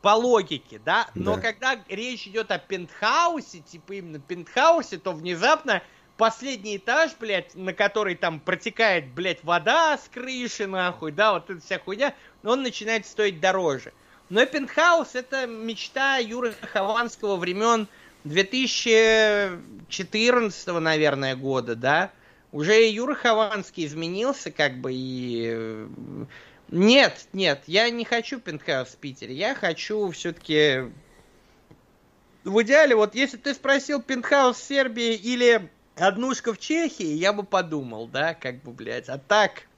По 0.05 0.11
логике, 0.11 0.79
да? 0.85 1.09
Но 1.15 1.37
да. 1.37 1.41
когда 1.41 1.79
речь 1.89 2.27
идет 2.27 2.51
о 2.51 2.59
пентхаусе, 2.59 3.61
типа 3.61 3.95
именно 3.95 4.21
пентхаусе, 4.21 4.99
то 4.99 5.13
внезапно 5.13 5.83
последний 6.19 6.77
этаж, 6.77 7.13
блядь, 7.19 7.55
на 7.55 7.73
который 7.73 8.15
там 8.15 8.39
протекает, 8.39 9.09
блядь, 9.15 9.43
вода 9.43 9.97
с 9.97 10.11
крыши, 10.13 10.67
нахуй, 10.67 11.11
да, 11.11 11.33
вот 11.33 11.49
эта 11.49 11.59
вся 11.63 11.79
хуйня, 11.79 12.13
он 12.43 12.63
начинает 12.63 13.07
стоить 13.07 13.41
дороже. 13.41 13.95
Но 14.29 14.45
пентхаус 14.45 15.15
это 15.15 15.47
мечта 15.47 16.19
Юры 16.19 16.53
Хованского 16.73 17.37
времен 17.37 17.89
2014, 18.25 20.67
наверное, 20.81 21.35
года, 21.35 21.77
да? 21.77 22.11
Уже 22.53 22.91
Юра 22.91 23.15
Хованский 23.15 23.87
изменился, 23.87 24.51
как 24.51 24.83
бы, 24.83 24.91
и... 24.93 25.87
Нет, 26.75 27.29
нет, 27.33 27.63
я 27.69 27.89
не 27.89 28.05
хочу 28.05 28.41
пентхаус 28.41 28.89
в 28.89 28.97
Питере. 28.97 29.33
Я 29.33 29.55
хочу 29.55 30.11
все-таки... 30.11 30.91
В 32.43 32.63
идеале, 32.63 32.97
вот 32.97 33.15
если 33.15 33.37
ты 33.37 33.55
спросил 33.55 34.03
пентхаус 34.03 34.57
в 34.57 34.65
Сербии 34.65 35.15
или 35.15 35.71
однушка 35.95 36.53
в 36.53 36.59
Чехии, 36.59 37.07
я 37.07 37.33
бы 37.33 37.45
подумал, 37.45 38.09
да, 38.09 38.35
как 38.35 38.61
бы, 38.65 38.73
блядь. 38.73 39.09
А 39.09 39.19
так, 39.19 39.69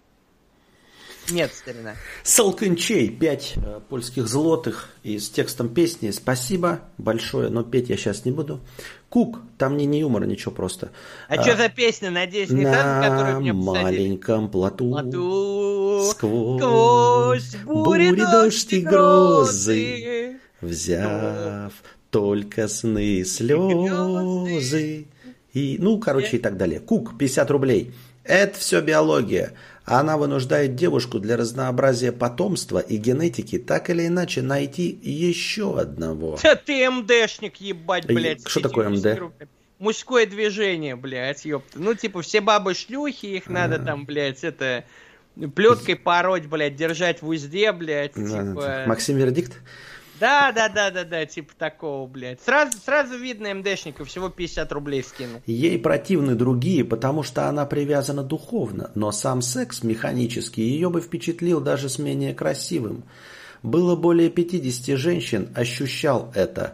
нет, 1.31 1.53
старина. 1.53 1.95
Салканчей, 2.23 3.11
5 3.11 3.53
э, 3.57 3.81
польских 3.89 4.29
злотых 4.29 4.89
и 5.03 5.19
с 5.19 5.29
текстом 5.29 5.69
песни. 5.69 6.11
Спасибо 6.11 6.81
большое, 6.99 7.49
но 7.49 7.63
петь 7.63 7.89
я 7.89 7.97
сейчас 7.97 8.25
не 8.25 8.33
буду. 8.33 8.61
Кук, 9.09 9.41
там 9.59 9.77
не, 9.77 9.87
не 9.87 10.01
юмор, 10.01 10.27
ничего 10.27 10.53
просто. 10.53 10.91
А, 11.29 11.35
а 11.35 11.43
что 11.43 11.57
за 11.57 11.69
песня, 11.69 12.11
надеюсь, 12.11 12.51
не 12.51 12.65
на 12.65 12.73
та, 12.73 13.09
которую 13.09 13.41
мне 13.41 13.53
маленьком 13.53 14.51
плоту, 14.51 14.91
плоту 14.91 16.11
сквозь, 16.11 16.61
сквозь 16.61 17.57
бури, 17.65 18.11
бури 18.11 18.21
дождь 18.21 18.73
и 18.73 18.81
грозы, 18.81 20.39
взяв 20.61 21.73
только 22.11 22.69
сны, 22.69 23.25
слезы. 23.25 25.07
И, 25.53 25.77
ну, 25.79 25.99
короче, 25.99 26.37
и 26.37 26.39
так 26.39 26.57
далее. 26.57 26.81
Кук, 26.81 27.17
50 27.17 27.51
рублей. 27.51 27.95
Это 28.25 28.59
все 28.59 28.81
биология. 28.81 29.53
Она 29.87 30.17
вынуждает 30.17 30.75
девушку 30.75 31.21
для 31.21 31.37
разнообразия 31.37 32.11
потомства 32.11 32.81
и 32.81 32.97
генетики 32.97 33.57
так 33.57 33.89
или 33.89 34.09
иначе 34.09 34.43
найти 34.43 34.89
еще 35.01 35.79
одного. 35.79 36.37
Да 36.43 36.57
ты 36.57 36.91
МДшник, 36.91 37.57
ебать, 37.61 38.07
блядь. 38.07 38.47
Что 38.47 38.61
такое 38.61 38.89
МД? 38.89 39.33
Мужское 39.79 40.27
движение, 40.27 40.97
блядь, 40.97 41.45
ёпта. 41.45 41.79
Ну, 41.79 41.95
типа, 41.95 42.23
все 42.23 42.41
бабы 42.41 42.75
шлюхи, 42.75 43.27
их 43.27 43.49
надо 43.49 43.79
там, 43.79 44.05
блядь, 44.05 44.43
это... 44.43 44.85
Плеткой 45.55 45.97
пороть, 45.97 46.47
блядь, 46.47 46.77
держать 46.77 47.21
в 47.21 47.29
узде, 47.29 47.71
блядь. 47.71 48.15
Типа... 48.15 48.85
Максим 48.87 49.19
Вердикт? 49.19 49.61
Да, 50.21 50.53
да, 50.53 50.69
да, 50.69 50.91
да, 50.91 51.05
да, 51.05 51.27
типа 51.27 51.53
такого, 51.59 52.07
блядь. 52.07 52.41
Сразу, 52.41 52.79
сразу 52.79 53.17
видно 53.17 53.55
МДшника, 53.55 54.05
всего 54.05 54.29
50 54.29 54.73
рублей 54.73 55.03
скинул. 55.03 55.43
Ей 55.47 55.79
противны 55.79 56.35
другие, 56.35 56.85
потому 56.85 57.23
что 57.23 57.49
она 57.49 57.67
привязана 57.67 58.23
духовно, 58.23 58.91
но 58.95 59.13
сам 59.13 59.43
секс 59.43 59.83
механический 59.83 60.63
ее 60.63 60.91
бы 60.91 61.01
впечатлил 61.01 61.61
даже 61.61 61.89
с 61.89 61.99
менее 61.99 62.35
красивым. 62.35 63.05
Было 63.63 63.97
более 63.97 64.31
50 64.31 64.99
женщин, 64.99 65.49
ощущал 65.55 66.33
это. 66.35 66.73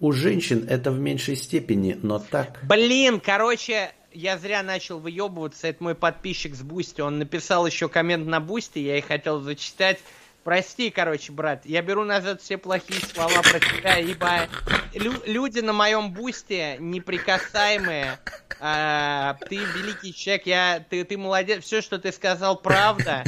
У 0.00 0.12
женщин 0.12 0.66
это 0.68 0.90
в 0.90 0.98
меньшей 0.98 1.36
степени, 1.36 1.98
но 2.02 2.18
так... 2.18 2.58
Блин, 2.64 3.20
короче, 3.20 3.92
я 4.12 4.36
зря 4.36 4.62
начал 4.62 4.98
выебываться. 4.98 5.68
Это 5.68 5.82
мой 5.82 5.94
подписчик 5.94 6.54
с 6.54 6.62
Boosty. 6.62 7.00
Он 7.00 7.18
написал 7.18 7.66
еще 7.66 7.88
коммент 7.88 8.26
на 8.26 8.40
Boosty, 8.40 8.80
я 8.80 8.98
и 8.98 9.00
хотел 9.00 9.40
зачитать. 9.40 10.00
Прости, 10.44 10.90
короче, 10.90 11.30
брат, 11.30 11.64
я 11.64 11.82
беру 11.82 12.04
назад 12.04 12.42
все 12.42 12.58
плохие 12.58 13.00
слова 13.00 13.42
про 13.42 13.60
тебя, 13.60 13.98
ибо 13.98 14.48
лю- 14.92 15.22
люди 15.24 15.60
на 15.60 15.72
моем 15.72 16.12
бусте 16.12 16.76
неприкасаемые. 16.80 18.18
А, 18.58 19.36
ты 19.48 19.56
великий 19.56 20.12
человек, 20.12 20.46
я, 20.46 20.84
ты, 20.88 21.04
ты 21.04 21.16
молодец, 21.16 21.62
все, 21.62 21.80
что 21.80 21.98
ты 21.98 22.10
сказал, 22.10 22.56
правда. 22.56 23.22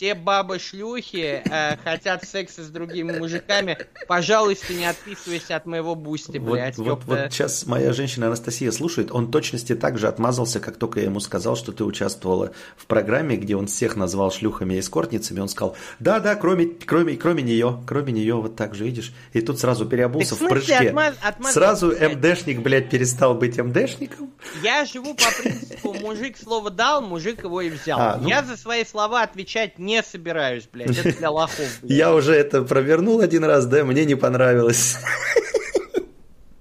Все 0.00 0.14
бабы-шлюхи 0.14 1.42
э, 1.44 1.76
хотят 1.84 2.24
секса 2.24 2.64
с 2.64 2.68
другими 2.68 3.18
мужиками. 3.18 3.76
Пожалуйста, 4.08 4.72
не 4.72 4.86
отписывайся 4.86 5.56
от 5.56 5.66
моего 5.66 5.94
Boosty, 5.94 6.38
блядь. 6.38 6.78
Вот, 6.78 7.04
вот, 7.04 7.04
вот 7.04 7.18
сейчас 7.30 7.66
моя 7.66 7.92
женщина 7.92 8.28
Анастасия 8.28 8.70
слушает, 8.70 9.12
он 9.12 9.30
точности 9.30 9.74
так 9.74 9.98
же 9.98 10.08
отмазался, 10.08 10.58
как 10.58 10.78
только 10.78 11.00
я 11.00 11.06
ему 11.06 11.20
сказал, 11.20 11.54
что 11.54 11.72
ты 11.72 11.84
участвовала 11.84 12.52
в 12.78 12.86
программе, 12.86 13.36
где 13.36 13.56
он 13.56 13.66
всех 13.66 13.94
назвал 13.94 14.32
шлюхами 14.32 14.72
и 14.72 14.80
эскортницами. 14.80 15.40
Он 15.40 15.50
сказал, 15.50 15.76
да-да, 15.98 16.34
кроме, 16.34 16.68
кроме, 16.68 17.18
кроме 17.18 17.42
нее, 17.42 17.82
кроме 17.86 18.14
нее, 18.14 18.36
вот 18.36 18.56
так 18.56 18.74
же, 18.74 18.84
видишь? 18.84 19.12
И 19.34 19.42
тут 19.42 19.60
сразу 19.60 19.84
переобулся 19.84 20.34
в, 20.34 20.40
в 20.40 20.48
прыжке. 20.48 20.76
Отмаз, 20.76 21.14
отмаз, 21.20 21.52
сразу 21.52 21.88
МДшник, 21.90 22.60
блядь, 22.62 22.88
перестал 22.88 23.34
быть 23.34 23.58
МДшником. 23.58 24.32
Я 24.62 24.86
живу 24.86 25.12
по 25.12 25.42
принципу, 25.42 25.92
мужик 25.92 26.38
слово 26.38 26.70
дал, 26.70 27.02
мужик 27.02 27.44
его 27.44 27.60
и 27.60 27.68
взял. 27.68 28.00
А, 28.00 28.16
ну... 28.16 28.30
Я 28.30 28.42
за 28.42 28.56
свои 28.56 28.86
слова 28.86 29.20
отвечать 29.22 29.78
не 29.78 29.89
собираюсь, 30.02 30.68
блядь. 30.72 30.96
Это 30.96 31.16
для 31.16 31.30
лохов. 31.30 31.66
Блядь. 31.82 31.98
Я 31.98 32.14
уже 32.14 32.34
это 32.34 32.62
провернул 32.62 33.20
один 33.20 33.44
раз, 33.44 33.66
да, 33.66 33.84
мне 33.84 34.04
не 34.04 34.14
понравилось. 34.14 34.96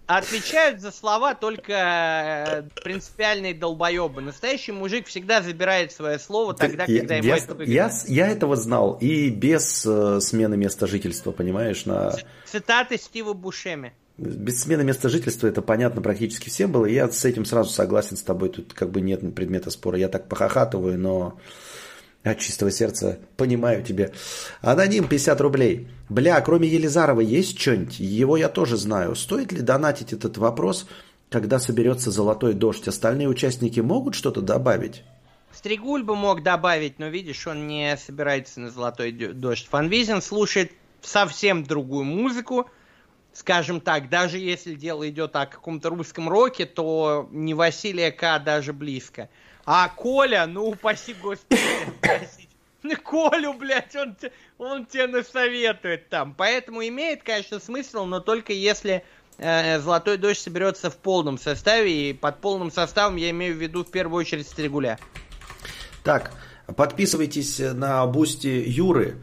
Отвечают 0.10 0.82
за 0.82 0.92
слова 0.92 1.36
только 1.36 1.74
э, 1.74 2.82
принципиальные 2.84 3.54
долбоебы. 3.54 4.22
Настоящий 4.22 4.72
мужик 4.72 5.06
всегда 5.06 5.44
забирает 5.44 5.92
свое 5.92 6.18
слово 6.18 6.56
тогда, 6.56 6.86
я, 6.88 7.00
когда 7.02 7.16
ему 7.18 7.28
я, 7.28 7.38
это 7.38 7.54
выгодно. 7.54 7.72
Я, 7.72 7.92
я 8.08 8.28
этого 8.28 8.56
знал 8.56 8.98
и 9.00 9.30
без 9.30 9.86
э, 9.86 10.20
смены 10.20 10.58
места 10.58 10.88
жительства, 10.88 11.32
понимаешь? 11.32 11.86
На... 11.86 12.16
Цитаты 12.46 12.98
Стива 12.98 13.34
Бушеми. 13.34 13.94
Без 14.18 14.64
смены 14.64 14.84
места 14.84 15.10
жительства 15.10 15.46
это 15.46 15.62
понятно 15.62 16.02
практически 16.02 16.50
всем 16.50 16.72
было. 16.72 16.88
Я 16.88 17.08
с 17.08 17.24
этим 17.24 17.46
сразу 17.46 17.70
согласен 17.70 18.18
с 18.18 18.24
тобой. 18.24 18.50
Тут 18.50 18.74
как 18.74 18.90
бы 18.90 19.02
нет 19.02 19.22
предмета 19.36 19.70
спора. 19.70 20.00
Я 20.00 20.10
так 20.10 20.28
похохатываю, 20.28 20.98
но 20.98 21.38
от 22.32 22.40
чистого 22.40 22.72
сердца 22.72 23.20
понимаю 23.38 23.84
тебя. 23.84 24.12
Аноним 24.62 25.08
50 25.08 25.42
рублей. 25.42 25.88
Бля, 26.10 26.40
кроме 26.42 26.68
Елизарова 26.68 27.22
есть 27.22 27.60
что-нибудь? 27.60 28.00
Его 28.00 28.38
я 28.38 28.50
тоже 28.50 28.78
знаю. 28.78 29.16
Стоит 29.16 29.52
ли 29.52 29.62
донатить 29.62 30.14
этот 30.14 30.38
вопрос, 30.38 30.88
когда 31.30 31.60
соберется 31.60 32.12
золотой 32.12 32.54
дождь? 32.54 32.88
Остальные 32.88 33.28
участники 33.28 33.80
могут 33.80 34.16
что-то 34.16 34.42
добавить? 34.42 35.04
Стригуль 35.52 36.04
бы 36.04 36.16
мог 36.16 36.44
добавить, 36.44 37.00
но 37.00 37.08
видишь, 37.08 37.46
он 37.48 37.68
не 37.68 37.98
собирается 37.98 38.60
на 38.60 38.70
золотой 38.70 39.12
дождь. 39.12 39.68
Фанвизин 39.70 40.22
слушает 40.22 40.72
совсем 41.02 41.64
другую 41.64 42.06
музыку. 42.06 42.70
Скажем 43.34 43.80
так, 43.80 44.10
даже 44.10 44.38
если 44.38 44.74
дело 44.76 45.08
идет 45.10 45.36
о 45.36 45.46
каком-то 45.46 45.90
русском 45.90 46.30
роке, 46.30 46.66
то 46.66 47.28
не 47.32 47.54
Василия 47.54 48.12
К. 48.12 48.40
даже 48.40 48.74
близко. 48.74 49.30
А 49.72 49.88
Коля, 49.88 50.48
ну 50.48 50.70
упаси 50.70 51.14
господи, 51.14 51.62
Колю, 53.06 53.54
блядь, 53.54 53.96
он, 53.96 54.18
он 54.58 54.88
тебе 54.88 55.06
насоветует 55.06 56.10
там. 56.10 56.34
Поэтому 56.36 56.82
имеет, 56.88 57.22
конечно, 57.22 57.60
смысл, 57.60 58.06
но 58.06 58.20
только 58.20 58.52
если 58.52 59.04
э, 59.38 59.80
Золотой 59.80 60.18
дождь 60.18 60.40
соберется 60.40 60.90
в 60.90 60.98
полном 60.98 61.38
составе. 61.38 62.10
И 62.10 62.14
под 62.14 62.42
полным 62.42 62.72
составом 62.72 63.18
я 63.18 63.30
имею 63.30 63.54
в 63.54 63.58
виду 63.60 63.84
в 63.86 63.92
первую 63.92 64.22
очередь 64.22 64.48
Стригуля. 64.48 64.98
Так, 66.04 66.32
подписывайтесь 66.76 67.60
на 67.60 68.04
Boosty 68.08 68.48
Юры. 68.48 69.18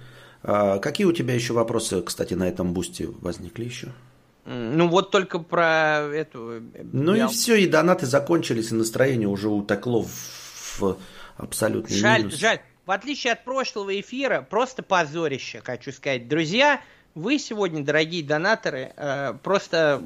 А, 0.44 0.78
какие 0.78 1.08
у 1.08 1.12
тебя 1.12 1.34
еще 1.34 1.54
вопросы, 1.54 2.02
кстати, 2.02 2.34
на 2.34 2.48
этом 2.48 2.72
бусте 2.72 3.08
возникли 3.08 3.64
еще? 3.64 3.88
Ну 4.46 4.88
вот 4.88 5.10
только 5.10 5.40
про 5.40 6.02
эту... 6.12 6.52
Э, 6.52 6.60
ну 6.92 7.14
я... 7.14 7.26
и 7.26 7.28
все, 7.28 7.56
и 7.56 7.66
донаты 7.66 8.06
закончились, 8.06 8.70
и 8.70 8.74
настроение 8.74 9.28
уже 9.28 9.48
утокло 9.48 10.04
в, 10.04 10.78
в 10.78 10.96
абсолютный 11.36 11.96
жаль, 11.96 12.20
минус. 12.20 12.36
Жаль, 12.36 12.60
в 12.84 12.92
отличие 12.92 13.32
от 13.32 13.44
прошлого 13.44 13.98
эфира, 14.00 14.46
просто 14.48 14.84
позорище, 14.84 15.60
хочу 15.64 15.90
сказать. 15.90 16.28
Друзья, 16.28 16.80
вы 17.16 17.40
сегодня, 17.40 17.82
дорогие 17.82 18.22
донаторы, 18.22 18.92
э, 18.96 19.34
просто, 19.42 20.00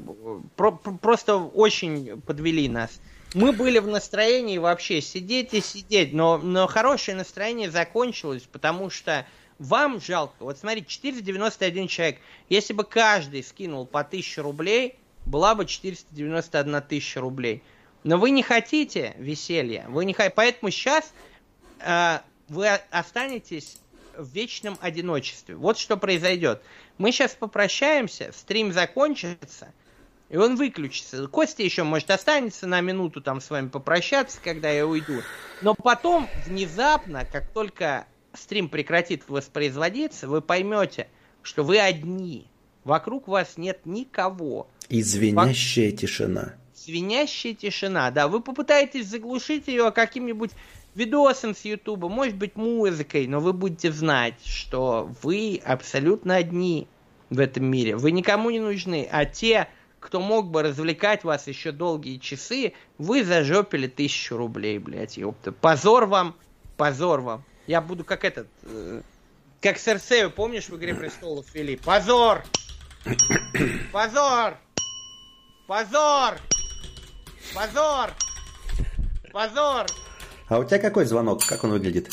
про, 0.56 0.72
просто 0.72 1.36
очень 1.36 2.22
подвели 2.22 2.66
нас. 2.68 2.98
Мы 3.34 3.52
были 3.52 3.78
в 3.78 3.88
настроении 3.88 4.56
вообще 4.56 5.02
сидеть 5.02 5.52
и 5.52 5.60
сидеть, 5.60 6.14
но, 6.14 6.38
но 6.38 6.66
хорошее 6.66 7.16
настроение 7.16 7.70
закончилось, 7.70 8.48
потому 8.50 8.90
что 8.90 9.26
вам 9.60 10.00
жалко. 10.00 10.34
Вот 10.40 10.58
смотрите, 10.58 10.88
491 10.88 11.86
человек. 11.86 12.18
Если 12.48 12.72
бы 12.72 12.82
каждый 12.82 13.44
скинул 13.44 13.86
по 13.86 14.00
1000 14.00 14.42
рублей, 14.42 14.96
была 15.26 15.54
бы 15.54 15.66
491 15.66 16.82
тысяча 16.82 17.20
рублей. 17.20 17.62
Но 18.02 18.16
вы 18.16 18.30
не 18.30 18.42
хотите 18.42 19.14
веселья. 19.18 19.86
Вы 19.88 20.06
не 20.06 20.14
хотите. 20.14 20.34
Поэтому 20.34 20.70
сейчас 20.70 21.12
э, 21.80 22.20
вы 22.48 22.68
останетесь 22.68 23.78
в 24.16 24.28
вечном 24.32 24.78
одиночестве. 24.80 25.54
Вот 25.54 25.78
что 25.78 25.98
произойдет. 25.98 26.62
Мы 26.96 27.12
сейчас 27.12 27.34
попрощаемся, 27.34 28.32
стрим 28.32 28.72
закончится, 28.72 29.72
и 30.30 30.38
он 30.38 30.56
выключится. 30.56 31.28
Костя 31.28 31.62
еще, 31.62 31.82
может, 31.82 32.10
останется 32.10 32.66
на 32.66 32.80
минуту 32.80 33.20
там 33.20 33.42
с 33.42 33.50
вами 33.50 33.68
попрощаться, 33.68 34.38
когда 34.42 34.70
я 34.70 34.86
уйду. 34.86 35.20
Но 35.60 35.74
потом, 35.74 36.28
внезапно, 36.46 37.26
как 37.26 37.52
только 37.52 38.06
стрим 38.34 38.68
прекратит 38.68 39.24
воспроизводиться, 39.28 40.28
вы 40.28 40.40
поймете, 40.40 41.08
что 41.42 41.64
вы 41.64 41.78
одни. 41.78 42.46
Вокруг 42.84 43.28
вас 43.28 43.56
нет 43.56 43.84
никого. 43.84 44.68
И 44.88 45.02
звенящая 45.02 45.90
Вок... 45.90 46.00
тишина. 46.00 46.54
Звенящая 46.74 47.54
тишина, 47.54 48.10
да. 48.10 48.26
Вы 48.26 48.40
попытаетесь 48.40 49.06
заглушить 49.06 49.68
ее 49.68 49.90
каким-нибудь 49.90 50.50
видосом 50.94 51.54
с 51.54 51.64
Ютуба, 51.64 52.08
может 52.08 52.36
быть, 52.36 52.56
музыкой, 52.56 53.26
но 53.26 53.40
вы 53.40 53.52
будете 53.52 53.92
знать, 53.92 54.34
что 54.44 55.10
вы 55.22 55.60
абсолютно 55.64 56.36
одни 56.36 56.88
в 57.28 57.38
этом 57.38 57.66
мире. 57.66 57.96
Вы 57.96 58.10
никому 58.10 58.50
не 58.50 58.60
нужны, 58.60 59.08
а 59.10 59.24
те, 59.24 59.68
кто 60.00 60.20
мог 60.20 60.50
бы 60.50 60.62
развлекать 60.62 61.22
вас 61.22 61.46
еще 61.46 61.70
долгие 61.72 62.18
часы, 62.18 62.72
вы 62.98 63.24
зажопили 63.24 63.86
тысячу 63.86 64.36
рублей, 64.36 64.78
блядь, 64.78 65.16
ёпта. 65.16 65.52
Позор 65.52 66.06
вам, 66.06 66.34
позор 66.76 67.20
вам. 67.20 67.44
Я 67.70 67.80
буду 67.80 68.02
как 68.02 68.24
этот, 68.24 68.48
э, 68.64 69.00
как 69.60 69.78
Серсею, 69.78 70.32
помнишь, 70.32 70.68
в 70.68 70.76
«Игре 70.76 70.92
престолов» 70.92 71.54
вели? 71.54 71.76
Позор! 71.76 72.42
Позор! 73.92 74.56
Позор! 75.68 76.34
Позор! 77.54 78.10
Позор! 79.32 79.86
А 80.48 80.58
у 80.58 80.64
тебя 80.64 80.80
какой 80.80 81.04
звонок? 81.04 81.46
Как 81.46 81.62
он 81.62 81.70
выглядит? 81.70 82.10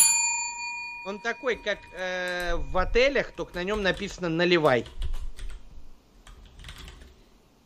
Он 1.07 1.19
такой, 1.19 1.55
как 1.55 1.79
э, 1.97 2.53
в 2.53 2.77
отелях, 2.77 3.31
только 3.31 3.55
на 3.55 3.63
нем 3.63 3.81
написано 3.81 4.29
«наливай». 4.29 4.85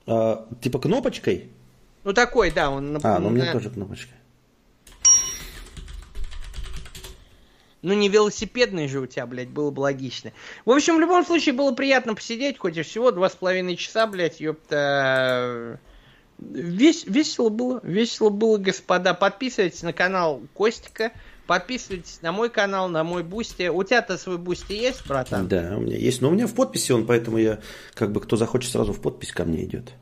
А, 0.07 0.47
типа 0.61 0.79
кнопочкой? 0.79 1.51
Ну 2.05 2.13
такой, 2.13 2.51
да. 2.51 2.69
Он, 2.69 2.97
а, 3.03 3.19
ну 3.19 3.27
у 3.27 3.31
меня 3.31 3.51
тоже 3.51 3.69
кнопочка. 3.69 4.13
Ну, 7.81 7.93
не 7.93 8.09
велосипедный 8.09 8.87
же 8.87 8.99
у 8.99 9.07
тебя, 9.07 9.25
блядь, 9.25 9.49
было 9.49 9.71
бы 9.71 9.81
логично. 9.81 10.31
В 10.65 10.71
общем, 10.71 10.97
в 10.97 10.99
любом 10.99 11.25
случае, 11.25 11.53
было 11.53 11.73
приятно 11.73 12.13
посидеть, 12.13 12.59
хоть 12.59 12.77
и 12.77 12.83
всего 12.83 13.11
два 13.11 13.29
с 13.29 13.35
половиной 13.35 13.75
часа, 13.75 14.05
блядь, 14.05 14.39
ёпта. 14.39 15.79
Вес, 16.37 17.05
весело 17.05 17.49
было, 17.49 17.79
весело 17.83 18.29
было, 18.29 18.57
господа. 18.57 19.13
Подписывайтесь 19.13 19.83
на 19.83 19.93
канал 19.93 20.41
Костика, 20.53 21.11
подписывайтесь 21.47 22.21
на 22.21 22.31
мой 22.31 22.49
канал, 22.49 22.87
на 22.89 23.03
мой 23.03 23.23
Boosty. 23.23 23.67
У 23.67 23.83
тебя-то 23.83 24.17
свой 24.17 24.37
Boosty 24.37 24.73
есть, 24.73 25.05
братан? 25.07 25.47
Да, 25.47 25.75
у 25.77 25.81
меня 25.81 25.97
есть, 25.97 26.21
но 26.21 26.29
у 26.29 26.31
меня 26.31 26.47
в 26.47 26.53
подписи 26.53 26.91
он, 26.91 27.05
поэтому 27.05 27.37
я, 27.37 27.61
как 27.93 28.11
бы, 28.11 28.21
кто 28.21 28.37
захочет, 28.37 28.71
сразу 28.71 28.93
в 28.93 29.01
подпись 29.01 29.31
ко 29.31 29.43
мне 29.43 29.63
идет. 29.65 29.93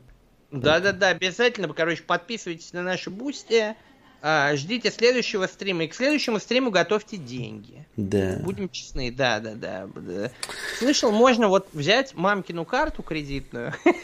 Да-да-да, 0.50 1.08
обязательно, 1.08 1.68
короче, 1.68 2.02
подписывайтесь 2.02 2.72
на 2.72 2.82
наши 2.82 3.10
Boosty. 3.10 3.76
А, 4.22 4.54
ждите 4.54 4.90
следующего 4.90 5.46
стрима. 5.46 5.84
И 5.84 5.88
к 5.88 5.94
следующему 5.94 6.38
стриму 6.38 6.70
готовьте 6.70 7.16
деньги. 7.16 7.86
Да. 7.96 8.38
Будем 8.42 8.68
честны, 8.68 9.10
да, 9.10 9.40
да, 9.40 9.54
да. 9.54 9.88
да. 9.94 10.30
Слышал, 10.78 11.10
можно 11.10 11.48
вот 11.48 11.68
взять 11.72 12.14
мамкину 12.14 12.64
карту 12.64 13.02
кредитную. 13.02 13.74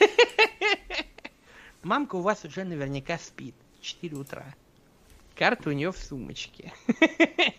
Мамка 1.82 2.16
у 2.16 2.20
вас 2.20 2.44
уже 2.44 2.64
наверняка 2.64 3.18
спит. 3.18 3.54
4 3.82 4.16
утра. 4.16 4.54
Карта 5.36 5.68
у 5.68 5.72
нее 5.72 5.92
в 5.92 5.98
сумочке. 5.98 6.72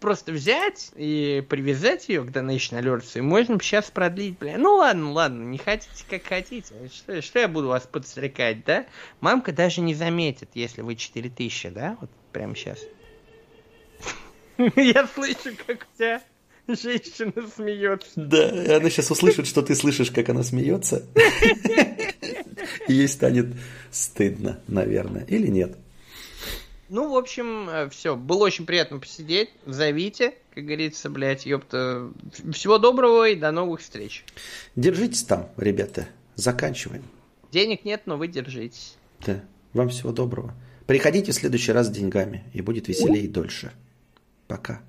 Просто 0.00 0.32
взять 0.32 0.90
и 0.96 1.44
привязать 1.48 2.08
ее 2.08 2.22
к 2.22 2.28
Donation 2.28 2.80
Alerts, 2.80 3.18
и 3.18 3.20
можно 3.20 3.58
сейчас 3.60 3.90
продлить, 3.90 4.38
бля. 4.38 4.58
Ну 4.58 4.76
ладно, 4.76 5.12
ладно, 5.12 5.42
не 5.44 5.58
хотите, 5.58 6.04
как 6.08 6.24
хотите. 6.24 6.74
Что, 6.92 7.22
что 7.22 7.38
я 7.38 7.48
буду 7.48 7.68
вас 7.68 7.86
подстрекать, 7.86 8.64
да? 8.64 8.86
Мамка 9.20 9.52
даже 9.52 9.80
не 9.80 9.94
заметит, 9.94 10.50
если 10.54 10.82
вы 10.82 10.96
4000, 10.96 11.68
да? 11.70 11.96
Вот 12.00 12.10
прямо 12.32 12.54
сейчас. 12.54 12.78
Я 14.76 15.06
слышу, 15.08 15.56
как 15.66 15.86
у 15.92 15.98
тебя 15.98 16.22
женщина 16.68 17.32
смеется. 17.54 18.10
Да, 18.16 18.64
и 18.64 18.70
она 18.70 18.90
сейчас 18.90 19.10
услышит, 19.10 19.46
что 19.46 19.62
ты 19.62 19.74
слышишь, 19.74 20.10
как 20.10 20.28
она 20.28 20.42
смеется. 20.42 21.06
Ей 22.88 23.08
станет 23.08 23.54
стыдно, 23.90 24.60
наверное. 24.68 25.24
Или 25.24 25.48
нет? 25.48 25.76
Ну, 26.94 27.12
в 27.12 27.16
общем, 27.16 27.90
все. 27.90 28.14
Было 28.14 28.44
очень 28.44 28.66
приятно 28.66 29.00
посидеть. 29.00 29.50
Зовите, 29.66 30.34
как 30.54 30.64
говорится, 30.64 31.10
блядь, 31.10 31.44
ёпта. 31.44 32.12
Всего 32.52 32.78
доброго 32.78 33.30
и 33.30 33.34
до 33.34 33.50
новых 33.50 33.80
встреч. 33.80 34.24
Держитесь 34.76 35.24
там, 35.24 35.48
ребята. 35.56 36.06
Заканчиваем. 36.36 37.02
Денег 37.50 37.84
нет, 37.84 38.02
но 38.06 38.16
вы 38.16 38.28
держитесь. 38.28 38.96
Да. 39.26 39.40
Вам 39.72 39.88
всего 39.88 40.12
доброго. 40.12 40.54
Приходите 40.86 41.32
в 41.32 41.34
следующий 41.34 41.72
раз 41.72 41.88
с 41.88 41.90
деньгами, 41.90 42.44
и 42.52 42.62
будет 42.62 42.86
веселее 42.86 43.24
и 43.24 43.28
дольше. 43.28 43.72
Пока. 44.46 44.80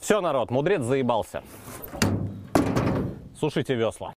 Все, 0.00 0.22
народ, 0.22 0.50
мудрец 0.50 0.80
заебался. 0.80 1.42
Сушите 3.38 3.74
весла. 3.74 4.14